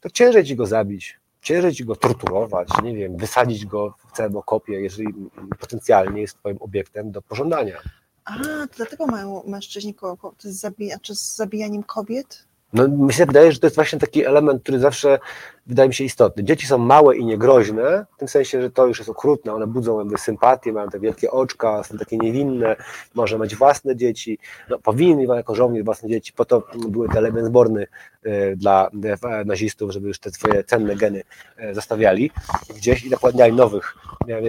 to 0.01 0.09
ciężej 0.09 0.43
ci 0.43 0.55
go 0.55 0.65
zabić, 0.65 1.19
ciężej 1.41 1.73
ci 1.73 1.85
go 1.85 1.95
torturować, 1.95 2.67
nie 2.83 2.95
wiem, 2.95 3.17
wysadzić 3.17 3.65
go 3.65 3.93
w 4.07 4.11
całym 4.11 4.37
okopie, 4.37 4.81
jeżeli 4.81 5.13
potencjalnie 5.59 6.21
jest 6.21 6.37
twoim 6.37 6.57
obiektem 6.59 7.11
do 7.11 7.21
pożądania. 7.21 7.77
A, 8.25 8.37
to 8.67 8.75
dlatego 8.77 9.07
mają 9.07 9.43
mężczyźni 9.47 9.95
to 9.95 10.33
jest 10.43 10.59
zabija, 10.59 10.99
czy 10.99 11.15
z 11.15 11.35
zabijaniem 11.35 11.83
kobiet? 11.83 12.50
No, 12.73 12.88
mi 12.88 13.14
się 13.14 13.26
wydaje, 13.26 13.52
że 13.52 13.60
to 13.60 13.68
jest 13.68 13.76
właśnie 13.76 13.99
taki 13.99 14.26
element, 14.26 14.64
który 14.64 14.80
zawsze 14.80 15.19
wydaje 15.67 15.89
mi 15.89 15.95
się 15.95 16.03
istotny. 16.03 16.43
Dzieci 16.43 16.67
są 16.67 16.77
małe 16.77 17.17
i 17.17 17.25
niegroźne, 17.25 18.05
w 18.15 18.19
tym 18.19 18.27
sensie, 18.27 18.61
że 18.61 18.71
to 18.71 18.88
już 18.88 18.97
jest 18.97 19.09
okrutne, 19.09 19.53
one 19.53 19.67
budzą 19.67 19.99
jakby 19.99 20.17
sympatię, 20.17 20.73
mają 20.73 20.89
te 20.89 20.99
wielkie 20.99 21.31
oczka, 21.31 21.83
są 21.83 21.97
takie 21.97 22.17
niewinne, 22.17 22.75
może 23.15 23.39
mieć 23.39 23.55
własne 23.55 23.95
dzieci, 23.95 24.39
no, 24.69 24.79
powinien 24.79 25.29
jako 25.29 25.55
żołnierz 25.55 25.85
własne 25.85 26.09
dzieci, 26.09 26.33
po 26.33 26.45
to 26.45 26.63
były 26.89 27.09
te 27.09 27.21
Lebensborny 27.21 27.88
e, 28.23 28.55
dla 28.55 28.89
e, 29.23 29.45
nazistów, 29.45 29.91
żeby 29.91 30.07
już 30.07 30.19
te 30.19 30.31
swoje 30.31 30.63
cenne 30.63 30.95
geny 30.95 31.23
e, 31.57 31.73
zostawiali 31.73 32.31
gdzieś 32.75 33.05
i 33.05 33.09
napładniali 33.09 33.53
nowych, 33.53 33.95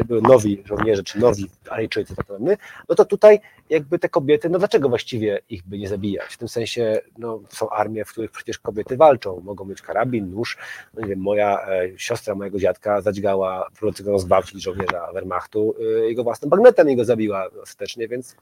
były 0.06 0.22
nowi 0.22 0.62
żołnierze, 0.64 1.02
czy 1.02 1.18
nowi 1.18 1.50
Aryjczycy, 1.70 2.16
tak 2.16 2.18
naprawdę, 2.18 2.56
no 2.88 2.94
to 2.94 3.04
tutaj 3.04 3.40
jakby 3.70 3.98
te 3.98 4.08
kobiety, 4.08 4.48
no 4.48 4.58
dlaczego 4.58 4.88
właściwie 4.88 5.40
ich 5.50 5.62
by 5.62 5.78
nie 5.78 5.88
zabijać? 5.88 6.34
W 6.34 6.38
tym 6.38 6.48
sensie, 6.48 7.00
no 7.18 7.40
są 7.48 7.70
armie, 7.70 8.04
w 8.04 8.12
których 8.12 8.30
przecież 8.30 8.58
kobiety 8.58 8.96
walczą, 8.96 9.40
mogą 9.44 9.64
mieć 9.64 9.82
karabin, 9.82 10.30
nóż, 10.30 10.58
no 10.94 11.01
nie 11.02 11.08
wiem, 11.08 11.18
moja 11.18 11.66
e, 11.66 11.88
siostra 11.96 12.34
mojego 12.34 12.58
dziadka 12.58 13.00
zadźgała, 13.00 13.68
próbującego 13.70 14.18
zgwałcić 14.18 14.62
żołnierza 14.62 15.12
Wehrmachtu, 15.12 15.74
e, 15.80 15.84
jego 16.08 16.24
własnym 16.24 16.50
bagnetem 16.50 16.90
i 16.90 16.96
go 16.96 17.04
zabiła 17.04 17.48
ostatecznie, 17.62 18.08
więc 18.08 18.36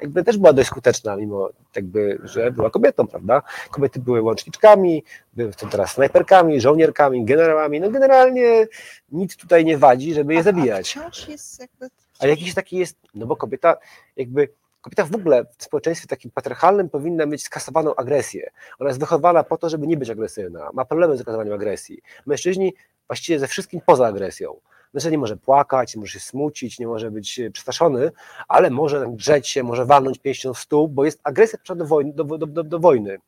jakby 0.00 0.24
też 0.24 0.38
była 0.38 0.52
dość 0.52 0.68
skuteczna, 0.68 1.16
mimo 1.16 1.50
jakby, 1.76 2.18
że 2.24 2.50
była 2.50 2.70
kobietą, 2.70 3.06
prawda? 3.06 3.42
Kobiety 3.70 4.00
były 4.00 4.22
łączniczkami, 4.22 5.04
były 5.32 5.52
są 5.52 5.68
teraz 5.68 5.92
snajperkami, 5.92 6.60
żołnierkami, 6.60 7.24
generałami, 7.24 7.80
no 7.80 7.90
generalnie 7.90 8.66
nic 9.12 9.36
tutaj 9.36 9.64
nie 9.64 9.78
wadzi, 9.78 10.14
żeby 10.14 10.34
je 10.34 10.40
A- 10.40 10.42
zabijać. 10.42 10.96
A 10.96 11.00
wciąż 11.00 11.28
jest 11.28 11.60
jakby... 11.60 11.88
A 12.20 12.26
jakiś 12.26 12.54
taki 12.54 12.76
jest, 12.76 12.96
no 13.14 13.26
bo 13.26 13.36
kobieta 13.36 13.76
jakby, 14.16 14.48
kobieta 14.82 15.04
w 15.04 15.14
ogóle 15.14 15.44
w 15.58 15.64
społeczeństwie 15.64 16.08
takim 16.08 16.30
patriarchalnym 16.30 16.90
powinna 16.90 17.26
mieć 17.26 17.42
skasowaną 17.42 17.94
agresję. 17.94 18.50
Ona 18.78 18.90
jest 18.90 19.00
wychowana 19.00 19.44
po 19.44 19.58
to, 19.58 19.68
żeby 19.68 19.86
nie 19.86 19.96
być 19.96 20.10
agresywna. 20.10 20.70
Ma 20.72 20.84
problemy 20.84 21.16
z 21.16 21.20
okazywaniem 21.20 21.54
agresji. 21.54 22.02
Mężczyźni 22.26 22.74
właściwie 23.06 23.38
ze 23.38 23.46
wszystkim 23.46 23.80
poza 23.86 24.06
agresją. 24.06 24.60
Znaczy 24.92 25.10
nie 25.10 25.18
może 25.18 25.36
płakać, 25.36 25.94
nie 25.96 26.00
może 26.00 26.12
się 26.12 26.20
smucić, 26.20 26.78
nie 26.78 26.86
może 26.86 27.10
być 27.10 27.40
e, 27.40 27.50
przestraszony, 27.50 28.10
ale 28.48 28.70
może 28.70 29.06
grzeć 29.08 29.48
się, 29.48 29.62
może 29.62 29.86
walnąć 29.86 30.18
pięścią 30.18 30.54
w 30.54 30.58
stół, 30.58 30.88
bo 30.88 31.04
jest 31.04 31.20
agresja 31.24 31.58
do 31.76 31.86
wojny. 31.86 32.12
Do, 32.12 32.24
do, 32.24 32.46
do, 32.46 32.62
do 32.64 32.78
wojny. 32.78 33.18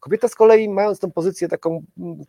Kobieta 0.00 0.28
z 0.28 0.34
kolei 0.34 0.68
mając 0.68 0.98
tą 0.98 1.10
pozycję 1.10 1.48
taką 1.48 1.82
mm, 1.98 2.24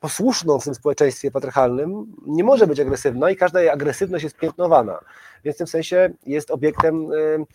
posłuszną 0.00 0.60
w 0.60 0.64
tym 0.64 0.74
społeczeństwie 0.74 1.30
patriarchalnym, 1.30 2.16
nie 2.26 2.44
może 2.44 2.66
być 2.66 2.80
agresywna 2.80 3.30
i 3.30 3.36
każda 3.36 3.60
jej 3.60 3.70
agresywność 3.70 4.24
jest 4.24 4.36
piętnowana. 4.36 5.00
Więc 5.44 5.56
w 5.56 5.58
tym 5.58 5.66
sensie 5.66 6.10
jest 6.26 6.50
obiektem 6.50 7.12
y, 7.12 7.46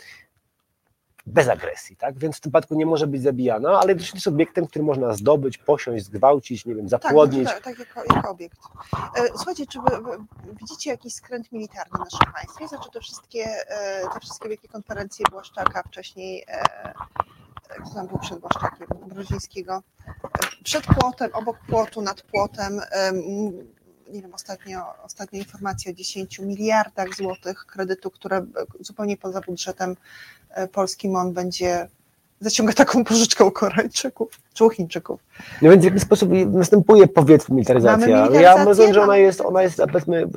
bez 1.28 1.50
agresji, 1.50 1.96
tak? 1.96 2.18
Więc 2.20 2.38
w 2.38 2.40
tym 2.40 2.52
przypadku 2.52 2.76
nie 2.76 2.86
może 2.86 3.08
być 3.08 3.22
zabijana, 3.22 3.80
ale 3.80 3.96
też 3.96 4.14
jest 4.14 4.28
obiektem, 4.28 4.68
który 4.68 4.86
można 4.86 5.14
zdobyć, 5.14 5.58
posiąść, 5.58 6.06
zgwałcić, 6.06 6.66
nie 6.66 6.76
wiem, 6.76 6.90
Tak, 6.90 7.02
zapłodnić. 7.04 7.48
tak, 7.48 7.64
tak 7.64 7.80
jako, 7.80 8.16
jako 8.16 8.30
obiekt. 8.30 8.58
E, 9.18 9.28
Słuchajcie, 9.36 9.68
czy 9.68 9.80
wy, 9.80 10.02
wy 10.02 10.18
widzicie 10.60 10.90
jakiś 10.90 11.14
skręt 11.14 11.52
militarny 11.52 11.98
w 11.98 12.00
naszym 12.14 12.34
państwie? 12.34 12.68
Znaczy 12.68 12.90
te 12.94 13.00
wszystkie, 13.00 13.46
e, 13.68 14.02
te 14.14 14.20
wszystkie 14.20 14.50
wielkie 14.50 14.68
konferencje 14.68 15.26
Błaszczaka, 15.32 15.84
wcześniej 15.84 16.44
e, 16.48 16.64
e, 16.64 16.94
kto 17.86 17.94
tam 17.94 18.08
był 18.08 18.20
przed 18.20 18.40
Błaszczakiem, 18.40 18.88
Brodzińskiego, 19.08 19.84
przed 20.64 20.86
płotem, 20.86 21.30
obok 21.34 21.58
płotu, 21.70 22.02
nad 22.02 22.22
płotem, 22.22 22.82
em, 22.92 23.16
nie 24.10 24.22
wiem, 24.22 24.34
ostatnio, 24.34 24.94
ostatnia 25.04 25.40
informacja 25.40 25.92
o 25.92 25.96
10 25.96 26.40
miliardach 26.40 27.16
złotych 27.16 27.66
kredytu, 27.66 28.12
które 28.12 28.46
zupełnie 28.80 29.18
poza 29.18 29.42
budżetem 29.42 29.96
e, 30.50 30.68
polskim 30.68 31.16
on 31.16 31.34
będzie 31.34 31.88
zaciąga 32.40 32.74
taką 32.74 33.04
pożyczkę 33.04 33.46
u 33.46 33.52
Koreańczyków 33.52 34.40
czy 34.54 34.66
u 34.66 34.70
Chińczyków. 34.70 35.20
No 35.62 35.70
więc 35.70 35.82
w 35.82 35.86
jaki 35.86 36.00
sposób 36.00 36.30
następuje 36.52 37.08
powiedzmy 37.08 37.56
militaryzacja? 37.56 38.28
Ja 38.32 38.66
rozumiem, 38.66 38.94
że 38.94 39.02
ona 39.02 39.18
jest, 39.18 39.42
ona 39.42 39.64
jest 39.64 39.78
powiedzmy 39.78 40.28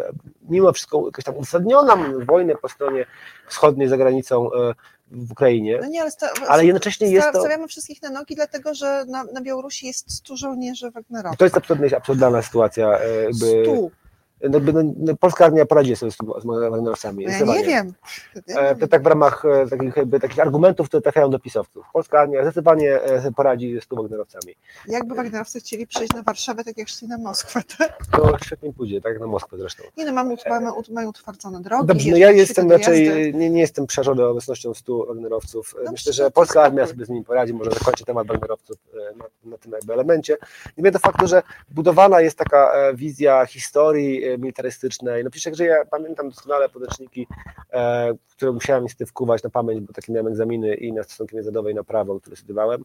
mimo 0.49 0.73
wszystko 0.73 1.07
jakaś 1.07 1.25
tam 1.25 1.37
uzasadniona, 1.37 1.97
mamy 1.97 2.25
wojnę 2.25 2.55
po 2.55 2.69
stronie 2.69 3.07
wschodniej 3.49 3.89
za 3.89 3.97
granicą 3.97 4.53
e, 4.53 4.75
w 5.11 5.33
Ukrainie, 5.33 5.79
No 5.83 5.89
nie, 5.89 6.01
ale, 6.01 6.11
sta, 6.11 6.27
ale 6.49 6.65
jednocześnie 6.65 7.11
jest 7.11 7.33
to, 7.33 7.41
stawiamy 7.41 7.69
wszystkich 7.69 8.03
na 8.03 8.11
nogi, 8.11 8.35
dlatego 8.35 8.75
że 8.75 9.05
na, 9.09 9.25
na 9.25 9.41
Białorusi 9.41 9.87
jest 9.87 10.13
100 10.13 10.37
żołnierzy 10.37 10.91
Wagnerowych. 10.91 11.39
to 11.39 11.45
jest 11.45 11.57
absurdna, 11.57 11.97
absurdalna 11.97 12.43
sytuacja. 12.43 12.99
e, 12.99 13.23
Jakby, 13.23 13.63
100. 13.65 14.00
no, 14.49 14.59
no, 14.73 14.83
no, 14.97 15.17
polska 15.17 15.45
armia 15.45 15.67
poradzi 15.67 15.97
sobie 15.97 16.13
z, 16.13 16.17
z 16.17 16.45
Wagnerowcami. 16.47 17.25
No 17.27 17.33
ja 17.33 17.39
nie 17.59 17.65
wiem. 17.65 17.93
Ja 18.35 18.43
nie 18.49 18.61
E, 18.61 18.75
To 18.75 18.81
wiem. 18.81 18.89
tak 18.89 19.03
w 19.03 19.07
ramach 19.07 19.45
e, 19.45 19.67
takich, 19.67 19.97
jakby, 19.97 20.21
takich 20.21 20.39
argumentów, 20.39 20.89
które 20.89 21.01
trafiają 21.01 21.31
do 21.31 21.39
pisowców. 21.39 21.87
Polska 21.93 22.21
armia 22.21 22.43
zdecydowanie 22.43 23.03
e, 23.03 23.21
sobie 23.23 23.33
poradzi 23.33 23.81
z 23.81 23.95
Wagnerowcami. 23.95 24.55
Jakby 24.89 25.15
Wagnerowcy 25.15 25.61
chcieli 25.61 25.87
przyjść 25.87 26.15
na 26.15 26.23
Warszawę, 26.23 26.65
tak 26.65 26.79
jak 26.79 26.89
szli 26.89 27.09
na 27.09 27.19
Moskwę. 27.19 27.61
Tak? 27.79 27.99
To 28.13 28.39
świetnie 28.45 28.73
pójdzie, 28.73 29.01
tak 29.01 29.13
jak 29.13 29.21
na 29.21 29.27
Moskwę 29.27 29.57
zresztą. 29.59 29.83
Nie 29.97 30.05
no, 30.05 30.13
mamy, 30.13 30.37
mamy, 30.49 30.71
mają 30.91 31.09
utwardzone 31.09 31.61
drogi. 31.61 31.87
Dobrze, 31.87 32.11
no 32.11 32.17
ja 32.17 32.31
jestem 32.31 32.71
raczej, 32.71 33.35
nie, 33.35 33.51
nie 33.51 33.61
jestem 33.61 33.87
przerażony 33.87 34.25
obecnością 34.25 34.75
100 34.75 35.07
Wagnerowców. 35.07 35.75
Dobrze, 35.77 35.93
Myślę, 35.93 36.11
no 36.11 36.15
że 36.15 36.25
to 36.25 36.31
polska 36.31 36.63
armia 36.63 36.87
sobie 36.87 37.05
z 37.05 37.09
nimi 37.09 37.25
poradzi, 37.25 37.55
może 37.55 37.71
zakończę 37.71 38.05
temat 38.05 38.27
Wagnerowców 38.27 38.77
na, 39.17 39.25
na 39.51 39.59
tym 39.59 39.73
jakby 39.73 39.93
elemencie. 39.93 40.37
Nie 40.77 40.85
wiem 40.85 40.93
do 40.93 40.99
faktu, 40.99 41.27
że 41.27 41.43
budowana 41.71 42.21
jest 42.21 42.39
taka 42.39 42.73
wizja 42.95 43.47
historii 43.47 44.30
militarystycznej. 44.39 45.25
No 45.25 45.31
przecież 45.31 45.59
że 45.59 45.65
ja 45.65 45.85
pamiętam 45.85 46.29
doskonale 46.29 46.69
podręczniki, 46.69 47.27
e, 47.73 48.13
które 48.31 48.53
musiałem 48.53 48.83
niestety 48.83 49.07
wkuwać 49.07 49.43
na 49.43 49.51
pamięć, 49.51 49.81
bo 49.81 49.93
takie 49.93 50.13
miałem 50.13 50.27
egzaminy 50.27 50.75
i 50.75 50.93
na 50.93 51.03
stosunki 51.03 51.35
międzynarodowej, 51.35 51.75
na 51.75 51.85
prawo, 51.85 52.21
które 52.21 52.37
studiowałem. 52.37 52.85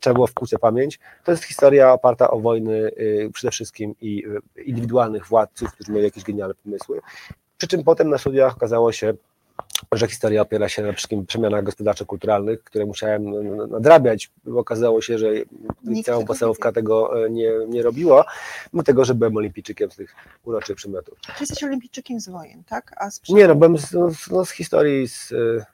Trzeba 0.00 0.14
było 0.14 0.26
wkuć 0.26 0.50
pamięć. 0.60 1.00
To 1.24 1.30
jest 1.30 1.44
historia 1.44 1.92
oparta 1.92 2.30
o 2.30 2.40
wojny 2.40 2.90
e, 3.26 3.30
przede 3.30 3.50
wszystkim 3.50 3.94
i 4.00 4.24
e, 4.56 4.62
indywidualnych 4.62 5.26
władców, 5.26 5.72
którzy 5.72 5.92
mieli 5.92 6.04
jakieś 6.04 6.24
genialne 6.24 6.54
pomysły. 6.54 7.00
Przy 7.58 7.68
czym 7.68 7.84
potem 7.84 8.08
na 8.10 8.18
studiach 8.18 8.56
okazało 8.56 8.92
się, 8.92 9.14
że 9.92 10.08
historia 10.08 10.42
opiera 10.42 10.68
się 10.68 10.82
na 10.82 10.92
wszystkim 10.92 11.26
przemianach 11.26 11.64
gospodarczo-kulturalnych, 11.64 12.64
które 12.64 12.86
musiałem 12.86 13.24
nadrabiać. 13.70 14.30
Bo 14.44 14.60
Okazało 14.60 15.02
się, 15.02 15.18
że 15.18 15.26
całą 16.04 16.18
tego 16.18 16.26
podstawówka 16.26 16.72
tego 16.72 17.24
e, 17.26 17.30
nie, 17.30 17.52
nie 17.68 17.82
robiła, 17.82 18.24
mimo 18.72 18.82
tego, 18.82 19.04
że 19.04 19.14
byłem 19.14 19.36
olimpijczykiem 19.36 19.90
z 19.90 19.96
tych 19.96 20.14
uroczych 20.44 20.76
przedmiotów. 20.76 21.18
Ty 21.26 21.32
jesteś 21.40 21.64
olimpijczykiem 21.64 22.20
z 22.20 22.28
wojen, 22.28 22.64
tak? 22.64 22.94
A 22.96 23.10
z 23.10 23.20
Nie 23.28 23.48
no, 23.48 23.54
byłem 23.54 23.78
z, 23.78 23.92
no, 23.92 24.10
z- 24.10 24.30
no, 24.30 24.44
z 24.44 24.50
historii, 24.50 25.08
z, 25.08 25.32
e, 25.32 25.66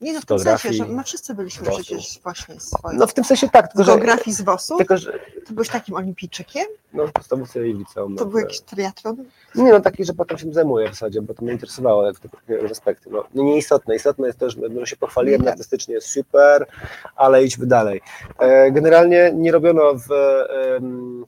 Nie 0.00 0.12
no, 0.12 0.20
w 0.20 0.26
tym 0.26 0.38
sensie, 0.38 0.72
że 0.72 0.84
my 0.86 1.04
wszyscy 1.04 1.34
byliśmy 1.34 1.70
przecież 1.70 2.20
właśnie 2.22 2.60
swoje. 2.60 2.98
no 2.98 3.06
w 3.06 3.14
tym 3.14 3.24
sensie 3.24 3.48
tak, 3.48 3.68
tylko 3.68 3.84
że, 3.84 3.92
geografii 3.92 4.36
z 4.36 4.42
WOS-u? 4.42 4.76
tylko, 4.76 4.96
że 4.96 5.18
Ty 5.46 5.52
byłeś 5.52 5.68
takim 5.68 5.94
olimpijczykiem? 5.94 6.66
no, 6.96 7.06
w 7.06 7.12
podstawówce 7.12 7.68
i 7.68 7.72
liceum. 7.72 8.16
To 8.16 8.24
no, 8.24 8.30
był 8.30 8.38
e, 8.38 8.42
jakiś 8.42 8.60
triatlon? 8.60 9.16
Nie 9.54 9.72
no, 9.72 9.80
taki, 9.80 10.04
że 10.04 10.12
potem 10.12 10.38
się 10.38 10.52
zajmuję 10.52 10.88
w 10.88 10.92
zasadzie, 10.92 11.22
bo 11.22 11.34
to 11.34 11.42
mnie 11.42 11.52
interesowało 11.52 12.06
jak 12.06 12.18
te 12.20 12.28
aspekty. 12.70 13.10
No, 13.10 13.24
nie, 13.34 13.44
nieistotne. 13.44 13.96
Istotne 13.96 14.26
jest 14.26 14.38
to, 14.38 14.50
że 14.50 14.60
no, 14.70 14.86
się 14.86 14.96
pochwaliłem 14.96 15.42
Nie. 15.42 15.50
artystycznie, 15.50 16.00
super, 16.00 16.66
ale 17.16 17.44
idźmy 17.44 17.66
dalej. 17.66 18.00
E, 18.38 18.70
generalnie 18.70 19.32
nie 19.34 19.52
robiono 19.52 19.94
w, 19.94 20.12
em, 20.76 21.24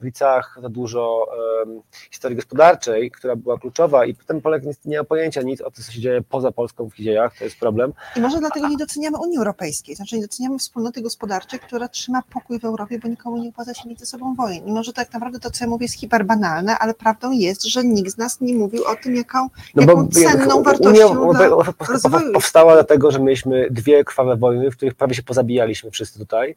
w 0.00 0.04
liceach 0.04 0.58
za 0.62 0.68
dużo 0.68 1.26
em, 1.62 1.82
historii 2.10 2.36
gospodarczej, 2.36 3.10
która 3.10 3.36
była 3.36 3.58
kluczowa 3.58 4.04
i 4.06 4.14
potem 4.14 4.40
Polak 4.40 4.64
nie, 4.64 4.72
nie 4.84 4.98
ma 4.98 5.04
pojęcia 5.04 5.42
nic 5.42 5.60
o 5.60 5.70
tym, 5.70 5.84
co 5.84 5.92
się 5.92 6.00
dzieje 6.00 6.22
poza 6.22 6.52
Polską 6.52 6.90
w 6.90 6.94
dziejach, 6.94 7.38
to 7.38 7.44
jest 7.44 7.58
problem. 7.58 7.92
I 8.16 8.20
może 8.20 8.38
dlatego 8.38 8.68
nie 8.68 8.76
doceniamy 8.76 9.18
Unii 9.18 9.38
Europejskiej, 9.38 9.96
znaczy 9.96 10.16
nie 10.16 10.22
doceniamy 10.22 10.58
wspólnoty 10.58 11.02
gospodarczej, 11.02 11.60
która 11.60 11.88
trzyma 11.88 12.22
pokój 12.32 12.60
w 12.60 12.64
Europie, 12.64 12.98
bo 12.98 13.08
nikomu 13.08 13.36
nie 13.36 13.48
opłaca 13.48 13.74
się 13.74 13.88
mieć 13.88 14.00
ze 14.00 14.06
sobą 14.06 14.34
wojen. 14.34 14.66
I 14.66 14.72
może 14.72 14.92
tak 14.92 15.12
naprawdę 15.12 15.40
to, 15.40 15.50
co 15.50 15.64
ja 15.64 15.70
mówię, 15.70 15.84
jest 15.84 16.00
hiperbanalne, 16.00 16.78
ale 16.78 16.94
prawdą 16.94 17.30
jest, 17.30 17.64
że 17.64 17.84
nikt 17.84 18.10
z 18.10 18.18
nas 18.18 18.40
nie 18.40 18.54
mówił 18.54 18.84
o 18.84 18.96
tym, 19.02 19.16
jaką, 19.16 19.48
jaką 19.74 20.08
cenną 20.08 20.54
Unia 20.54 20.64
wartością 20.64 21.32
dla 21.32 21.46
Europejska 21.46 21.92
rozwoju. 21.92 22.32
powstała 22.32 22.74
dlatego, 22.74 23.10
że 23.10 23.20
mieliśmy 23.20 23.68
dwie 23.70 24.04
krwawe 24.04 24.36
wojny, 24.36 24.70
w 24.70 24.76
których 24.76 24.94
prawie 24.94 25.14
się 25.14 25.22
pozabijaliśmy 25.22 25.90
wszyscy 25.90 26.18
tutaj. 26.18 26.56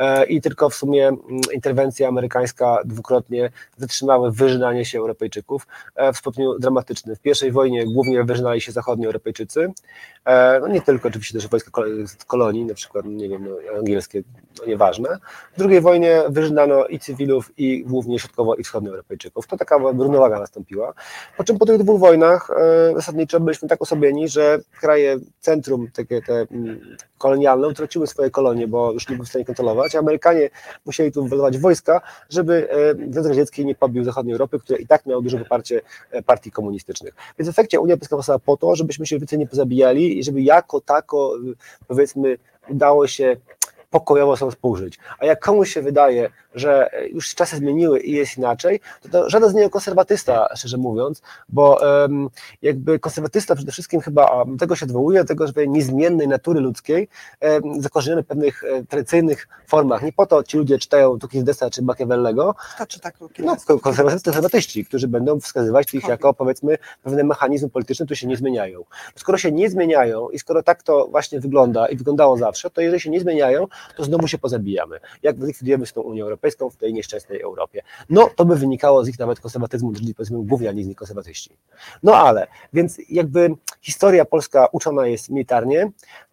E, 0.00 0.24
I 0.24 0.40
tylko 0.40 0.70
w 0.70 0.74
sumie 0.74 1.08
mm, 1.08 1.20
interwencja 1.54 2.08
amerykańska 2.08 2.78
dwukrotnie 2.84 3.50
zatrzymały 3.76 4.32
wyżynanie 4.32 4.84
się 4.84 4.98
Europejczyków 4.98 5.66
e, 5.96 6.12
w 6.12 6.16
stopniu 6.16 6.58
dramatycznym. 6.58 7.16
W 7.16 7.20
pierwszej 7.20 7.52
wojnie 7.52 7.84
głównie 7.86 8.24
wyżynali 8.24 8.60
się 8.60 8.72
zachodni 8.72 9.06
Europejczycy, 9.06 9.72
e, 10.24 10.60
no 10.60 10.68
nie 10.68 10.80
tylko 10.80 11.08
oczywiście 11.08 11.34
też 11.38 11.48
wojska 11.48 11.82
kolonii, 12.26 12.64
na 12.64 12.74
przykład, 12.74 13.04
nie 13.04 13.28
wiem, 13.28 13.48
no, 13.48 13.78
angielskie, 13.78 14.22
no 14.58 14.66
nieważne. 14.66 15.08
W 15.54 15.58
drugiej 15.58 15.80
wojnie 15.80 16.22
wyżynano 16.28 16.86
i 16.86 16.98
cywilów, 16.98 17.52
i 17.58 17.84
głównie 17.84 18.18
środkowo- 18.18 18.54
i 18.58 18.64
wschodnioeuropejczyków. 18.64 19.46
To 19.46 19.56
taka 19.56 19.76
równowaga 19.78 20.38
nastąpiła. 20.38 20.94
Po 21.36 21.44
czym 21.44 21.58
po 21.58 21.66
tych 21.66 21.78
dwóch 21.78 22.00
wojnach 22.00 22.50
zasadniczo 22.94 23.40
byliśmy 23.40 23.68
tak 23.68 23.82
osobieni, 23.82 24.28
że 24.28 24.58
kraje 24.80 25.18
centrum, 25.40 25.88
takie 25.94 26.22
te 26.22 26.46
mm, 26.50 26.96
kolonialne, 27.18 27.68
utraciły 27.68 28.06
swoje 28.06 28.30
kolonie, 28.30 28.68
bo 28.68 28.92
już 28.92 29.08
nie 29.08 29.16
były 29.16 29.26
w 29.26 29.28
stanie 29.28 29.44
kontrolować. 29.44 29.89
A 29.98 30.00
Amerykanie 30.00 30.50
musieli 30.86 31.12
tu 31.12 31.26
wylować 31.26 31.58
wojska, 31.58 32.00
żeby 32.30 32.68
e, 32.70 32.94
Związek 33.12 33.30
Radziecki 33.30 33.66
nie 33.66 33.74
pobił 33.74 34.04
zachodniej 34.04 34.32
Europy, 34.32 34.58
które 34.58 34.78
i 34.78 34.86
tak 34.86 35.06
miało 35.06 35.22
duże 35.22 35.38
poparcie 35.38 35.80
e, 36.10 36.22
partii 36.22 36.50
komunistycznych. 36.50 37.14
Więc 37.38 37.48
w 37.48 37.50
efekcie 37.50 37.80
Unia 37.80 37.92
Europejska 37.92 38.16
powstała 38.16 38.38
po 38.38 38.56
to, 38.56 38.76
żebyśmy 38.76 39.06
się 39.06 39.18
więcej 39.18 39.38
nie 39.38 39.46
pozabijali 39.46 40.18
i 40.18 40.24
żeby 40.24 40.42
jako 40.42 40.80
tako, 40.80 41.36
y, 41.36 41.86
powiedzmy, 41.88 42.38
udało 42.68 43.06
się 43.06 43.36
pokojowo 43.90 44.36
są 44.36 44.50
współżyć. 44.50 44.98
A 45.18 45.26
jak 45.26 45.40
komuś 45.40 45.72
się 45.72 45.82
wydaje, 45.82 46.30
że 46.54 46.90
już 47.12 47.34
czasy 47.34 47.56
zmieniły 47.56 48.00
i 48.00 48.12
jest 48.12 48.38
inaczej, 48.38 48.80
to, 49.02 49.08
to 49.08 49.30
żaden 49.30 49.50
z 49.50 49.54
niego 49.54 49.70
konserwatysta, 49.70 50.48
szczerze 50.56 50.76
mówiąc, 50.76 51.22
bo 51.48 51.78
um, 51.82 52.28
jakby 52.62 52.98
konserwatysta 52.98 53.54
przede 53.54 53.72
wszystkim 53.72 54.00
chyba 54.00 54.44
tego 54.58 54.76
się 54.76 54.86
odwołuje, 54.86 55.20
do 55.20 55.26
tego, 55.26 55.46
że 55.46 55.52
niezmiennej 55.66 56.28
natury 56.28 56.60
ludzkiej, 56.60 57.08
um, 57.40 57.82
zakorzeniony 57.82 58.22
w 58.22 58.26
pewnych 58.26 58.64
e, 58.64 58.84
tradycyjnych 58.84 59.48
formach. 59.66 60.02
Nie 60.02 60.12
po 60.12 60.26
to 60.26 60.42
ci 60.42 60.58
ludzie 60.58 60.78
czytają 60.78 61.18
Tukidesa 61.18 61.70
czy 61.70 61.82
Machiavellego, 61.82 62.54
Kto 62.74 62.86
czyta 62.86 63.10
no, 63.38 63.56
konserwatyści, 64.22 64.84
którzy 64.84 65.08
będą 65.08 65.40
wskazywać 65.40 65.94
ich 65.94 66.08
jako 66.08 66.34
powiedzmy 66.34 66.78
pewne 67.02 67.24
mechanizmy 67.24 67.70
polityczne, 67.70 68.06
które 68.06 68.16
się 68.16 68.26
nie 68.26 68.36
zmieniają. 68.36 68.84
Skoro 69.16 69.38
się 69.38 69.52
nie 69.52 69.70
zmieniają 69.70 70.28
i 70.28 70.38
skoro 70.38 70.62
tak 70.62 70.82
to 70.82 71.08
właśnie 71.10 71.40
wygląda 71.40 71.88
i 71.88 71.96
wyglądało 71.96 72.36
zawsze, 72.36 72.70
to 72.70 72.80
jeżeli 72.80 73.00
się 73.00 73.10
nie 73.10 73.20
zmieniają, 73.20 73.66
to 73.96 74.04
znowu 74.04 74.28
się 74.28 74.38
pozabijamy. 74.38 75.00
Jak 75.22 75.42
zlikwidujemy 75.42 75.86
z 75.86 75.92
tą 75.92 76.00
Unią 76.00 76.24
Europejską 76.24 76.70
w 76.70 76.76
tej 76.76 76.92
nieszczęsnej 76.92 77.40
Europie. 77.40 77.82
No, 78.10 78.30
to 78.36 78.44
by 78.44 78.56
wynikało 78.56 79.04
z 79.04 79.08
ich 79.08 79.18
nawet 79.18 79.40
konserwatyzmu, 79.40 79.92
czyli 79.92 80.14
powiedzmy 80.14 80.38
gówniani 80.42 80.84
z 80.84 80.86
nich 80.86 80.96
konserwatyści. 80.96 81.50
No 82.02 82.16
ale, 82.16 82.46
więc 82.72 82.98
jakby 83.08 83.54
historia 83.80 84.24
polska 84.24 84.68
uczona 84.72 85.06
jest 85.06 85.30
militarnie, 85.30 85.90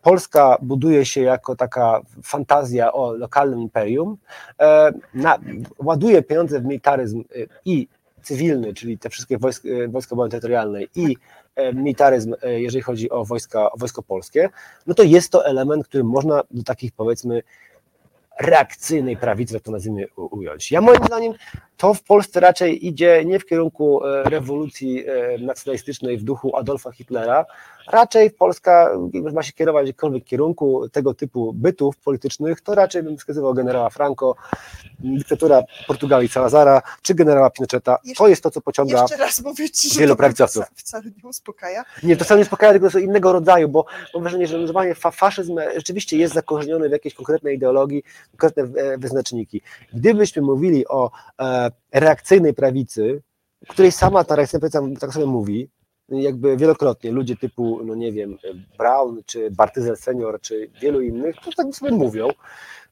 Polska 0.07 0.57
buduje 0.61 1.05
się 1.05 1.21
jako 1.21 1.55
taka 1.55 2.01
fantazja 2.23 2.93
o 2.93 3.13
lokalnym 3.13 3.61
imperium, 3.61 4.17
e, 4.59 4.91
na, 5.13 5.39
ładuje 5.79 6.21
pieniądze 6.23 6.59
w 6.59 6.65
militaryzm 6.65 7.19
e, 7.19 7.23
i 7.65 7.87
cywilny, 8.21 8.73
czyli 8.73 8.97
te 8.97 9.09
wszystkie 9.09 9.37
wojska, 9.37 9.67
wojska 9.87 10.13
obrony 10.13 10.31
terytorialnej 10.31 10.89
i 10.95 11.11
e, 11.11 11.15
militaryzm, 11.73 12.35
e, 12.43 12.61
jeżeli 12.61 12.81
chodzi 12.81 13.09
o 13.09 13.25
wojska, 13.25 13.71
o 13.71 13.77
wojsko 13.77 14.03
polskie, 14.03 14.49
no 14.87 14.93
to 14.93 15.03
jest 15.03 15.31
to 15.31 15.45
element, 15.45 15.87
który 15.87 16.03
można 16.03 16.43
do 16.51 16.63
takich 16.63 16.91
powiedzmy 16.91 17.43
reakcyjnej 18.39 19.17
prawicy, 19.17 19.53
jak 19.53 19.63
to 19.63 19.71
nazwijmy, 19.71 20.07
ująć. 20.15 20.71
Ja 20.71 20.81
moim 20.81 21.03
zdaniem 21.05 21.33
to 21.77 21.93
w 21.93 22.03
Polsce 22.03 22.39
raczej 22.39 22.87
idzie 22.87 23.25
nie 23.25 23.39
w 23.39 23.45
kierunku 23.45 24.05
e, 24.05 24.23
rewolucji 24.23 25.03
e, 25.07 25.37
nacjonalistycznej 25.37 26.17
w 26.17 26.23
duchu 26.23 26.55
Adolfa 26.55 26.91
Hitlera, 26.91 27.45
raczej 27.91 28.31
Polska 28.31 28.89
ma 29.33 29.43
się 29.43 29.53
kierować 29.53 29.83
w 29.85 29.87
jakimkolwiek 29.87 30.23
kierunku 30.23 30.89
tego 30.89 31.13
typu 31.13 31.53
bytów 31.53 31.97
politycznych, 31.97 32.61
to 32.61 32.75
raczej 32.75 33.03
bym 33.03 33.17
wskazywał 33.17 33.53
generała 33.53 33.89
Franco, 33.89 34.35
dyktatura 34.99 35.61
Portugalii 35.87 36.29
Salazara, 36.29 36.81
czy 37.01 37.15
generała 37.15 37.49
Pinocheta. 37.49 37.97
To 38.17 38.27
jest 38.27 38.43
to, 38.43 38.51
co 38.51 38.61
pociąga 38.61 39.01
Jeszcze 39.01 39.17
raz 39.17 39.43
mówię 39.43 39.69
ci, 39.69 39.99
wielu 39.99 40.13
to 40.13 40.17
prawicowców. 40.17 40.63
wca- 40.63 40.71
wcale 40.75 41.03
nie 41.23 41.29
uspokaja. 41.29 41.83
nie, 42.03 42.17
to 42.17 42.25
wcale 42.25 42.37
nie 42.37 42.43
uspokaja, 42.43 42.71
tylko 42.71 42.89
są 42.89 42.99
innego 42.99 43.33
rodzaju, 43.33 43.69
bo 43.69 43.85
mam 44.13 44.23
wrażenie, 44.23 44.47
że 44.47 44.59
używanie 44.59 44.95
fa 44.95 45.11
faszyzm 45.11 45.59
rzeczywiście 45.75 46.17
jest 46.17 46.33
zakorzeniony 46.33 46.89
w 46.89 46.91
jakiejś 46.91 47.15
konkretnej 47.15 47.55
ideologii, 47.55 48.03
konkretne 48.37 48.81
e, 48.81 48.97
wyznaczniki. 48.97 49.61
Gdybyśmy 49.93 50.41
mówili 50.41 50.87
o 50.87 51.11
e, 51.41 51.71
reakcyjnej 51.93 52.53
prawicy, 52.53 53.21
której 53.67 53.91
sama 53.91 54.23
ta 54.23 54.35
reakcyjna 54.35 54.59
prawica 54.69 54.99
tak 54.99 55.13
sobie 55.13 55.25
mówi, 55.25 55.69
jakby 56.09 56.57
wielokrotnie 56.57 57.11
ludzie 57.11 57.35
typu, 57.35 57.79
no 57.85 57.95
nie 57.95 58.11
wiem, 58.11 58.37
Brown, 58.77 59.21
czy 59.25 59.51
Bartyzel 59.51 59.97
Senior, 59.97 60.41
czy 60.41 60.69
wielu 60.81 61.01
innych, 61.01 61.35
to 61.45 61.51
tak 61.51 61.75
sobie 61.75 61.91
mówią, 61.91 62.29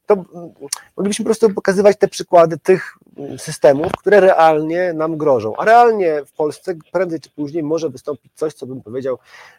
to 0.06 0.14
mm, 0.14 0.50
moglibyśmy 0.96 1.22
po 1.24 1.28
prostu 1.28 1.50
pokazywać 1.50 1.96
te 1.96 2.08
przykłady 2.08 2.58
tych 2.58 2.94
mm, 3.16 3.38
systemów, 3.38 3.92
które 3.98 4.20
realnie 4.20 4.92
nam 4.92 5.16
grożą. 5.16 5.56
A 5.56 5.64
realnie 5.64 6.24
w 6.24 6.32
Polsce 6.32 6.74
prędzej 6.92 7.20
czy 7.20 7.30
później 7.30 7.62
może 7.62 7.90
wystąpić 7.90 8.32
coś, 8.34 8.54
co 8.54 8.66
bym 8.66 8.82
powiedział, 8.82 9.18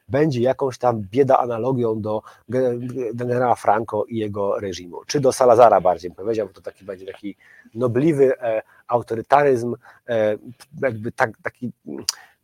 będzie 0.09 0.41
jakąś 0.41 0.77
tam 0.77 1.01
bieda 1.11 1.37
analogią 1.37 2.01
do 2.01 2.21
ge- 2.49 3.15
generała 3.15 3.55
Franco 3.55 4.05
i 4.05 4.17
jego 4.17 4.59
reżimu, 4.59 4.97
czy 5.07 5.19
do 5.19 5.31
Salazara 5.33 5.81
bardziej 5.81 6.09
bym 6.09 6.15
powiedział, 6.15 6.47
bo 6.47 6.53
to 6.53 6.61
taki 6.61 6.85
będzie 6.85 7.05
taki 7.05 7.35
nobliwy 7.75 8.39
e, 8.39 8.61
autorytaryzm, 8.87 9.75
e, 10.09 10.37
jakby 10.81 11.11
tak, 11.11 11.31
taki 11.43 11.71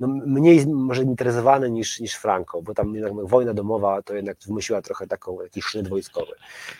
no, 0.08 0.26
mniej 0.26 0.68
może 0.68 1.04
interesowany 1.04 1.72
niż, 1.72 2.00
niż 2.00 2.14
Franco, 2.14 2.62
bo 2.62 2.74
tam 2.74 2.96
jednak 2.96 3.28
wojna 3.28 3.54
domowa 3.54 4.02
to 4.02 4.16
jednak 4.16 4.38
wymyśliła 4.48 4.82
trochę 4.82 5.08
taką, 5.08 5.42
jakiś 5.42 5.66
sznyt 5.66 5.88
wojskowy. 5.88 6.32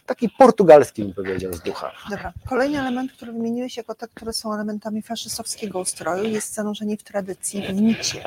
Taki 0.06 0.30
portugalski 0.30 1.04
bym 1.04 1.14
powiedział 1.14 1.54
z 1.54 1.62
ducha. 1.62 1.92
Dobra. 2.10 2.34
Kolejny 2.50 2.80
element, 2.80 3.12
który 3.12 3.32
wymieniłeś 3.32 3.78
jako 3.78 3.96
te, 3.96 4.08
które 4.08 4.34
są 4.34 4.54
elementami 4.54 5.02
faszystowskiego 5.02 5.80
ustroju, 5.80 6.24
jest 6.24 6.54
zanurzenie 6.54 6.98
w 6.98 7.04
tradycji, 7.04 7.62
w 7.68 7.82
micie. 7.82 8.24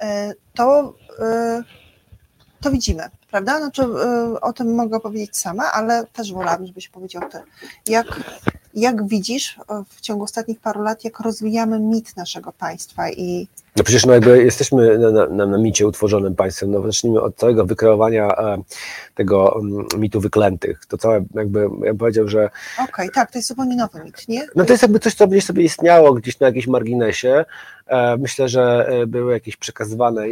E, 0.00 0.34
To, 0.54 0.94
e, 1.18 1.62
to 2.60 2.70
widzimy, 2.70 3.02
prawda? 3.32 3.58
Znaczy, 3.58 3.82
o 4.40 4.52
tym 4.52 4.74
mogę 4.74 5.00
powiedzieć 5.00 5.36
sama, 5.36 5.72
ale 5.72 6.06
też 6.12 6.32
wolałabym, 6.32 6.66
żebyś 6.66 6.88
powiedział 6.88 7.22
ty. 7.30 7.38
Jak, 7.92 8.06
jak 8.74 9.08
widzisz 9.08 9.58
e, 9.58 9.84
w 9.88 10.00
ciągu 10.00 10.24
ostatnich 10.24 10.60
paru 10.60 10.82
lat, 10.82 11.04
jak 11.04 11.20
rozwijamy 11.20 11.80
mit 11.80 12.16
naszego 12.16 12.52
państwa 12.52 13.10
i 13.10 13.48
No 13.76 13.84
przecież 13.84 14.06
no 14.06 14.12
jakby 14.12 14.44
jesteśmy 14.44 14.98
na, 14.98 15.26
na, 15.26 15.46
na, 15.46 15.58
micie 15.58 15.86
utworzonym 15.86 16.34
państwem, 16.34 16.70
no 16.70 16.82
zacznijmy 16.82 17.20
od 17.20 17.36
całego 17.36 17.66
wykreowania 17.66 18.36
e, 18.36 18.62
tego 19.14 19.60
mm, 19.60 19.86
mitu 19.98 20.20
wyklętych. 20.20 20.86
To 20.86 20.98
całe 20.98 21.24
jakby, 21.34 21.60
ja 21.60 21.68
bym 21.68 21.98
powiedział, 21.98 22.28
że 22.28 22.50
okej, 22.88 23.10
tak, 23.14 23.30
to 23.30 23.38
jest 23.38 23.48
zupełnie 23.48 23.76
nowy 23.76 24.04
mit, 24.04 24.28
nie? 24.28 24.46
No 24.54 24.64
to 24.64 24.72
jest 24.72 24.82
jakby 24.82 24.98
coś, 24.98 25.14
co 25.14 25.28
gdzieś 25.28 25.44
sobie 25.44 25.64
istniało 25.64 26.14
gdzieś 26.14 26.40
na 26.40 26.46
jakimś 26.46 26.66
marginesie. 26.66 27.44
Myślę, 28.18 28.48
że 28.48 28.90
były 29.06 29.32
jakieś 29.32 29.56
przekazywane 29.56 30.22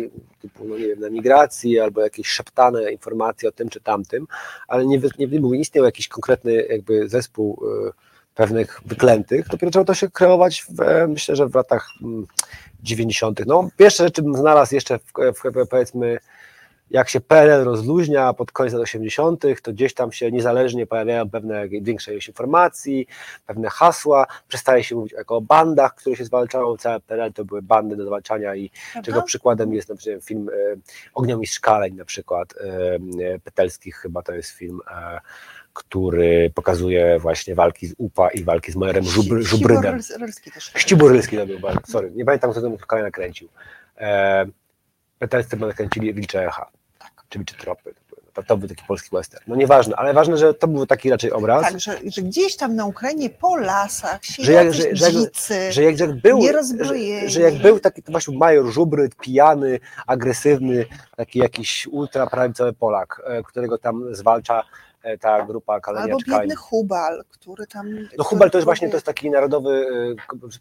typu, 0.43 0.64
no 0.64 0.78
nie 0.78 0.86
wiem, 0.86 1.01
na 1.01 1.10
migracji 1.10 1.81
albo 1.81 2.01
jakieś 2.01 2.27
szeptane 2.27 2.89
informacje 2.92 3.48
o 3.48 3.52
tym 3.52 3.68
czy 3.68 3.80
tamtym, 3.80 4.26
ale 4.68 4.86
nie, 4.86 5.00
nie 5.18 5.26
nie 5.26 5.58
istniał 5.58 5.84
jakiś 5.84 6.08
konkretny 6.08 6.52
jakby 6.70 7.08
zespół 7.08 7.62
e, 7.88 7.92
pewnych 8.34 8.80
wyklętych. 8.86 9.48
Dopiero 9.48 9.68
zaczęło 9.68 9.84
to 9.84 9.94
się 9.94 10.10
kreować 10.10 10.64
w, 10.68 10.80
e, 10.80 11.06
myślę, 11.06 11.36
że 11.36 11.48
w 11.48 11.54
latach 11.54 11.88
mm, 12.02 12.26
90. 12.82 13.40
No 13.46 13.68
pierwsze 13.76 14.04
rzeczy 14.04 14.22
bym 14.22 14.36
znalazł 14.36 14.74
jeszcze 14.74 14.98
w, 14.98 15.12
w, 15.12 15.68
powiedzmy 15.68 16.18
jak 16.90 17.08
się 17.08 17.20
PRL 17.20 17.64
rozluźnia 17.64 18.32
pod 18.32 18.52
koniec 18.52 18.72
lat 18.72 18.82
80., 18.82 19.44
to 19.62 19.72
gdzieś 19.72 19.94
tam 19.94 20.12
się 20.12 20.30
niezależnie 20.30 20.86
pojawiają 20.86 21.30
pewne 21.30 21.68
większe 21.68 22.12
ilość 22.12 22.28
informacji, 22.28 23.06
pewne 23.46 23.68
hasła, 23.68 24.26
przestaje 24.48 24.84
się 24.84 24.94
mówić 24.96 25.12
jako 25.12 25.36
o 25.36 25.40
bandach, 25.40 25.94
które 25.94 26.16
się 26.16 26.24
zwalczało, 26.24 26.78
całe 26.78 27.00
PRL 27.00 27.32
to 27.32 27.44
były 27.44 27.62
bandy 27.62 27.96
do 27.96 28.06
zwalczania 28.06 28.54
i 28.54 28.70
czego 29.04 29.22
przykładem 29.22 29.74
jest 29.74 29.88
na 29.88 29.96
przykład 29.96 30.24
film 30.24 30.48
e, 30.48 30.76
Ogniomistrz 31.14 31.56
Szkaleń 31.56 31.94
na 31.94 32.04
przykład, 32.04 32.54
e, 32.60 32.98
e, 33.34 33.38
Petelskich 33.38 33.96
chyba 33.96 34.22
to 34.22 34.32
jest 34.32 34.50
film, 34.50 34.80
e, 34.90 35.20
który 35.72 36.50
pokazuje 36.54 37.18
właśnie 37.18 37.54
walki 37.54 37.86
z 37.86 37.94
UPA 37.98 38.30
i 38.30 38.44
walki 38.44 38.72
z 38.72 38.76
Majerem 38.76 39.04
Żubr, 39.04 39.42
Żubrydem. 39.42 39.98
Ściburylski 40.76 41.36
to 41.36 41.46
był, 41.46 41.58
sorry, 41.88 42.10
nie 42.10 42.24
pamiętam, 42.24 42.50
kto 42.50 42.60
ten 42.60 42.76
kolej 42.76 43.04
nakręcił. 43.04 43.48
E, 43.98 44.46
Petelscy 45.18 45.56
nakręcili 45.56 46.14
Wilcze 46.14 46.46
Echa, 46.46 46.70
Czy 47.31 47.39
Wilcze 47.39 47.57
Tropy. 47.57 47.94
To, 48.47 48.57
był 48.57 48.69
taki 48.69 48.85
polski 48.89 49.09
western. 49.12 49.44
No 49.47 49.57
nieważne, 49.57 49.97
ale 49.97 50.15
ważne, 50.15 50.36
że 50.36 50.55
to 50.55 50.66
był 50.69 50.86
taki 50.86 51.11
raczej 51.11 51.32
obraz, 51.32 51.62
Tak, 51.62 51.81
że, 51.81 51.98
że 52.07 52.23
gdzieś 52.23 52.57
tam 52.57 52.77
na 52.77 52.86
Ukrainie 52.86 53.31
po 53.31 53.57
lasach 53.57 54.24
się 54.24 54.43
Że 54.43 54.52
jak- 54.52 54.74
że- 54.74 54.97
że 54.97 55.05
jak- 55.05 55.15
dzicy, 55.15 55.73
że 55.73 55.82
jak, 55.82 55.98
że 55.98 56.05
jak 56.07 56.20
był, 56.20 56.40
że, 56.82 57.28
że 57.28 57.40
jak 57.40 57.55
był 57.55 57.81
taki 57.81 58.02
to 58.02 58.12
właśnie 58.12 58.39
major 58.39 58.66
Żubryd, 58.66 59.15
pijany, 59.16 59.81
agresywny, 60.07 60.86
taki 61.16 61.39
jakiś 61.39 61.86
ultraprawicowy 61.86 62.73
Polak, 62.73 63.23
e, 63.24 63.43
którego 63.43 63.78
tam 63.78 64.15
zwalcza 64.15 64.62
ta 65.20 65.44
grupa 65.44 65.81
Kalenia 65.81 66.14
Albo 66.14 66.39
biedny 66.39 66.56
Hubal, 66.56 67.24
który 67.28 67.66
tam... 67.66 67.86
No 68.18 68.24
Hubal 68.24 68.51
to 68.51 68.59
jest 68.59 68.64
właśnie, 68.64 68.89
to 68.89 68.97
jest 68.97 69.06
taki 69.06 69.31
narodowy, 69.31 69.86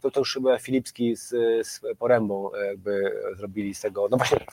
y, 0.05 0.11
to 0.11 0.19
już 0.19 0.33
chyba 0.33 0.59
Filipski 0.59 1.15
z, 1.15 1.27
z 1.67 1.81
Porębą 1.99 2.51
y, 2.53 2.65
jakby 2.65 3.21
zrobili 3.37 3.75
z 3.75 3.81
tego, 3.81 4.07
no 4.11 4.17
właśnie, 4.17 4.45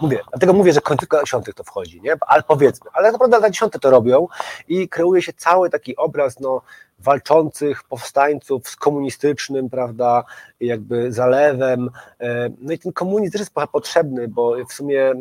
mówię, 0.00 0.20
dlatego 0.30 0.52
mówię, 0.52 0.72
że 0.72 0.80
końcówka 0.80 1.20
10 1.24 1.46
to 1.56 1.64
wchodzi, 1.64 2.00
nie, 2.00 2.16
ale 2.20 2.42
powiedzmy, 2.42 2.90
ale 2.92 3.04
tak 3.04 3.12
naprawdę 3.12 3.36
lata 3.36 3.50
10 3.50 3.72
to 3.80 3.90
robią 3.90 4.26
i 4.68 4.88
kreuje 4.88 5.22
się 5.22 5.32
cały 5.32 5.70
taki 5.70 5.96
obraz, 5.96 6.40
no, 6.40 6.62
walczących 7.02 7.82
powstańców 7.84 8.68
z 8.68 8.76
komunistycznym, 8.76 9.70
prawda, 9.70 10.24
jakby 10.60 11.12
zalewem, 11.12 11.90
e, 12.20 12.50
no 12.60 12.72
i 12.72 12.78
ten 12.78 12.92
komunizm 12.92 13.32
też 13.32 13.40
jest 13.40 13.52
potrzebny, 13.72 14.28
bo 14.28 14.56
w 14.68 14.72
sumie 14.72 15.14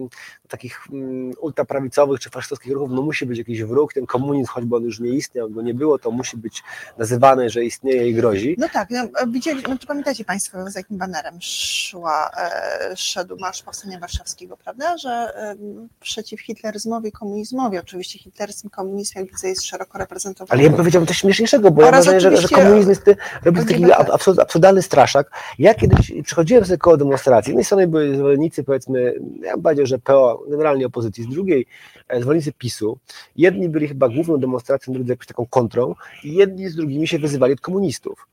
takich 0.49 0.79
mm, 0.91 1.31
ultraprawicowych 1.41 2.19
czy 2.19 2.29
faszystowskich 2.29 2.73
ruchów, 2.73 2.91
no 2.91 3.01
musi 3.01 3.25
być 3.25 3.37
jakiś 3.37 3.63
wróg, 3.63 3.93
ten 3.93 4.05
komunizm, 4.05 4.49
choćby 4.49 4.75
on 4.75 4.83
już 4.83 4.99
nie 4.99 5.09
istniał, 5.09 5.49
go 5.49 5.61
nie 5.61 5.73
było, 5.73 5.99
to 5.99 6.11
musi 6.11 6.37
być 6.37 6.63
nazywany, 6.97 7.49
że 7.49 7.63
istnieje 7.63 8.07
i 8.07 8.13
grozi. 8.13 8.55
No 8.57 8.67
tak, 8.73 8.89
no, 8.89 9.07
widzieli, 9.27 9.63
no 9.69 9.77
to 9.77 9.87
pamiętacie 9.87 10.25
Państwo, 10.25 10.69
z 10.69 10.75
jakim 10.75 10.97
banerem 10.97 11.37
szła, 11.41 12.31
e, 12.37 12.97
szedł 12.97 13.37
Marsz 13.39 13.63
Powstania 13.63 13.99
Warszawskiego, 13.99 14.57
prawda, 14.57 14.97
że 14.97 15.09
e, 15.09 15.55
przeciw 15.99 16.41
hitleryzmowi, 16.41 17.11
komunizmowi, 17.11 17.77
oczywiście 17.77 18.19
hitleryzm, 18.19 18.69
komunizm, 18.69 19.19
jak 19.19 19.27
widzę, 19.27 19.47
jest 19.47 19.63
szeroko 19.65 19.97
reprezentowany. 19.97 20.51
Ale 20.51 20.63
ja 20.63 20.69
bym 20.69 20.77
powiedział 20.77 21.05
coś 21.05 21.17
śmieszniejszego, 21.17 21.68
bo 21.71 21.81
ja 21.81 21.85
mam 21.85 21.93
Oraz 21.93 22.05
wrażenie, 22.05 22.37
że, 22.37 22.47
komunizm 22.47 22.89
jest, 22.89 23.05
robi 23.43 23.65
taki 23.65 23.91
absurd, 23.93 24.39
absurdalny 24.39 24.81
straszak. 24.81 25.31
Ja 25.59 25.73
kiedyś 25.73 26.13
przychodziłem 26.23 26.65
sobie 26.65 26.77
koło 26.77 26.97
demonstracji, 26.97 27.45
z 27.45 27.47
jednej 27.47 27.65
strony 27.65 27.87
byli 27.87 28.17
zwolennicy, 28.17 28.63
powiedzmy, 28.63 29.13
ja 29.43 29.53
bym 29.53 29.63
powiedział, 29.63 29.85
że 29.85 29.99
PO, 29.99 30.43
generalnie 30.47 30.85
opozycji, 30.85 31.23
z 31.23 31.27
drugiej 31.27 31.65
e, 32.07 32.21
zwolennicy 32.21 32.51
PiSu. 32.53 32.97
Jedni 33.35 33.69
byli 33.69 33.87
chyba 33.87 34.09
główną 34.09 34.37
demonstracją, 34.37 34.93
drudzy 34.93 35.11
jakąś 35.11 35.27
taką 35.27 35.45
kontrą 35.45 35.95
i 36.23 36.33
jedni 36.33 36.69
z 36.69 36.75
drugimi 36.75 37.07
się 37.07 37.19
wyzywali 37.19 37.53
od 37.53 37.61
komunistów. 37.61 38.27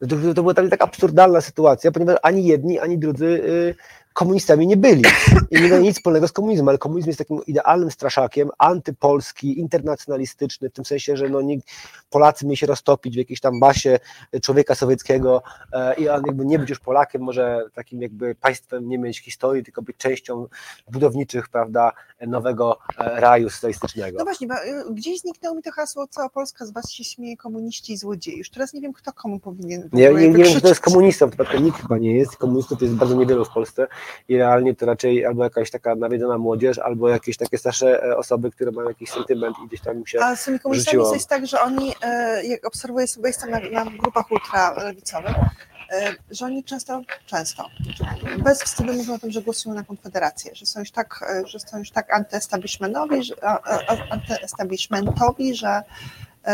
To, 0.00 0.16
to, 0.34 0.42
była 0.42 0.54
taka, 0.54 0.68
taka 0.68 0.84
absurdalna 0.84 1.40
sytuacja, 1.40 1.92
ponieważ 1.92 2.16
ani 2.22 2.44
jedni, 2.44 2.78
ani 2.78 2.98
drudzy 2.98 3.26
y, 3.26 3.74
komunistami 4.12 4.66
nie 4.66 4.76
byli 4.76 5.02
i 5.50 5.62
nie 5.62 5.68
mieli 5.68 5.82
nic 5.82 5.96
wspólnego 5.96 6.28
z 6.28 6.32
komunizmem, 6.32 6.68
ale 6.68 6.78
komunizm 6.78 7.08
jest 7.08 7.18
takim 7.18 7.44
idealnym 7.46 7.90
straszakiem, 7.90 8.50
antypolski, 8.58 9.60
internacjonalistyczny, 9.60 10.70
w 10.70 10.72
tym 10.72 10.84
sensie, 10.84 11.16
że 11.16 11.28
no, 11.28 11.40
Polacy 12.10 12.46
mieli 12.46 12.56
się 12.56 12.66
roztopić 12.66 13.14
w 13.14 13.18
jakiejś 13.18 13.40
tam 13.40 13.60
basie 13.60 13.98
człowieka 14.42 14.74
sowieckiego 14.74 15.42
e, 15.72 15.94
i 15.94 16.08
on 16.08 16.22
jakby 16.26 16.44
nie 16.44 16.58
być 16.58 16.70
już 16.70 16.78
Polakiem, 16.78 17.22
może 17.22 17.64
takim 17.74 18.02
jakby 18.02 18.34
państwem 18.34 18.88
nie 18.88 18.98
mieć 18.98 19.20
historii, 19.20 19.64
tylko 19.64 19.82
być 19.82 19.96
częścią 19.96 20.46
budowniczych, 20.92 21.48
prawda, 21.48 21.92
nowego 22.26 22.78
e, 22.98 23.20
raju 23.20 23.50
socjalistycznego. 23.50 24.18
No 24.18 24.24
właśnie, 24.24 24.46
bo 24.46 24.54
y, 24.54 24.94
gdzieś 24.94 25.20
zniknęło 25.20 25.56
mi 25.56 25.62
to 25.62 25.70
hasło, 25.72 26.06
cała 26.10 26.28
Polska 26.28 26.66
z 26.66 26.70
was 26.70 26.90
się 26.90 27.04
śmieje, 27.04 27.36
komuniści 27.36 27.92
i 27.92 27.96
złodzieje. 27.96 28.38
Już 28.38 28.50
teraz 28.50 28.72
nie 28.72 28.80
wiem, 28.80 28.92
kto 28.92 29.12
komu 29.12 29.40
powinien 29.40 29.88
w 29.88 29.92
Nie, 29.92 30.08
ogóle 30.08 30.22
nie, 30.22 30.28
nie 30.28 30.44
wiem, 30.44 30.58
kto 30.58 30.68
jest 30.68 30.80
komunistą, 30.80 31.30
przypadku 31.30 31.56
nikt 31.56 31.80
chyba 31.82 31.98
nie 31.98 32.16
jest. 32.16 32.36
Komunistów 32.36 32.82
jest 32.82 32.94
bardzo 32.94 33.14
niewielu 33.14 33.44
w 33.44 33.50
Polsce 33.50 33.86
i 34.28 34.36
realnie 34.36 34.74
to 34.74 34.86
raczej 34.86 35.26
albo 35.26 35.44
jakaś 35.44 35.70
taka 35.70 35.94
nawiedzona 35.94 36.38
młodzież, 36.38 36.78
albo 36.78 37.08
jakieś 37.08 37.36
takie 37.36 37.58
starsze 37.58 38.04
e, 38.04 38.16
osoby, 38.16 38.50
które 38.50 38.70
mają 38.70 38.88
jakiś 38.88 39.10
sentyment 39.10 39.56
i 39.64 39.68
gdzieś 39.68 39.80
tam 39.80 39.98
im 39.98 40.06
się... 40.06 40.20
A 40.20 40.36
z 40.36 40.44
tymi 40.44 40.60
komunistami 40.60 41.02
jest 41.12 41.28
tak, 41.28 41.46
że 41.46 41.60
oni, 41.60 41.94
e, 42.02 42.44
jak 42.46 42.66
obserwuję 42.66 43.06
sobie, 43.06 43.28
jestem 43.28 43.50
na, 43.50 43.60
na 43.84 43.90
grupach 43.90 44.32
ultralewicowych, 44.32 45.36
e, 45.92 46.14
że 46.30 46.44
oni 46.44 46.64
często, 46.64 47.02
często, 47.26 47.68
bez 48.38 48.62
wstydu 48.62 48.92
mówią 48.92 49.14
o 49.14 49.18
tym, 49.18 49.30
że 49.30 49.42
głosują 49.42 49.74
na 49.74 49.84
Konfederację, 49.84 50.54
że 50.54 50.66
są 50.66 50.80
już 50.80 50.90
tak, 50.90 51.24
że 51.44 51.60
są 51.60 51.78
już 51.78 51.90
tak 51.90 52.12
antyestablishmentowi, 52.12 53.22
że, 53.22 53.34
antyestablishmentowi, 54.10 55.54
że, 55.54 55.82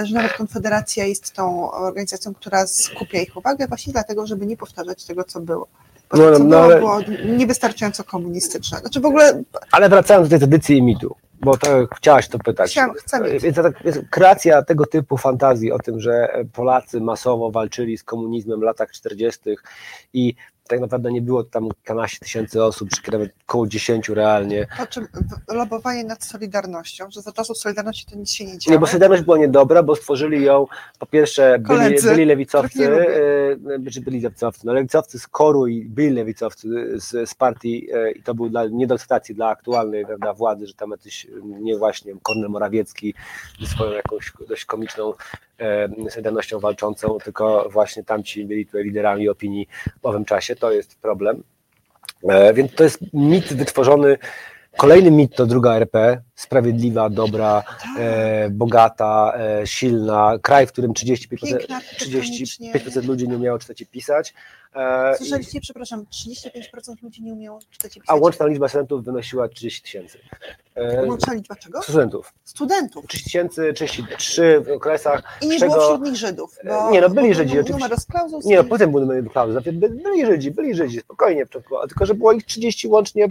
że 0.03 0.15
nawet 0.15 0.33
Konfederacja 0.33 1.05
jest 1.05 1.33
tą 1.33 1.73
organizacją, 1.73 2.35
która 2.35 2.67
skupia 2.67 3.21
ich 3.21 3.37
uwagę 3.37 3.67
właśnie 3.69 3.93
dlatego, 3.93 4.27
żeby 4.27 4.47
nie 4.47 4.57
powtarzać 4.57 5.05
tego, 5.05 5.25
co 5.25 5.41
było. 5.41 5.69
No, 6.13 6.31
no, 6.31 6.39
było, 6.39 6.63
ale- 6.63 6.79
było 6.79 7.01
niewystarczająco 7.37 8.05
komunistyczne. 8.05 8.79
Znaczy 8.79 9.01
w 9.01 9.07
ogóle 9.07 9.43
Ale 9.73 9.89
wracając 9.89 10.27
do 10.29 10.31
tej 10.31 10.39
tradycji 10.39 10.77
i 10.77 10.83
mitu, 10.83 11.17
bo 11.41 11.57
to 11.57 11.69
chciałaś 11.97 12.29
to 12.29 12.39
pytać. 12.39 12.71
Chciałam- 12.71 12.95
chcę. 12.95 13.39
Więc, 13.39 13.57
tak- 13.57 13.83
więc 13.85 13.99
kreacja 14.11 14.63
tego 14.63 14.87
typu 14.87 15.17
fantazji 15.17 15.73
o 15.73 15.79
tym, 15.79 16.01
że 16.01 16.29
Polacy 16.53 17.01
masowo 17.01 17.51
walczyli 17.51 17.99
z 17.99 18.05
komunizmem 18.05 18.61
w 18.61 18.63
latach 18.63 18.91
40. 18.93 19.57
i 20.13 20.35
tak 20.69 20.81
naprawdę 20.81 21.13
nie 21.13 21.23
było 21.23 21.45
tam 21.45 21.69
kilkanaście 21.69 22.19
tysięcy 22.19 22.65
osób, 22.65 22.89
czy 22.91 23.13
nawet 23.13 23.33
około 23.49 23.67
10 23.67 24.09
realnie. 24.09 24.67
po 24.79 24.87
czym 24.87 25.07
lobowanie 25.49 26.05
nad 26.05 26.25
Solidarnością, 26.25 27.11
że 27.11 27.23
za 27.23 27.33
czasów 27.33 27.59
Solidarności 27.59 28.07
to 28.07 28.19
nic 28.19 28.31
się 28.31 28.45
nie 28.45 28.59
działo. 28.59 28.75
Nie, 28.75 28.79
bo 28.79 28.87
Solidarność 28.87 29.23
była 29.23 29.39
niedobra, 29.39 29.83
bo 29.83 29.97
stworzyli 29.97 30.45
ją, 30.45 30.67
po 30.99 31.07
pierwsze 31.07 31.59
byli, 31.59 32.03
byli 32.03 32.25
lewicowcy, 32.25 32.89
lubię. 32.89 33.87
e, 33.87 33.91
czy 33.91 34.01
byli 34.01 34.21
lewicowcy, 34.21 34.67
no 34.67 34.73
lewicowcy 34.73 35.19
z 35.19 35.27
koru 35.27 35.67
i 35.67 35.85
byli 35.85 36.11
lewicowcy 36.11 36.69
z, 37.01 37.31
z 37.31 37.35
partii 37.35 37.89
e, 37.95 38.13
i 38.13 38.23
to 38.23 38.35
był 38.35 38.49
dla, 38.49 38.67
nie 38.67 38.87
do 38.87 38.95
akceptacji 38.95 39.35
dla 39.35 39.49
aktualnej 39.49 40.07
prawda, 40.07 40.35
władzy, 40.35 40.67
że 40.67 40.75
tam 40.75 40.91
jacyś, 40.91 41.27
nie 41.43 41.79
właśnie 41.79 42.15
Kornel 42.23 42.51
Morawiecki 42.51 43.15
swoją 43.67 43.93
jakąś 43.93 44.33
dość 44.49 44.65
komiczną 44.65 45.13
e, 45.61 45.89
Solidarnością 46.11 46.61
walczącą, 46.61 47.19
tylko 47.25 47.69
właśnie 47.73 48.05
tamci 48.05 48.45
byli 48.45 48.67
tutaj 48.67 48.85
liderami 48.85 49.29
opinii 49.29 49.69
w 50.03 50.07
owym 50.07 50.25
czasie, 50.25 50.57
to 50.57 50.73
jest 50.73 50.99
problem. 51.01 51.43
E, 52.29 52.55
Więc 52.55 52.75
to 52.75 52.85
jest 52.85 52.99
mit 53.13 53.45
wytworzony, 53.45 54.19
kolejny 54.77 55.11
mit 55.11 55.37
to 55.37 55.47
druga 55.47 55.75
RP, 55.77 56.23
sprawiedliwa, 56.37 57.11
dobra, 57.11 57.63
e, 57.99 58.51
bogata, 58.51 59.33
e, 59.37 59.67
silna, 59.67 60.33
kraj, 60.43 60.67
w 60.67 60.73
którym 60.73 60.93
35%, 60.93 61.59
Piękna, 61.59 61.81
35% 61.99 63.05
ludzi 63.07 63.29
nie 63.29 63.37
umiało 63.37 63.59
czytać 63.59 63.81
i 63.81 63.87
pisać, 63.87 64.35
e, 64.75 65.13
i- 65.15 65.17
Słyszeliście, 65.17 65.61
przepraszam, 65.61 66.07
35% 66.11 67.03
ludzi 67.03 67.23
nie 67.23 67.33
umiało 67.33 67.61
czytać 67.71 67.97
i 67.97 68.01
a 68.01 68.03
pisać. 68.03 68.21
łączna 68.21 68.47
liczba 68.47 68.69
studentów 68.69 69.05
wynosiła 69.05 69.49
30 69.49 69.83
tysięcy. 69.83 70.19
E, 70.75 71.07
Łączna 71.07 71.35
liczba 71.35 71.57
czego? 71.57 71.83
Studentów. 71.83 72.33
Studentów. 72.45 73.07
30 73.07 73.25
tysięcy, 73.25 73.73
33 73.73 74.61
w 74.61 74.71
okresach. 74.71 75.23
I 75.43 75.47
nie 75.49 75.59
czego- 75.59 75.73
było 75.75 75.85
wśród 75.87 76.03
nich 76.03 76.17
Żydów. 76.17 76.59
Bo, 76.65 76.91
Nie, 76.91 77.01
no, 77.01 77.09
byli 77.11 77.35
Żydzi, 77.35 77.55
był 77.55 77.63
oczywiście. 77.63 77.87
Numer. 78.33 78.41
Nie, 78.45 78.57
no 78.57 78.65
potem 78.65 78.91
były 78.91 79.01
numery 79.03 79.23
klauzy, 79.31 79.61
by- 79.73 79.89
byli 79.89 80.27
Żydzi, 80.27 80.51
byli 80.51 80.75
Żydzi, 80.75 81.01
spokojnie, 81.01 81.47
tylko- 81.47 81.87
tylko 81.89 82.07
że 82.07 82.15
było 82.15 82.33
ich 82.33 82.45
30 82.45 82.89
łącznie 82.89 83.25
y, 83.25 83.29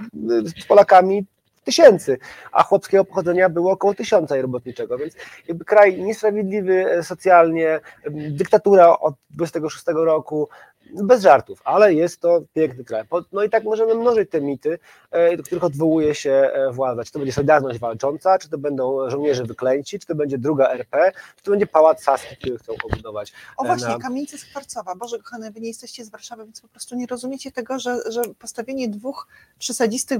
z 0.61 0.65
Polakami 0.67 1.25
tysięcy, 1.65 2.17
a 2.51 2.63
chłopskiego 2.63 3.05
pochodzenia 3.05 3.49
było 3.49 3.71
około 3.71 3.93
tysiąca 3.93 4.37
i 4.37 4.41
robotniczego, 4.41 4.97
więc 4.97 5.13
jakby 5.47 5.65
kraj 5.65 6.01
niesprawiedliwy 6.01 6.91
e, 6.91 7.03
socjalnie, 7.03 7.79
dyktatura 8.11 8.99
od 8.99 9.15
26 9.29 9.85
roku, 9.87 10.49
bez 10.93 11.21
żartów, 11.21 11.61
ale 11.63 11.93
jest 11.93 12.19
to 12.19 12.41
piękny 12.53 12.83
kraj. 12.83 13.03
No 13.31 13.43
i 13.43 13.49
tak 13.49 13.63
możemy 13.63 13.95
mnożyć 13.95 14.29
te 14.29 14.41
mity, 14.41 14.79
e, 15.11 15.37
do 15.37 15.43
których 15.43 15.63
odwołuje 15.63 16.15
się 16.15 16.31
e, 16.31 16.71
władza. 16.71 17.03
Czy 17.03 17.11
to 17.11 17.19
będzie 17.19 17.33
Solidarność 17.33 17.79
walcząca, 17.79 18.39
czy 18.39 18.49
to 18.49 18.57
będą 18.57 19.09
żołnierze 19.09 19.43
wyklęci, 19.43 19.99
czy 19.99 20.07
to 20.07 20.15
będzie 20.15 20.37
druga 20.37 20.69
RP, 20.69 21.11
czy 21.35 21.43
to 21.43 21.51
będzie 21.51 21.67
Pałac 21.67 22.03
Saski, 22.03 22.35
który 22.35 22.57
chcą 22.57 22.73
obudować. 22.83 23.33
O 23.57 23.63
e, 23.63 23.67
właśnie, 23.67 23.87
na- 23.87 23.99
kamienica 23.99 24.37
Skwarcowa. 24.37 24.95
Boże 24.95 25.19
kochane, 25.19 25.51
wy 25.51 25.61
nie 25.61 25.67
jesteście 25.67 26.05
z 26.05 26.09
Warszawy, 26.09 26.45
więc 26.45 26.61
po 26.61 26.67
prostu 26.67 26.95
nie 26.95 27.07
rozumiecie 27.07 27.51
tego, 27.51 27.79
że, 27.79 28.11
że 28.11 28.21
postawienie 28.39 28.89
dwóch 28.89 29.27
przesadzistych 29.59 30.19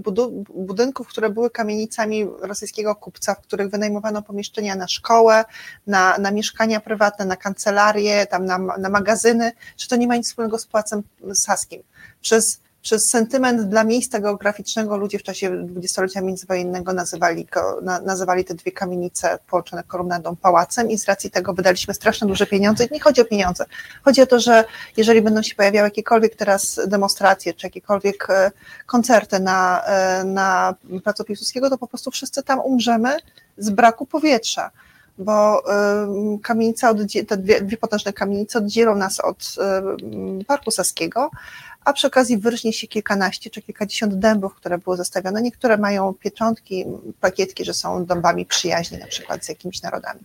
budynków, 0.50 1.08
które 1.08 1.30
były 1.30 1.50
kamienicami 1.50 2.28
rosyjskiego 2.42 2.96
kupca, 2.96 3.36
w 3.36 3.42
których 3.42 3.70
wynajmowano 3.70 4.22
pomieszczenia 4.22 4.76
na 4.76 4.88
szkołę, 4.88 5.46
na, 5.88 6.18
na 6.18 6.32
mieszkania 6.32 6.80
prywatne, 6.80 7.26
na 7.26 7.36
kancelarię, 7.36 8.28
tam 8.28 8.46
na, 8.46 8.58
na 8.58 8.90
magazyny, 8.90 9.52
że 9.78 9.88
to 9.88 9.96
nie 9.96 10.08
ma 10.08 10.16
nic 10.16 10.28
wspólnego 10.28 10.55
z 10.58 10.66
Pałacem 10.66 11.04
Saskim. 11.34 11.84
Przez 12.22 12.60
przez 12.86 13.10
sentyment 13.10 13.62
dla 13.62 13.84
miejsca 13.84 14.20
geograficznego 14.20 14.98
ludzie 14.98 15.20
w 15.20 15.24
czasie 15.24 15.66
dwudziestolecia 15.66 16.22
międzywojennego 16.22 16.94
nazywali, 16.94 17.46
go, 17.46 17.80
na, 17.82 18.00
nazywali 18.00 18.46
te 18.46 18.54
dwie 18.54 18.72
kamienice 18.72 19.40
połączone 19.48 19.84
kolumnadą 19.84 20.36
pałacem 20.36 20.92
i 20.92 20.98
z 20.98 21.06
racji 21.06 21.32
tego 21.32 21.54
wydaliśmy 21.54 21.94
straszne 21.94 22.28
duże 22.28 22.46
pieniądze. 22.48 22.86
I 22.86 22.94
nie 22.94 23.00
chodzi 23.00 23.22
o 23.22 23.26
pieniądze. 23.26 23.66
Chodzi 24.04 24.22
o 24.22 24.26
to, 24.26 24.40
że 24.40 24.66
jeżeli 24.98 25.22
będą 25.22 25.42
się 25.42 25.56
pojawiały 25.56 25.88
jakiekolwiek 25.88 26.36
teraz 26.36 26.80
demonstracje, 26.88 27.54
czy 27.54 27.68
jakiekolwiek 27.68 28.30
e, 28.30 28.52
koncerty 28.86 29.40
na, 29.40 29.86
e, 29.86 30.24
na 30.24 30.76
placu 31.04 31.24
Piłsudskiego, 31.24 31.70
to 31.70 31.78
po 31.78 31.88
prostu 31.88 32.12
wszyscy 32.12 32.44
tam 32.44 32.60
umrzemy 32.60 33.18
z 33.58 33.70
braku 33.70 34.06
powietrza 34.06 34.72
bo 35.18 35.64
kamienica, 36.44 36.94
te 37.28 37.38
dwie, 37.38 37.62
dwie 37.62 37.78
potężne 37.78 38.14
kamienice 38.14 38.60
oddzielą 38.60 38.96
nas 38.96 39.20
od 39.20 39.56
Parku 40.48 40.72
Saskiego, 40.72 41.30
a 41.86 41.94
przy 41.94 42.08
okazji 42.08 42.38
wyrośnie 42.38 42.74
się 42.74 42.88
kilkanaście 42.88 43.50
czy 43.50 43.62
kilkadziesiąt 43.62 44.16
dębów, 44.16 44.56
które 44.56 44.78
były 44.78 44.98
zostawione. 44.98 45.42
Niektóre 45.42 45.78
mają 45.78 46.14
pieczątki, 46.14 46.86
plakietki, 47.22 47.66
że 47.66 47.74
są 47.74 48.06
dębami 48.06 48.46
przyjaźni 48.46 48.98
na 48.98 49.08
przykład 49.08 49.46
z 49.46 49.50
jakimiś 49.50 49.82
narodami. 49.82 50.20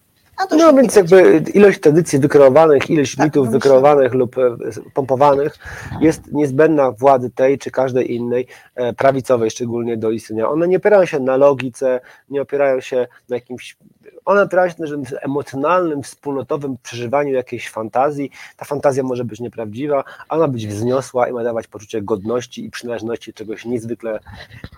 No 0.59 0.73
więc 0.75 0.97
jakby 0.97 1.45
ilość 1.55 1.81
tradycji 1.81 2.19
wykreowanych, 2.19 2.91
ilość 2.91 3.17
Tak, 3.17 3.25
mitów 3.25 3.47
no 3.47 3.53
wykreowanych 3.53 4.15
lub 4.15 4.39
e, 4.39 4.57
pompowanych 4.95 5.59
jest 6.01 6.33
niezbędna 6.33 6.91
władzy 6.91 7.31
tej 7.31 7.59
czy 7.59 7.71
każdej 7.71 8.15
innej, 8.15 8.47
e, 8.75 8.93
prawicowej 8.93 9.51
szczególnie 9.51 9.97
do 9.97 10.11
istnienia. 10.11 10.49
One 10.49 10.69
nie 10.69 10.77
opierają 10.77 11.05
się 11.05 11.21
na 11.21 11.37
logice, 11.37 12.01
nie 12.31 12.43
opierają 12.43 12.81
się 12.81 13.07
na 13.29 13.37
jakimś, 13.37 13.77
one 14.25 14.43
opierają 14.43 14.71
się 14.71 14.77
na 14.79 14.97
emocjonalnym, 15.21 16.03
wspólnotowym 16.03 16.77
przeżywaniu 16.83 17.33
jakiejś 17.33 17.71
fantazji. 17.71 18.31
Ta 18.57 18.65
fantazja 18.65 19.03
może 19.03 19.25
być 19.25 19.41
nieprawdziwa, 19.41 20.05
a 20.29 20.37
ma 20.37 20.49
być 20.49 20.67
wzniosła 20.67 21.29
i 21.29 21.33
ma 21.33 21.45
dawać 21.45 21.67
poczucie 21.67 22.03
godności 22.03 22.65
i 22.65 22.71
przynależności 22.71 23.33
czegoś 23.33 23.65
niezwykle 23.65 24.21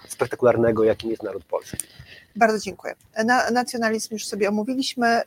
spektakularnego, 0.08 0.84
jakim 0.84 1.10
jest 1.10 1.22
naród 1.22 1.44
polski. 1.44 1.76
Bardzo 2.36 2.58
dziękuję. 2.58 2.94
Na, 3.24 3.50
nacjonalizm 3.50 4.08
już 4.14 4.26
sobie 4.26 4.48
omówiliśmy, 4.48 5.20
y, 5.20 5.24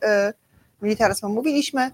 militaryzm 0.82 1.26
omówiliśmy. 1.26 1.90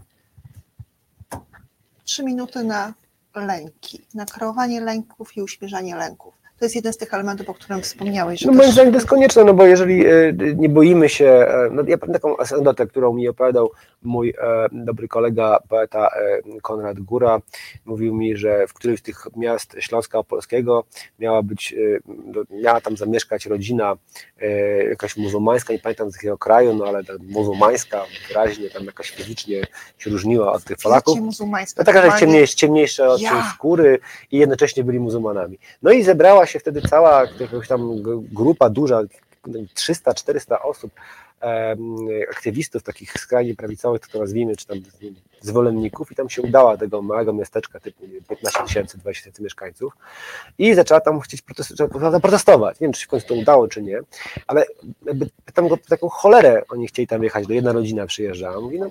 Trzy 2.05 2.24
minuty 2.24 2.64
na 2.64 2.94
lęki, 3.34 4.06
na 4.14 4.24
kreowanie 4.24 4.80
lęków 4.80 5.36
i 5.36 5.43
uśmierzanie 5.43 5.97
lęków. 5.97 6.41
To 6.62 6.66
jest 6.66 6.76
jeden 6.76 6.93
z 6.93 6.97
tych 6.97 7.14
elementów, 7.14 7.48
o 7.48 7.55
którym 7.55 7.82
wspomniałeś. 7.82 8.40
Że 8.40 8.47
No 8.47 8.52
moim 8.52 8.72
zdaniem 8.72 8.93
to 8.93 8.97
jest 8.97 9.09
konieczne, 9.09 9.44
no 9.44 9.55
bo 9.55 9.66
jeżeli 9.66 10.06
e, 10.06 10.32
nie 10.56 10.68
boimy 10.68 11.09
się, 11.09 11.26
e, 11.26 11.68
no 11.72 11.82
ja 11.86 11.98
pamiętam 11.98 12.12
taką 12.12 12.36
anegdotę, 12.36 12.86
którą 12.86 13.12
mi 13.12 13.28
opowiadał 13.28 13.70
mój 14.02 14.30
e, 14.30 14.34
dobry 14.72 15.09
kolega, 15.09 15.59
poeta 15.68 16.10
Konrad 16.62 17.01
Góra, 17.01 17.40
mówił 17.84 18.14
mi, 18.14 18.36
że 18.36 18.66
w 18.66 18.74
którymś 18.74 19.01
z 19.01 19.02
tych 19.02 19.26
miast 19.36 19.76
Śląska 19.78 20.18
Opolskiego 20.18 20.84
miała 21.18 21.43
być, 21.43 21.74
no, 22.06 22.43
miała 22.51 22.80
tam 22.80 22.97
zamieszkać 22.97 23.47
rodzina 23.47 23.94
jakaś 24.89 25.16
muzułmańska, 25.16 25.72
nie 25.72 25.78
pamiętam 25.78 26.10
z 26.10 26.14
jakiego 26.14 26.39
kraju, 26.39 26.74
no 26.74 26.84
ale 26.84 27.05
ta 27.05 27.12
muzułmańska 27.28 28.05
wyraźnie 28.28 28.70
tam 28.70 28.84
jakaś 28.84 29.10
fizycznie 29.10 29.62
się 29.98 30.10
różniła 30.10 30.52
od 30.52 30.64
tych 30.64 30.76
Polaków. 30.76 31.18
No 31.78 31.84
taka, 31.84 32.18
że 32.18 32.48
ciemniejsze 32.48 33.09
od 33.09 33.20
Ja. 33.20 33.52
skóry 33.55 33.98
i 34.30 34.39
jednocześnie 34.39 34.84
byli 34.84 35.01
muzułmanami. 35.01 35.59
No 35.82 35.90
i 35.90 36.02
zebrała 36.02 36.47
się 36.47 36.52
wtedy 36.61 36.83
cała 36.83 37.24
jakaś 37.41 37.69
tam 37.69 38.03
grupa 38.33 38.70
duża, 38.70 39.03
300-400 39.74 40.57
osób, 40.62 40.93
aktywistów 42.31 42.83
takich 42.83 43.12
skrajnie 43.12 43.55
prawicowych, 43.55 44.09
to 44.09 44.19
nazwijmy, 44.19 44.57
czy 44.57 44.66
tam 44.66 44.79
zwolenników 45.41 46.12
i 46.12 46.15
tam 46.15 46.29
się 46.29 46.43
udała 46.43 46.77
tego 46.77 47.03
małego 47.03 47.33
miasteczka 47.33 47.81
typu 47.81 48.07
nie 48.07 48.12
wiem, 48.12 48.24
15 48.24 48.62
tysięcy, 48.62 48.99
20 48.99 49.23
tysięcy 49.23 49.43
mieszkańców 49.43 49.93
i 50.59 50.74
zaczęła 50.74 51.01
tam 51.01 51.20
chcieć 51.20 51.43
protestować. 52.23 52.81
Nie 52.81 52.85
wiem, 52.85 52.93
czy 52.93 53.01
się 53.01 53.07
w 53.07 53.11
końcu 53.11 53.27
to 53.27 53.35
udało, 53.35 53.69
czy 53.69 53.83
nie, 53.83 54.01
ale 54.47 54.65
jakby 55.07 55.27
pytam 55.45 55.69
go, 55.69 55.77
taką 55.89 56.09
cholerę 56.09 56.62
oni 56.69 56.87
chcieli 56.87 57.07
tam 57.07 57.23
jechać, 57.23 57.47
do 57.47 57.55
jedna 57.55 57.73
rodzina 57.73 58.07
przyjeżdżała. 58.07 58.61
Mówi, 58.61 58.81
no, 58.81 58.91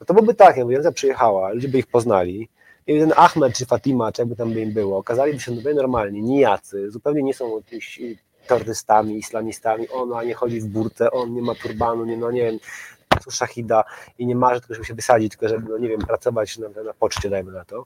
no 0.00 0.06
to 0.06 0.14
byłoby 0.14 0.34
tak, 0.34 0.56
ja 0.56 0.64
mówię, 0.64 0.80
ona 0.80 0.92
przyjechała, 0.92 1.52
ludzie 1.52 1.68
by 1.68 1.78
ich 1.78 1.86
poznali, 1.86 2.48
ten 2.86 3.12
Ahmed 3.16 3.54
czy 3.54 3.66
Fatima, 3.66 4.12
czy 4.12 4.22
jakby 4.22 4.36
tam 4.36 4.52
by 4.52 4.60
im 4.60 4.72
było, 4.72 4.98
okazaliby 4.98 5.40
się 5.40 5.52
normalni, 5.74 6.22
nijacy, 6.22 6.90
zupełnie 6.90 7.22
nie 7.22 7.34
są 7.34 7.56
jakimiś 7.56 8.00
terrorystami, 8.46 9.18
islamistami, 9.18 9.88
ona 9.88 10.24
nie 10.24 10.34
chodzi 10.34 10.60
w 10.60 10.66
burtę, 10.66 11.10
on 11.10 11.34
nie 11.34 11.42
ma 11.42 11.54
turbanu, 11.54 12.04
nie, 12.04 12.16
no 12.16 12.30
nie 12.30 12.42
wiem, 12.42 12.58
tu 13.24 13.30
szachida 13.30 13.84
i 14.18 14.26
nie 14.26 14.36
marzy 14.36 14.60
tylko, 14.60 14.74
żeby 14.74 14.86
się 14.86 14.94
wysadzić, 14.94 15.30
tylko 15.30 15.48
żeby, 15.48 15.68
no 15.68 15.78
nie 15.78 15.88
wiem, 15.88 16.00
pracować 16.00 16.58
na, 16.58 16.68
na 16.68 16.94
poczcie, 16.94 17.30
dajmy 17.30 17.52
na 17.52 17.64
to, 17.64 17.84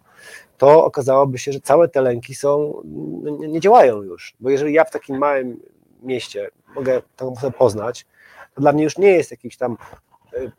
to 0.58 0.84
okazałoby 0.84 1.38
się, 1.38 1.52
że 1.52 1.60
całe 1.60 1.88
te 1.88 2.02
lęki 2.02 2.34
są, 2.34 2.82
no, 3.22 3.30
nie, 3.30 3.48
nie 3.48 3.60
działają 3.60 4.02
już, 4.02 4.34
bo 4.40 4.50
jeżeli 4.50 4.74
ja 4.74 4.84
w 4.84 4.90
takim 4.90 5.18
małym 5.18 5.60
mieście 6.02 6.50
mogę 6.74 7.02
taką 7.16 7.32
osobę 7.32 7.58
poznać, 7.58 8.06
to 8.54 8.60
dla 8.60 8.72
mnie 8.72 8.84
już 8.84 8.98
nie 8.98 9.10
jest 9.10 9.30
jakimś 9.30 9.56
tam 9.56 9.76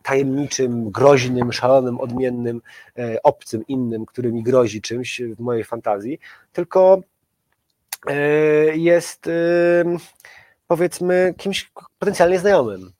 tajemniczym, 0.04 0.92
groźnym, 0.92 1.54
szalonym, 1.54 2.00
odmiennym, 2.00 2.62
e, 2.98 3.24
obcym, 3.24 3.68
innym, 3.68 4.06
który 4.06 4.32
mi 4.32 4.44
grozi 4.44 4.82
czymś 4.82 5.22
w 5.22 5.40
mojej 5.40 5.64
fantazji, 5.64 6.20
tylko 6.54 7.02
e, 8.08 8.16
jest 8.78 9.28
e, 9.28 9.32
powiedzmy 10.68 11.34
kimś 11.38 11.72
potencjalnie 12.00 12.40
znajomym. 12.40 12.92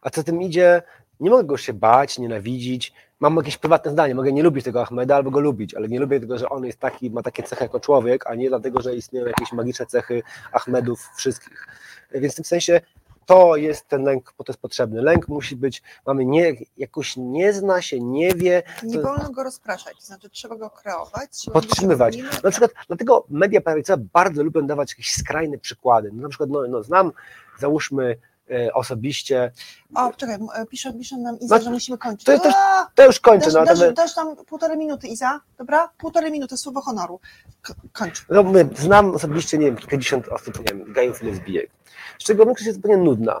A 0.00 0.10
co 0.10 0.22
tym 0.22 0.42
idzie, 0.42 0.82
nie 1.20 1.30
mogę 1.30 1.44
go 1.44 1.56
się 1.56 1.72
bać, 1.72 2.18
nienawidzić. 2.18 2.92
Mam 3.20 3.36
jakieś 3.36 3.56
prywatne 3.56 3.90
zdanie, 3.90 4.14
mogę 4.14 4.32
nie 4.32 4.42
lubić 4.42 4.64
tego 4.64 4.82
Ahmeda 4.82 5.16
albo 5.16 5.30
go 5.30 5.40
lubić, 5.40 5.74
ale 5.74 5.88
nie 5.88 6.00
lubię 6.00 6.20
tego, 6.20 6.38
że 6.38 6.48
on 6.48 6.64
jest 6.64 6.78
taki, 6.78 7.10
ma 7.10 7.22
takie 7.22 7.42
cechy 7.42 7.64
jako 7.64 7.80
człowiek, 7.80 8.26
a 8.26 8.34
nie 8.34 8.48
dlatego, 8.48 8.82
że 8.82 8.96
istnieją 8.96 9.26
jakieś 9.26 9.52
magiczne 9.52 9.86
cechy 9.86 10.22
Ahmedów 10.52 11.10
wszystkich. 11.16 11.66
Więc 12.14 12.32
w 12.32 12.36
tym 12.36 12.44
sensie 12.44 12.80
to 13.26 13.56
jest 13.56 13.88
ten 13.88 14.02
lęk, 14.04 14.34
bo 14.38 14.44
to 14.44 14.52
jest 14.52 14.60
potrzebny. 14.60 15.02
Lęk 15.02 15.28
musi 15.28 15.56
być, 15.56 15.82
mamy 16.06 16.24
nie, 16.24 16.52
jakoś 16.76 17.14
nie 17.16 17.52
zna 17.52 17.82
się, 17.82 18.00
nie 18.00 18.34
wie, 18.34 18.62
Nie 18.82 19.00
wolno 19.00 19.30
go 19.30 19.44
rozpraszać, 19.44 19.96
to 20.00 20.06
znaczy 20.06 20.30
trzeba 20.30 20.56
go 20.56 20.70
kreować. 20.70 21.30
trzeba 21.30 21.60
podtrzymywać. 21.60 22.18
Na 22.44 22.50
przykład 22.50 22.70
dlatego 22.86 23.26
media 23.30 23.60
prawicowe 23.60 24.04
bardzo 24.12 24.42
lubią 24.42 24.66
dawać 24.66 24.90
jakieś 24.92 25.12
skrajne 25.12 25.58
przykłady. 25.58 26.10
No, 26.12 26.22
na 26.22 26.28
przykład 26.28 26.50
no, 26.50 26.62
no, 26.68 26.82
znam, 26.82 27.12
załóżmy 27.58 28.18
e, 28.50 28.74
osobiście, 28.74 29.52
O, 29.94 30.12
czekaj, 30.16 30.38
pisze, 30.70 30.92
pisze 30.92 31.16
nam 31.16 31.38
Iza, 31.40 31.56
No, 31.58 31.62
że 31.64 31.70
musimy 31.70 31.98
kończyć. 31.98 32.26
to 32.26 32.32
jest 32.32 32.44
też- 32.44 32.54
to 32.94 33.06
już 33.06 33.20
kończę, 33.20 33.44
dasz, 33.46 33.54
no, 33.54 33.64
dasz, 33.64 33.80
my, 33.80 33.92
dasz 33.92 34.16
nam 34.16 34.36
półtorej 34.36 34.78
minuty, 34.78 35.08
Iza, 35.08 35.40
dobra? 35.58 35.88
Półtorej 35.98 36.32
minuty, 36.32 36.56
słowo 36.56 36.80
honoru. 36.80 37.20
Kończ. 37.92 38.26
no, 38.30 38.42
my, 38.42 38.68
znam 38.76 39.14
osobiście, 39.14 39.58
nie 39.58 39.66
wiem, 39.66 39.76
kilkadziesiąt 39.76 40.28
osób, 40.28 40.58
nie 40.58 40.64
wiem, 40.64 40.92
gejów 40.92 41.22
lesbijek, 41.22 41.70
z 42.18 42.24
czego 42.24 42.46
większość 42.46 42.66
jest 42.66 42.78
zupełnie 42.78 42.96
nudna. 43.04 43.40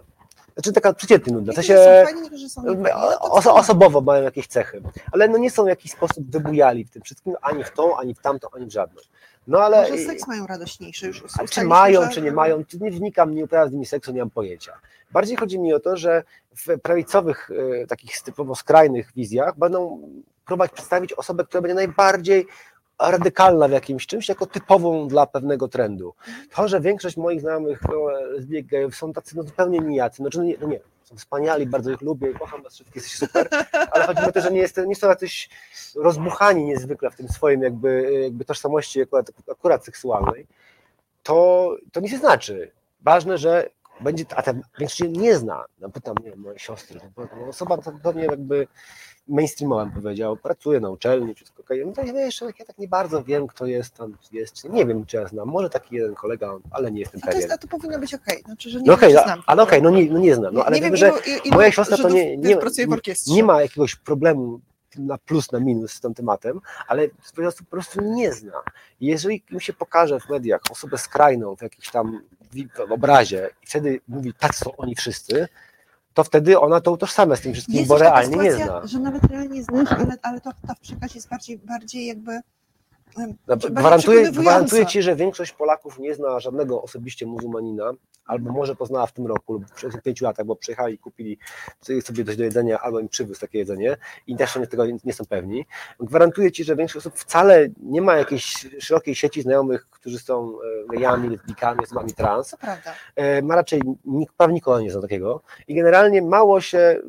Znaczy 0.54 0.72
taka 0.72 0.92
przeciętnie 0.92 1.32
nudna, 1.32 1.52
w 1.52 1.56
sensie 1.56 1.76
są 1.76 2.04
fajni, 2.04 2.20
niektórzy 2.22 2.48
są. 2.48 2.62
No 2.64 2.90
oso, 3.20 3.54
osobowo 3.54 4.00
mają 4.00 4.22
jakieś 4.22 4.46
cechy, 4.46 4.82
ale 5.12 5.28
no 5.28 5.38
nie 5.38 5.50
są 5.50 5.64
w 5.64 5.68
jakiś 5.68 5.92
sposób 5.92 6.30
wybujali 6.30 6.84
w 6.84 6.90
tym 6.90 7.02
wszystkim, 7.02 7.34
ani 7.42 7.64
w 7.64 7.70
tą, 7.70 7.96
ani 7.96 8.14
w 8.14 8.18
tamtą, 8.20 8.48
ani 8.52 8.66
w 8.66 8.72
żadną. 8.72 9.00
No 9.46 9.60
ale... 9.60 9.90
Może 9.90 9.98
seks 9.98 10.26
mają 10.26 10.46
radośniejszy 10.46 11.06
już. 11.06 11.22
A 11.38 11.46
czy 11.46 11.64
mają, 11.64 12.02
że- 12.02 12.08
czy 12.08 12.22
nie 12.22 12.32
mają, 12.32 12.64
czy 12.64 12.78
nie 12.78 12.90
wnikam, 12.90 13.34
nie 13.34 13.44
uprawiam 13.44 13.68
z 13.68 13.72
nimi 13.72 13.86
seksu, 13.86 14.12
nie 14.12 14.20
mam 14.20 14.30
pojęcia. 14.30 14.72
Bardziej 15.10 15.36
chodzi 15.36 15.58
mi 15.58 15.74
o 15.74 15.80
to, 15.80 15.96
że 15.96 16.22
w 16.56 16.80
prawicowych, 16.80 17.50
e, 17.82 17.86
takich 17.86 18.20
typowo 18.22 18.54
skrajnych 18.54 19.12
wizjach 19.16 19.58
będą 19.58 20.00
próbować 20.46 20.72
przedstawić 20.72 21.12
osobę, 21.12 21.44
która 21.44 21.60
będzie 21.60 21.74
najbardziej 21.74 22.46
radykalna 22.98 23.68
w 23.68 23.70
jakimś 23.70 24.06
czymś, 24.06 24.28
jako 24.28 24.46
typową 24.46 25.08
dla 25.08 25.26
pewnego 25.26 25.68
trendu. 25.68 26.14
To, 26.54 26.68
że 26.68 26.80
większość 26.80 27.16
moich 27.16 27.40
znajomych 27.40 27.80
no, 27.88 28.10
lesbijek, 28.10 28.66
gejów 28.66 28.96
są 28.96 29.12
tacy 29.12 29.36
no, 29.36 29.42
zupełnie 29.42 29.78
nijacy, 29.78 30.22
no, 30.22 30.30
czy 30.30 30.38
no, 30.38 30.44
nie, 30.44 30.54
no 30.60 30.66
nie, 30.66 30.80
są 31.04 31.16
wspaniali, 31.16 31.66
bardzo 31.66 31.90
ich 31.90 32.00
lubię, 32.00 32.34
kocham 32.34 32.62
was 32.62 32.74
wszystkich, 32.74 32.96
jesteście 32.96 33.26
super, 33.26 33.48
ale 33.92 34.06
chodzi 34.06 34.22
o 34.22 34.32
to, 34.32 34.40
że 34.40 34.50
nie, 34.50 34.60
jest, 34.60 34.80
nie 34.86 34.96
są 34.96 35.08
jacyś 35.08 35.48
rozbuchani 35.96 36.64
niezwykle 36.64 37.10
w 37.10 37.16
tym 37.16 37.28
swoim 37.28 37.62
jakby, 37.62 38.20
jakby 38.22 38.44
tożsamości 38.44 39.02
akurat, 39.02 39.30
akurat 39.50 39.84
seksualnej, 39.84 40.46
to, 41.22 41.76
to 41.92 42.00
nic 42.00 42.12
nie 42.12 42.18
znaczy. 42.18 42.72
Ważne, 43.00 43.38
że 43.38 43.70
będzie, 44.00 44.24
a 44.36 44.42
ten 44.42 44.62
większość 44.78 45.10
nie 45.10 45.36
zna. 45.36 45.64
No, 45.78 45.88
pytam, 45.88 46.14
nie 46.24 46.36
moje 46.36 46.58
siostry, 46.58 47.00
no, 47.16 47.28
no, 47.40 47.46
osoba 47.48 47.78
to 47.78 47.92
pewnie 48.02 48.24
jakby 48.24 48.66
mainstreamowa 49.28 49.84
bym 49.84 50.02
powiedział, 50.02 50.36
pracuje 50.36 50.80
na 50.80 50.90
uczelni, 50.90 51.34
wszystko 51.34 51.62
okej. 51.62 51.86
No 51.86 51.92
to 51.92 52.02
ja 52.04 52.12
wiesz, 52.12 52.40
ja 52.58 52.64
tak 52.66 52.78
nie 52.78 52.88
bardzo 52.88 53.24
wiem, 53.24 53.46
kto 53.46 53.66
jest 53.66 53.94
tam, 53.94 54.16
jest, 54.32 54.54
czy 54.54 54.68
nie 54.68 54.86
wiem, 54.86 55.06
czy 55.06 55.16
ja 55.16 55.28
znam, 55.28 55.48
może 55.48 55.70
taki 55.70 55.94
jeden 55.96 56.14
kolega, 56.14 56.58
ale 56.70 56.92
nie 56.92 57.00
jestem 57.00 57.20
A 57.24 57.26
to, 57.26 57.32
pewien. 57.32 57.58
to 57.58 57.68
powinno 57.68 57.98
być 57.98 58.14
okej. 58.14 58.42
Znaczy, 58.42 58.70
że 58.70 58.78
nie 58.80 58.86
No 58.86 58.94
okej, 58.94 59.08
wiem, 59.08 59.16
no, 59.16 59.22
znam. 59.24 59.42
ale 59.46 59.62
okej, 59.62 59.82
no 59.82 59.90
nie, 59.90 60.10
no 60.10 60.18
nie 60.18 60.34
znam, 60.34 60.54
no, 60.54 60.64
ale 60.64 60.76
nie 60.76 60.82
wiem, 60.82 60.96
że 60.96 61.12
ilu, 61.44 61.54
moja 61.54 61.72
siostra 61.72 61.96
to 61.96 62.08
nie, 62.08 62.36
nie, 62.36 62.56
nie 63.26 63.44
ma 63.44 63.62
jakiegoś 63.62 63.96
problemu 63.96 64.60
na 64.98 65.18
plus, 65.18 65.52
na 65.52 65.60
minus 65.60 65.92
z 65.92 66.00
tym 66.00 66.14
tematem, 66.14 66.60
ale 66.88 67.08
po 67.08 67.32
prostu, 67.34 67.64
po 67.64 67.70
prostu 67.70 68.00
nie 68.00 68.32
zna. 68.32 68.62
Jeżeli 69.00 69.42
im 69.50 69.60
się 69.60 69.72
pokaże 69.72 70.20
w 70.20 70.28
mediach 70.28 70.60
osobę 70.70 70.98
skrajną 70.98 71.56
w 71.56 71.62
jakimś 71.62 71.90
tam 71.90 72.20
obrazie 72.90 73.50
i 73.62 73.66
wtedy 73.66 74.00
mówi, 74.08 74.32
tak 74.38 74.54
są 74.54 74.76
oni 74.76 74.94
wszyscy, 74.94 75.48
to 76.16 76.24
wtedy 76.24 76.60
ona 76.60 76.80
to 76.80 76.92
utożsamia 76.92 77.36
z 77.36 77.40
tym 77.40 77.52
wszystkim, 77.52 77.76
Jest 77.76 77.88
bo 77.88 77.98
realnie 77.98 78.36
nie 78.36 78.52
sytuacja, 78.52 78.80
zna. 78.80 78.86
że 78.86 78.98
nawet 78.98 79.24
realnie 79.24 79.62
znasz, 79.62 79.92
ale, 79.92 80.16
ale 80.22 80.40
to, 80.40 80.50
ta 80.66 80.74
w 80.74 80.80
przekazie 80.80 81.14
jest 81.14 81.28
bardziej, 81.28 81.58
bardziej 81.58 82.06
jakby 82.06 82.40
Gwarantuję, 83.70 84.30
gwarantuję 84.32 84.86
ci, 84.86 85.02
że 85.02 85.16
większość 85.16 85.52
Polaków 85.52 85.98
nie 85.98 86.14
zna 86.14 86.40
żadnego 86.40 86.82
osobiście 86.82 87.26
muzułmanina, 87.26 87.92
albo 88.26 88.52
może 88.52 88.76
poznała 88.76 89.06
w 89.06 89.12
tym 89.12 89.26
roku 89.26 89.52
lub 89.52 89.64
w 89.82 90.02
pięciu 90.02 90.24
latach, 90.24 90.46
bo 90.46 90.56
przyjechali 90.56 90.94
i 90.94 90.98
kupili 90.98 91.38
sobie 91.80 92.24
coś 92.24 92.36
do 92.36 92.44
jedzenia, 92.44 92.78
albo 92.80 93.00
im 93.00 93.08
przywiózł 93.08 93.40
takie 93.40 93.58
jedzenie 93.58 93.96
i 94.26 94.36
też 94.36 94.56
oni 94.56 94.68
tego 94.68 94.86
nie- 95.04 95.12
są 95.12 95.24
pewni. 95.26 95.66
Gwarantuję 96.00 96.52
ci, 96.52 96.64
że 96.64 96.76
większość 96.76 97.06
osób 97.06 97.18
wcale 97.18 97.68
nie 97.82 98.02
ma 98.02 98.16
jakiejś 98.16 98.68
szerokiej 98.80 99.14
sieci 99.14 99.42
znajomych, 99.42 99.86
którzy 99.90 100.18
są 100.18 100.52
e, 100.84 100.88
gejami, 100.96 101.28
lesbijkami, 101.28 101.80
osobami 101.84 102.12
trans. 102.14 102.50
To 102.50 102.56
prawda. 102.56 102.94
E, 103.16 103.42
Ma 103.42 103.54
raczej 103.56 103.82
nikt, 104.04 104.34
prawie 104.36 104.54
nikogo 104.54 104.80
nie 104.80 104.90
zna 104.90 105.00
takiego 105.02 105.40
i 105.68 105.74
generalnie 105.74 106.22
mało 106.22 106.60
się, 106.60 107.00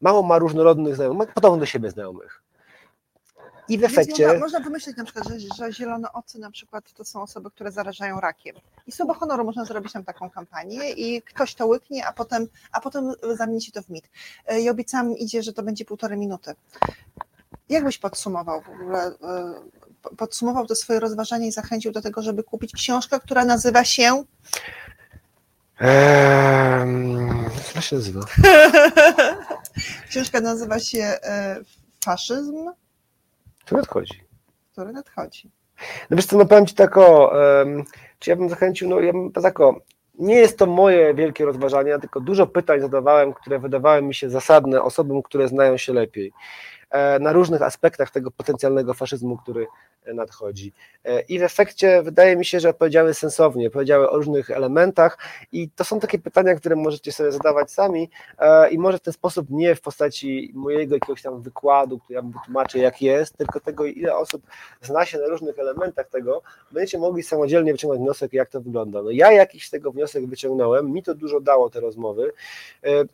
mało 0.00 0.22
ma 0.22 0.38
różnorodnych 0.38 0.94
znajomych, 0.96 1.28
ma 1.28 1.34
podobnych 1.34 1.60
do 1.60 1.66
siebie 1.66 1.90
znajomych. 1.90 2.42
I 3.68 3.78
w 3.78 3.84
efekcie... 3.84 4.26
Można, 4.26 4.40
można 4.40 4.60
wymyślić 4.60 4.96
na 4.96 5.04
przykład, 5.04 5.28
że, 5.28 5.38
że 5.56 5.72
zielone 5.72 6.12
ocy 6.12 6.38
na 6.38 6.50
przykład 6.50 6.92
to 6.92 7.04
są 7.04 7.22
osoby, 7.22 7.50
które 7.50 7.72
zarażają 7.72 8.20
rakiem. 8.20 8.56
I 8.86 8.92
słowo 8.92 9.14
honoru 9.14 9.44
można 9.44 9.64
zrobić 9.64 9.92
tam 9.92 10.04
taką 10.04 10.30
kampanię 10.30 10.90
i 10.90 11.22
ktoś 11.22 11.54
to 11.54 11.66
łyknie, 11.66 12.06
a 12.06 12.12
potem, 12.12 12.46
a 12.72 12.80
potem 12.80 13.12
zamieni 13.36 13.62
się 13.62 13.72
to 13.72 13.82
w 13.82 13.88
mit. 13.88 14.10
E, 14.46 14.60
I 14.60 14.68
obiecam 14.70 15.16
idzie, 15.16 15.42
że 15.42 15.52
to 15.52 15.62
będzie 15.62 15.84
półtorej 15.84 16.18
minuty. 16.18 16.54
Jak 17.68 17.84
byś 17.84 17.98
podsumował 17.98 18.62
w 18.62 18.68
ogóle, 18.68 19.06
e, 19.06 19.54
po- 20.02 20.16
podsumował 20.16 20.66
to 20.66 20.74
swoje 20.74 21.00
rozważanie 21.00 21.46
i 21.46 21.52
zachęcił 21.52 21.92
do 21.92 22.02
tego, 22.02 22.22
żeby 22.22 22.42
kupić 22.42 22.72
książkę, 22.72 23.20
która 23.20 23.44
nazywa 23.44 23.84
się 23.84 24.24
co 27.74 27.80
się 27.80 27.96
nazywa? 27.96 28.20
Książka 30.08 30.40
nazywa 30.40 30.78
się 30.78 30.98
e, 31.02 31.60
Faszyzm, 32.04 32.70
Tu 33.66 33.76
nadchodzi. 33.76 34.24
który 34.72 34.92
nadchodzi. 34.92 35.50
No 36.10 36.16
wiesz 36.16 36.26
co, 36.26 36.38
no 36.38 36.46
powiem 36.46 36.66
Ci 36.66 36.74
tak 36.74 36.96
o, 36.96 37.32
em, 37.60 37.84
czy 38.18 38.30
ja 38.30 38.36
bym 38.36 38.48
zachęcił, 38.48 38.88
no 38.88 39.00
ja 39.00 39.12
bym 39.12 39.32
tak 39.32 39.60
o, 39.60 39.80
nie 40.18 40.34
jest 40.34 40.58
to 40.58 40.66
moje 40.66 41.14
wielkie 41.14 41.44
rozważanie, 41.44 41.98
tylko 41.98 42.20
dużo 42.20 42.46
pytań 42.46 42.80
zadawałem, 42.80 43.32
które 43.32 43.58
wydawały 43.58 44.02
mi 44.02 44.14
się 44.14 44.30
zasadne 44.30 44.82
osobom, 44.82 45.22
które 45.22 45.48
znają 45.48 45.76
się 45.76 45.92
lepiej. 45.92 46.32
E, 46.96 47.18
na 47.18 47.32
różnych 47.32 47.62
aspektach 47.62 48.10
tego 48.10 48.30
potencjalnego 48.30 48.94
faszyzmu, 48.94 49.36
który 49.36 49.66
e, 50.04 50.14
nadchodzi. 50.14 50.72
E, 51.04 51.20
I 51.20 51.38
w 51.38 51.42
efekcie 51.42 52.02
wydaje 52.02 52.36
mi 52.36 52.44
się, 52.44 52.60
że 52.60 52.68
odpowiedziały 52.68 53.14
sensownie, 53.14 53.70
powiedziały 53.70 54.10
o 54.10 54.16
różnych 54.16 54.50
elementach 54.50 55.18
i 55.52 55.70
to 55.70 55.84
są 55.84 56.00
takie 56.00 56.18
pytania, 56.18 56.54
które 56.54 56.76
możecie 56.76 57.12
sobie 57.12 57.32
zadawać 57.32 57.70
sami 57.70 58.10
i 58.70 58.78
może 58.78 58.98
w 58.98 59.00
ten 59.00 59.12
sposób 59.12 59.46
nie 59.50 59.74
w 59.74 59.80
postaci 59.80 60.52
mojego 60.54 60.94
jakiegoś 60.94 61.22
tam 61.22 61.42
wykładu, 61.42 61.98
który 61.98 62.14
ja 62.14 62.22
bym 62.22 62.32
wytłumaczę 62.32 62.78
jak 62.78 63.02
jest, 63.02 63.36
tylko 63.36 63.60
tego 63.60 63.84
ile 63.84 64.16
osób 64.16 64.42
zna 64.82 65.04
się 65.04 65.18
na 65.18 65.26
różnych 65.26 65.58
elementach 65.58 66.08
tego, 66.08 66.42
będziecie 66.72 66.98
mogli 66.98 67.22
samodzielnie 67.22 67.72
wyciągnąć 67.72 68.02
wniosek 68.02 68.32
jak 68.32 68.50
to 68.50 68.60
wygląda. 68.60 69.02
No 69.02 69.10
ja 69.10 69.32
jakiś 69.32 69.66
z 69.66 69.70
tego 69.70 69.92
wniosek 69.92 70.26
wyciągnąłem, 70.26 70.92
mi 70.92 71.02
to 71.02 71.14
dużo 71.14 71.40
dało 71.40 71.70
te 71.70 71.80
rozmowy, 71.80 72.32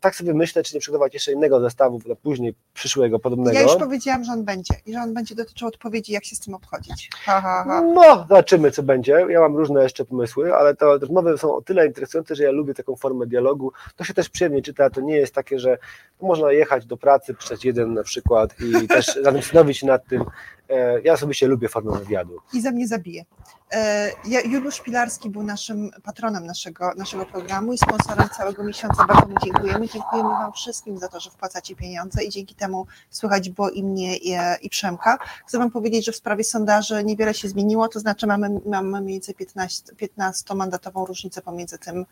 tak 0.00 0.16
sobie 0.16 0.34
myślę, 0.34 0.62
czy 0.62 0.74
nie 0.74 0.80
przygotować 0.80 1.14
jeszcze 1.14 1.32
innego 1.32 1.60
zestawu 1.60 2.00
na 2.06 2.14
później 2.14 2.54
przyszłego, 2.74 3.18
podobnego. 3.18 3.59
Ja 3.59 3.68
już 3.73 3.82
powiedziałam, 3.82 4.24
że 4.24 4.32
on 4.32 4.44
będzie 4.44 4.74
i 4.86 4.93
że 4.93 4.99
on 5.01 5.15
będzie 5.15 5.35
dotyczył 5.35 5.69
odpowiedzi, 5.69 6.12
jak 6.12 6.24
się 6.24 6.36
z 6.36 6.40
tym 6.40 6.55
obchodzić. 6.55 7.11
Ha, 7.24 7.40
ha, 7.40 7.65
ha. 7.66 7.81
No, 7.81 8.16
zobaczymy, 8.28 8.70
co 8.70 8.82
będzie. 8.82 9.27
Ja 9.28 9.40
mam 9.40 9.57
różne 9.57 9.82
jeszcze 9.82 10.05
pomysły, 10.05 10.55
ale 10.55 10.74
te 10.77 10.86
rozmowy 10.86 11.39
są 11.39 11.55
o 11.55 11.62
tyle 11.62 11.86
interesujące, 11.86 12.35
że 12.35 12.44
ja 12.44 12.51
lubię 12.51 12.74
taką 12.74 12.97
formę 12.97 13.27
dialogu. 13.27 13.73
To 13.97 14.05
się 14.05 14.15
też 14.15 14.28
przyjemnie 14.28 14.62
czyta, 14.62 14.90
to 14.90 15.01
nie 15.01 15.16
jest 15.16 15.35
takie, 15.35 15.59
że 15.59 15.78
można 16.23 16.53
jechać 16.53 16.86
do 16.86 16.97
pracy, 16.97 17.35
przeczytać 17.35 17.65
jeden 17.65 17.94
na 17.94 18.03
przykład 18.03 18.55
i 18.82 18.89
też 18.89 19.07
zastanowić 19.24 19.78
się 19.78 19.86
nad 19.86 20.07
tym. 20.07 20.24
E, 20.70 21.01
Ja 21.01 21.12
osobiście 21.12 21.47
lubię 21.47 21.69
formę 21.69 21.99
wywiadu. 21.99 22.39
i 22.55 22.61
ze 22.61 22.73
mnie 22.73 22.89
zabije. 22.89 23.24
E, 23.73 24.12
Juliusz 24.44 24.81
Pilarski 24.81 25.31
był 25.31 25.43
naszym 25.43 25.90
patronem 26.03 26.47
naszego, 26.47 26.93
naszego 26.97 27.27
programu 27.27 27.73
i 27.73 27.78
sponsorem 27.78 28.28
całego 28.28 28.65
miesiąca. 28.65 29.05
Bardzo 29.07 29.27
mu 29.27 29.35
dziękujemy. 29.44 29.89
Dziękujemy 29.89 30.28
Wam 30.28 30.53
wszystkim 30.53 30.99
za 30.99 31.09
to, 31.09 31.20
że 31.20 31.31
wpłacacie 31.31 31.77
pieniądze 31.77 32.24
i 32.24 32.28
dzięki 32.28 32.55
temu 32.55 32.86
słychać 33.11 33.51
było 33.51 33.70
i 33.70 33.82
mnie, 33.85 34.16
i, 34.16 34.36
i 34.62 34.70
Przemka. 34.70 35.19
Chcę 35.47 35.59
Wam 35.59 35.70
powiedzieć, 35.70 36.05
że 36.05 36.12
w 36.12 36.16
sprawie 36.16 36.44
sondaży 36.44 37.05
niewiele 37.05 37.35
się 37.35 37.49
zmieniło, 37.49 37.89
to 37.89 38.01
znaczy 38.01 38.27
mamy, 38.27 38.61
mamy 38.66 39.01
mniej 39.01 39.15
więcej 39.15 39.35
15, 39.35 39.93
15-mandatową 39.93 41.07
różnicę 41.07 41.43
pomiędzy 41.43 41.78
tym, 41.78 42.07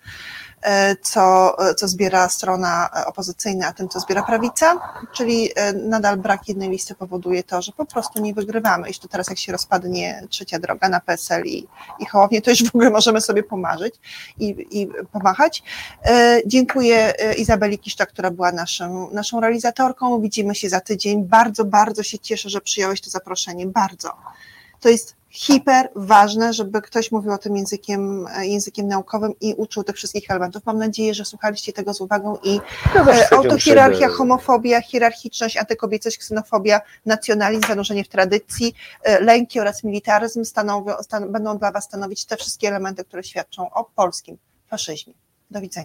e, 0.63 0.97
co, 0.97 1.57
co 1.77 1.89
zbiera 1.89 2.29
strona 2.29 2.91
opozycyjna, 3.07 3.67
a 3.69 3.73
tym, 3.73 3.89
co 3.89 4.01
zbiera 4.01 4.23
prawica, 4.23 4.81
czyli 5.13 5.51
e, 5.57 5.73
nadal 5.73 6.17
brak 6.17 6.49
jednej 6.49 6.71
listy 6.71 6.95
powoduje 6.95 7.43
to, 7.43 7.63
że 7.63 7.73
po 7.73 7.87
prostu 7.87 8.23
nie 8.23 8.35
wygrywamy. 8.35 8.89
To 9.03 9.09
teraz 9.09 9.29
jak 9.29 9.39
się 9.39 9.53
rozpadnie 9.53 10.27
trzecia 10.31 10.59
droga 10.59 10.89
na 10.89 11.01
PSL 11.01 11.50
i, 11.59 11.67
i 11.99 12.07
Hołownię, 12.07 12.43
to 12.43 12.51
już 12.51 12.65
w 12.65 12.75
ogóle 12.75 12.91
możemy 12.91 13.21
sobie 13.21 13.43
pomarzyć 13.43 13.95
i, 14.39 14.67
i 14.71 14.89
pomachać. 15.13 15.63
E, 16.05 16.41
Dziękuję 16.47 17.19
e, 17.19 17.35
Izabeli 17.35 17.79
Kiszczak, 17.79 18.09
która 18.09 18.31
była 18.31 18.53
naszą, 18.53 19.11
naszą 19.11 19.41
realizatorką. 19.41 20.21
Widzimy 20.21 20.55
się 20.55 20.69
za 20.69 20.81
tydzień. 20.81 21.25
Bardzo, 21.25 21.65
bardzo 21.65 22.03
się 22.03 22.19
cieszę, 22.19 22.51
że 22.51 22.61
przyjąłeś 22.61 23.01
to 23.01 23.11
zaproszenie. 23.11 23.67
Bardzo. 23.67 24.13
To 24.81 24.89
jest 24.89 25.20
hiper 25.31 25.89
ważne, 25.95 26.53
żeby 26.53 26.83
ktoś 26.83 27.13
mówił 27.13 27.33
o 27.33 27.39
tym 27.39 27.57
językiem, 27.57 28.27
e, 28.35 28.47
językiem 28.47 28.89
naukowym 28.89 29.33
i 29.41 29.55
uczył 29.55 29.85
tych 29.85 29.97
wszystkich 29.97 30.31
elementów. 30.31 30.67
Mam 30.67 30.79
nadzieję, 30.79 31.15
że 31.15 31.25
słuchaliście 31.25 31.73
tego 31.73 31.95
z 31.95 32.01
uwagą 32.01 32.39
i 32.43 32.61
zawsze 32.95 33.31
E, 33.31 33.35
Autohierarchia, 33.35 34.09
homofobia, 34.09 34.83
hierarchiczność, 34.83 35.57
antykobiecość, 35.57 36.19
ksenofobia, 36.19 36.81
nacjonalizm, 37.07 37.63
zanurzenie 37.69 38.05
w 38.05 38.09
tradycji, 38.09 38.75
e, 39.03 39.21
lęki 39.21 39.61
oraz 39.61 39.85
militaryzm 39.85 40.45
stanowią, 40.45 40.93
stan, 41.03 41.33
będą 41.33 41.59
dla 41.59 41.73
Was 41.73 41.85
stanowić 41.85 42.25
te 42.25 42.37
wszystkie 42.37 42.69
elementy, 42.69 43.05
które 43.05 43.25
świadczą 43.25 43.71
o 43.71 43.85
polskim 43.85 44.39
faszyzmie. 44.69 45.15
Do 45.51 45.61
widzenia. 45.61 45.71